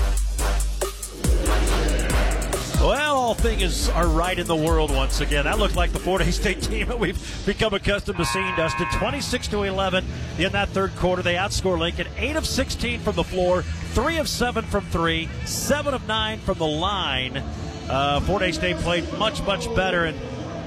Well, 2.79 3.16
all 3.27 3.33
things 3.33 3.89
are 3.89 4.07
right 4.07 4.39
in 4.39 4.47
the 4.47 4.55
world 4.55 4.89
once 4.89 5.19
again. 5.19 5.43
That 5.43 5.59
looked 5.59 5.75
like 5.75 5.91
the 5.91 5.99
Hays 5.99 6.35
State 6.39 6.61
team 6.61 6.87
that 6.87 6.97
we've 6.97 7.45
become 7.45 7.73
accustomed 7.73 8.17
to 8.19 8.25
seeing, 8.25 8.55
Dustin. 8.55 8.87
26 8.93 9.49
to 9.49 9.63
11 9.63 10.05
in 10.39 10.53
that 10.53 10.69
third 10.69 10.95
quarter. 10.95 11.21
They 11.21 11.33
outscore 11.33 11.77
Lincoln. 11.77 12.07
8 12.15 12.37
of 12.37 12.45
16 12.45 13.01
from 13.01 13.17
the 13.17 13.25
floor, 13.25 13.63
3 13.63 14.19
of 14.19 14.29
7 14.29 14.63
from 14.63 14.85
3, 14.85 15.27
7 15.43 15.93
of 15.93 16.07
9 16.07 16.39
from 16.39 16.57
the 16.57 16.67
line. 16.67 17.43
Uh, 17.89 18.21
Hays 18.21 18.55
State 18.55 18.77
played 18.77 19.11
much, 19.19 19.43
much 19.43 19.75
better, 19.75 20.05
and 20.05 20.17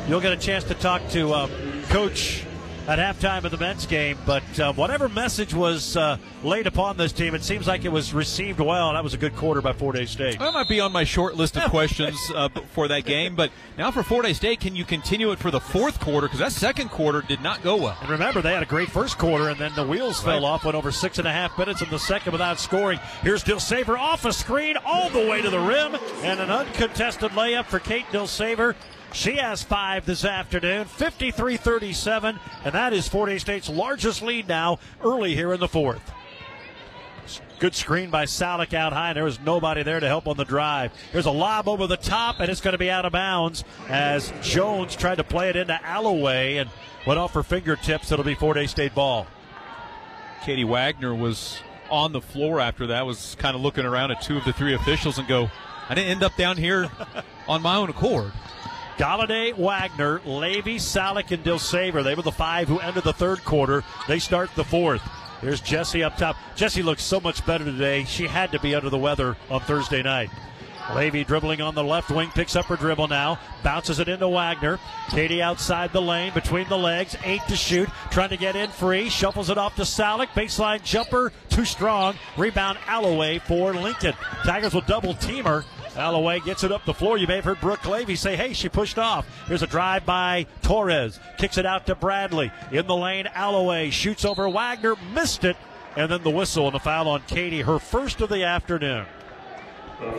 you'll 0.06 0.20
get 0.20 0.34
a 0.34 0.36
chance 0.36 0.62
to 0.64 0.74
talk 0.74 1.00
to 1.12 1.32
uh, 1.32 1.48
Coach 1.88 2.44
at 2.90 2.98
halftime 2.98 3.44
of 3.44 3.52
the 3.52 3.56
men's 3.56 3.86
game. 3.86 4.18
But 4.26 4.58
uh, 4.58 4.72
whatever 4.72 5.08
message 5.08 5.54
was 5.54 5.96
uh, 5.96 6.16
laid 6.42 6.66
upon 6.66 6.96
this 6.96 7.12
team, 7.12 7.34
it 7.36 7.44
seems 7.44 7.66
like 7.68 7.84
it 7.84 7.88
was 7.92 8.12
received 8.12 8.58
well. 8.58 8.92
That 8.92 9.04
was 9.04 9.14
a 9.14 9.16
good 9.16 9.36
quarter 9.36 9.62
by 9.62 9.72
Fort 9.72 9.96
Hays 9.96 10.10
State. 10.10 10.38
That 10.40 10.52
might 10.52 10.68
be 10.68 10.80
on 10.80 10.90
my 10.90 11.04
short 11.04 11.36
list 11.36 11.56
of 11.56 11.62
questions 11.70 12.18
uh, 12.34 12.48
for 12.72 12.88
that 12.88 13.04
game. 13.04 13.36
But 13.36 13.52
now 13.78 13.90
for 13.92 14.02
Fort 14.02 14.26
Hays 14.26 14.38
State, 14.38 14.58
can 14.60 14.74
you 14.74 14.84
continue 14.84 15.30
it 15.30 15.38
for 15.38 15.50
the 15.52 15.60
fourth 15.60 16.00
quarter? 16.00 16.26
Because 16.26 16.40
that 16.40 16.52
second 16.52 16.90
quarter 16.90 17.22
did 17.22 17.40
not 17.42 17.62
go 17.62 17.76
well. 17.76 17.96
And 18.00 18.10
remember, 18.10 18.42
they 18.42 18.52
had 18.52 18.62
a 18.62 18.66
great 18.66 18.90
first 18.90 19.18
quarter, 19.18 19.48
and 19.48 19.58
then 19.60 19.72
the 19.76 19.86
wheels 19.86 20.24
Right. 20.24 20.32
fell 20.34 20.44
off. 20.44 20.64
Went 20.64 20.74
over 20.76 20.90
six 20.90 21.18
and 21.18 21.28
a 21.28 21.32
half 21.32 21.56
minutes 21.56 21.82
in 21.82 21.90
the 21.90 21.98
second 21.98 22.32
without 22.32 22.58
scoring. 22.58 22.98
Here's 23.22 23.44
Dilsaver 23.44 23.96
off 23.96 24.24
a 24.24 24.32
screen 24.32 24.76
all 24.84 25.08
the 25.10 25.26
way 25.28 25.40
to 25.42 25.48
the 25.50 25.60
rim, 25.60 25.94
and 26.24 26.40
an 26.40 26.50
uncontested 26.50 27.30
layup 27.32 27.66
for 27.66 27.78
Kate 27.78 28.06
Dilsaver. 28.10 28.74
She 29.12 29.36
has 29.36 29.62
five 29.62 30.06
this 30.06 30.24
afternoon, 30.24 30.84
53 30.84 31.56
37, 31.56 32.38
and 32.64 32.74
that 32.74 32.92
is 32.92 33.08
Fort 33.08 33.28
Hays 33.28 33.40
State's 33.42 33.68
largest 33.68 34.22
lead 34.22 34.46
now 34.48 34.78
early 35.02 35.34
here 35.34 35.52
in 35.52 35.60
the 35.60 35.68
fourth. 35.68 36.12
Good 37.58 37.74
screen 37.74 38.08
by 38.08 38.24
Salik 38.24 38.72
out 38.72 38.92
high. 38.92 39.08
and 39.08 39.16
There 39.16 39.24
was 39.24 39.38
nobody 39.40 39.82
there 39.82 40.00
to 40.00 40.06
help 40.06 40.26
on 40.26 40.36
the 40.36 40.44
drive. 40.44 40.92
There's 41.12 41.26
a 41.26 41.30
lob 41.30 41.68
over 41.68 41.86
the 41.86 41.96
top, 41.96 42.40
and 42.40 42.50
it's 42.50 42.60
going 42.60 42.72
to 42.72 42.78
be 42.78 42.90
out 42.90 43.04
of 43.04 43.12
bounds 43.12 43.64
as 43.88 44.32
Jones 44.42 44.96
tried 44.96 45.16
to 45.16 45.24
play 45.24 45.50
it 45.50 45.56
into 45.56 45.78
Alloway 45.84 46.56
and 46.56 46.70
went 47.06 47.18
off 47.18 47.34
her 47.34 47.42
fingertips. 47.42 48.10
It'll 48.10 48.24
be 48.24 48.34
Fort 48.34 48.56
Hays 48.56 48.70
State 48.70 48.94
ball. 48.94 49.26
Katie 50.44 50.64
Wagner 50.64 51.14
was 51.14 51.58
on 51.90 52.12
the 52.12 52.20
floor 52.20 52.60
after 52.60 52.86
that, 52.86 53.04
was 53.04 53.36
kind 53.38 53.54
of 53.54 53.60
looking 53.60 53.84
around 53.84 54.12
at 54.12 54.22
two 54.22 54.38
of 54.38 54.44
the 54.44 54.52
three 54.52 54.72
officials 54.74 55.18
and 55.18 55.28
go, 55.28 55.50
I 55.88 55.94
didn't 55.94 56.10
end 56.10 56.22
up 56.22 56.36
down 56.36 56.56
here 56.56 56.88
on 57.48 57.60
my 57.60 57.76
own 57.76 57.90
accord. 57.90 58.32
Galladay, 59.00 59.56
Wagner, 59.56 60.20
Levy, 60.26 60.76
Salik, 60.76 61.30
and 61.30 61.42
Dilsaver. 61.42 62.04
They 62.04 62.14
were 62.14 62.20
the 62.20 62.30
five 62.30 62.68
who 62.68 62.80
ended 62.80 63.02
the 63.02 63.14
third 63.14 63.42
quarter. 63.46 63.82
They 64.06 64.18
start 64.18 64.50
the 64.54 64.62
fourth. 64.62 65.00
Here's 65.40 65.62
Jesse 65.62 66.02
up 66.02 66.18
top. 66.18 66.36
Jesse 66.54 66.82
looks 66.82 67.02
so 67.02 67.18
much 67.18 67.46
better 67.46 67.64
today. 67.64 68.04
She 68.04 68.26
had 68.26 68.52
to 68.52 68.60
be 68.60 68.74
under 68.74 68.90
the 68.90 68.98
weather 68.98 69.38
on 69.48 69.62
Thursday 69.62 70.02
night. 70.02 70.28
Levy 70.94 71.24
dribbling 71.24 71.62
on 71.62 71.74
the 71.74 71.82
left 71.82 72.10
wing, 72.10 72.28
picks 72.34 72.56
up 72.56 72.66
her 72.66 72.76
dribble 72.76 73.08
now, 73.08 73.38
bounces 73.62 74.00
it 74.00 74.08
into 74.08 74.28
Wagner. 74.28 74.78
Katie 75.08 75.40
outside 75.40 75.94
the 75.94 76.02
lane, 76.02 76.34
between 76.34 76.68
the 76.68 76.76
legs, 76.76 77.16
eight 77.24 77.40
to 77.48 77.56
shoot, 77.56 77.88
trying 78.10 78.28
to 78.28 78.36
get 78.36 78.54
in 78.54 78.68
free, 78.68 79.08
shuffles 79.08 79.48
it 79.48 79.56
off 79.56 79.76
to 79.76 79.82
Salik, 79.82 80.28
baseline 80.34 80.82
jumper, 80.82 81.32
too 81.48 81.64
strong. 81.64 82.16
Rebound 82.36 82.76
Alloway 82.86 83.38
for 83.38 83.72
Lincoln. 83.72 84.12
Tigers 84.44 84.74
will 84.74 84.82
double 84.82 85.14
team 85.14 85.46
her. 85.46 85.64
Alloway 86.00 86.40
gets 86.40 86.64
it 86.64 86.72
up 86.72 86.84
the 86.84 86.94
floor. 86.94 87.18
You 87.18 87.26
may 87.26 87.36
have 87.36 87.44
heard 87.44 87.60
Brooke 87.60 87.84
Levy 87.86 88.16
say, 88.16 88.34
hey, 88.34 88.52
she 88.52 88.68
pushed 88.68 88.98
off. 88.98 89.26
Here's 89.46 89.62
a 89.62 89.66
drive 89.66 90.04
by 90.06 90.46
Torres. 90.62 91.20
Kicks 91.38 91.58
it 91.58 91.66
out 91.66 91.86
to 91.86 91.94
Bradley. 91.94 92.50
In 92.72 92.86
the 92.86 92.96
lane, 92.96 93.28
Alloway 93.34 93.90
shoots 93.90 94.24
over 94.24 94.48
Wagner, 94.48 94.96
missed 95.14 95.44
it. 95.44 95.56
And 95.96 96.10
then 96.10 96.22
the 96.22 96.30
whistle 96.30 96.66
and 96.66 96.74
the 96.74 96.80
foul 96.80 97.08
on 97.08 97.22
Katie, 97.26 97.62
her 97.62 97.78
first 97.78 98.20
of 98.20 98.28
the 98.28 98.44
afternoon. 98.44 99.06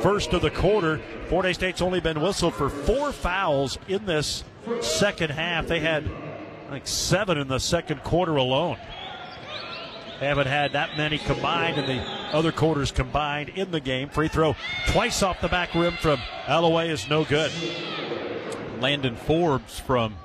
First 0.02 0.34
of 0.34 0.42
the 0.42 0.52
quarter. 0.52 1.00
Fort 1.28 1.46
Hays 1.46 1.56
State's 1.56 1.82
only 1.82 2.00
been 2.00 2.22
whistled 2.22 2.54
for 2.54 2.70
four 2.70 3.12
fouls 3.12 3.80
in 3.88 4.06
this 4.06 4.44
second 4.82 5.32
half. 5.32 5.68
They 5.68 5.80
had 5.80 6.08
like 6.70 6.88
seven 6.88 7.38
in 7.38 7.48
the 7.48 7.60
second 7.60 8.04
quarter 8.04 8.36
alone. 8.36 8.78
Haven't 10.22 10.46
had 10.46 10.74
that 10.74 10.96
many 10.98 11.18
combined 11.18 11.80
in 11.80 11.88
the 11.88 12.00
other 12.32 12.52
quarters 12.52 12.92
combined 12.92 13.50
in 13.50 13.72
the 13.72 13.80
game. 13.80 14.08
Free 14.08 14.28
throw 14.28 14.56
twice 14.90 15.24
off 15.24 15.42
the 15.42 15.48
back 15.48 15.74
rim 15.74 15.94
from 15.94 16.20
Alloway 16.48 16.90
is 16.90 17.10
no 17.10 17.26
good. 17.26 17.52
Landon 18.80 19.16
Forbes 19.16 19.80
from 19.80 20.16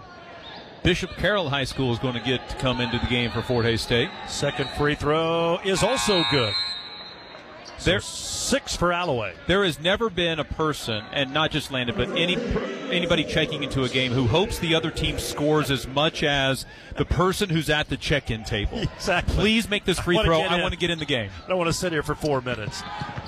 Bishop 0.82 1.12
Carroll 1.16 1.48
High 1.48 1.64
School 1.64 1.94
is 1.94 1.98
going 1.98 2.12
to 2.12 2.20
get 2.20 2.46
to 2.50 2.56
come 2.56 2.82
into 2.82 2.98
the 2.98 3.06
game 3.06 3.30
for 3.30 3.40
Fort 3.40 3.64
Hays 3.64 3.80
State. 3.80 4.10
Second 4.28 4.68
free 4.76 4.96
throw 4.96 5.60
is 5.64 5.82
also 5.82 6.22
good. 6.30 6.52
There, 7.84 8.00
six 8.00 8.74
for 8.74 8.92
Alloway. 8.92 9.34
There 9.46 9.64
has 9.64 9.78
never 9.78 10.10
been 10.10 10.40
a 10.40 10.44
person, 10.44 11.04
and 11.12 11.32
not 11.32 11.50
just 11.50 11.70
Landon, 11.70 11.96
but 11.96 12.08
any 12.10 12.36
anybody 12.90 13.24
checking 13.24 13.62
into 13.62 13.84
a 13.84 13.88
game 13.88 14.12
who 14.12 14.26
hopes 14.26 14.58
the 14.58 14.74
other 14.74 14.90
team 14.90 15.18
scores 15.18 15.70
as 15.70 15.86
much 15.86 16.22
as 16.22 16.66
the 16.96 17.04
person 17.04 17.48
who's 17.48 17.68
at 17.68 17.88
the 17.88 17.96
check-in 17.96 18.44
table. 18.44 18.84
Exactly. 18.96 19.34
Please 19.34 19.68
make 19.68 19.84
this 19.84 20.00
free 20.00 20.18
I 20.18 20.24
throw. 20.24 20.40
I 20.40 20.60
want 20.60 20.72
to 20.72 20.78
get 20.78 20.90
in 20.90 20.98
the 20.98 21.04
game. 21.04 21.30
I 21.44 21.48
don't 21.48 21.58
want 21.58 21.68
to 21.68 21.72
sit 21.72 21.92
here 21.92 22.02
for 22.02 22.14
four 22.14 22.40
minutes. 22.40 22.82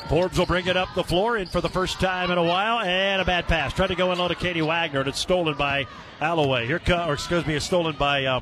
Forbes 0.09 0.39
will 0.39 0.47
bring 0.47 0.67
it 0.67 0.77
up 0.77 0.89
the 0.95 1.05
floor 1.05 1.37
in 1.37 1.47
for 1.47 1.61
the 1.61 1.69
first 1.69 2.01
time 2.01 2.31
in 2.31 2.39
a 2.39 2.43
while, 2.43 2.81
and 2.81 3.21
a 3.21 3.25
bad 3.25 3.47
pass. 3.47 3.73
Tried 3.75 3.89
to 3.89 3.95
go 3.95 4.11
in 4.11 4.19
low 4.19 4.27
to 4.27 4.35
Katie 4.35 4.63
Wagner, 4.63 5.01
and 5.01 5.09
it's 5.09 5.19
stolen 5.19 5.57
by 5.57 5.87
Alloway. 6.21 6.67
Here 6.67 6.79
come, 6.79 7.09
or 7.09 7.13
excuse 7.13 7.47
me, 7.47 7.55
it's 7.55 7.67
stolen 7.67 7.95
by 7.97 8.25
uh, 8.25 8.41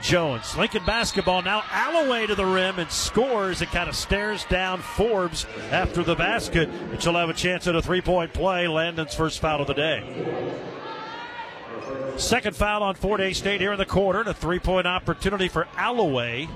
Jones. 0.00 0.56
Lincoln 0.56 0.84
basketball 0.84 1.42
now. 1.42 1.62
Alloway 1.72 2.26
to 2.26 2.34
the 2.34 2.46
rim 2.46 2.78
and 2.78 2.90
scores. 2.90 3.62
It 3.62 3.70
kind 3.70 3.88
of 3.88 3.96
stares 3.96 4.44
down 4.44 4.80
Forbes 4.80 5.46
after 5.70 6.02
the 6.02 6.14
basket, 6.14 6.68
and 6.68 7.02
she'll 7.02 7.14
have 7.14 7.28
a 7.28 7.34
chance 7.34 7.66
at 7.66 7.74
a 7.74 7.82
three-point 7.82 8.32
play. 8.32 8.68
Landon's 8.68 9.14
first 9.14 9.40
foul 9.40 9.60
of 9.60 9.66
the 9.66 9.74
day. 9.74 10.04
Second 12.16 12.56
foul 12.56 12.82
on 12.82 12.94
Fort 12.94 13.20
Hays 13.20 13.38
State 13.38 13.60
here 13.60 13.72
in 13.72 13.78
the 13.78 13.86
quarter, 13.86 14.20
and 14.20 14.28
a 14.28 14.34
three-point 14.34 14.86
opportunity 14.86 15.48
for 15.48 15.68
Alloway. 15.76 16.48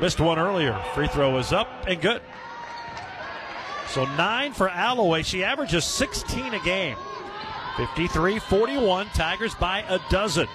Missed 0.00 0.20
one 0.20 0.38
earlier. 0.38 0.78
Free 0.94 1.08
throw 1.08 1.36
is 1.38 1.52
up 1.52 1.68
and 1.86 2.00
good. 2.00 2.22
So 3.88 4.06
nine 4.16 4.52
for 4.52 4.68
Alloway. 4.68 5.22
She 5.22 5.44
averages 5.44 5.84
16 5.84 6.54
a 6.54 6.64
game. 6.64 6.96
53 7.76 8.38
41. 8.38 9.06
Tigers 9.14 9.54
by 9.54 9.80
a 9.88 10.00
dozen. 10.10 10.48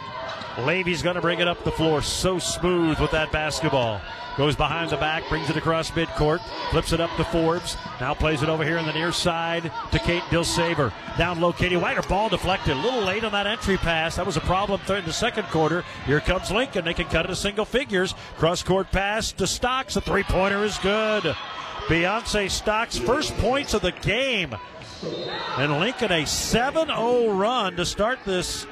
Levy's 0.66 1.02
going 1.02 1.16
to 1.16 1.22
bring 1.22 1.40
it 1.40 1.48
up 1.48 1.64
the 1.64 1.72
floor. 1.72 2.02
So 2.02 2.40
smooth 2.40 3.00
with 3.00 3.12
that 3.12 3.32
basketball. 3.32 4.02
Goes 4.38 4.56
behind 4.56 4.92
the 4.92 4.96
back, 4.96 5.28
brings 5.28 5.50
it 5.50 5.58
across 5.58 5.92
midcourt, 5.92 6.40
flips 6.72 6.94
it 6.94 7.02
up 7.02 7.14
to 7.18 7.26
Forbes. 7.26 7.76
Now 8.00 8.14
plays 8.14 8.42
it 8.42 8.48
over 8.48 8.64
here 8.64 8.78
on 8.78 8.86
the 8.86 8.94
near 8.94 9.12
side 9.12 9.70
to 9.92 10.00
Kate 10.00 10.24
Dilsaver. 10.30 10.94
Down 11.18 11.42
low, 11.42 11.52
Katie 11.52 11.76
White. 11.76 11.98
Her 11.98 12.04
ball 12.04 12.30
deflected. 12.30 12.78
A 12.78 12.80
little 12.80 13.02
late 13.02 13.26
on 13.26 13.34
that 13.34 13.48
entry 13.48 13.76
pass. 13.76 14.16
That 14.16 14.26
was 14.26 14.38
a 14.38 14.42
problem 14.42 14.80
in 14.88 15.04
the 15.04 15.12
second 15.12 15.44
quarter. 15.48 15.84
Here 16.06 16.22
comes 16.22 16.52
Lincoln. 16.52 16.86
They 16.86 16.94
can 16.94 17.08
cut 17.08 17.26
it 17.26 17.28
to 17.28 17.36
single 17.36 17.66
figures. 17.66 18.16
Cross 18.38 18.64
court 18.64 18.92
pass 18.92 19.34
to 19.34 19.46
Stocks. 19.46 19.96
The 19.96 20.02
three 20.02 20.24
pointer 20.24 20.64
is 20.64 20.78
good. 20.78 21.36
Beyonce 21.88 22.50
Stocks' 22.50 22.98
first 22.98 23.36
points 23.40 23.74
of 23.74 23.82
the 23.82 23.92
game. 23.92 24.56
And 25.58 25.80
Lincoln 25.80 26.14
a 26.14 26.26
7 26.26 26.88
0 26.88 27.34
run 27.34 27.76
to 27.76 27.86
start 27.86 28.20
this 28.26 28.66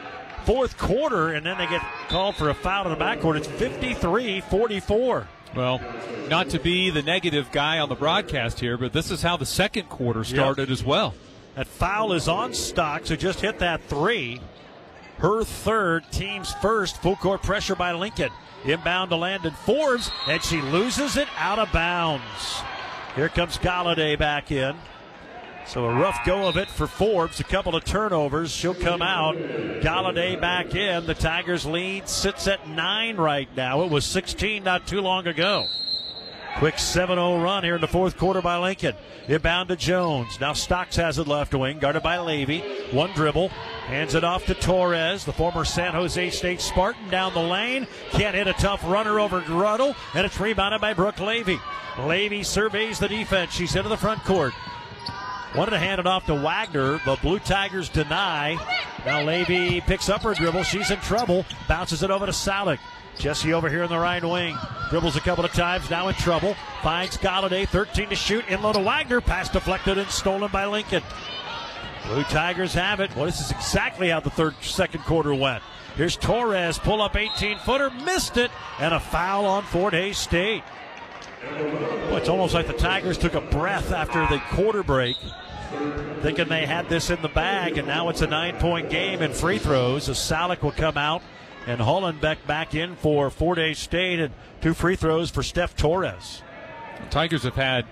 fourth 0.48 0.78
quarter, 0.78 1.34
and 1.34 1.46
then 1.46 1.58
they 1.58 1.68
get 1.68 1.82
called 2.08 2.34
for 2.38 2.50
a 2.50 2.54
foul 2.54 2.86
in 2.86 2.98
the 2.98 3.04
backcourt. 3.04 3.36
It's 3.36 3.48
53 3.48 4.40
44. 4.40 5.28
Well, 5.54 5.82
not 6.30 6.50
to 6.52 6.60
be 6.60 6.90
the 6.90 7.02
negative 7.02 7.52
guy 7.52 7.80
on 7.80 7.90
the 7.90 7.96
broadcast 7.96 8.62
here, 8.62 8.78
but 8.78 8.94
this 8.94 9.12
is 9.12 9.22
how 9.22 9.36
the 9.36 9.46
second 9.46 9.90
quarter 9.90 10.24
started 10.24 10.70
yep. 10.70 10.74
as 10.74 10.86
well. 10.86 11.14
That 11.56 11.68
foul 11.68 12.14
is 12.14 12.30
on 12.30 12.54
stock, 12.54 13.06
who 13.08 13.18
just 13.18 13.42
hit 13.42 13.60
that 13.60 13.82
three. 13.84 14.40
Her 15.18 15.44
third, 15.44 16.10
team's 16.12 16.54
first. 16.56 17.02
Full 17.02 17.18
court 17.18 17.44
pressure 17.44 17.76
by 17.76 17.92
Lincoln. 17.92 18.30
Inbound 18.64 19.10
to 19.10 19.18
Landon 19.18 19.54
Forbes, 19.66 20.12
and 20.28 20.42
she 20.42 20.62
loses 20.62 21.18
it 21.18 21.28
out 21.38 21.60
of 21.60 21.72
bounds. 21.74 22.62
Here 23.16 23.30
comes 23.30 23.58
Galladay 23.58 24.18
back 24.18 24.50
in. 24.52 24.78
So 25.68 25.84
a 25.84 25.94
rough 25.94 26.24
go 26.26 26.48
of 26.48 26.56
it 26.56 26.70
for 26.70 26.88
Forbes. 26.88 27.42
A 27.42 27.44
couple 27.44 27.76
of 27.76 27.84
turnovers. 27.84 28.52
She'll 28.52 28.74
come 28.74 29.02
out. 29.02 29.36
Galladay 29.36 30.40
back 30.40 30.74
in. 30.74 31.06
The 31.06 31.14
Tigers 31.14 31.66
lead 31.66 32.08
sits 32.08 32.48
at 32.48 32.70
nine 32.70 33.18
right 33.18 33.50
now. 33.56 33.82
It 33.84 33.92
was 33.92 34.06
16 34.06 34.64
not 34.64 34.88
too 34.88 35.02
long 35.02 35.28
ago. 35.28 35.68
Quick 36.58 36.80
7 36.80 37.18
0 37.18 37.44
run 37.44 37.64
here 37.66 37.76
in 37.76 37.82
the 37.82 37.88
fourth 37.88 38.18
quarter 38.18 38.42
by 38.42 38.58
Lincoln. 38.58 38.96
Inbound 39.28 39.68
to 39.68 39.76
Jones. 39.76 40.40
Now 40.40 40.54
Stocks 40.54 40.96
has 40.96 41.20
it 41.20 41.28
left 41.28 41.54
wing, 41.54 41.80
guarded 41.80 42.02
by 42.02 42.18
Levy. 42.18 42.62
One 42.92 43.12
dribble. 43.12 43.50
Hands 43.50 44.16
it 44.16 44.24
off 44.24 44.46
to 44.46 44.54
Torres, 44.54 45.26
the 45.26 45.34
former 45.34 45.66
San 45.66 45.94
Jose 45.94 46.30
State 46.32 46.62
Spartan 46.62 47.10
down 47.10 47.34
the 47.34 47.42
lane. 47.42 47.88
Can't 48.12 48.36
hit 48.36 48.48
a 48.48 48.54
tough 48.54 48.84
runner 48.86 49.20
over 49.20 49.42
Ruddle, 49.42 49.96
and 50.16 50.26
it's 50.26 50.40
rebounded 50.40 50.82
by 50.82 50.94
Brooke 50.94 51.20
Levy. 51.20 51.60
Levy 52.00 52.42
surveys 52.42 53.00
the 53.00 53.08
defense. 53.08 53.52
She's 53.52 53.76
into 53.76 53.90
the 53.90 53.98
front 53.98 54.24
court. 54.24 54.54
Wanted 55.56 55.72
to 55.72 55.80
hand 55.80 56.00
it 56.00 56.08
off 56.08 56.26
to 56.26 56.36
Wagner. 56.36 57.00
The 57.06 57.18
Blue 57.22 57.40
Tigers 57.40 57.90
deny. 57.90 58.58
Now 59.06 59.24
Levy 59.24 59.82
picks 59.82 60.10
up 60.10 60.22
her 60.24 60.34
dribble. 60.34 60.64
She's 60.64 60.92
in 60.92 61.00
trouble. 61.00 61.46
Bounces 61.68 62.04
it 62.04 62.12
over 62.12 62.26
to 62.26 62.32
Salik. 62.32 62.80
Jesse 63.18 63.54
over 63.54 63.70
here 63.70 63.84
in 63.84 63.90
the 63.90 63.98
right 63.98 64.24
wing. 64.24 64.56
Dribbles 64.90 65.16
a 65.16 65.22
couple 65.22 65.44
of 65.46 65.52
times. 65.54 65.90
Now 65.90 66.10
in 66.10 66.16
trouble. 66.16 66.56
Finds 66.84 67.18
Galladay. 67.18 67.68
13 67.68 68.10
to 68.10 68.16
shoot. 68.16 68.48
In 68.48 68.62
low 68.62 68.74
to 68.74 68.80
Wagner. 68.80 69.22
Pass 69.22 69.50
deflected 69.50 69.98
and 69.98 70.10
stolen 70.10 70.52
by 70.52 70.66
Lincoln. 70.66 71.02
Blue 72.06 72.24
Tigers 72.24 72.74
have 72.74 73.00
it. 73.00 73.16
Well, 73.16 73.26
this 73.26 73.42
is 73.42 73.52
exactly 73.52 74.10
how 74.10 74.20
the 74.20 74.30
third, 74.30 74.56
second 74.62 75.04
quarter 75.04 75.34
went. 75.34 75.64
Here's 75.96 76.16
Torres. 76.16 76.78
Pull 76.78 77.02
up 77.02 77.16
18 77.16 77.58
footer. 77.60 77.90
Missed 77.90 78.38
it. 78.38 78.52
And 78.80 78.94
a 78.94 79.00
foul 79.00 79.46
on 79.46 79.64
Fort 79.64 79.94
Hays 79.94 80.18
State. 80.18 80.64
Well, 82.08 82.18
it's 82.18 82.30
almost 82.30 82.54
like 82.54 82.68
the 82.68 82.74
Tigers 82.74 83.18
took 83.18 83.34
a 83.34 83.42
breath 83.42 83.92
after 83.92 84.26
the 84.28 84.42
quarter 84.52 84.84
break, 84.84 85.18
thinking 86.22 86.48
they 86.48 86.66
had 86.66 86.90
this 86.90 87.10
in 87.10 87.22
the 87.22 87.30
bag, 87.30 87.78
and 87.78 87.88
now 87.88 88.10
it's 88.10 88.22
a 88.22 88.28
nine 88.28 88.58
point 88.58 88.90
game 88.90 89.22
in 89.22 89.34
free 89.34 89.58
throws 89.58 90.10
as 90.10 90.18
Salik 90.18 90.62
will 90.62 90.72
come 90.72 90.98
out 90.98 91.22
and 91.66 91.82
Hollenbeck 91.82 92.38
back 92.48 92.74
in 92.74 92.96
for 92.96 93.30
Fort 93.30 93.58
Hays 93.58 93.78
State 93.78 94.20
and 94.20 94.34
two 94.62 94.74
free 94.74 94.96
throws 94.96 95.30
for 95.30 95.44
Steph 95.44 95.76
Torres. 95.76 96.42
The 97.04 97.10
Tigers 97.10 97.44
have 97.44 97.56
had 97.56 97.86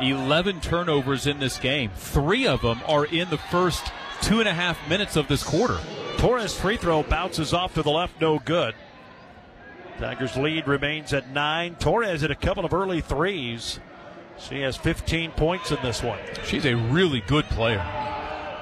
11 0.00 0.60
turnovers 0.60 1.26
in 1.26 1.38
this 1.38 1.58
game. 1.58 1.90
Three 1.94 2.46
of 2.46 2.62
them 2.62 2.80
are 2.86 3.06
in 3.06 3.30
the 3.30 3.38
first 3.38 3.92
two 4.20 4.40
and 4.40 4.48
a 4.48 4.54
half 4.54 4.88
minutes 4.88 5.16
of 5.16 5.28
this 5.28 5.42
quarter. 5.42 5.78
Torres' 6.16 6.58
free 6.58 6.76
throw 6.76 7.02
bounces 7.02 7.52
off 7.52 7.74
to 7.74 7.82
the 7.82 7.90
left, 7.90 8.20
no 8.20 8.38
good. 8.38 8.74
Tigers 9.98 10.36
lead 10.36 10.66
remains 10.66 11.12
at 11.12 11.30
nine. 11.30 11.76
Torres 11.76 12.20
hit 12.22 12.30
a 12.30 12.34
couple 12.34 12.64
of 12.64 12.74
early 12.74 13.00
threes. 13.00 13.78
She 14.38 14.60
has 14.60 14.76
15 14.76 15.30
points 15.32 15.70
in 15.70 15.78
this 15.82 16.02
one. 16.02 16.18
She's 16.44 16.66
a 16.66 16.74
really 16.74 17.20
good 17.20 17.44
player. 17.46 17.84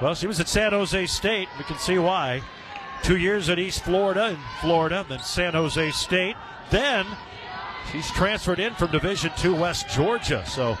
Well, 0.01 0.15
she 0.15 0.27
was 0.27 0.39
at 0.39 0.47
San 0.47 0.71
Jose 0.71 1.05
State. 1.07 1.47
We 1.57 1.63
can 1.63 1.77
see 1.77 1.97
why. 1.97 2.41
Two 3.01 3.17
years 3.17 3.49
at 3.49 3.59
East 3.59 3.83
Florida 3.83 4.29
in 4.29 4.37
Florida, 4.61 5.05
then 5.09 5.19
San 5.19 5.53
Jose 5.53 5.91
State. 5.91 6.35
Then 6.69 7.05
she's 7.91 8.09
transferred 8.11 8.59
in 8.59 8.73
from 8.75 8.91
Division 8.91 9.31
Two 9.37 9.55
West 9.55 9.89
Georgia. 9.89 10.45
So 10.45 10.77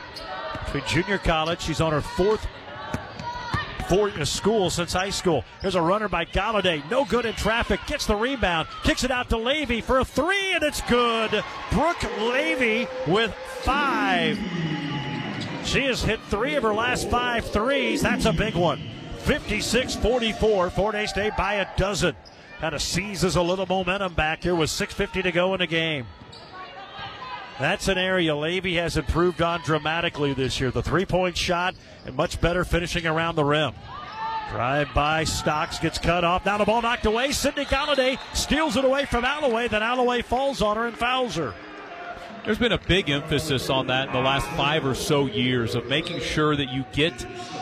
between 0.65 0.83
junior 0.87 1.17
college, 1.17 1.61
she's 1.61 1.81
on 1.81 1.91
her 1.91 2.01
fourth 2.01 2.47
for 3.93 4.25
school 4.25 4.71
since 4.71 4.93
high 4.93 5.11
school. 5.11 5.45
Here's 5.61 5.75
a 5.75 5.81
runner 5.81 6.09
by 6.09 6.25
Galladay. 6.25 6.89
No 6.89 7.05
good 7.05 7.25
in 7.27 7.35
traffic. 7.35 7.79
Gets 7.85 8.07
the 8.07 8.15
rebound. 8.15 8.67
Kicks 8.83 9.03
it 9.03 9.11
out 9.11 9.29
to 9.29 9.37
Levy 9.37 9.81
for 9.81 9.99
a 9.99 10.05
three, 10.05 10.53
and 10.53 10.63
it's 10.63 10.81
good. 10.81 11.43
Brooke 11.71 12.03
Levy 12.19 12.87
with 13.05 13.31
five. 13.61 14.39
She 15.63 15.85
has 15.85 16.01
hit 16.01 16.19
three 16.29 16.55
of 16.55 16.63
her 16.63 16.73
last 16.73 17.07
five 17.09 17.45
threes. 17.45 18.01
That's 18.01 18.25
a 18.25 18.33
big 18.33 18.55
one. 18.55 18.81
56 19.19 19.95
44. 19.97 20.69
Fort 20.71 20.95
Hays 20.95 21.11
State 21.11 21.37
by 21.37 21.55
a 21.55 21.67
dozen. 21.77 22.15
Kind 22.59 22.73
of 22.73 22.81
seizes 22.81 23.35
a 23.35 23.41
little 23.43 23.67
momentum 23.67 24.15
back 24.15 24.41
here 24.41 24.55
with 24.55 24.71
6.50 24.71 25.23
to 25.23 25.31
go 25.31 25.53
in 25.53 25.59
the 25.59 25.67
game. 25.67 26.07
That's 27.59 27.87
an 27.87 27.97
area 27.97 28.35
Levy 28.35 28.75
has 28.75 28.97
improved 28.97 29.41
on 29.41 29.61
dramatically 29.61 30.33
this 30.33 30.59
year. 30.59 30.71
The 30.71 30.81
three 30.81 31.05
point 31.05 31.37
shot 31.37 31.75
and 32.05 32.15
much 32.15 32.41
better 32.41 32.65
finishing 32.65 33.05
around 33.05 33.35
the 33.35 33.45
rim. 33.45 33.73
Drive 34.49 34.93
by 34.93 35.23
Stocks 35.23 35.79
gets 35.79 35.97
cut 35.97 36.23
off. 36.23 36.45
Now 36.45 36.57
the 36.57 36.65
ball 36.65 36.81
knocked 36.81 37.05
away. 37.05 37.31
Sydney 37.31 37.65
Galladay 37.65 38.19
steals 38.35 38.75
it 38.75 38.85
away 38.85 39.05
from 39.05 39.23
Alloway. 39.23 39.67
Then 39.67 39.81
Alloway 39.81 40.21
falls 40.21 40.61
on 40.61 40.77
her 40.77 40.87
and 40.87 40.97
fouls 40.97 41.35
her. 41.35 41.53
There's 42.45 42.57
been 42.57 42.73
a 42.73 42.77
big 42.77 43.09
emphasis 43.09 43.69
on 43.69 43.87
that 43.87 44.07
in 44.07 44.13
the 44.13 44.19
last 44.19 44.45
five 44.57 44.85
or 44.85 44.95
so 44.95 45.27
years 45.27 45.75
of 45.75 45.87
making 45.87 46.19
sure 46.19 46.57
that 46.57 46.69
you 46.69 46.83
get 46.91 47.17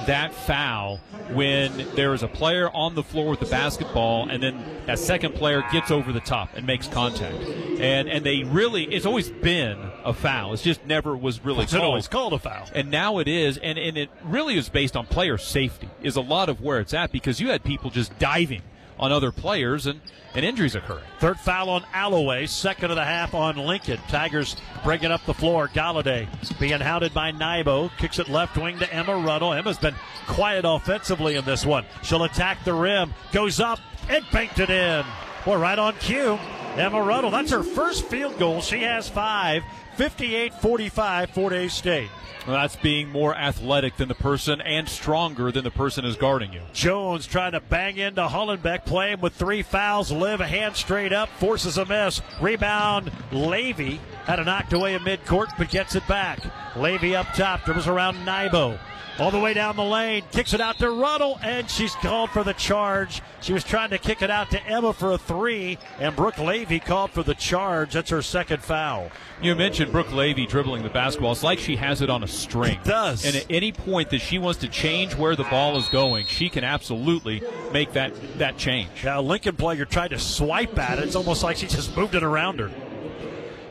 that 0.08 0.34
foul 0.34 0.98
when 1.34 1.88
there 1.94 2.16
is 2.16 2.24
a 2.24 2.28
player 2.28 2.68
on 2.72 2.96
the 2.96 3.04
floor 3.04 3.30
with 3.30 3.40
the 3.40 3.46
basketball 3.46 4.28
and 4.28 4.42
then 4.42 4.60
that 4.88 4.98
second 4.98 5.36
player 5.36 5.64
gets 5.72 5.92
over 5.92 6.12
the 6.12 6.20
top 6.20 6.50
and 6.56 6.66
makes 6.66 6.88
contact. 6.88 7.36
And 7.80 8.10
and 8.10 8.26
they 8.26 8.42
really 8.42 8.86
it's 8.86 9.06
always 9.06 9.30
been 9.30 9.78
a 10.04 10.14
foul. 10.14 10.54
It's 10.54 10.64
just 10.64 10.84
never 10.88 11.16
was 11.16 11.46
really 11.46 11.58
called. 11.58 11.64
it's 11.66 11.74
called. 11.74 11.84
always 11.84 12.08
called 12.08 12.34
a 12.34 12.40
foul. 12.40 12.68
And 12.74 12.90
now 12.90 13.20
it 13.20 13.28
is 13.28 13.60
and, 13.60 13.78
and 13.78 13.98
it 14.00 14.10
really 14.24 14.58
is 14.58 14.68
based 14.68 14.98
on 14.98 15.06
player 15.06 15.38
safety 15.38 15.90
is 16.02 16.16
a 16.16 16.22
lot 16.22 16.50
of 16.50 16.60
where 16.60 16.80
it's 16.80 16.96
at 16.96 17.12
because 17.12 17.40
you 17.40 17.50
had 17.50 17.64
people 17.64 17.92
just 17.92 18.18
diving 18.18 18.64
on 19.02 19.12
other 19.12 19.32
players 19.32 19.88
and, 19.88 20.00
and 20.36 20.46
injuries 20.46 20.76
occurring. 20.76 21.04
Third 21.20 21.40
foul 21.40 21.70
on 21.70 21.84
Alloway, 21.94 22.46
second 22.46 22.92
of 22.92 22.96
the 22.96 23.04
half 23.04 23.34
on 23.34 23.58
Lincoln. 23.58 24.00
Tigers 24.08 24.56
breaking 24.84 25.12
up 25.12 25.26
the 25.26 25.34
floor. 25.34 25.68
Galladay 25.68 26.28
being 26.60 26.80
hounded 26.80 27.14
by 27.14 27.32
Nybo. 27.32 27.92
Kicks 27.98 28.20
it 28.20 28.30
left 28.30 28.58
wing 28.58 28.78
to 28.80 28.94
Emma 28.94 29.16
Ruddle. 29.18 29.54
Emma's 29.54 29.78
been 29.78 29.96
quiet 30.28 30.64
offensively 30.66 31.36
in 31.36 31.46
this 31.46 31.66
one. 31.66 31.86
She'll 32.04 32.24
attack 32.24 32.64
the 32.64 32.74
rim. 32.74 33.14
Goes 33.32 33.60
up 33.60 33.80
and 34.10 34.24
banked 34.32 34.60
it 34.60 34.70
in. 34.70 35.04
Well, 35.46 35.58
right 35.58 35.80
on 35.80 35.96
cue. 35.96 36.38
Emma 36.78 37.02
Ruddle. 37.02 37.32
That's 37.32 37.52
her 37.52 37.64
first 37.64 38.06
field 38.06 38.38
goal. 38.40 38.62
She 38.62 38.84
has 38.84 39.10
five. 39.10 39.64
58 39.98 40.54
45 40.54 41.30
Fort 41.32 41.54
Hays 41.54 41.74
State. 41.74 42.10
Well, 42.48 42.56
that's 42.56 42.76
being 42.78 43.10
more 43.10 43.36
athletic 43.36 43.98
than 43.98 44.08
the 44.08 44.16
person 44.16 44.62
and 44.62 44.90
stronger 44.90 45.52
than 45.52 45.64
the 45.64 45.70
person 45.70 46.06
is 46.06 46.16
guarding 46.16 46.52
you. 46.52 46.62
Jones 46.74 47.28
trying 47.28 47.52
to 47.52 47.60
bang 47.60 47.98
into 47.98 48.22
Hollenbeck, 48.22 48.84
playing 48.84 49.22
with 49.22 49.34
three 49.34 49.62
fouls. 49.62 50.12
Live 50.12 50.42
a 50.42 50.48
hand 50.48 50.76
straight 50.76 51.14
up, 51.14 51.30
forces 51.30 51.78
a 51.78 51.86
miss. 51.86 52.20
Rebound, 52.42 53.12
Levy 53.32 54.00
had 54.26 54.40
it 54.40 54.46
knocked 54.46 54.74
away 54.74 54.96
in 54.96 55.02
midcourt, 55.02 55.50
but 55.58 55.70
gets 55.70 55.94
it 55.94 56.08
back. 56.08 56.40
Levy 56.76 57.16
up 57.16 57.28
top, 57.36 57.64
dribbles 57.64 57.88
around 57.88 58.16
Nybo 58.26 58.80
all 59.20 59.32
the 59.32 59.40
way 59.40 59.54
down 59.54 59.76
the 59.76 59.84
lane, 59.84 60.24
kicks 60.32 60.54
it 60.54 60.62
out 60.62 60.78
to 60.80 60.90
Ruddle, 60.90 61.40
and 61.44 61.70
she's 61.70 61.94
called 61.96 62.30
for 62.32 62.44
the 62.44 62.54
charge. 62.54 63.22
She 63.42 63.54
was 63.54 63.64
trying 63.64 63.90
to 63.92 63.98
kick 63.98 64.22
it 64.22 64.32
out 64.32 64.50
to 64.52 64.66
Emma 64.66 64.94
for 64.94 65.12
a 65.12 65.18
three, 65.18 65.78
and 66.00 66.16
Brooke 66.16 66.38
Levy 66.38 66.80
called 66.80 67.12
for 67.12 67.24
the 67.24 67.36
charge. 67.36 67.94
That's 67.94 68.10
her 68.10 68.22
second 68.22 68.64
foul. 68.64 69.12
You 69.42 69.56
mentioned 69.56 69.92
Brooke 69.92 70.12
Levy 70.12 70.46
dribbling 70.46 70.84
the 70.84 70.90
basketball. 70.90 71.32
It's 71.32 71.44
like 71.44 71.60
she 71.60 71.76
has 71.76 72.02
it 72.02 72.10
on 72.10 72.24
a 72.24 72.28
string. 72.28 72.78
It 72.78 72.84
does. 72.84 73.26
And 73.26 73.36
at 73.36 73.46
any 73.50 73.72
point 73.72 74.10
that 74.12 74.20
she 74.20 74.38
wants 74.38 74.60
to 74.62 74.68
change 74.68 75.16
where 75.16 75.36
the 75.36 75.44
ball 75.46 75.78
is 75.78 75.88
going, 75.90 76.26
she 76.28 76.50
can 76.50 76.64
absolutely 76.64 77.42
make 77.72 77.94
that, 77.94 78.14
that 78.38 78.58
change. 78.58 79.04
Now, 79.04 79.22
Lincoln 79.22 79.56
player 79.56 79.86
tried 79.86 80.10
to 80.10 80.20
swipe 80.20 80.78
at 80.78 81.00
it. 81.00 81.06
It's 81.06 81.16
almost 81.16 81.44
like 81.44 81.58
she 81.58 81.68
just 81.68 81.96
moved 81.98 82.16
it 82.16 82.24
around 82.24 82.60
her. 82.60 82.72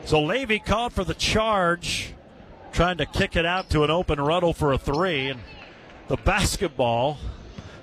So 0.05 0.21
Levy 0.21 0.59
called 0.59 0.93
for 0.93 1.03
the 1.03 1.13
charge 1.13 2.13
trying 2.71 2.97
to 2.97 3.05
kick 3.05 3.35
it 3.35 3.45
out 3.45 3.69
to 3.71 3.83
an 3.83 3.91
open 3.91 4.19
Ruddle 4.19 4.53
for 4.53 4.73
a 4.73 4.77
three. 4.77 5.29
And 5.29 5.39
the 6.07 6.17
basketball, 6.17 7.17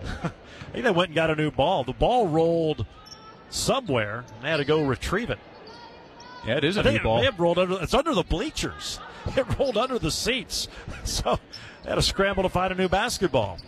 I 0.22 0.30
think 0.72 0.84
they 0.84 0.90
went 0.90 1.08
and 1.10 1.14
got 1.14 1.30
a 1.30 1.36
new 1.36 1.50
ball. 1.50 1.84
The 1.84 1.92
ball 1.92 2.28
rolled 2.28 2.86
somewhere, 3.50 4.24
and 4.36 4.44
they 4.44 4.48
had 4.50 4.58
to 4.58 4.64
go 4.64 4.84
retrieve 4.84 5.30
it. 5.30 5.38
Yeah, 6.46 6.56
it 6.56 6.64
is 6.64 6.76
a 6.76 6.80
I 6.80 6.82
new 6.84 6.96
it 6.96 7.02
ball. 7.02 7.18
may 7.18 7.24
have 7.24 7.38
rolled 7.40 7.58
under. 7.58 7.82
It's 7.82 7.94
under 7.94 8.14
the 8.14 8.22
bleachers. 8.22 9.00
It 9.36 9.58
rolled 9.58 9.76
under 9.76 9.98
the 9.98 10.10
seats, 10.12 10.68
so 11.04 11.38
they 11.82 11.90
had 11.90 11.96
to 11.96 12.02
scramble 12.02 12.44
to 12.44 12.48
find 12.48 12.72
a 12.72 12.74
new 12.74 12.88
basketball. 12.88 13.58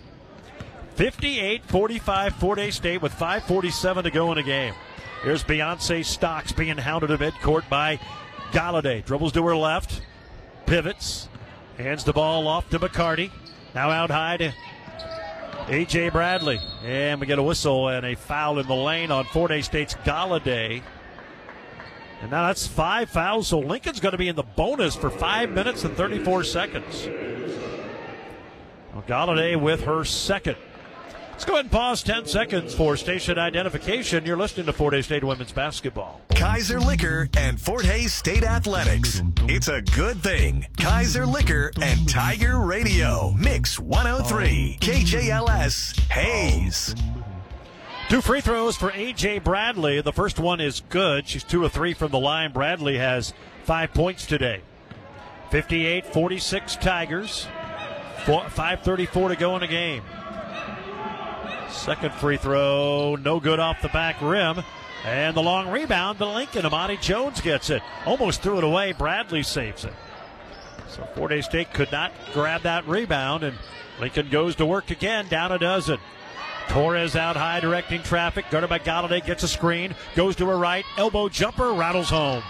58-45 0.97 2.33
Fort 2.33 2.59
Hays 2.59 2.77
State 2.77 3.03
with 3.03 3.13
5:47 3.13 4.05
to 4.05 4.11
go 4.11 4.31
in 4.33 4.37
the 4.37 4.43
game. 4.43 4.75
Here's 5.23 5.45
Beyonce 5.45 6.05
Stocks 6.05 6.53
being 6.53 6.79
hounded 6.79 7.11
at 7.11 7.19
midcourt 7.21 7.69
by 7.69 7.99
Galladay. 8.53 9.05
Dribbles 9.05 9.33
to 9.33 9.43
her 9.45 9.57
left, 9.57 10.01
pivots, 10.71 11.29
hands 11.79 12.05
the 12.05 12.13
ball 12.13 12.47
off 12.47 12.71
to 12.71 12.79
McCarty. 12.79 13.33
Now 13.75 13.91
out 13.91 14.09
high 14.09 14.37
to 14.37 14.55
A.J. 15.67 16.11
Bradley. 16.11 16.61
And 16.85 17.21
we 17.21 17.27
get 17.27 17.41
a 17.41 17.43
whistle 17.43 17.89
and 17.89 18.07
a 18.07 18.15
foul 18.15 18.61
in 18.61 18.69
the 18.69 18.75
lane 18.77 19.11
on 19.11 19.25
Fort 19.25 19.51
Hays 19.51 19.65
State's 19.65 19.95
Galladay. 19.95 20.81
And 22.23 22.31
now 22.31 22.47
that's 22.47 22.69
five 22.69 23.11
fouls, 23.11 23.49
so 23.49 23.59
Lincoln's 23.59 23.99
going 23.99 24.13
to 24.13 24.19
be 24.19 24.29
in 24.29 24.37
the 24.37 24.45
bonus 24.45 24.95
for 24.95 25.11
five 25.11 25.51
minutes 25.51 25.83
and 25.83 25.97
34 25.97 26.45
seconds. 26.45 27.09
Well, 28.95 29.03
Galladay 29.09 29.61
with 29.61 29.81
her 29.83 30.05
second. 30.05 30.57
Let's 31.41 31.49
go 31.49 31.55
ahead 31.55 31.65
and 31.65 31.73
pause 31.73 32.03
10 32.03 32.27
seconds 32.27 32.75
for 32.75 32.99
station 32.99 33.39
identification. 33.39 34.27
You're 34.27 34.37
listening 34.37 34.67
to 34.67 34.75
Fort 34.75 34.93
Hays 34.93 35.07
State 35.07 35.25
Women's 35.25 35.53
Basketball. 35.53 36.21
Kaiser 36.35 36.79
Liquor 36.79 37.31
and 37.35 37.59
Fort 37.59 37.87
Hays 37.87 38.12
State 38.12 38.45
Athletics. 38.45 39.23
It's 39.49 39.69
a 39.69 39.81
good 39.81 40.23
thing. 40.23 40.67
Kaiser 40.77 41.25
Liquor 41.25 41.73
and 41.81 42.07
Tiger 42.07 42.61
Radio. 42.61 43.33
Mix 43.39 43.81
103. 43.81 44.77
KJLS. 44.83 45.99
Hays. 46.11 46.95
Two 48.11 48.21
free 48.21 48.43
throws 48.43 48.77
for 48.77 48.93
A.J. 48.93 49.39
Bradley. 49.39 50.03
The 50.03 50.12
first 50.12 50.39
one 50.39 50.61
is 50.61 50.83
good. 50.91 51.27
She's 51.27 51.43
two 51.43 51.65
or 51.65 51.71
three 51.71 51.95
from 51.95 52.11
the 52.11 52.21
line. 52.21 52.53
Bradley 52.53 52.99
has 52.99 53.33
five 53.65 53.95
points 53.95 54.27
today. 54.27 54.61
58 55.51 56.05
46 56.05 56.77
Tigers. 56.77 57.47
5.34 58.27 59.29
to 59.31 59.37
go 59.37 59.55
in 59.55 59.62
the 59.62 59.67
game. 59.67 60.03
Second 61.71 62.13
free 62.15 62.37
throw, 62.37 63.17
no 63.17 63.41
good 63.41 63.61
off 63.61 63.81
the 63.83 63.89
back 63.89 64.21
rim. 64.21 64.63
And 65.05 65.35
the 65.35 65.43
long 65.43 65.71
rebound 65.71 66.19
to 66.19 66.27
Lincoln. 66.27 66.67
Amani 66.67 66.99
Jones 66.99 67.41
gets 67.41 67.71
it. 67.71 67.83
Almost 68.05 68.43
threw 68.43 68.59
it 68.59 68.65
away. 68.65 68.93
Bradley 68.93 69.43
saves 69.43 69.85
it. 69.85 69.95
So 70.89 71.05
Fort 71.15 71.31
Hays 71.31 71.47
State 71.47 71.73
could 71.73 71.91
not 71.91 72.13
grab 72.35 72.63
that 72.63 72.87
rebound, 72.87 73.45
and 73.45 73.57
Lincoln 74.01 74.29
goes 74.29 74.57
to 74.57 74.67
work 74.67 74.91
again, 74.91 75.29
down 75.29 75.53
a 75.53 75.59
dozen. 75.59 75.99
Torres 76.69 77.17
out 77.17 77.37
high, 77.37 77.61
directing 77.61 78.03
traffic. 78.03 78.45
Guarded 78.51 78.69
by 78.69 78.79
Galladay, 78.79 79.25
gets 79.25 79.43
a 79.43 79.49
screen, 79.49 79.95
goes 80.15 80.37
to 80.37 80.47
her 80.49 80.59
right, 80.59 80.85
elbow 80.97 81.29
jumper, 81.29 81.73
rattles 81.73 82.11
home. 82.11 82.43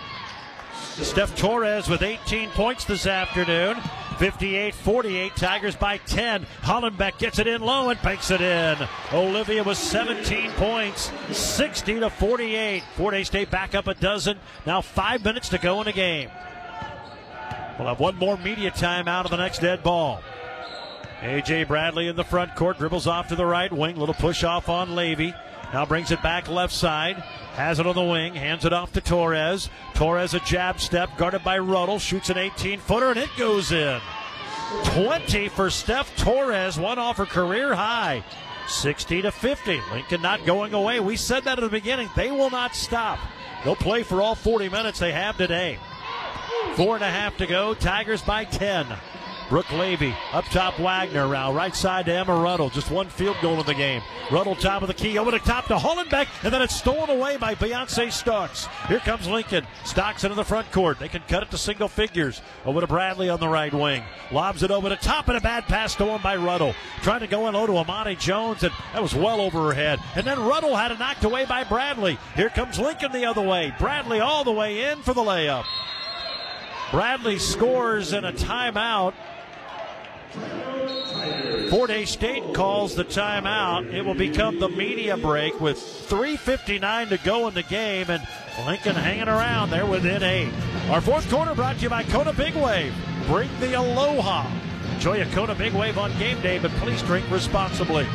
Steph 0.74 1.36
Torres 1.36 1.88
with 1.88 2.02
18 2.02 2.50
points 2.50 2.84
this 2.84 3.06
afternoon. 3.06 3.76
58 4.20 4.74
48, 4.74 5.34
Tigers 5.34 5.76
by 5.76 5.96
10. 5.96 6.44
Hollenbeck 6.60 7.16
gets 7.16 7.38
it 7.38 7.46
in 7.46 7.62
low 7.62 7.88
and 7.88 8.00
banks 8.02 8.30
it 8.30 8.42
in. 8.42 8.76
Olivia 9.14 9.64
with 9.64 9.78
17 9.78 10.50
points, 10.52 11.10
60 11.32 12.00
to 12.00 12.10
48. 12.10 12.82
Fort 12.96 13.14
Hays 13.14 13.28
State 13.28 13.50
back 13.50 13.74
up 13.74 13.86
a 13.86 13.94
dozen. 13.94 14.38
Now 14.66 14.82
five 14.82 15.24
minutes 15.24 15.48
to 15.48 15.58
go 15.58 15.80
in 15.80 15.86
the 15.86 15.92
game. 15.92 16.28
We'll 17.78 17.88
have 17.88 17.98
one 17.98 18.16
more 18.16 18.36
media 18.36 18.70
time 18.70 19.08
out 19.08 19.24
of 19.24 19.30
the 19.30 19.38
next 19.38 19.60
dead 19.60 19.82
ball. 19.82 20.20
AJ 21.20 21.66
Bradley 21.66 22.08
in 22.08 22.16
the 22.16 22.24
front 22.24 22.54
court 22.54 22.76
dribbles 22.76 23.06
off 23.06 23.28
to 23.28 23.36
the 23.36 23.46
right 23.46 23.72
wing. 23.72 23.96
Little 23.96 24.14
push 24.14 24.44
off 24.44 24.68
on 24.68 24.94
Levy. 24.94 25.34
Now 25.72 25.86
brings 25.86 26.10
it 26.10 26.22
back 26.22 26.48
left 26.48 26.72
side. 26.72 27.16
Has 27.54 27.78
it 27.78 27.86
on 27.86 27.94
the 27.94 28.02
wing. 28.02 28.34
Hands 28.34 28.64
it 28.64 28.72
off 28.72 28.92
to 28.94 29.00
Torres. 29.00 29.70
Torres 29.94 30.34
a 30.34 30.40
jab 30.40 30.80
step 30.80 31.16
guarded 31.16 31.44
by 31.44 31.58
Ruddle. 31.58 31.98
Shoots 31.98 32.30
an 32.30 32.38
18 32.38 32.80
footer 32.80 33.10
and 33.10 33.18
it 33.18 33.30
goes 33.36 33.70
in. 33.70 34.00
20 34.84 35.48
for 35.48 35.70
Steph 35.70 36.16
Torres. 36.16 36.78
One 36.78 36.98
off 36.98 37.18
her 37.18 37.26
career 37.26 37.74
high. 37.74 38.24
60 38.68 39.22
to 39.22 39.32
50. 39.32 39.80
Lincoln 39.92 40.22
not 40.22 40.44
going 40.44 40.74
away. 40.74 41.00
We 41.00 41.16
said 41.16 41.44
that 41.44 41.58
at 41.58 41.62
the 41.62 41.68
beginning. 41.68 42.08
They 42.16 42.30
will 42.30 42.50
not 42.50 42.74
stop. 42.74 43.18
They'll 43.64 43.76
play 43.76 44.02
for 44.02 44.22
all 44.22 44.34
40 44.34 44.68
minutes 44.68 44.98
they 44.98 45.12
have 45.12 45.36
today. 45.36 45.78
Four 46.74 46.94
and 46.94 47.04
a 47.04 47.10
half 47.10 47.36
to 47.38 47.46
go. 47.46 47.74
Tigers 47.74 48.22
by 48.22 48.44
10. 48.44 48.86
Brooke 49.50 49.72
Levy 49.72 50.14
up 50.32 50.44
top 50.46 50.78
Wagner 50.78 51.26
now 51.26 51.52
right 51.52 51.74
side 51.74 52.06
to 52.06 52.12
Emma 52.12 52.40
Ruddle. 52.40 52.70
Just 52.70 52.90
one 52.90 53.08
field 53.08 53.36
goal 53.42 53.58
in 53.58 53.66
the 53.66 53.74
game. 53.74 54.00
Ruddle 54.30 54.54
top 54.54 54.82
of 54.82 54.88
the 54.88 54.94
key 54.94 55.18
over 55.18 55.32
the 55.32 55.40
top 55.40 55.66
to 55.66 55.76
Hollenbeck 55.76 56.28
and 56.44 56.54
then 56.54 56.62
it's 56.62 56.76
stolen 56.76 57.10
away 57.10 57.36
by 57.36 57.56
Beyonce 57.56 58.12
Stocks 58.12 58.68
here 58.86 59.00
comes 59.00 59.26
Lincoln. 59.26 59.66
Stocks 59.84 60.24
into 60.24 60.36
the 60.36 60.44
front 60.44 60.70
court. 60.70 60.98
They 60.98 61.08
can 61.08 61.22
cut 61.28 61.42
it 61.42 61.50
to 61.50 61.58
single 61.58 61.88
figures. 61.88 62.42
Over 62.64 62.80
to 62.80 62.86
Bradley 62.86 63.28
on 63.28 63.40
the 63.40 63.48
right 63.48 63.72
wing. 63.72 64.04
Lobs 64.30 64.62
it 64.62 64.70
over 64.70 64.88
the 64.88 64.96
top 64.96 65.28
and 65.28 65.36
a 65.36 65.40
bad 65.40 65.64
pass 65.64 65.92
stolen 65.92 66.22
by 66.22 66.36
Ruddle. 66.36 66.74
Trying 67.02 67.20
to 67.20 67.26
go 67.26 67.48
in 67.48 67.54
low 67.54 67.66
to 67.66 67.76
Amani 67.76 68.16
Jones 68.16 68.62
and 68.62 68.72
that 68.92 69.02
was 69.02 69.14
well 69.14 69.40
over 69.40 69.66
her 69.68 69.74
head. 69.74 69.98
And 70.14 70.24
then 70.26 70.38
Ruddle 70.38 70.76
had 70.76 70.92
it 70.92 70.98
knocked 70.98 71.24
away 71.24 71.44
by 71.44 71.64
Bradley. 71.64 72.18
Here 72.36 72.50
comes 72.50 72.78
Lincoln 72.78 73.12
the 73.12 73.24
other 73.24 73.42
way. 73.42 73.74
Bradley 73.78 74.20
all 74.20 74.44
the 74.44 74.52
way 74.52 74.90
in 74.90 75.02
for 75.02 75.14
the 75.14 75.22
layup. 75.22 75.64
Bradley 76.90 77.38
scores 77.38 78.12
in 78.12 78.24
a 78.24 78.32
timeout 78.32 79.14
Fort 81.70 81.90
Hays 81.90 82.10
State 82.10 82.52
calls 82.52 82.94
the 82.94 83.04
timeout. 83.04 83.92
It 83.92 84.04
will 84.04 84.14
become 84.14 84.58
the 84.58 84.68
media 84.68 85.16
break 85.16 85.60
with 85.60 85.76
3.59 85.78 87.10
to 87.10 87.18
go 87.18 87.46
in 87.46 87.54
the 87.54 87.62
game, 87.62 88.10
and 88.10 88.26
Lincoln 88.66 88.96
hanging 88.96 89.28
around 89.28 89.70
there 89.70 89.86
within 89.86 90.22
eight. 90.22 90.52
Our 90.90 91.00
fourth 91.00 91.30
quarter 91.30 91.54
brought 91.54 91.76
to 91.76 91.82
you 91.82 91.88
by 91.88 92.02
Kona 92.02 92.32
Big 92.32 92.54
Wave. 92.56 92.92
Bring 93.26 93.48
the 93.60 93.74
aloha. 93.74 94.50
Enjoy 94.94 95.22
a 95.22 95.26
Kona 95.26 95.54
Big 95.54 95.72
Wave 95.72 95.96
on 95.96 96.10
game 96.18 96.40
day, 96.42 96.58
but 96.58 96.72
please 96.72 97.02
drink 97.02 97.30
responsibly. 97.30 98.06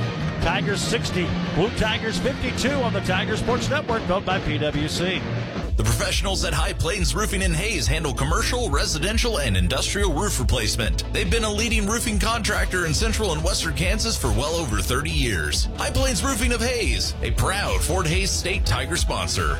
Tigers 0.42 0.82
60, 0.82 1.28
Blue 1.56 1.70
Tigers 1.78 2.20
52 2.20 2.70
on 2.70 2.94
the 2.94 3.02
Tiger 3.02 3.38
Sports 3.38 3.70
Network, 3.70 4.06
built 4.06 4.26
by 4.26 4.40
PWC. 4.42 5.65
The 5.78 5.84
professionals 5.84 6.46
at 6.46 6.54
High 6.54 6.72
Plains 6.72 7.14
Roofing 7.14 7.44
and 7.44 7.54
Hays 7.54 7.86
handle 7.86 8.14
commercial, 8.14 8.70
residential, 8.70 9.40
and 9.40 9.58
industrial 9.58 10.14
roof 10.14 10.40
replacement. 10.40 11.04
They've 11.12 11.30
been 11.30 11.44
a 11.44 11.52
leading 11.52 11.86
roofing 11.86 12.18
contractor 12.18 12.86
in 12.86 12.94
central 12.94 13.34
and 13.34 13.44
western 13.44 13.74
Kansas 13.74 14.16
for 14.16 14.30
well 14.30 14.56
over 14.56 14.80
30 14.80 15.10
years. 15.10 15.66
High 15.76 15.92
Plains 15.92 16.24
Roofing 16.24 16.54
of 16.54 16.62
Hays, 16.62 17.14
a 17.22 17.32
proud 17.32 17.82
Fort 17.82 18.08
Hays 18.08 18.32
State 18.32 18.66
Tiger 18.66 18.96
sponsor. 18.96 19.60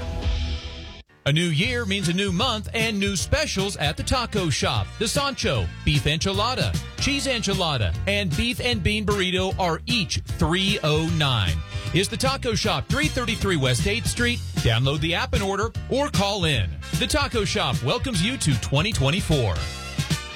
A 1.28 1.34
new 1.34 1.48
year 1.48 1.86
means 1.86 2.08
a 2.08 2.14
new 2.14 2.32
month 2.32 2.70
and 2.76 3.00
new 3.00 3.16
specials 3.16 3.78
at 3.78 3.98
the 3.98 4.04
taco 4.04 4.52
shop. 4.52 4.86
The 5.00 5.08
Sancho, 5.08 5.66
beef 5.84 6.04
enchilada, 6.04 6.78
cheese 7.00 7.26
enchilada, 7.26 7.96
and 8.06 8.30
beef 8.38 8.62
and 8.62 8.84
bean 8.84 9.08
burrito 9.08 9.58
are 9.58 9.82
each 9.88 10.22
309. 10.38 11.54
Is 11.96 12.10
the 12.10 12.16
taco 12.16 12.54
shop 12.54 12.88
333 12.90 13.58
West 13.58 13.82
8th 13.82 14.06
Street? 14.06 14.38
Download 14.58 15.00
the 15.00 15.16
app 15.16 15.34
and 15.34 15.42
order 15.42 15.72
or 15.90 16.10
call 16.10 16.46
in. 16.46 16.70
The 17.00 17.08
taco 17.08 17.44
shop 17.44 17.82
welcomes 17.82 18.22
you 18.22 18.38
to 18.38 18.52
2024. 18.62 19.56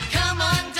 Come 0.09 0.41
on 0.41 0.73
down 0.73 0.78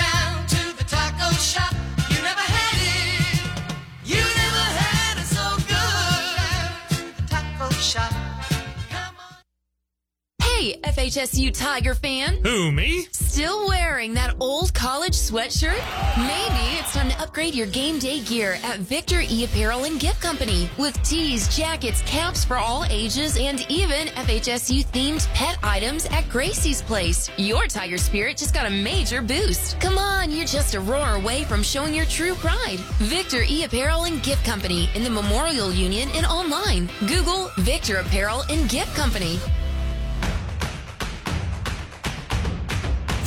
FHSU 11.00 11.50
Tiger 11.58 11.94
fan. 11.94 12.36
Who, 12.44 12.70
me? 12.70 13.06
Still 13.10 13.66
wearing 13.68 14.12
that 14.12 14.34
old 14.38 14.74
college 14.74 15.14
sweatshirt? 15.14 15.80
Maybe 16.18 16.78
it's 16.78 16.92
time 16.92 17.08
to 17.08 17.18
upgrade 17.22 17.54
your 17.54 17.68
game 17.68 17.98
day 17.98 18.20
gear 18.20 18.58
at 18.62 18.80
Victor 18.80 19.22
E 19.30 19.44
Apparel 19.44 19.84
and 19.84 19.98
Gift 19.98 20.20
Company 20.20 20.68
with 20.76 21.02
tees, 21.02 21.48
jackets, 21.56 22.02
caps 22.02 22.44
for 22.44 22.58
all 22.58 22.84
ages, 22.90 23.38
and 23.38 23.64
even 23.70 24.08
FHSU 24.08 24.84
themed 24.88 25.26
pet 25.32 25.58
items 25.62 26.04
at 26.04 26.24
Gracie's 26.28 26.82
Place. 26.82 27.30
Your 27.38 27.66
Tiger 27.66 27.96
spirit 27.96 28.36
just 28.36 28.52
got 28.52 28.66
a 28.66 28.70
major 28.70 29.22
boost. 29.22 29.80
Come 29.80 29.96
on, 29.96 30.30
you're 30.30 30.44
just 30.44 30.74
a 30.74 30.80
roar 30.80 31.14
away 31.14 31.44
from 31.44 31.62
showing 31.62 31.94
your 31.94 32.04
true 32.04 32.34
pride. 32.34 32.78
Victor 32.98 33.42
E 33.48 33.64
Apparel 33.64 34.04
and 34.04 34.22
Gift 34.22 34.44
Company 34.44 34.90
in 34.94 35.02
the 35.02 35.08
Memorial 35.08 35.72
Union 35.72 36.10
and 36.14 36.26
online. 36.26 36.90
Google 37.08 37.50
Victor 37.56 37.96
Apparel 37.96 38.42
and 38.50 38.68
Gift 38.68 38.94
Company. 38.94 39.38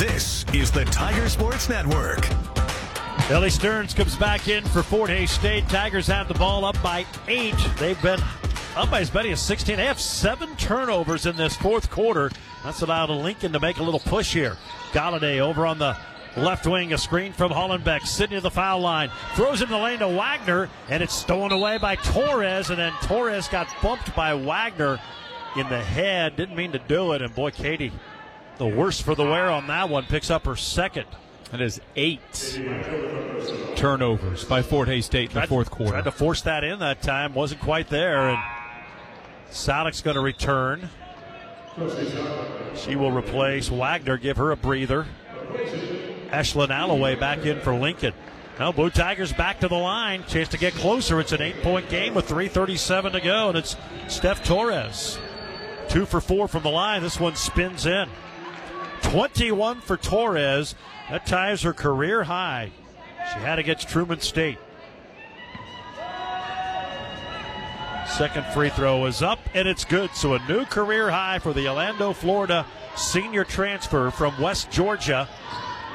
This 0.03 0.43
is 0.53 0.69
the 0.69 0.83
Tiger 0.83 1.29
Sports 1.29 1.69
Network. 1.69 2.27
Ellie 3.31 3.49
Stearns 3.49 3.93
comes 3.93 4.17
back 4.17 4.49
in 4.49 4.61
for 4.65 4.83
Fort 4.83 5.09
Hays 5.09 5.31
State. 5.31 5.69
Tigers 5.69 6.07
have 6.07 6.27
the 6.27 6.33
ball 6.33 6.65
up 6.65 6.75
by 6.83 7.05
eight. 7.29 7.55
They've 7.79 8.01
been 8.01 8.19
up 8.75 8.91
by 8.91 8.99
as 8.99 9.13
many 9.13 9.31
as 9.31 9.41
16. 9.41 9.77
They 9.77 9.85
have 9.85 10.01
seven 10.01 10.57
turnovers 10.57 11.25
in 11.25 11.37
this 11.37 11.55
fourth 11.55 11.89
quarter. 11.89 12.31
That's 12.65 12.81
allowed 12.81 13.11
Lincoln 13.11 13.53
to 13.53 13.61
make 13.61 13.77
a 13.77 13.83
little 13.83 14.01
push 14.01 14.33
here. 14.33 14.57
Galladay 14.91 15.39
over 15.39 15.65
on 15.65 15.79
the 15.79 15.95
Left 16.35 16.67
wing, 16.67 16.91
a 16.91 16.97
screen 16.97 17.31
from 17.31 17.53
Hollenbeck. 17.53 18.05
Sydney 18.05 18.35
to 18.35 18.41
the 18.41 18.51
foul 18.51 18.81
line. 18.81 19.09
Throws 19.35 19.61
in 19.61 19.69
the 19.69 19.77
lane 19.77 19.99
to 19.99 20.09
Wagner, 20.09 20.69
and 20.89 21.01
it's 21.01 21.15
stolen 21.15 21.53
away 21.53 21.77
by 21.77 21.95
Torres. 21.95 22.71
And 22.71 22.77
then 22.77 22.91
Torres 23.03 23.47
got 23.47 23.73
bumped 23.81 24.13
by 24.17 24.33
Wagner 24.33 24.99
in 25.55 25.69
the 25.69 25.81
head. 25.81 26.35
Didn't 26.35 26.57
mean 26.57 26.73
to 26.73 26.79
do 26.79 27.13
it. 27.13 27.21
And 27.21 27.33
boy, 27.33 27.51
Katie, 27.51 27.93
the 28.57 28.67
worst 28.67 29.03
for 29.03 29.15
the 29.15 29.23
wear 29.23 29.49
on 29.49 29.67
that 29.67 29.89
one. 29.89 30.05
Picks 30.05 30.29
up 30.29 30.45
her 30.45 30.55
second. 30.55 31.05
That 31.51 31.61
is 31.61 31.79
eight 31.95 32.59
turnovers 33.75 34.43
by 34.43 34.63
Fort 34.63 34.87
Hays 34.87 35.05
State 35.05 35.35
in 35.35 35.41
the 35.41 35.47
fourth 35.47 35.69
quarter. 35.69 35.91
Tried 35.91 36.03
to 36.05 36.11
force 36.11 36.41
that 36.41 36.63
in 36.63 36.79
that 36.79 37.03
time. 37.03 37.35
Wasn't 37.35 37.61
quite 37.61 37.89
there. 37.89 38.29
And 38.29 38.39
Salik's 39.51 40.01
going 40.01 40.15
to 40.15 40.21
return. 40.21 40.89
She 42.75 42.95
will 42.95 43.11
replace 43.11 43.69
Wagner, 43.69 44.17
give 44.17 44.37
her 44.37 44.51
a 44.51 44.57
breather. 44.57 45.05
Ashlyn 46.29 46.69
Alloway 46.69 47.15
back 47.15 47.45
in 47.45 47.59
for 47.61 47.75
Lincoln. 47.75 48.13
Now 48.59 48.71
Blue 48.71 48.89
Tigers 48.89 49.33
back 49.33 49.59
to 49.59 49.67
the 49.67 49.75
line. 49.75 50.23
Chance 50.27 50.49
to 50.49 50.57
get 50.57 50.73
closer. 50.73 51.19
It's 51.19 51.31
an 51.31 51.41
eight-point 51.41 51.89
game 51.89 52.13
with 52.13 52.27
3:37 52.27 53.11
to 53.13 53.21
go, 53.21 53.49
and 53.49 53.57
it's 53.57 53.75
Steph 54.07 54.43
Torres, 54.43 55.19
two 55.89 56.05
for 56.05 56.21
four 56.21 56.47
from 56.47 56.63
the 56.63 56.69
line. 56.69 57.01
This 57.01 57.19
one 57.19 57.35
spins 57.35 57.85
in. 57.85 58.09
21 59.03 59.81
for 59.81 59.97
Torres. 59.97 60.75
That 61.09 61.25
ties 61.25 61.61
her 61.61 61.73
career 61.73 62.23
high. 62.23 62.71
She 63.33 63.39
had 63.39 63.59
against 63.59 63.89
Truman 63.89 64.19
State. 64.19 64.57
Second 68.07 68.45
free 68.47 68.69
throw 68.69 69.05
is 69.05 69.21
up 69.21 69.39
and 69.53 69.67
it's 69.67 69.85
good. 69.85 70.11
So 70.11 70.33
a 70.33 70.47
new 70.47 70.65
career 70.65 71.09
high 71.09 71.39
for 71.39 71.53
the 71.53 71.67
Orlando, 71.67 72.13
Florida 72.13 72.65
senior 72.95 73.43
transfer 73.43 74.11
from 74.11 74.39
West 74.39 74.69
Georgia 74.71 75.27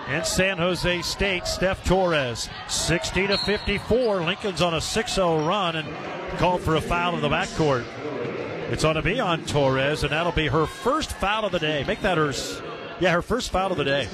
and 0.09 0.25
San 0.25 0.59
Jose 0.59 1.03
State, 1.03 1.47
Steph 1.47 1.85
Torres. 1.85 2.49
60 2.69 3.27
to 3.27 3.39
54. 3.39 4.23
Lincoln's 4.23 4.63
on 4.63 4.75
a 4.75 4.81
6 4.81 5.15
0 5.15 5.47
run 5.47 5.77
and 5.77 5.89
called 6.39 6.63
for 6.63 6.77
a 6.77 6.81
foul 6.81 7.15
in 7.15 7.21
the 7.21 7.29
backcourt. 7.29 7.85
It's 8.71 8.85
on 8.85 8.97
to 8.97 9.03
be 9.03 9.21
on 9.21 9.45
Torres, 9.45 10.03
and 10.03 10.13
that'll 10.13 10.33
be 10.33 10.47
her 10.47 10.67
first 10.67 11.13
foul 11.13 11.45
of 11.45 11.53
the 11.53 11.59
day. 11.59 11.85
Make 11.85 12.03
that 12.03 12.19
her, 12.19 12.33
yeah, 13.01 13.12
her 13.12 13.23
first 13.23 13.51
foul 13.51 13.70
of 13.73 13.79
the 13.79 13.85
day. 13.85 14.09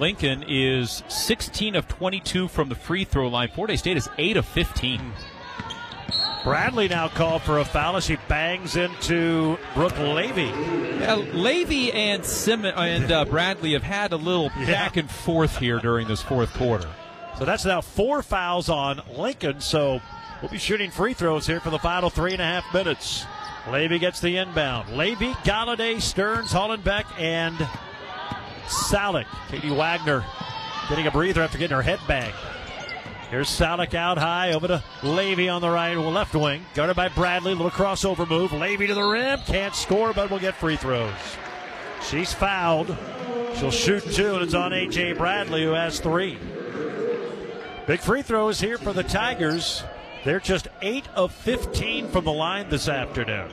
Lincoln 0.00 0.44
is 0.48 1.02
16 1.08 1.76
of 1.76 1.86
22 1.86 2.48
from 2.48 2.68
the 2.68 2.74
free 2.74 3.04
throw 3.04 3.28
line. 3.28 3.48
Fort 3.54 3.70
Hays 3.70 3.78
State 3.80 3.96
is 3.96 4.08
8 4.18 4.36
of 4.36 4.46
15. 4.46 5.00
Bradley 6.42 6.88
now 6.88 7.08
called 7.08 7.40
for 7.42 7.58
a 7.58 7.64
foul 7.64 7.96
as 7.96 8.04
she 8.04 8.16
bangs 8.28 8.76
into 8.76 9.56
Brooke 9.74 9.98
Levy. 9.98 10.42
Yeah, 11.00 11.14
Levy 11.32 11.90
and 11.92 12.22
Sim- 12.24 12.66
and 12.66 13.10
uh, 13.10 13.24
Bradley 13.24 13.72
have 13.72 13.82
had 13.82 14.12
a 14.12 14.16
little 14.16 14.50
Yeah. 14.58 14.66
back 14.66 14.96
and 14.98 15.10
forth 15.10 15.56
here 15.58 15.78
during 15.78 16.06
this 16.06 16.20
fourth 16.20 16.52
quarter. 16.54 16.88
So 17.38 17.44
that's 17.46 17.64
now 17.64 17.80
four 17.80 18.22
fouls 18.22 18.68
on 18.68 19.00
Lincoln. 19.16 19.60
So 19.60 20.00
we'll 20.42 20.50
be 20.50 20.58
shooting 20.58 20.90
free 20.90 21.14
throws 21.14 21.46
here 21.46 21.60
for 21.60 21.70
the 21.70 21.78
final 21.78 22.10
three 22.10 22.32
and 22.32 22.42
a 22.42 22.44
half 22.44 22.74
minutes. 22.74 23.24
Levy 23.70 23.98
gets 23.98 24.20
the 24.20 24.36
inbound. 24.36 24.94
Levy, 24.94 25.30
Galladay, 25.44 25.98
Stearns, 26.02 26.52
Hollenbeck, 26.52 27.06
and 27.18 27.56
Salik. 28.66 29.26
Katie 29.48 29.70
Wagner 29.70 30.24
getting 30.88 31.06
a 31.06 31.10
breather 31.10 31.42
after 31.42 31.58
getting 31.58 31.76
her 31.76 31.82
head 31.82 32.00
banged. 32.06 32.34
Here's 33.30 33.48
Salik 33.48 33.94
out 33.94 34.18
high 34.18 34.52
over 34.52 34.68
to 34.68 34.84
Levy 35.02 35.48
on 35.48 35.60
the 35.60 35.70
right 35.70 35.94
left 35.96 36.34
wing. 36.34 36.64
Guarded 36.74 36.96
by 36.96 37.08
Bradley. 37.08 37.54
Little 37.54 37.70
crossover 37.70 38.28
move. 38.28 38.52
Levy 38.52 38.86
to 38.86 38.94
the 38.94 39.02
rim. 39.02 39.40
Can't 39.46 39.74
score, 39.74 40.12
but 40.12 40.30
will 40.30 40.38
get 40.38 40.54
free 40.54 40.76
throws. 40.76 41.12
She's 42.08 42.32
fouled. 42.32 42.96
She'll 43.56 43.70
shoot 43.70 44.04
two, 44.12 44.34
and 44.34 44.42
it's 44.42 44.54
on 44.54 44.72
A.J. 44.72 45.14
Bradley, 45.14 45.64
who 45.64 45.72
has 45.72 46.00
three. 46.00 46.38
Big 47.86 48.00
free 48.00 48.22
throws 48.22 48.60
here 48.60 48.78
for 48.78 48.92
the 48.92 49.02
Tigers. 49.02 49.82
They're 50.24 50.40
just 50.40 50.68
8 50.80 51.06
of 51.14 51.32
15 51.32 52.08
from 52.08 52.24
the 52.24 52.32
line 52.32 52.68
this 52.68 52.88
afternoon. 52.88 53.50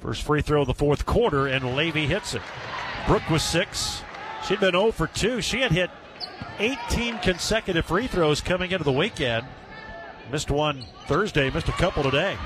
First 0.00 0.22
free 0.22 0.42
throw 0.42 0.62
of 0.62 0.66
the 0.66 0.74
fourth 0.74 1.06
quarter, 1.06 1.46
and 1.46 1.76
Levy 1.76 2.06
hits 2.06 2.34
it. 2.34 2.42
Brooke 3.06 3.28
was 3.30 3.42
six. 3.42 4.02
She'd 4.46 4.60
been 4.60 4.72
0 4.72 4.92
for 4.92 5.06
2. 5.06 5.40
She 5.40 5.60
had 5.60 5.72
hit 5.72 5.90
18 6.58 7.18
consecutive 7.18 7.86
free 7.86 8.06
throws 8.06 8.40
coming 8.40 8.70
into 8.70 8.84
the 8.84 8.92
weekend. 8.92 9.46
Missed 10.30 10.50
one 10.50 10.84
Thursday, 11.06 11.50
missed 11.50 11.68
a 11.68 11.72
couple 11.72 12.02
today. 12.02 12.36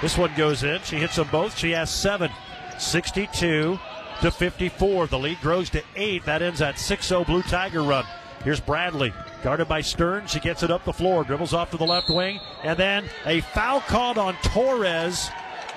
This 0.00 0.16
one 0.16 0.32
goes 0.36 0.62
in. 0.62 0.80
She 0.82 0.96
hits 0.96 1.16
them 1.16 1.28
both. 1.30 1.56
She 1.56 1.72
has 1.72 1.90
seven. 1.90 2.30
62 2.78 3.78
to 4.20 4.30
54. 4.30 5.06
The 5.08 5.18
lead 5.18 5.40
grows 5.40 5.70
to 5.70 5.82
eight. 5.96 6.24
That 6.24 6.42
ends 6.42 6.60
that 6.60 6.78
6 6.78 7.06
0 7.06 7.24
Blue 7.24 7.42
Tiger 7.42 7.82
run. 7.82 8.04
Here's 8.44 8.60
Bradley, 8.60 9.12
guarded 9.42 9.66
by 9.66 9.80
Stern. 9.80 10.26
She 10.28 10.38
gets 10.38 10.62
it 10.62 10.70
up 10.70 10.84
the 10.84 10.92
floor, 10.92 11.24
dribbles 11.24 11.52
off 11.52 11.72
to 11.72 11.76
the 11.76 11.84
left 11.84 12.08
wing, 12.08 12.38
and 12.62 12.78
then 12.78 13.08
a 13.26 13.40
foul 13.40 13.80
called 13.80 14.16
on 14.16 14.36
Torres 14.42 15.28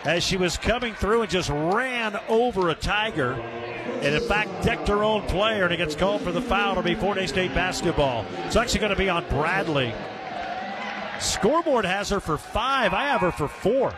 as 0.04 0.24
she 0.24 0.38
was 0.38 0.58
coming 0.58 0.94
through 0.96 1.22
and 1.22 1.30
just 1.30 1.50
ran 1.50 2.20
over 2.28 2.70
a 2.70 2.76
Tiger. 2.76 3.34
And 3.34 4.16
in 4.16 4.22
fact, 4.28 4.64
decked 4.64 4.88
her 4.88 5.04
own 5.04 5.22
player, 5.28 5.64
and 5.64 5.74
it 5.74 5.78
gets 5.78 5.96
called 5.96 6.22
for 6.22 6.32
the 6.32 6.42
foul 6.42 6.76
to 6.76 6.82
be 6.82 6.96
Fort 6.96 7.18
Hays 7.18 7.30
State 7.30 7.54
basketball. 7.54 8.26
It's 8.46 8.56
actually 8.56 8.80
going 8.80 8.92
to 8.92 8.98
be 8.98 9.10
on 9.10 9.28
Bradley. 9.30 9.94
Scoreboard 11.20 11.86
has 11.86 12.10
her 12.10 12.20
for 12.20 12.38
five. 12.38 12.94
I 12.94 13.04
have 13.06 13.22
her 13.22 13.32
for 13.32 13.48
four. 13.48 13.94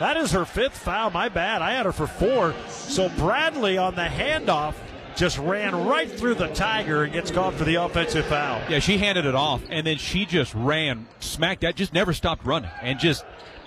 That 0.00 0.16
is 0.18 0.32
her 0.32 0.44
fifth 0.44 0.76
foul. 0.76 1.10
My 1.10 1.28
bad. 1.28 1.62
I 1.62 1.72
had 1.72 1.86
her 1.86 1.92
for 1.92 2.06
four. 2.06 2.54
So 2.68 3.08
Bradley 3.10 3.78
on 3.78 3.94
the 3.94 4.02
handoff 4.02 4.74
just 5.16 5.38
ran 5.38 5.86
right 5.86 6.10
through 6.10 6.34
the 6.34 6.48
Tiger 6.48 7.04
and 7.04 7.12
gets 7.12 7.30
called 7.30 7.54
for 7.54 7.64
the 7.64 7.76
offensive 7.76 8.26
foul. 8.26 8.60
Yeah, 8.68 8.78
she 8.78 8.98
handed 8.98 9.26
it 9.26 9.34
off, 9.34 9.62
and 9.68 9.86
then 9.86 9.98
she 9.98 10.24
just 10.24 10.54
ran, 10.54 11.06
smacked 11.20 11.62
that, 11.62 11.76
just 11.76 11.92
never 11.92 12.12
stopped 12.12 12.44
running, 12.44 12.70
and 12.80 12.98
just 12.98 13.24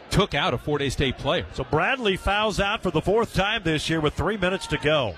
took 0.10 0.34
out 0.34 0.53
a 0.53 0.57
Fort 0.57 0.82
Hays 0.82 0.94
State 0.94 1.18
player. 1.18 1.45
So 1.53 1.64
Bradley 1.64 2.18
fouls 2.18 2.60
out 2.60 2.82
for 2.82 2.91
the 2.91 3.02
fourth 3.02 3.34
time 3.34 3.64
this 3.64 3.90
year 3.90 4.02
with 4.02 4.14
three 4.14 4.38
minutes 4.38 4.68
to 4.68 4.77
go. 4.77 5.15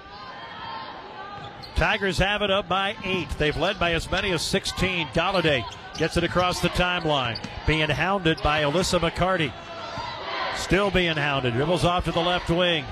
Tigers 1.75 2.17
have 2.17 2.41
it 2.41 2.49
up 2.49 2.67
by 2.67 2.95
eight. 3.03 3.29
They've 3.37 3.55
led 3.55 3.79
by 3.79 3.93
as 3.93 4.09
many 4.09 4.31
as 4.31 4.41
16. 4.41 5.07
Galladay 5.09 5.63
gets 5.97 6.17
it 6.17 6.23
across 6.23 6.59
the 6.59 6.69
timeline, 6.69 7.37
being 7.67 7.89
hounded 7.89 8.41
by 8.41 8.63
Alyssa 8.63 8.99
McCarty. 8.99 9.53
Still 10.57 10.89
being 10.89 11.15
hounded. 11.15 11.53
Dribbles 11.53 11.85
off 11.85 12.05
to 12.05 12.11
the 12.11 12.19
left 12.19 12.49
wing. 12.49 12.83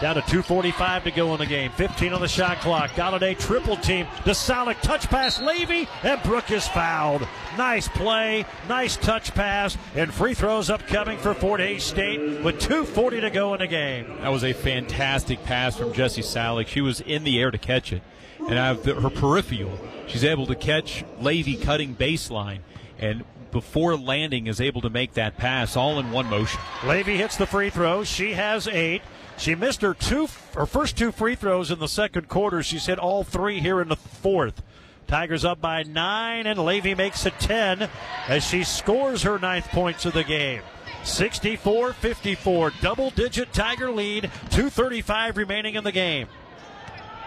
Down 0.00 0.16
to 0.16 0.22
2.45 0.22 1.04
to 1.04 1.10
go 1.10 1.32
in 1.34 1.38
the 1.38 1.46
game. 1.46 1.70
15 1.72 2.12
on 2.12 2.20
the 2.20 2.28
shot 2.28 2.60
clock. 2.60 2.90
Galladay 2.90 3.38
triple 3.38 3.76
team. 3.76 4.06
DeSalic 4.24 4.80
touch 4.80 5.08
pass. 5.08 5.40
Levy 5.40 5.88
and 6.02 6.22
Brooke 6.22 6.50
is 6.50 6.66
fouled. 6.68 7.26
Nice 7.56 7.88
play. 7.88 8.44
Nice 8.68 8.96
touch 8.96 9.34
pass. 9.34 9.76
And 9.94 10.12
free 10.12 10.34
throws 10.34 10.70
upcoming 10.70 11.18
for 11.18 11.34
Fort 11.34 11.60
Hays 11.60 11.84
State 11.84 12.42
with 12.42 12.60
2.40 12.60 13.20
to 13.22 13.30
go 13.30 13.54
in 13.54 13.60
the 13.60 13.66
game. 13.66 14.06
That 14.20 14.30
was 14.30 14.44
a 14.44 14.52
fantastic 14.52 15.42
pass 15.44 15.76
from 15.76 15.92
Jesse 15.92 16.22
Salick. 16.22 16.66
She 16.66 16.80
was 16.80 17.00
in 17.00 17.24
the 17.24 17.40
air 17.40 17.50
to 17.50 17.58
catch 17.58 17.92
it. 17.92 18.02
And 18.40 18.58
of 18.58 18.82
the, 18.82 18.94
her 19.00 19.10
peripheral, 19.10 19.78
she's 20.06 20.24
able 20.24 20.46
to 20.46 20.54
catch 20.54 21.04
Levy 21.20 21.56
cutting 21.56 21.94
baseline. 21.94 22.60
And 22.98 23.24
before 23.54 23.96
landing, 23.96 24.48
is 24.48 24.60
able 24.60 24.80
to 24.80 24.90
make 24.90 25.14
that 25.14 25.36
pass 25.36 25.76
all 25.76 26.00
in 26.00 26.10
one 26.10 26.26
motion. 26.26 26.60
Levy 26.84 27.16
hits 27.16 27.36
the 27.36 27.46
free 27.46 27.70
throw. 27.70 28.02
She 28.02 28.32
has 28.32 28.66
eight. 28.66 29.00
She 29.36 29.54
missed 29.54 29.82
her 29.82 29.94
two, 29.94 30.28
her 30.54 30.66
first 30.66 30.96
two 30.96 31.12
free 31.12 31.34
throws 31.34 31.70
in 31.70 31.78
the 31.78 31.88
second 31.88 32.28
quarter. 32.28 32.62
She's 32.62 32.86
hit 32.86 32.98
all 32.98 33.24
three 33.24 33.60
here 33.60 33.80
in 33.80 33.88
the 33.88 33.96
fourth. 33.96 34.62
Tigers 35.06 35.44
up 35.44 35.60
by 35.60 35.82
nine, 35.82 36.46
and 36.46 36.58
Levy 36.58 36.94
makes 36.94 37.26
it 37.26 37.38
10 37.38 37.88
as 38.26 38.44
she 38.44 38.64
scores 38.64 39.22
her 39.22 39.38
ninth 39.38 39.68
points 39.68 40.06
of 40.06 40.14
the 40.14 40.24
game. 40.24 40.62
64 41.02 41.92
54, 41.92 42.72
double 42.80 43.10
digit 43.10 43.52
Tiger 43.52 43.90
lead, 43.90 44.30
2.35 44.50 45.36
remaining 45.36 45.74
in 45.74 45.84
the 45.84 45.92
game. 45.92 46.28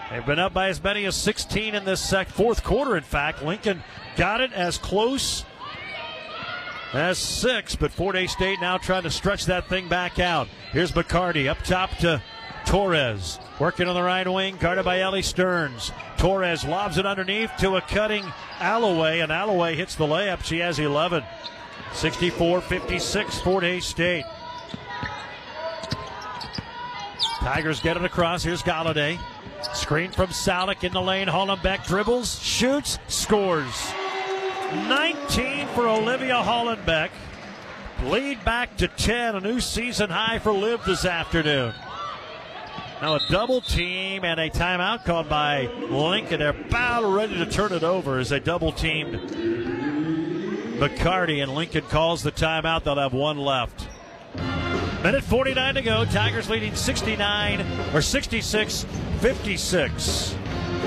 They've 0.09 0.25
been 0.25 0.39
up 0.39 0.53
by 0.53 0.69
as 0.69 0.81
many 0.81 1.05
as 1.05 1.15
16 1.15 1.75
in 1.75 1.85
this 1.85 2.01
sec- 2.01 2.29
fourth 2.29 2.63
quarter, 2.63 2.95
in 2.95 3.03
fact. 3.03 3.43
Lincoln 3.43 3.83
got 4.15 4.41
it 4.41 4.53
as 4.53 4.77
close 4.77 5.43
as 6.93 7.17
six, 7.17 7.75
but 7.75 7.91
Fort 7.91 8.15
Hays 8.15 8.31
State 8.31 8.59
now 8.61 8.77
trying 8.77 9.03
to 9.03 9.11
stretch 9.11 9.45
that 9.45 9.67
thing 9.67 9.87
back 9.87 10.19
out. 10.19 10.47
Here's 10.71 10.91
McCarty 10.91 11.47
up 11.47 11.61
top 11.63 11.91
to 11.97 12.21
Torres. 12.65 13.39
Working 13.59 13.87
on 13.87 13.95
the 13.95 14.03
right 14.03 14.27
wing, 14.27 14.57
guarded 14.57 14.85
by 14.85 14.99
Ellie 14.99 15.21
Stearns. 15.21 15.91
Torres 16.17 16.63
lobs 16.63 16.97
it 16.97 17.05
underneath 17.05 17.51
to 17.59 17.75
a 17.75 17.81
cutting 17.81 18.23
Alloway, 18.59 19.19
and 19.19 19.31
Alloway 19.31 19.75
hits 19.75 19.95
the 19.95 20.05
layup. 20.05 20.43
She 20.43 20.59
has 20.59 20.79
11. 20.79 21.23
64 21.93 22.61
56, 22.61 23.39
Fort 23.39 23.63
Hays 23.63 23.85
State. 23.85 24.25
Tigers 27.39 27.79
get 27.79 27.95
it 27.95 28.03
across. 28.03 28.43
Here's 28.43 28.61
Galladay. 28.61 29.17
Screen 29.73 30.11
from 30.11 30.27
Salick 30.27 30.83
in 30.83 30.91
the 30.91 31.01
lane. 31.01 31.27
Hollenbeck 31.27 31.87
dribbles, 31.87 32.39
shoots, 32.41 32.99
scores. 33.07 33.93
19 34.73 35.67
for 35.67 35.87
Olivia 35.87 36.35
Hollenbeck. 36.35 37.09
Lead 38.03 38.43
back 38.43 38.77
to 38.77 38.87
10, 38.87 39.35
a 39.35 39.39
new 39.39 39.59
season 39.59 40.09
high 40.09 40.39
for 40.39 40.51
Liv 40.51 40.83
this 40.85 41.05
afternoon. 41.05 41.73
Now 43.01 43.15
a 43.15 43.19
double 43.29 43.61
team 43.61 44.23
and 44.23 44.39
a 44.39 44.49
timeout 44.49 45.05
called 45.05 45.29
by 45.29 45.67
Lincoln. 45.89 46.39
They're 46.39 46.49
about 46.49 47.03
ready 47.11 47.37
to 47.37 47.45
turn 47.45 47.71
it 47.71 47.83
over 47.83 48.19
as 48.19 48.29
they 48.29 48.39
double 48.39 48.71
teamed 48.71 49.13
McCarty 50.77 51.41
and 51.41 51.55
Lincoln 51.55 51.83
calls 51.85 52.21
the 52.21 52.31
timeout. 52.31 52.83
They'll 52.83 52.97
have 52.97 53.13
one 53.13 53.37
left. 53.37 53.87
Minute 55.03 55.23
49 55.23 55.75
to 55.75 55.81
go. 55.81 56.05
Tigers 56.05 56.49
leading 56.51 56.75
69 56.75 57.65
or 57.95 58.01
66 58.01 58.85
56. 59.19 60.35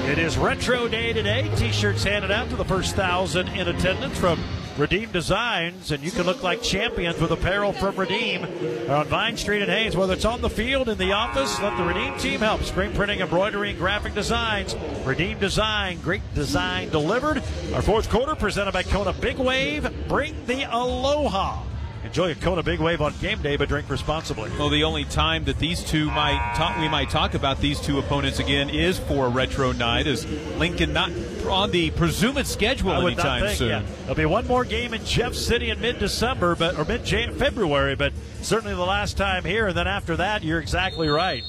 It 0.07 0.19
is 0.19 0.37
retro 0.37 0.89
day 0.89 1.13
today. 1.13 1.49
T-shirts 1.57 2.03
handed 2.03 2.31
out 2.31 2.51
to 2.51 2.57
the 2.57 2.65
first 2.65 2.97
thousand 2.97 3.49
in 3.49 3.69
attendance 3.69 4.19
from 4.19 4.43
Redeem 4.77 5.13
Designs, 5.13 5.93
and 5.93 6.03
you 6.03 6.11
can 6.11 6.25
look 6.25 6.43
like 6.43 6.63
champions 6.63 7.21
with 7.21 7.31
apparel 7.31 7.73
from 7.73 7.95
Redeem 7.95 8.45
on 8.89 9.07
Vine 9.07 9.37
Street 9.37 9.63
in 9.63 9.69
Hays. 9.69 9.95
Whether 9.97 10.15
it's 10.15 10.25
on 10.25 10.41
the 10.41 10.51
field, 10.51 10.89
in 10.89 10.99
the 10.99 11.13
office, 11.13 11.61
let 11.61 11.77
the 11.77 11.85
Redeem 11.85 12.17
team 12.19 12.41
help. 12.41 12.63
Screen 12.63 12.93
printing, 12.93 13.21
embroidery, 13.21 13.71
and 13.71 13.79
graphic 13.79 14.15
designs. 14.15 14.75
Redeem 15.05 15.39
Design, 15.39 16.01
great 16.01 16.23
design 16.35 16.89
delivered. 16.89 17.43
Our 17.75 17.83
fourth 17.83 18.11
quarter 18.11 18.35
presented 18.35 18.73
by 18.73 18.83
Kona 18.83 19.13
Big 19.13 19.39
Wave. 19.39 19.89
Bring 20.09 20.35
the 20.47 20.65
aloha. 20.65 21.63
Enjoy 22.11 22.33
a 22.33 22.35
Kona 22.35 22.65
Big 22.65 22.81
Wave 22.81 23.01
on 23.03 23.15
game 23.21 23.41
day, 23.41 23.57
but 23.57 23.69
drink 23.69 23.89
responsibly. 23.89 24.51
Well, 24.59 24.69
the 24.69 24.83
only 24.83 25.05
time 25.05 25.45
that 25.45 25.61
these 25.61 25.85
two 25.85 26.07
might 26.07 26.55
talk, 26.57 26.77
we 26.81 26.89
might 26.89 27.09
talk 27.09 27.35
about 27.35 27.61
these 27.61 27.81
two 27.81 28.01
opponents 28.01 28.41
again 28.41 28.69
is 28.69 28.99
for 28.99 29.29
retro 29.29 29.71
night. 29.71 30.09
Is 30.09 30.27
Lincoln 30.59 30.93
not 30.93 31.13
on 31.47 31.71
the 31.71 31.93
presumed 31.93 32.45
schedule 32.49 33.07
anytime 33.07 33.43
think, 33.43 33.57
soon? 33.57 33.69
yeah. 33.69 33.83
There'll 34.01 34.17
be 34.17 34.27
one 34.27 34.45
more 34.49 34.65
game 34.65 34.93
in 34.93 35.05
Jeff 35.05 35.35
City 35.35 35.71
in 35.71 35.81
mid-December, 35.81 36.57
but 36.57 36.77
or 36.77 36.85
mid-February, 36.85 37.95
but 37.95 38.13
certainly 38.43 38.75
the 38.75 38.81
last 38.81 39.17
time 39.17 39.45
here. 39.45 39.69
And 39.69 39.77
then 39.77 39.87
after 39.87 40.17
that, 40.17 40.43
you're 40.43 40.59
exactly 40.59 41.07
right. 41.07 41.45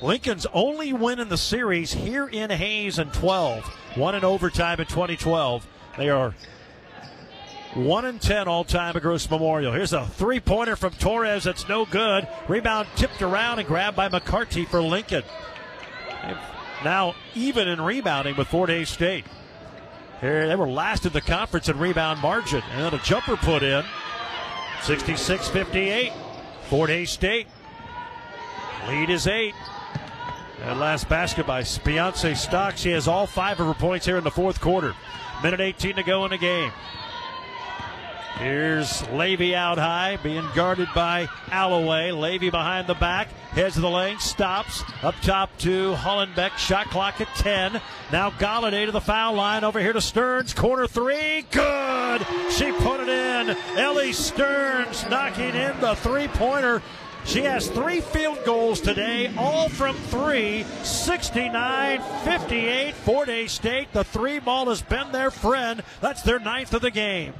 Lincoln's 0.00 0.46
only 0.54 0.92
win 0.92 1.18
in 1.18 1.28
the 1.28 1.36
series 1.36 1.92
here 1.92 2.28
in 2.28 2.50
Hays 2.50 3.00
in 3.00 3.10
12, 3.10 3.64
one 3.96 4.14
in 4.14 4.22
overtime 4.22 4.78
in 4.78 4.86
2012. 4.86 5.66
They 5.98 6.10
are 6.10 6.32
one 7.76 8.04
and 8.06 8.20
ten 8.20 8.48
all 8.48 8.64
time 8.64 8.96
at 8.96 9.02
Gross 9.02 9.28
Memorial. 9.30 9.72
Here's 9.72 9.92
a 9.92 10.06
three 10.06 10.40
pointer 10.40 10.76
from 10.76 10.92
Torres 10.94 11.44
that's 11.44 11.68
no 11.68 11.84
good. 11.84 12.26
Rebound 12.48 12.88
tipped 12.96 13.20
around 13.22 13.58
and 13.58 13.68
grabbed 13.68 13.96
by 13.96 14.08
McCarty 14.08 14.66
for 14.66 14.82
Lincoln. 14.82 15.22
Now 16.84 17.14
even 17.34 17.68
in 17.68 17.80
rebounding 17.80 18.36
with 18.36 18.48
Fort 18.48 18.70
Hays 18.70 18.88
State. 18.88 19.24
Here 20.20 20.48
they 20.48 20.56
were 20.56 20.68
last 20.68 21.04
in 21.04 21.12
the 21.12 21.20
conference 21.20 21.68
in 21.68 21.78
rebound 21.78 22.20
margin, 22.20 22.62
and 22.72 22.82
then 22.82 22.94
a 22.94 23.02
jumper 23.02 23.36
put 23.36 23.62
in. 23.62 23.84
66-58. 24.80 26.12
Fort 26.68 26.90
Hays 26.90 27.10
State. 27.10 27.46
Lead 28.88 29.10
is 29.10 29.26
eight. 29.26 29.54
That 30.60 30.78
last 30.78 31.08
basket 31.08 31.46
by 31.46 31.62
Beyonce 31.62 32.36
Stock. 32.36 32.76
She 32.76 32.90
has 32.90 33.06
all 33.06 33.26
five 33.26 33.60
of 33.60 33.66
her 33.66 33.74
points 33.74 34.06
here 34.06 34.16
in 34.16 34.24
the 34.24 34.30
fourth 34.30 34.60
quarter. 34.60 34.94
Minute 35.42 35.60
18 35.60 35.96
to 35.96 36.02
go 36.02 36.24
in 36.24 36.30
the 36.30 36.38
game. 36.38 36.72
Here's 38.38 39.08
Levy 39.08 39.54
out 39.54 39.78
high, 39.78 40.18
being 40.22 40.46
guarded 40.54 40.88
by 40.94 41.26
Alloway. 41.50 42.10
Levy 42.12 42.50
behind 42.50 42.86
the 42.86 42.94
back, 42.94 43.28
heads 43.52 43.76
of 43.76 43.82
the 43.82 43.88
lane, 43.88 44.18
stops. 44.18 44.82
Up 45.02 45.14
top 45.22 45.56
to 45.58 45.94
Hollenbeck, 45.94 46.58
shot 46.58 46.86
clock 46.90 47.18
at 47.22 47.34
10. 47.36 47.80
Now 48.12 48.30
Galladay 48.30 48.84
to 48.84 48.92
the 48.92 49.00
foul 49.00 49.34
line, 49.34 49.64
over 49.64 49.80
here 49.80 49.94
to 49.94 50.02
Stearns. 50.02 50.52
Corner 50.52 50.86
three, 50.86 51.46
good! 51.50 52.26
She 52.50 52.72
put 52.72 53.00
it 53.00 53.08
in. 53.08 53.56
Ellie 53.78 54.12
Stearns 54.12 55.08
knocking 55.08 55.54
in 55.54 55.80
the 55.80 55.94
three 55.94 56.28
pointer. 56.28 56.82
She 57.24 57.40
has 57.40 57.68
three 57.68 58.02
field 58.02 58.44
goals 58.44 58.82
today, 58.82 59.34
all 59.38 59.70
from 59.70 59.96
three. 59.96 60.64
69 60.82 62.00
58. 62.22 62.94
Fort 62.94 63.28
Hays 63.28 63.52
State. 63.52 63.92
The 63.94 64.04
three 64.04 64.38
ball 64.40 64.68
has 64.68 64.82
been 64.82 65.10
their 65.10 65.30
friend. 65.30 65.82
That's 66.02 66.22
their 66.22 66.38
ninth 66.38 66.74
of 66.74 66.82
the 66.82 66.90
game. 66.90 67.32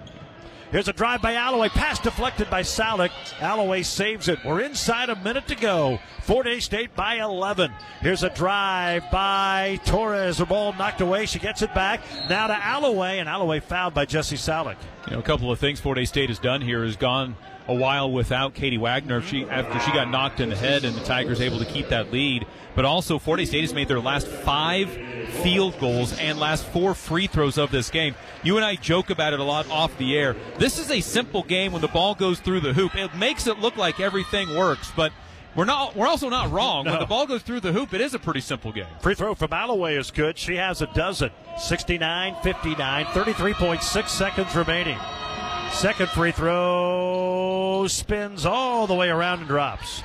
Here's 0.72 0.88
a 0.88 0.92
drive 0.92 1.22
by 1.22 1.34
Alloway. 1.34 1.68
Pass 1.68 2.00
deflected 2.00 2.50
by 2.50 2.62
Salick. 2.62 3.10
Alloway 3.40 3.82
saves 3.82 4.28
it. 4.28 4.38
We're 4.44 4.62
inside 4.62 5.10
a 5.10 5.16
minute 5.16 5.46
to 5.46 5.54
go. 5.54 6.00
Fort 6.22 6.46
Hays 6.46 6.64
State 6.64 6.94
by 6.96 7.16
11. 7.16 7.72
Here's 8.00 8.24
a 8.24 8.30
drive 8.30 9.08
by 9.12 9.80
Torres. 9.84 10.38
The 10.38 10.44
ball 10.44 10.72
knocked 10.72 11.00
away. 11.00 11.26
She 11.26 11.38
gets 11.38 11.62
it 11.62 11.72
back. 11.72 12.00
Now 12.28 12.48
to 12.48 12.54
Alloway, 12.54 13.18
and 13.18 13.28
Alloway 13.28 13.60
fouled 13.60 13.94
by 13.94 14.06
Jesse 14.06 14.36
Salick. 14.36 14.76
You 15.06 15.12
know, 15.12 15.18
a 15.20 15.22
couple 15.22 15.52
of 15.52 15.60
things 15.60 15.78
Fort 15.78 15.98
Hays 15.98 16.08
State 16.08 16.30
has 16.30 16.40
done 16.40 16.60
here 16.60 16.82
is 16.82 16.96
gone 16.96 17.36
a 17.68 17.74
while 17.74 18.10
without 18.10 18.54
Katie 18.54 18.78
Wagner. 18.78 19.20
She 19.22 19.44
after 19.44 19.78
she 19.80 19.92
got 19.92 20.10
knocked 20.10 20.40
in 20.40 20.50
the 20.50 20.56
head, 20.56 20.84
and 20.84 20.94
the 20.94 21.04
Tigers 21.04 21.40
able 21.40 21.58
to 21.58 21.64
keep 21.64 21.88
that 21.88 22.12
lead. 22.12 22.46
But 22.74 22.84
also, 22.84 23.18
Fort 23.18 23.38
Hays 23.38 23.48
State 23.48 23.62
has 23.62 23.74
made 23.74 23.88
their 23.88 24.00
last 24.00 24.26
five 24.26 24.90
field 25.42 25.78
goals 25.80 26.16
and 26.18 26.38
last 26.38 26.64
four 26.66 26.94
free 26.94 27.26
throws 27.26 27.58
of 27.58 27.70
this 27.70 27.90
game. 27.90 28.14
You 28.42 28.56
and 28.56 28.64
I 28.64 28.76
joke 28.76 29.10
about 29.10 29.32
it 29.32 29.40
a 29.40 29.44
lot 29.44 29.68
off 29.70 29.96
the 29.98 30.16
air. 30.16 30.36
This 30.58 30.78
is 30.78 30.90
a 30.90 31.00
simple 31.00 31.42
game 31.42 31.72
when 31.72 31.82
the 31.82 31.88
ball 31.88 32.14
goes 32.14 32.38
through 32.38 32.60
the 32.60 32.72
hoop. 32.72 32.94
It 32.94 33.14
makes 33.16 33.46
it 33.46 33.58
look 33.58 33.76
like 33.76 34.00
everything 34.00 34.56
works, 34.56 34.92
but. 34.96 35.12
We're 35.54 35.64
not. 35.64 35.96
We're 35.96 36.06
also 36.06 36.28
not 36.28 36.52
wrong. 36.52 36.84
When 36.84 36.98
the 36.98 37.06
ball 37.06 37.26
goes 37.26 37.40
through 37.40 37.60
the 37.60 37.72
hoop, 37.72 37.94
it 37.94 38.02
is 38.02 38.12
a 38.12 38.18
pretty 38.18 38.42
simple 38.42 38.72
game. 38.72 38.84
Free 39.00 39.14
throw 39.14 39.34
from 39.34 39.54
Alloway 39.54 39.96
is 39.96 40.10
good. 40.10 40.36
She 40.36 40.56
has 40.56 40.82
a 40.82 40.86
dozen. 40.88 41.30
69 41.58 42.36
59, 42.42 43.06
33.6 43.06 44.08
seconds 44.08 44.54
remaining. 44.54 44.98
Second 45.72 46.08
free 46.08 46.32
throw 46.32 47.86
spins 47.88 48.46
all 48.46 48.86
the 48.86 48.94
way 48.94 49.08
around 49.08 49.40
and 49.40 49.48
drops. 49.48 50.02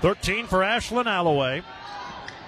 13 0.00 0.46
for 0.46 0.60
Ashlyn 0.60 1.06
Alloway. 1.06 1.62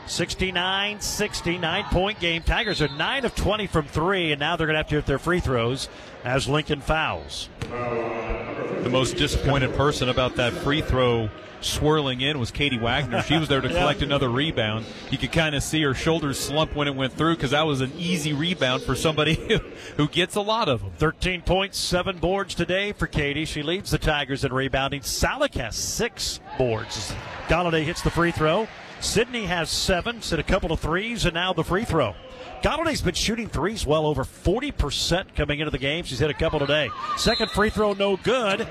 69 0.06 1.01
60, 1.01 1.59
nine 1.59 1.85
point 1.85 2.20
game. 2.20 2.43
Tigers 2.43 2.82
are 2.82 2.89
9 2.89 3.24
of 3.24 3.35
20 3.35 3.66
from 3.66 3.86
three, 3.86 4.32
and 4.32 4.40
now 4.40 4.56
they're 4.56 4.66
going 4.66 4.74
to 4.74 4.78
have 4.78 4.89
to 4.89 4.97
hit 4.97 5.06
their 5.06 5.18
free 5.18 5.40
throws 5.40 5.89
as 6.24 6.48
Lincoln 6.48 6.81
fouls. 6.81 7.48
The 7.60 8.90
most 8.90 9.16
disappointed 9.16 9.74
person 9.74 10.09
about 10.09 10.36
that 10.36 10.52
free 10.52 10.82
throw 10.82 11.31
swirling 11.65 12.20
in 12.20 12.39
was 12.39 12.51
Katie 12.51 12.78
Wagner. 12.78 13.23
She 13.23 13.36
was 13.39 13.49
there 13.49 13.61
to 13.61 13.69
Yeah. 13.73 13.78
collect 13.81 14.03
another 14.03 14.28
rebound. 14.28 14.86
You 15.11 15.19
could 15.19 15.32
kind 15.32 15.55
of 15.55 15.62
see 15.62 15.82
her 15.82 15.95
shoulders 15.95 16.39
slump 16.39 16.74
when 16.77 16.86
it 16.89 16.95
went 16.95 17.12
through 17.15 17.36
because 17.36 17.51
that 17.53 17.66
was 17.66 17.81
an 17.81 17.93
easy 17.99 18.32
rebound 18.32 18.82
for 18.82 18.95
somebody 18.95 19.35
who 19.97 20.09
gets 20.09 20.35
a 20.36 20.41
lot 20.41 20.69
of 20.69 20.82
them. 20.82 20.93
13 20.99 21.43
points, 21.43 21.78
seven 21.78 22.19
boards 22.19 22.55
today 22.55 22.93
for 22.93 23.07
Katie. 23.07 23.45
She 23.45 23.62
leads 23.62 23.91
the 23.91 23.99
Tigers 23.99 24.45
in 24.45 24.53
rebounding. 24.53 25.01
Salick 25.01 25.55
has 25.55 25.77
six 25.77 26.41
boards. 26.59 27.15
Galladay 27.49 27.85
hits 27.85 28.03
the 28.03 28.11
free 28.11 28.31
throw. 28.32 28.69
Sydney 29.01 29.45
has 29.45 29.69
seven, 29.69 30.20
hit 30.20 30.39
a 30.39 30.43
couple 30.43 30.73
of 30.73 30.81
threes, 30.81 31.27
and 31.27 31.35
now 31.35 31.53
the 31.53 31.65
free 31.65 31.85
throw. 31.85 32.15
Galladay's 32.62 33.03
been 33.03 33.12
shooting 33.15 33.49
threes 33.49 33.85
well 33.85 34.07
over 34.07 34.24
40% 34.24 35.35
coming 35.35 35.59
into 35.61 35.70
the 35.70 35.77
game. 35.78 36.05
She's 36.05 36.19
hit 36.20 36.31
a 36.31 36.35
couple 36.35 36.59
today. 36.59 36.89
Second 37.19 37.51
free 37.51 37.69
throw, 37.69 37.93
no 37.93 38.16
good. 38.16 38.66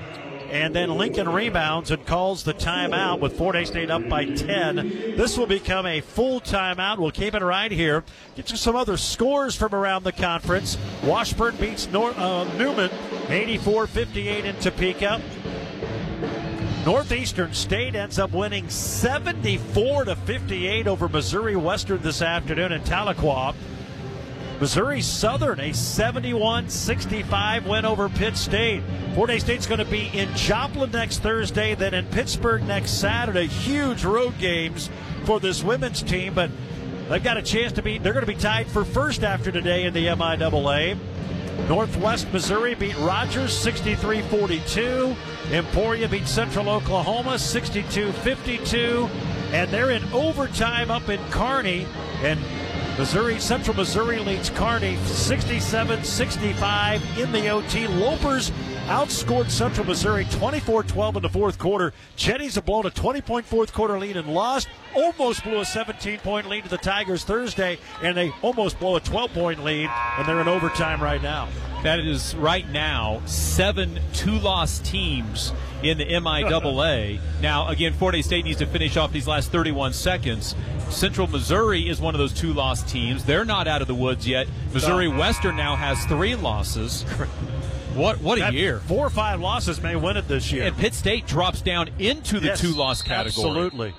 And 0.54 0.72
then 0.72 0.96
Lincoln 0.96 1.28
rebounds 1.28 1.90
and 1.90 2.06
calls 2.06 2.44
the 2.44 2.54
timeout 2.54 3.18
with 3.18 3.36
Fort 3.36 3.56
Hays 3.56 3.70
State 3.70 3.90
up 3.90 4.08
by 4.08 4.24
10. 4.24 4.76
This 5.16 5.36
will 5.36 5.48
become 5.48 5.84
a 5.84 6.00
full 6.00 6.40
timeout. 6.40 6.98
We'll 6.98 7.10
keep 7.10 7.34
it 7.34 7.42
right 7.42 7.72
here. 7.72 8.04
Get 8.36 8.52
you 8.52 8.56
some 8.56 8.76
other 8.76 8.96
scores 8.96 9.56
from 9.56 9.74
around 9.74 10.04
the 10.04 10.12
conference. 10.12 10.78
Washburn 11.02 11.56
beats 11.56 11.88
uh, 11.88 12.44
Newman 12.56 12.92
84 13.28 13.88
58 13.88 14.44
in 14.44 14.54
Topeka. 14.60 15.20
Northeastern 16.86 17.52
State 17.52 17.96
ends 17.96 18.20
up 18.20 18.30
winning 18.30 18.68
74 18.68 20.04
to 20.04 20.14
58 20.14 20.86
over 20.86 21.08
Missouri 21.08 21.56
Western 21.56 22.00
this 22.00 22.22
afternoon 22.22 22.70
in 22.70 22.80
Tahlequah. 22.82 23.56
Missouri 24.64 25.02
Southern, 25.02 25.60
a 25.60 25.74
71 25.74 26.70
65 26.70 27.66
win 27.66 27.84
over 27.84 28.08
Pitt 28.08 28.34
State. 28.34 28.82
Fort 29.14 29.28
Hays 29.28 29.42
State's 29.42 29.66
going 29.66 29.78
to 29.78 29.84
be 29.84 30.06
in 30.14 30.34
Joplin 30.34 30.90
next 30.90 31.18
Thursday, 31.18 31.74
then 31.74 31.92
in 31.92 32.06
Pittsburgh 32.06 32.62
next 32.62 32.92
Saturday. 32.92 33.46
Huge 33.46 34.06
road 34.06 34.38
games 34.38 34.88
for 35.24 35.38
this 35.38 35.62
women's 35.62 36.02
team, 36.02 36.32
but 36.32 36.50
they've 37.10 37.22
got 37.22 37.36
a 37.36 37.42
chance 37.42 37.74
to 37.74 37.82
be, 37.82 37.98
they're 37.98 38.14
going 38.14 38.24
to 38.24 38.32
be 38.32 38.40
tied 38.40 38.66
for 38.66 38.86
first 38.86 39.22
after 39.22 39.52
today 39.52 39.84
in 39.84 39.92
the 39.92 40.06
MIAA. 40.06 40.96
Northwest 41.68 42.32
Missouri 42.32 42.74
beat 42.74 42.96
Rogers 43.00 43.52
63 43.52 44.22
42. 44.22 45.14
Emporia 45.50 46.08
beat 46.08 46.26
Central 46.26 46.70
Oklahoma 46.70 47.38
62 47.38 48.12
52. 48.12 49.10
And 49.52 49.70
they're 49.70 49.90
in 49.90 50.02
overtime 50.14 50.90
up 50.90 51.10
in 51.10 51.22
Kearney. 51.30 51.86
And 52.22 52.40
Missouri, 52.98 53.40
Central 53.40 53.76
Missouri 53.76 54.20
leads 54.20 54.50
Kearney 54.50 54.96
67 55.04 56.04
65 56.04 57.18
in 57.18 57.32
the 57.32 57.48
OT. 57.48 57.86
Lopers 57.86 58.52
outscored 58.84 59.50
Central 59.50 59.86
Missouri 59.86 60.26
24-12 60.26 61.16
in 61.16 61.22
the 61.22 61.28
fourth 61.28 61.58
quarter. 61.58 61.94
Jennies 62.16 62.56
have 62.56 62.66
blown 62.66 62.84
a 62.84 62.90
20-point 62.90 63.46
fourth 63.46 63.72
quarter 63.72 63.98
lead 63.98 64.16
and 64.16 64.28
lost. 64.28 64.68
Almost 64.94 65.42
blew 65.42 65.56
a 65.56 65.64
17-point 65.64 66.48
lead 66.48 66.64
to 66.64 66.70
the 66.70 66.76
Tigers 66.76 67.24
Thursday, 67.24 67.78
and 68.02 68.14
they 68.14 68.30
almost 68.42 68.78
blow 68.78 68.96
a 68.96 69.00
12-point 69.00 69.64
lead, 69.64 69.88
and 70.18 70.28
they're 70.28 70.40
in 70.40 70.48
overtime 70.48 71.02
right 71.02 71.22
now. 71.22 71.48
That 71.82 71.98
is 71.98 72.34
right 72.36 72.68
now 72.70 73.22
seven 73.24 74.00
two-loss 74.12 74.80
teams 74.80 75.52
in 75.82 75.96
the 75.96 76.04
MIAA. 76.04 77.20
now, 77.40 77.68
again, 77.68 77.94
Fort 77.94 78.14
Hays 78.14 78.26
State 78.26 78.44
needs 78.44 78.58
to 78.58 78.66
finish 78.66 78.98
off 78.98 79.12
these 79.12 79.26
last 79.26 79.50
31 79.50 79.94
seconds. 79.94 80.54
Central 80.90 81.26
Missouri 81.26 81.88
is 81.88 82.02
one 82.02 82.14
of 82.14 82.18
those 82.18 82.34
two-loss 82.34 82.82
teams. 82.90 83.24
They're 83.24 83.46
not 83.46 83.66
out 83.66 83.80
of 83.80 83.88
the 83.88 83.94
woods 83.94 84.28
yet. 84.28 84.46
Missouri 84.74 85.08
Western 85.08 85.56
now 85.56 85.74
has 85.74 86.04
three 86.04 86.34
losses. 86.34 87.06
What 87.94 88.20
what 88.20 88.40
a 88.40 88.52
year! 88.52 88.80
Four 88.80 89.06
or 89.06 89.10
five 89.10 89.40
losses 89.40 89.80
may 89.80 89.94
win 89.96 90.16
it 90.16 90.26
this 90.26 90.50
year. 90.50 90.64
And 90.64 90.76
Pitt 90.76 90.94
State 90.94 91.26
drops 91.26 91.60
down 91.60 91.90
into 91.98 92.40
the 92.40 92.48
Yes, 92.48 92.60
two-loss 92.60 93.02
category. 93.02 93.46
Absolutely. 93.46 93.94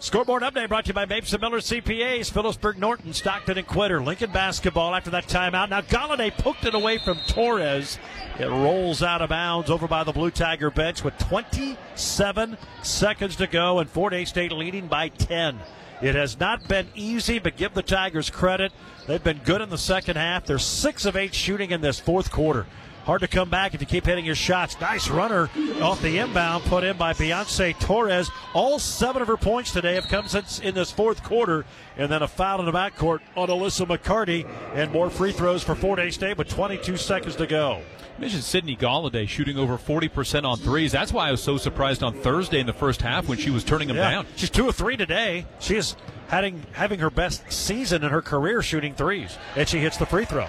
Scoreboard 0.00 0.42
update 0.44 0.68
brought 0.68 0.84
to 0.84 0.88
you 0.90 0.94
by 0.94 1.06
Mapes 1.06 1.32
and 1.32 1.40
Miller 1.42 1.58
CPAs, 1.58 2.30
Phillipsburg, 2.30 2.78
Norton, 2.78 3.12
Stockton, 3.12 3.58
and 3.58 3.66
Quinter. 3.66 4.00
Lincoln 4.00 4.30
basketball 4.30 4.94
after 4.94 5.10
that 5.10 5.26
timeout. 5.26 5.70
Now 5.70 5.80
Galladay 5.80 6.30
poked 6.38 6.64
it 6.64 6.74
away 6.74 6.98
from 6.98 7.18
Torres. 7.26 7.98
It 8.38 8.46
rolls 8.46 9.02
out 9.02 9.22
of 9.22 9.30
bounds 9.30 9.70
over 9.70 9.88
by 9.88 10.04
the 10.04 10.12
Blue 10.12 10.30
Tiger 10.30 10.70
bench 10.70 11.02
with 11.02 11.18
27 11.18 12.56
seconds 12.82 13.36
to 13.36 13.46
go, 13.48 13.80
and 13.80 13.90
Fort 13.90 14.12
Hays 14.12 14.28
State 14.28 14.52
leading 14.52 14.86
by 14.86 15.08
10. 15.08 15.58
It 16.00 16.14
has 16.14 16.38
not 16.38 16.68
been 16.68 16.86
easy, 16.94 17.40
but 17.40 17.56
give 17.56 17.74
the 17.74 17.82
Tigers 17.82 18.30
credit. 18.30 18.70
They've 19.08 19.22
been 19.22 19.40
good 19.44 19.60
in 19.60 19.68
the 19.68 19.78
second 19.78 20.16
half. 20.16 20.46
They're 20.46 20.60
six 20.60 21.06
of 21.06 21.16
eight 21.16 21.34
shooting 21.34 21.72
in 21.72 21.80
this 21.80 21.98
fourth 21.98 22.30
quarter. 22.30 22.66
Hard 23.08 23.22
to 23.22 23.26
come 23.26 23.48
back 23.48 23.72
if 23.72 23.80
you 23.80 23.86
keep 23.86 24.04
hitting 24.04 24.26
your 24.26 24.34
shots. 24.34 24.78
Nice 24.82 25.08
runner 25.08 25.48
off 25.80 26.02
the 26.02 26.18
inbound 26.18 26.62
put 26.64 26.84
in 26.84 26.98
by 26.98 27.14
Beyonce 27.14 27.72
Torres. 27.80 28.30
All 28.52 28.78
seven 28.78 29.22
of 29.22 29.28
her 29.28 29.38
points 29.38 29.72
today 29.72 29.94
have 29.94 30.08
come 30.08 30.28
since 30.28 30.58
in 30.60 30.74
this 30.74 30.90
fourth 30.90 31.22
quarter. 31.22 31.64
And 31.96 32.12
then 32.12 32.20
a 32.20 32.28
foul 32.28 32.60
in 32.60 32.66
the 32.66 32.72
backcourt 32.72 33.20
on 33.34 33.48
Alyssa 33.48 33.86
McCarty. 33.86 34.46
And 34.74 34.92
more 34.92 35.08
free 35.08 35.32
throws 35.32 35.62
for 35.62 35.74
Fort 35.74 35.98
Hays 35.98 36.16
State 36.16 36.36
with 36.36 36.50
22 36.50 36.98
seconds 36.98 37.34
to 37.36 37.46
go. 37.46 37.80
Mentioned 38.18 38.44
Sydney 38.44 38.76
Galladay 38.76 39.26
shooting 39.26 39.56
over 39.56 39.78
40% 39.78 40.44
on 40.44 40.58
threes. 40.58 40.92
That's 40.92 41.10
why 41.10 41.28
I 41.28 41.30
was 41.30 41.42
so 41.42 41.56
surprised 41.56 42.02
on 42.02 42.12
Thursday 42.12 42.60
in 42.60 42.66
the 42.66 42.74
first 42.74 43.00
half 43.00 43.26
when 43.26 43.38
she 43.38 43.48
was 43.48 43.64
turning 43.64 43.88
them 43.88 43.96
Yeah, 43.96 44.10
down. 44.10 44.26
She's 44.36 44.50
two 44.50 44.68
of 44.68 44.76
three 44.76 44.98
today. 44.98 45.46
She 45.60 45.76
is 45.76 45.96
having 46.26 46.62
having 46.72 46.98
her 47.00 47.08
best 47.08 47.50
season 47.50 48.04
in 48.04 48.10
her 48.10 48.20
career 48.20 48.60
shooting 48.60 48.92
threes, 48.94 49.38
and 49.56 49.66
she 49.66 49.78
hits 49.78 49.96
the 49.96 50.04
free 50.04 50.26
throw. 50.26 50.46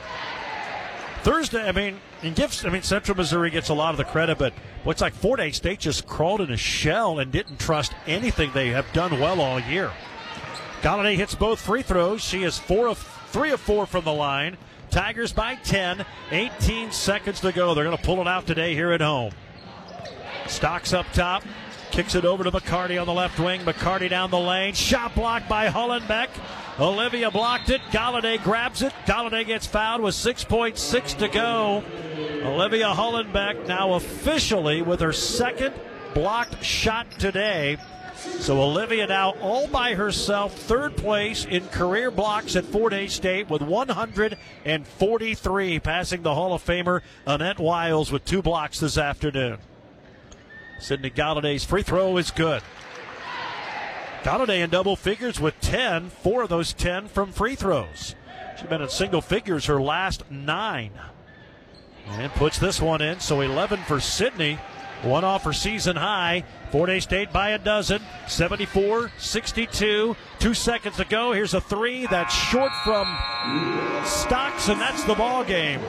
Thursday, 1.23 1.65
I 1.65 1.71
mean, 1.71 1.99
and 2.21 2.35
gives. 2.35 2.65
I 2.65 2.69
mean, 2.69 2.81
Central 2.81 3.17
Missouri 3.17 3.49
gets 3.49 3.69
a 3.69 3.73
lot 3.73 3.91
of 3.91 3.97
the 3.97 4.03
credit, 4.03 4.37
but 4.37 4.53
what's 4.83 5.01
like 5.01 5.13
Fort 5.13 5.39
Hays 5.39 5.57
State 5.57 5.79
just 5.79 6.07
crawled 6.07 6.41
in 6.41 6.51
a 6.51 6.57
shell 6.57 7.19
and 7.19 7.31
didn't 7.31 7.59
trust 7.59 7.93
anything 8.07 8.51
they 8.53 8.69
have 8.69 8.91
done 8.93 9.19
well 9.19 9.41
all 9.41 9.59
year. 9.59 9.91
Galladay 10.81 11.15
hits 11.15 11.35
both 11.35 11.59
free 11.59 11.81
throws. 11.81 12.23
She 12.23 12.43
is 12.43 12.57
four 12.57 12.87
of 12.87 12.97
three 13.27 13.51
of 13.51 13.59
four 13.59 13.85
from 13.85 14.05
the 14.05 14.13
line. 14.13 14.57
Tigers 14.91 15.33
by 15.33 15.55
10. 15.55 16.05
18 16.31 16.91
seconds 16.91 17.41
to 17.41 17.51
go. 17.51 17.73
They're 17.73 17.83
going 17.83 17.97
to 17.97 18.03
pull 18.03 18.21
it 18.21 18.27
out 18.27 18.47
today 18.47 18.73
here 18.73 18.91
at 18.91 19.01
home. 19.01 19.33
Stocks 20.47 20.93
up 20.93 21.05
top. 21.13 21.43
Kicks 21.91 22.15
it 22.15 22.25
over 22.25 22.43
to 22.43 22.51
McCarty 22.51 22.99
on 22.99 23.07
the 23.07 23.13
left 23.13 23.39
wing. 23.39 23.61
McCarty 23.61 24.09
down 24.09 24.31
the 24.31 24.39
lane. 24.39 24.73
Shot 24.73 25.13
blocked 25.15 25.49
by 25.49 25.67
Hollenbeck. 25.67 26.29
Olivia 26.79 27.29
blocked 27.29 27.69
it. 27.69 27.81
Galladay 27.91 28.41
grabs 28.41 28.81
it. 28.81 28.93
Galladay 29.05 29.45
gets 29.45 29.65
fouled 29.65 29.99
with 30.01 30.15
6.6 30.15 31.17
to 31.17 31.27
go. 31.27 31.83
Olivia 32.43 32.93
Hollenbeck 32.93 33.67
now 33.67 33.95
officially 33.95 34.81
with 34.81 35.01
her 35.01 35.11
second 35.11 35.73
blocked 36.13 36.63
shot 36.63 37.11
today. 37.19 37.75
So 38.15 38.61
Olivia 38.61 39.07
now 39.07 39.31
all 39.41 39.67
by 39.67 39.93
herself, 39.93 40.57
third 40.57 40.95
place 40.95 41.43
in 41.45 41.67
career 41.67 42.11
blocks 42.11 42.55
at 42.55 42.63
Fort 42.65 42.93
Hays 42.93 43.13
State 43.13 43.49
with 43.49 43.61
143, 43.61 45.79
passing 45.79 46.21
the 46.21 46.33
Hall 46.33 46.53
of 46.53 46.65
Famer 46.65 47.01
Annette 47.25 47.59
Wiles 47.59 48.09
with 48.11 48.23
two 48.25 48.41
blocks 48.41 48.79
this 48.79 48.97
afternoon. 48.97 49.57
Sydney 50.79 51.09
Galladay's 51.09 51.65
free 51.65 51.83
throw 51.83 52.15
is 52.17 52.31
good. 52.31 52.61
Galladay 54.23 54.63
in 54.63 54.69
double 54.69 54.95
figures 54.95 55.39
with 55.39 55.59
10, 55.61 56.09
four 56.09 56.43
of 56.43 56.49
those 56.49 56.73
10 56.73 57.07
from 57.07 57.31
free 57.31 57.55
throws. 57.55 58.15
She's 58.57 58.67
been 58.67 58.81
in 58.81 58.89
single 58.89 59.21
figures 59.21 59.65
her 59.65 59.81
last 59.81 60.29
nine. 60.29 60.91
And 62.07 62.31
puts 62.33 62.59
this 62.59 62.81
one 62.81 63.01
in, 63.01 63.19
so 63.19 63.41
11 63.41 63.79
for 63.87 63.99
Sydney. 63.99 64.59
One 65.03 65.23
off 65.23 65.43
her 65.45 65.53
season 65.53 65.95
high. 65.95 66.43
Fort 66.71 66.89
Hays 66.89 67.03
State 67.03 67.33
by 67.33 67.51
a 67.51 67.57
dozen. 67.57 68.01
74 68.27 69.11
62. 69.17 70.15
Two 70.39 70.53
seconds 70.53 70.97
to 70.97 71.05
go. 71.05 71.31
Here's 71.33 71.53
a 71.53 71.61
three 71.61 72.05
that's 72.07 72.33
short 72.33 72.71
from 72.83 73.07
Stocks, 74.05 74.69
and 74.69 74.79
that's 74.79 75.03
the 75.03 75.15
ball 75.15 75.43
game. 75.43 75.81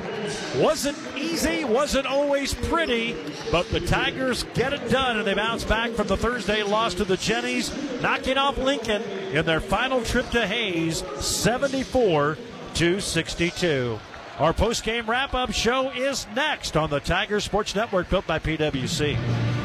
Wasn't 0.56 0.98
easy, 1.16 1.64
wasn't 1.64 2.06
always 2.06 2.54
pretty, 2.54 3.16
but 3.52 3.68
the 3.70 3.80
Tigers 3.80 4.44
get 4.54 4.72
it 4.72 4.90
done, 4.90 5.18
and 5.18 5.26
they 5.26 5.34
bounce 5.34 5.64
back 5.64 5.92
from 5.92 6.06
the 6.06 6.16
Thursday 6.16 6.62
loss 6.62 6.94
to 6.94 7.04
the 7.04 7.16
Jennies, 7.16 7.72
knocking 8.00 8.38
off 8.38 8.56
Lincoln 8.58 9.02
in 9.02 9.44
their 9.44 9.60
final 9.60 10.02
trip 10.02 10.28
to 10.30 10.46
Hays, 10.46 11.04
74 11.18 12.38
to 12.74 13.00
62. 13.00 13.98
Our 14.38 14.54
post-game 14.54 15.08
wrap-up 15.08 15.52
show 15.52 15.90
is 15.90 16.26
next 16.34 16.76
on 16.76 16.88
the 16.88 17.00
Tiger 17.00 17.40
Sports 17.40 17.74
Network, 17.74 18.08
built 18.08 18.26
by 18.26 18.38
PwC. 18.38 19.59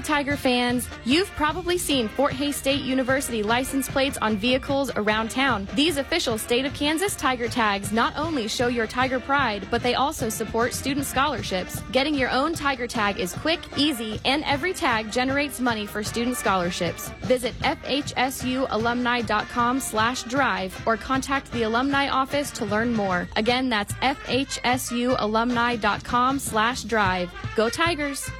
Tiger 0.00 0.36
fans! 0.36 0.88
You've 1.04 1.30
probably 1.32 1.76
seen 1.78 2.08
Fort 2.08 2.32
Hays 2.32 2.56
State 2.56 2.82
University 2.82 3.42
license 3.42 3.88
plates 3.88 4.18
on 4.18 4.36
vehicles 4.36 4.90
around 4.96 5.30
town. 5.30 5.66
These 5.74 5.96
official 5.96 6.38
state 6.38 6.64
of 6.64 6.74
Kansas 6.74 7.16
Tiger 7.16 7.48
tags 7.48 7.92
not 7.92 8.16
only 8.16 8.46
show 8.48 8.68
your 8.68 8.86
Tiger 8.86 9.20
pride, 9.20 9.66
but 9.70 9.82
they 9.82 9.94
also 9.94 10.28
support 10.28 10.74
student 10.74 11.06
scholarships. 11.06 11.80
Getting 11.92 12.14
your 12.14 12.30
own 12.30 12.54
Tiger 12.54 12.86
tag 12.86 13.18
is 13.18 13.34
quick, 13.34 13.60
easy, 13.76 14.20
and 14.24 14.44
every 14.44 14.72
tag 14.72 15.12
generates 15.12 15.60
money 15.60 15.86
for 15.86 16.02
student 16.02 16.36
scholarships. 16.36 17.10
Visit 17.22 17.54
fhsualumni.com 17.60 19.80
slash 19.80 20.22
drive 20.24 20.86
or 20.86 20.96
contact 20.96 21.50
the 21.52 21.62
alumni 21.62 22.08
office 22.08 22.50
to 22.52 22.64
learn 22.64 22.92
more. 22.92 23.28
Again, 23.36 23.68
that's 23.68 23.92
fhsualumni.com 23.94 26.38
slash 26.38 26.82
drive. 26.82 27.32
Go 27.56 27.68
Tigers! 27.68 28.30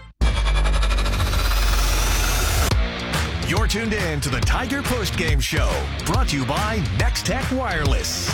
You're 3.48 3.66
tuned 3.66 3.94
in 3.94 4.20
to 4.20 4.28
the 4.28 4.40
Tiger 4.40 4.82
Post 4.82 5.16
Game 5.16 5.40
Show, 5.40 5.72
brought 6.04 6.28
to 6.28 6.36
you 6.36 6.44
by 6.44 6.84
Nex-Tech 6.98 7.50
Wireless. 7.50 8.30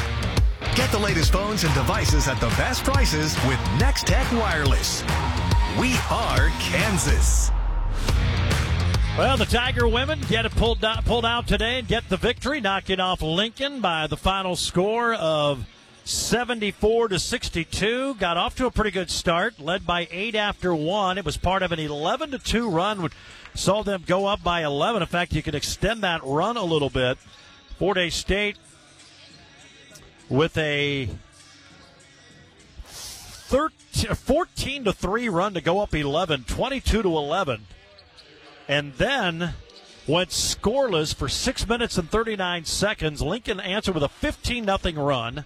Get 0.75 0.91
the 0.91 0.99
latest 0.99 1.33
phones 1.33 1.63
and 1.63 1.73
devices 1.73 2.27
at 2.27 2.41
the 2.41 2.49
best 2.59 2.83
prices 2.83 3.37
with 3.47 3.61
Nex-Tech 3.79 4.33
Wireless. 4.33 5.05
We 5.79 5.95
are 6.11 6.49
Kansas. 6.59 7.53
Well, 9.17 9.37
the 9.37 9.45
Tiger 9.45 9.87
women 9.87 10.21
get 10.29 10.47
it 10.47 10.57
pulled 10.57 10.85
out, 10.85 11.05
pulled 11.05 11.25
out 11.25 11.47
today 11.47 11.79
and 11.79 11.87
get 11.87 12.09
the 12.09 12.17
victory, 12.17 12.61
knocking 12.61 12.99
off 12.99 13.23
Lincoln 13.23 13.81
by 13.81 14.09
the 14.09 14.17
final 14.17 14.57
score 14.57 15.15
of 15.15 15.65
74 16.03 17.09
to 17.09 17.21
62. 17.21 18.15
Got 18.15 18.37
off 18.37 18.57
to 18.57 18.67
a 18.67 18.71
pretty 18.73 18.91
good 18.91 19.13
start, 19.13 19.61
led 19.61 19.87
by 19.87 20.09
eight 20.11 20.35
after 20.35 20.75
one. 20.75 21.19
It 21.19 21.25
was 21.25 21.37
part 21.37 21.63
of 21.63 21.71
an 21.71 21.79
11 21.79 22.33
to 22.33 22.39
two 22.41 22.69
run, 22.69 23.01
which 23.01 23.13
saw 23.55 23.83
them 23.83 24.05
go 24.07 24.27
up 24.27 24.43
by 24.43 24.65
11. 24.65 25.03
In 25.03 25.09
fact, 25.09 25.33
you 25.33 25.43
can 25.43 25.55
extend 25.55 26.03
that 26.03 26.21
run 26.25 26.57
a 26.57 26.65
little 26.65 26.91
bit. 26.91 27.19
Fort 27.79 27.97
Hays 27.97 28.15
State 28.15 28.57
with 30.29 30.57
a 30.59 31.09
13, 32.85 34.15
14 34.15 34.85
to 34.85 34.93
3 34.93 35.29
run 35.29 35.55
to 35.55 35.61
go 35.61 35.81
up 35.81 35.95
11, 35.95 36.45
22 36.45 37.03
to 37.03 37.09
11 37.09 37.67
and 38.69 38.95
then 38.95 39.55
went 40.07 40.31
scoreless 40.31 41.15
for 41.15 41.29
six 41.29 41.69
minutes 41.69 41.99
and 41.99 42.11
39 42.11 42.65
seconds. 42.65 43.23
Lincoln 43.23 43.61
answered 43.61 43.95
with 43.95 44.05
a 44.05 44.09
15 44.09 44.67
0 44.67 45.05
run. 45.05 45.45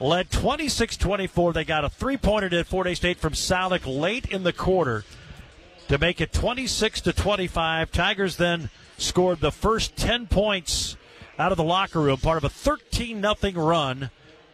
led 0.00 0.30
26 0.30 0.96
24. 0.96 1.52
They 1.52 1.64
got 1.64 1.84
a 1.84 1.88
three 1.88 2.16
pointer 2.16 2.58
at 2.58 2.66
Fort 2.66 2.86
Hays 2.86 2.98
State 2.98 3.18
from 3.18 3.32
Salick 3.32 3.86
late 3.86 4.26
in 4.26 4.42
the 4.42 4.52
quarter 4.52 5.04
to 5.88 5.98
make 5.98 6.20
it 6.20 6.32
26 6.32 7.00
to 7.02 7.12
25. 7.12 7.92
Tigers 7.92 8.36
then 8.36 8.70
scored 8.98 9.40
the 9.40 9.52
first 9.52 9.96
10 9.96 10.26
points 10.26 10.96
out 11.38 11.52
of 11.52 11.58
the 11.58 11.64
locker 11.64 12.00
room, 12.00 12.16
part 12.18 12.38
of 12.38 12.44
a 12.44 12.48
13 12.48 13.22
0 13.22 13.52
run. 13.54 14.10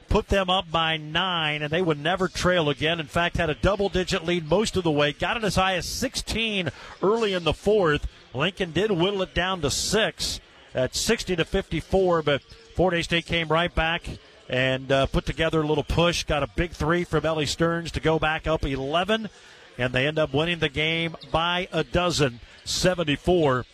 Put 0.09 0.29
them 0.29 0.51
up 0.51 0.71
by 0.71 0.99
nine, 0.99 1.63
and 1.63 1.71
they 1.71 1.81
would 1.81 1.99
never 1.99 2.29
trail 2.29 2.69
again. 2.69 3.01
In 3.01 3.07
fact, 3.07 3.39
had 3.39 3.49
a 3.49 3.55
double 3.55 3.89
digit 3.89 4.27
lead 4.27 4.47
most 4.47 4.77
of 4.77 4.85
the 4.85 4.91
way. 4.91 5.13
Got 5.15 5.39
it 5.39 5.45
as 5.45 5.55
high 5.55 5.77
as 5.77 5.87
16 5.87 6.69
early 7.03 7.33
in 7.33 7.45
the 7.45 7.55
fourth. 7.55 8.07
Lincoln 8.35 8.73
did 8.73 8.91
whittle 8.91 9.23
it 9.23 9.35
down 9.35 9.63
to 9.63 9.71
six 9.71 10.39
at 10.75 10.95
60 10.95 11.37
to 11.37 11.45
54, 11.47 12.23
but 12.23 12.43
Fort 12.75 12.93
Hays 12.93 13.05
State 13.05 13.25
came 13.25 13.49
right 13.49 13.75
back 13.75 14.03
and 14.51 14.93
uh, 14.93 15.07
put 15.07 15.25
together 15.25 15.63
a 15.63 15.67
little 15.67 15.85
push. 15.85 16.25
Got 16.25 16.43
a 16.43 16.47
big 16.47 16.73
three 16.73 17.05
from 17.05 17.25
Ellie 17.25 17.47
Stearns 17.47 17.91
to 17.93 18.01
go 18.01 18.19
back 18.19 18.47
up 18.47 18.67
11, 18.67 19.31
and 19.83 19.93
they 19.93 20.07
end 20.07 20.19
up 20.19 20.33
winning 20.33 20.61
the 20.61 20.69
game 20.69 21.17
by 21.33 21.69
a 21.73 21.83
dozen, 21.83 22.39
74 22.65 23.67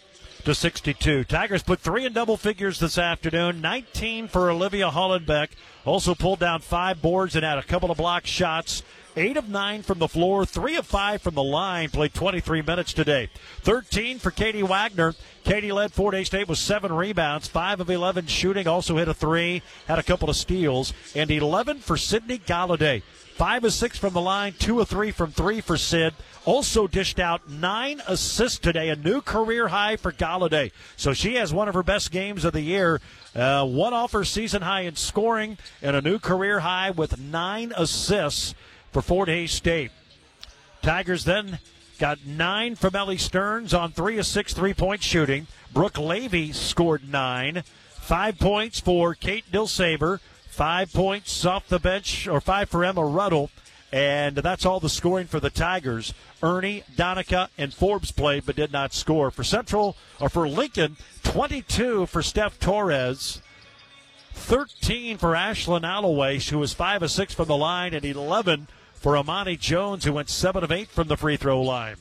to 0.44 0.54
62. 0.54 1.24
Tigers 1.24 1.62
put 1.62 1.80
three 1.80 2.06
in 2.06 2.14
double 2.14 2.38
figures 2.38 2.78
this 2.78 2.96
afternoon. 2.96 3.60
19 3.60 4.28
for 4.28 4.50
Olivia 4.50 4.88
Hollenbeck. 4.90 5.50
Also 5.84 6.14
pulled 6.14 6.38
down 6.38 6.60
five 6.60 7.02
boards 7.02 7.36
and 7.36 7.44
had 7.44 7.58
a 7.58 7.62
couple 7.62 7.90
of 7.90 7.98
block 7.98 8.24
shots. 8.24 8.82
Eight 9.16 9.36
of 9.36 9.48
nine 9.48 9.82
from 9.82 9.98
the 9.98 10.06
floor, 10.06 10.46
three 10.46 10.76
of 10.76 10.86
five 10.86 11.20
from 11.20 11.34
the 11.34 11.42
line. 11.42 11.90
Played 11.90 12.14
23 12.14 12.62
minutes 12.62 12.92
today. 12.92 13.28
13 13.62 14.18
for 14.18 14.30
Katie 14.30 14.62
Wagner. 14.62 15.14
Katie 15.44 15.72
led 15.72 15.92
Fort 15.92 16.14
Hays 16.14 16.28
State 16.28 16.48
with 16.48 16.58
seven 16.58 16.92
rebounds, 16.92 17.48
five 17.48 17.80
of 17.80 17.90
11 17.90 18.28
shooting. 18.28 18.68
Also 18.68 18.96
hit 18.96 19.08
a 19.08 19.14
three, 19.14 19.60
had 19.88 19.98
a 19.98 20.04
couple 20.04 20.30
of 20.30 20.36
steals, 20.36 20.94
and 21.16 21.30
11 21.30 21.80
for 21.80 21.96
Sydney 21.96 22.38
Galladay. 22.38 23.02
Five 23.38 23.62
of 23.62 23.72
six 23.72 23.96
from 23.96 24.14
the 24.14 24.20
line, 24.20 24.54
two 24.58 24.80
of 24.80 24.88
three 24.88 25.12
from 25.12 25.30
three 25.30 25.60
for 25.60 25.76
Sid. 25.76 26.12
Also 26.44 26.88
dished 26.88 27.20
out 27.20 27.48
nine 27.48 28.02
assists 28.08 28.58
today, 28.58 28.88
a 28.88 28.96
new 28.96 29.20
career 29.20 29.68
high 29.68 29.94
for 29.94 30.10
Galladay. 30.10 30.72
So 30.96 31.12
she 31.12 31.36
has 31.36 31.54
one 31.54 31.68
of 31.68 31.74
her 31.74 31.84
best 31.84 32.10
games 32.10 32.44
of 32.44 32.52
the 32.52 32.62
year. 32.62 33.00
Uh, 33.36 33.64
one 33.64 33.94
off 33.94 34.10
her 34.10 34.24
season 34.24 34.62
high 34.62 34.80
in 34.80 34.96
scoring 34.96 35.56
and 35.80 35.94
a 35.94 36.02
new 36.02 36.18
career 36.18 36.58
high 36.58 36.90
with 36.90 37.20
nine 37.20 37.72
assists 37.76 38.56
for 38.90 39.02
Fort 39.02 39.28
Hays 39.28 39.52
State. 39.52 39.92
Tigers 40.82 41.22
then 41.22 41.60
got 42.00 42.26
nine 42.26 42.74
from 42.74 42.96
Ellie 42.96 43.18
Stearns 43.18 43.72
on 43.72 43.92
three 43.92 44.18
of 44.18 44.26
six 44.26 44.52
three 44.52 44.74
point 44.74 45.04
shooting. 45.04 45.46
Brooke 45.72 45.96
Levy 45.96 46.50
scored 46.50 47.08
nine. 47.08 47.62
Five 48.00 48.40
points 48.40 48.80
for 48.80 49.14
Kate 49.14 49.44
Dilsaver. 49.52 50.18
Five 50.58 50.92
points 50.92 51.44
off 51.44 51.68
the 51.68 51.78
bench, 51.78 52.26
or 52.26 52.40
five 52.40 52.68
for 52.68 52.84
Emma 52.84 53.04
Ruddle. 53.04 53.52
And 53.92 54.38
that's 54.38 54.66
all 54.66 54.80
the 54.80 54.88
scoring 54.88 55.28
for 55.28 55.38
the 55.38 55.50
Tigers. 55.50 56.12
Ernie, 56.42 56.82
Donica, 56.96 57.48
and 57.56 57.72
Forbes 57.72 58.10
played 58.10 58.44
but 58.44 58.56
did 58.56 58.72
not 58.72 58.92
score. 58.92 59.30
For 59.30 59.44
Central, 59.44 59.96
or 60.20 60.28
for 60.28 60.48
Lincoln, 60.48 60.96
22 61.22 62.06
for 62.06 62.24
Steph 62.24 62.58
Torres. 62.58 63.40
13 64.32 65.16
for 65.16 65.34
Ashlyn 65.34 65.84
Alloway, 65.84 66.40
who 66.40 66.58
was 66.58 66.72
5 66.72 67.04
of 67.04 67.12
6 67.12 67.34
from 67.34 67.46
the 67.46 67.56
line, 67.56 67.94
and 67.94 68.04
11 68.04 68.66
for 68.94 69.16
Amani 69.16 69.56
Jones, 69.56 70.06
who 70.06 70.14
went 70.14 70.28
7 70.28 70.64
of 70.64 70.72
8 70.72 70.88
from 70.88 71.06
the 71.06 71.16
free 71.16 71.36
throw 71.36 71.62
line. 71.62 71.98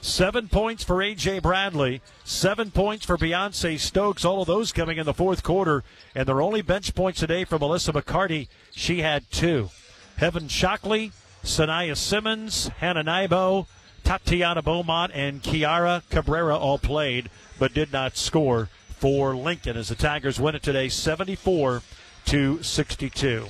Seven 0.00 0.48
points 0.48 0.84
for 0.84 1.02
A.J. 1.02 1.40
Bradley, 1.40 2.00
seven 2.24 2.70
points 2.70 3.04
for 3.04 3.18
Beyonce 3.18 3.78
Stokes, 3.78 4.24
all 4.24 4.42
of 4.42 4.46
those 4.46 4.72
coming 4.72 4.98
in 4.98 5.06
the 5.06 5.14
fourth 5.14 5.42
quarter. 5.42 5.82
And 6.14 6.26
their 6.26 6.40
only 6.40 6.62
bench 6.62 6.94
points 6.94 7.20
today 7.20 7.44
for 7.44 7.58
Melissa 7.58 7.92
McCarty. 7.92 8.48
She 8.72 9.02
had 9.02 9.30
two. 9.30 9.70
Heaven 10.16 10.48
Shockley, 10.48 11.12
Sanaya 11.42 11.96
Simmons, 11.96 12.68
Hannah 12.78 13.04
Nybo, 13.04 13.66
Tatiana 14.04 14.62
Beaumont, 14.62 15.12
and 15.14 15.42
Kiara 15.42 16.02
Cabrera 16.10 16.56
all 16.56 16.78
played, 16.78 17.28
but 17.58 17.74
did 17.74 17.92
not 17.92 18.16
score 18.16 18.68
for 18.98 19.36
Lincoln 19.36 19.76
as 19.76 19.88
the 19.88 19.94
Tigers 19.94 20.40
win 20.40 20.54
it 20.54 20.62
today 20.62 20.88
74 20.88 21.82
to 22.26 22.62
62. 22.62 23.48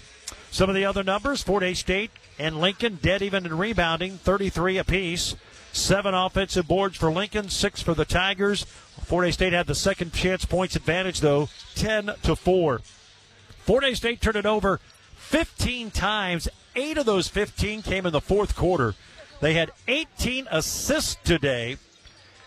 Some 0.50 0.68
of 0.68 0.74
the 0.74 0.84
other 0.84 1.02
numbers 1.02 1.42
Fort 1.42 1.62
Hays 1.62 1.78
State 1.78 2.10
and 2.38 2.60
Lincoln 2.60 2.98
dead 3.02 3.22
even 3.22 3.44
in 3.44 3.56
rebounding, 3.56 4.18
33 4.18 4.78
apiece. 4.78 5.34
Seven 5.72 6.14
offensive 6.14 6.66
boards 6.66 6.96
for 6.96 7.10
Lincoln, 7.10 7.48
six 7.48 7.80
for 7.82 7.94
the 7.94 8.04
Tigers. 8.04 8.64
Fort 9.04 9.32
State 9.32 9.52
had 9.52 9.66
the 9.66 9.74
second 9.74 10.12
chance 10.12 10.44
points 10.44 10.76
advantage, 10.76 11.20
though, 11.20 11.48
10 11.76 12.10
to 12.22 12.36
4. 12.36 12.80
Fort 13.60 13.96
State 13.96 14.20
turned 14.20 14.36
it 14.36 14.46
over 14.46 14.80
15 15.16 15.90
times. 15.90 16.48
Eight 16.74 16.98
of 16.98 17.06
those 17.06 17.28
15 17.28 17.82
came 17.82 18.06
in 18.06 18.12
the 18.12 18.20
fourth 18.20 18.56
quarter. 18.56 18.94
They 19.40 19.54
had 19.54 19.72
18 19.86 20.48
assists 20.50 21.16
today. 21.24 21.76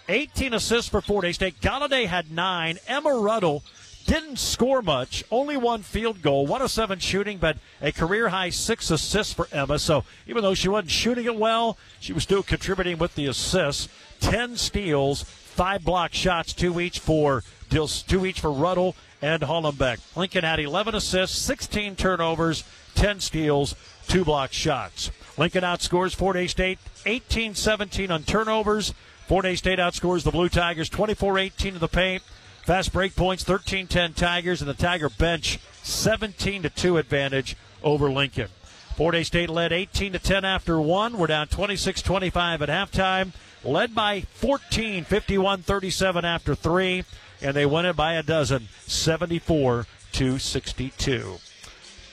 18 0.09 0.53
assists 0.53 0.89
for 0.89 1.01
Fort 1.01 1.33
State. 1.33 1.61
Galladay 1.61 2.07
had 2.07 2.31
nine. 2.31 2.79
Emma 2.87 3.13
Ruddle 3.13 3.63
didn't 4.05 4.37
score 4.37 4.81
much, 4.81 5.23
only 5.31 5.57
one 5.57 5.81
field 5.81 6.21
goal, 6.21 6.45
one 6.45 6.61
of 6.61 6.71
seven 6.71 6.99
shooting, 6.99 7.37
but 7.37 7.57
a 7.81 7.91
career 7.91 8.29
high 8.29 8.49
six 8.49 8.91
assists 8.91 9.33
for 9.33 9.47
Emma. 9.51 9.79
So 9.79 10.03
even 10.27 10.43
though 10.43 10.53
she 10.53 10.69
wasn't 10.69 10.91
shooting 10.91 11.25
it 11.25 11.35
well, 11.35 11.77
she 11.99 12.13
was 12.13 12.23
still 12.23 12.43
contributing 12.43 12.97
with 12.97 13.15
the 13.15 13.27
assists. 13.27 13.87
Ten 14.19 14.57
steals, 14.57 15.23
five 15.23 15.83
block 15.83 16.13
shots, 16.13 16.53
two 16.53 16.79
each 16.79 16.99
for 16.99 17.43
two 17.69 18.25
each 18.25 18.39
for 18.39 18.51
Ruddle 18.51 18.95
and 19.21 19.41
Hollenbeck. 19.41 19.99
Lincoln 20.15 20.43
had 20.43 20.59
11 20.59 20.95
assists, 20.95 21.37
16 21.39 21.95
turnovers, 21.95 22.63
10 22.95 23.19
steals, 23.19 23.75
two 24.07 24.25
block 24.25 24.51
shots. 24.51 25.11
Lincoln 25.37 25.63
outscores 25.63 26.13
Fort 26.13 26.35
Hays 26.35 26.51
State 26.51 26.79
18-17 27.05 28.09
on 28.09 28.23
turnovers. 28.23 28.93
Fort 29.27 29.45
Hays 29.45 29.59
State 29.59 29.79
outscores 29.79 30.23
the 30.23 30.31
Blue 30.31 30.49
Tigers 30.49 30.89
24-18 30.89 31.65
in 31.65 31.79
the 31.79 31.87
paint. 31.87 32.23
Fast 32.71 32.93
break 32.93 33.17
points 33.17 33.43
13-10 33.43 34.15
Tigers 34.15 34.61
and 34.61 34.69
the 34.69 34.73
Tiger 34.73 35.09
bench 35.09 35.59
17 35.83 36.71
2 36.73 36.97
advantage 36.97 37.57
over 37.83 38.09
Lincoln. 38.09 38.47
Fort 38.95 39.13
Hays 39.13 39.27
State 39.27 39.49
led 39.49 39.73
18 39.73 40.13
10 40.13 40.45
after 40.45 40.79
1. 40.79 41.17
We're 41.17 41.27
down 41.27 41.47
26-25 41.47 42.61
at 42.61 42.69
halftime. 42.69 43.33
Led 43.65 43.93
by 43.93 44.21
14, 44.21 45.03
51-37 45.03 46.23
after 46.23 46.55
3 46.55 47.03
and 47.41 47.53
they 47.57 47.65
win 47.65 47.85
it 47.85 47.97
by 47.97 48.13
a 48.13 48.23
dozen 48.23 48.69
74 48.87 49.85
to 50.13 50.39
62. 50.39 51.39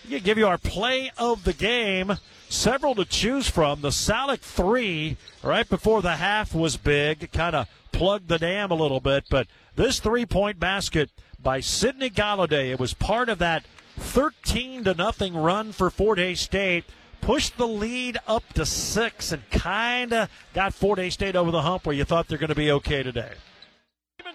You 0.09 0.19
give 0.19 0.39
you 0.39 0.49
our 0.49 0.59
play 0.59 1.13
of 1.17 1.45
the 1.45 1.53
game. 1.53 2.15
Several 2.49 2.97
to 2.97 3.05
choose 3.05 3.49
from. 3.49 3.83
The 3.83 3.91
Salick 3.91 4.41
three 4.41 5.19
right 5.45 5.69
before 5.69 6.03
the 6.03 6.17
half 6.17 6.53
was 6.53 6.77
big, 6.77 7.31
kind 7.31 7.55
of 7.55 7.69
plugged 7.93 8.29
the 8.29 8.39
dam 8.39 8.71
a 8.71 8.75
little 8.75 9.01
bit, 9.01 9.25
but 9.29 9.47
this 9.79 10.01
three 10.01 10.27
point 10.27 10.59
basket 10.59 11.09
by 11.41 11.61
Sydney 11.61 12.11
Galladay, 12.11 12.73
it 12.73 12.81
was 12.81 12.95
part 12.95 13.29
of 13.29 13.39
that 13.39 13.65
13 13.97 14.85
to 14.85 14.95
nothing 14.95 15.35
run 15.35 15.73
for 15.73 15.89
Fort 15.89 16.19
Hays 16.19 16.41
State. 16.41 16.85
Pushed 17.21 17.57
the 17.57 17.67
lead 17.67 18.19
up 18.27 18.43
to 18.55 18.67
six 18.67 19.33
and 19.33 19.49
kind 19.51 20.13
of 20.13 20.31
got 20.53 20.75
Fort 20.75 20.99
Hays 20.99 21.15
State 21.15 21.37
over 21.37 21.51
the 21.51 21.63
hump 21.63 21.87
where 21.87 21.95
you 21.95 22.05
thought 22.05 22.27
they're 22.27 22.39
going 22.39 22.49
to 22.49 22.55
be 22.57 22.73
okay 22.73 23.03
today 23.03 23.33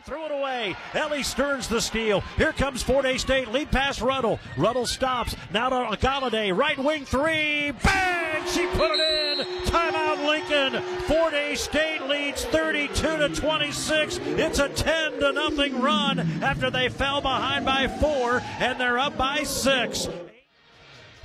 threw 0.06 0.26
it 0.26 0.32
away. 0.32 0.76
Ellie 0.94 1.24
Stearns 1.24 1.68
the 1.68 1.80
steal. 1.80 2.22
Here 2.38 2.54
comes 2.54 2.84
Fort 2.84 3.06
Hays 3.06 3.22
State. 3.22 3.50
Lead 3.50 3.72
pass 3.72 4.02
Ruddle. 4.02 4.40
Ruddle 4.58 4.86
stops. 4.86 5.36
Now 5.52 5.70
to 5.70 5.98
Galladay. 5.98 6.56
Right 6.56 6.78
wing 6.78 7.06
three. 7.06 7.72
Bang! 7.84 8.46
She 8.48 8.66
put 8.68 8.92
it 8.94 9.40
in. 9.40 9.46
Timeout 9.66 10.26
Lincoln. 10.26 10.82
Fort 11.04 11.34
Hays 11.34 11.62
State 11.62 12.04
leads 12.04 12.44
32 12.46 12.94
to 12.94 13.30
26. 13.30 14.20
It's 14.24 14.60
a 14.60 14.70
10 14.70 15.20
to 15.20 15.32
nothing 15.32 15.82
run 15.82 16.20
after 16.44 16.70
they 16.70 16.90
fell 16.90 17.22
behind 17.22 17.66
by 17.66 17.88
four 17.88 18.42
and 18.60 18.80
they're 18.80 19.00
up 19.00 19.18
by 19.18 19.44
six. 19.44 20.08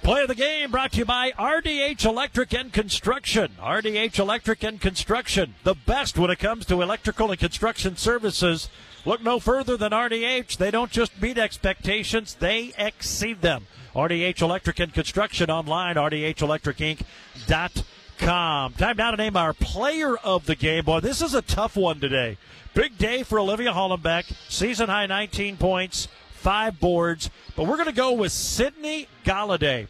Play 0.09 0.23
of 0.23 0.29
the 0.29 0.35
game 0.35 0.71
brought 0.71 0.93
to 0.93 1.01
you 1.01 1.05
by 1.05 1.33
RDH 1.33 2.07
Electric 2.07 2.55
and 2.55 2.73
Construction. 2.73 3.53
RDH 3.61 4.19
Electric 4.19 4.65
and 4.65 4.81
Construction, 4.81 5.55
the 5.65 5.75
best 5.75 6.17
when 6.17 6.31
it 6.31 6.39
comes 6.39 6.65
to 6.65 6.81
electrical 6.81 7.31
and 7.31 7.39
construction 7.39 7.95
services. 7.95 8.71
Look 9.05 9.23
no 9.23 9.39
further 9.39 9.77
than 9.77 9.93
RDH. 9.93 10.57
They 10.57 10.71
don't 10.71 10.91
just 10.91 11.21
meet 11.21 11.37
expectations, 11.37 12.39
they 12.41 12.73
exceed 12.79 13.43
them. 13.43 13.67
RDH 13.95 14.41
Electric 14.41 14.81
and 14.81 14.95
Construction 14.95 15.51
online, 15.51 15.97
rdhelectricinc.com. 15.97 18.73
Time 18.73 18.97
now 18.97 19.11
to 19.11 19.17
name 19.19 19.37
our 19.37 19.53
player 19.53 20.17
of 20.17 20.47
the 20.47 20.57
game. 20.57 20.87
Boy, 20.87 21.01
this 21.01 21.21
is 21.21 21.35
a 21.35 21.43
tough 21.43 21.77
one 21.77 22.01
today. 22.01 22.39
Big 22.73 22.97
day 22.97 23.25
for 23.25 23.39
Olivia 23.39 23.75
Hollenbeck. 23.75 24.25
Season 24.49 24.89
high 24.89 25.05
19 25.05 25.59
points, 25.59 26.09
five 26.31 26.81
boards. 26.81 27.29
But 27.55 27.67
we're 27.67 27.77
going 27.77 27.89
to 27.89 27.93
go 27.93 28.13
with 28.13 28.33
Sydney 28.33 29.07
Galladay. 29.27 29.87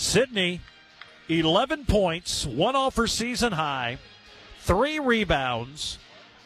Sydney, 0.00 0.60
11 1.28 1.84
points, 1.84 2.46
one 2.46 2.74
off 2.74 2.96
her 2.96 3.06
season 3.06 3.52
high, 3.52 3.98
three 4.60 4.98
rebounds, 4.98 5.98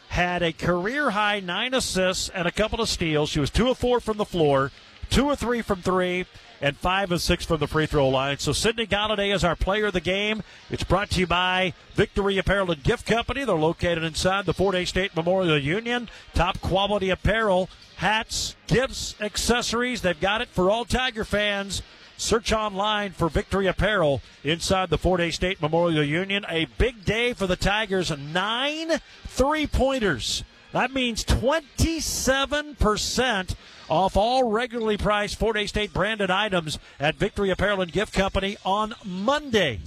had 0.09 0.43
a 0.43 0.51
career 0.51 1.11
high 1.11 1.39
nine 1.39 1.73
assists 1.73 2.29
and 2.29 2.47
a 2.47 2.51
couple 2.51 2.81
of 2.81 2.89
steals. 2.89 3.29
She 3.29 3.39
was 3.39 3.49
two 3.49 3.69
of 3.69 3.77
four 3.77 3.99
from 3.99 4.17
the 4.17 4.25
floor, 4.25 4.71
two 5.09 5.31
of 5.31 5.39
three 5.39 5.61
from 5.61 5.81
three, 5.81 6.25
and 6.61 6.75
five 6.75 7.11
of 7.11 7.21
six 7.21 7.45
from 7.45 7.59
the 7.59 7.67
free 7.67 7.85
throw 7.85 8.09
line. 8.09 8.39
So 8.39 8.51
Sydney 8.51 8.87
Galladay 8.87 9.33
is 9.33 9.43
our 9.43 9.55
player 9.55 9.87
of 9.87 9.93
the 9.93 10.01
game. 10.01 10.43
It's 10.69 10.83
brought 10.83 11.09
to 11.11 11.19
you 11.21 11.27
by 11.27 11.73
Victory 11.93 12.37
Apparel 12.37 12.71
and 12.71 12.83
Gift 12.83 13.05
Company. 13.05 13.45
They're 13.45 13.55
located 13.55 14.03
inside 14.03 14.45
the 14.45 14.53
Fort 14.53 14.75
Hays 14.75 14.89
State 14.89 15.15
Memorial 15.15 15.57
Union. 15.57 16.09
Top 16.33 16.59
quality 16.61 17.09
apparel, 17.09 17.69
hats, 17.97 18.55
gifts, 18.67 19.15
accessories. 19.21 20.01
They've 20.01 20.19
got 20.19 20.41
it 20.41 20.49
for 20.49 20.69
all 20.69 20.85
Tiger 20.85 21.23
fans. 21.23 21.81
Search 22.17 22.53
online 22.53 23.11
for 23.11 23.29
Victory 23.29 23.67
Apparel 23.67 24.23
inside 24.43 24.89
the 24.89 24.97
Fort 24.97 25.19
Hays 25.19 25.35
State 25.35 25.61
Memorial 25.61 26.03
Union. 26.03 26.43
A 26.49 26.65
big 26.77 27.05
day 27.05 27.33
for 27.33 27.45
the 27.45 27.55
Tigers. 27.55 28.11
Nine 28.17 28.99
three 29.27 29.67
pointers. 29.67 30.43
That 30.71 30.91
means 30.93 31.23
27% 31.23 33.55
off 33.89 34.15
all 34.17 34.49
regularly 34.49 34.97
priced 34.97 35.37
Fort 35.37 35.57
Hays 35.57 35.69
State 35.69 35.93
branded 35.93 36.31
items 36.31 36.79
at 36.99 37.15
Victory 37.15 37.49
Apparel 37.49 37.81
and 37.81 37.91
Gift 37.91 38.13
Company 38.13 38.57
on 38.65 38.95
Monday, 39.03 39.79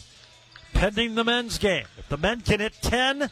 pending 0.73 1.15
the 1.15 1.25
men's 1.25 1.59
game. 1.59 1.87
If 1.99 2.09
the 2.09 2.17
men 2.17 2.43
can 2.43 2.61
hit 2.61 2.75
10, 2.81 3.31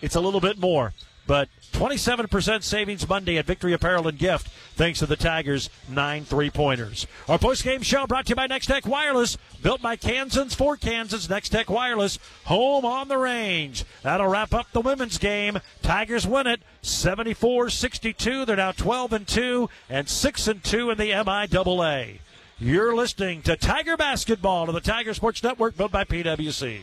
it's 0.00 0.14
a 0.14 0.20
little 0.20 0.40
bit 0.40 0.58
more. 0.58 0.92
But 1.26 1.48
27% 1.72 2.62
savings 2.62 3.08
Monday 3.08 3.38
at 3.38 3.46
Victory 3.46 3.72
Apparel 3.72 4.08
and 4.08 4.18
Gift, 4.18 4.48
thanks 4.74 4.98
to 4.98 5.06
the 5.06 5.16
Tigers' 5.16 5.70
nine 5.88 6.24
three 6.24 6.50
pointers. 6.50 7.06
Our 7.28 7.38
post-game 7.38 7.82
show 7.82 8.06
brought 8.06 8.26
to 8.26 8.30
you 8.30 8.36
by 8.36 8.46
Nex-Tech 8.46 8.86
Wireless, 8.86 9.36
built 9.62 9.80
by 9.80 9.96
Kansans 9.96 10.54
for 10.54 10.76
Kansas. 10.76 11.28
Nex-Tech 11.28 11.70
Wireless, 11.70 12.18
home 12.44 12.84
on 12.84 13.08
the 13.08 13.18
range. 13.18 13.84
That'll 14.02 14.28
wrap 14.28 14.52
up 14.52 14.66
the 14.72 14.80
women's 14.80 15.18
game. 15.18 15.58
Tigers 15.82 16.26
win 16.26 16.46
it 16.46 16.60
74-62. 16.82 18.46
They're 18.46 18.56
now 18.56 18.72
12 18.72 19.12
and 19.12 19.26
2 19.26 19.70
and 19.88 20.08
6 20.08 20.48
and 20.48 20.62
2 20.62 20.90
in 20.90 20.98
the 20.98 21.10
MIAA. 21.10 22.18
You're 22.58 22.94
listening 22.94 23.42
to 23.42 23.56
Tiger 23.56 23.96
Basketball 23.96 24.66
to 24.66 24.72
the 24.72 24.80
Tiger 24.80 25.12
Sports 25.12 25.42
Network, 25.42 25.76
built 25.76 25.90
by 25.90 26.04
PWC. 26.04 26.80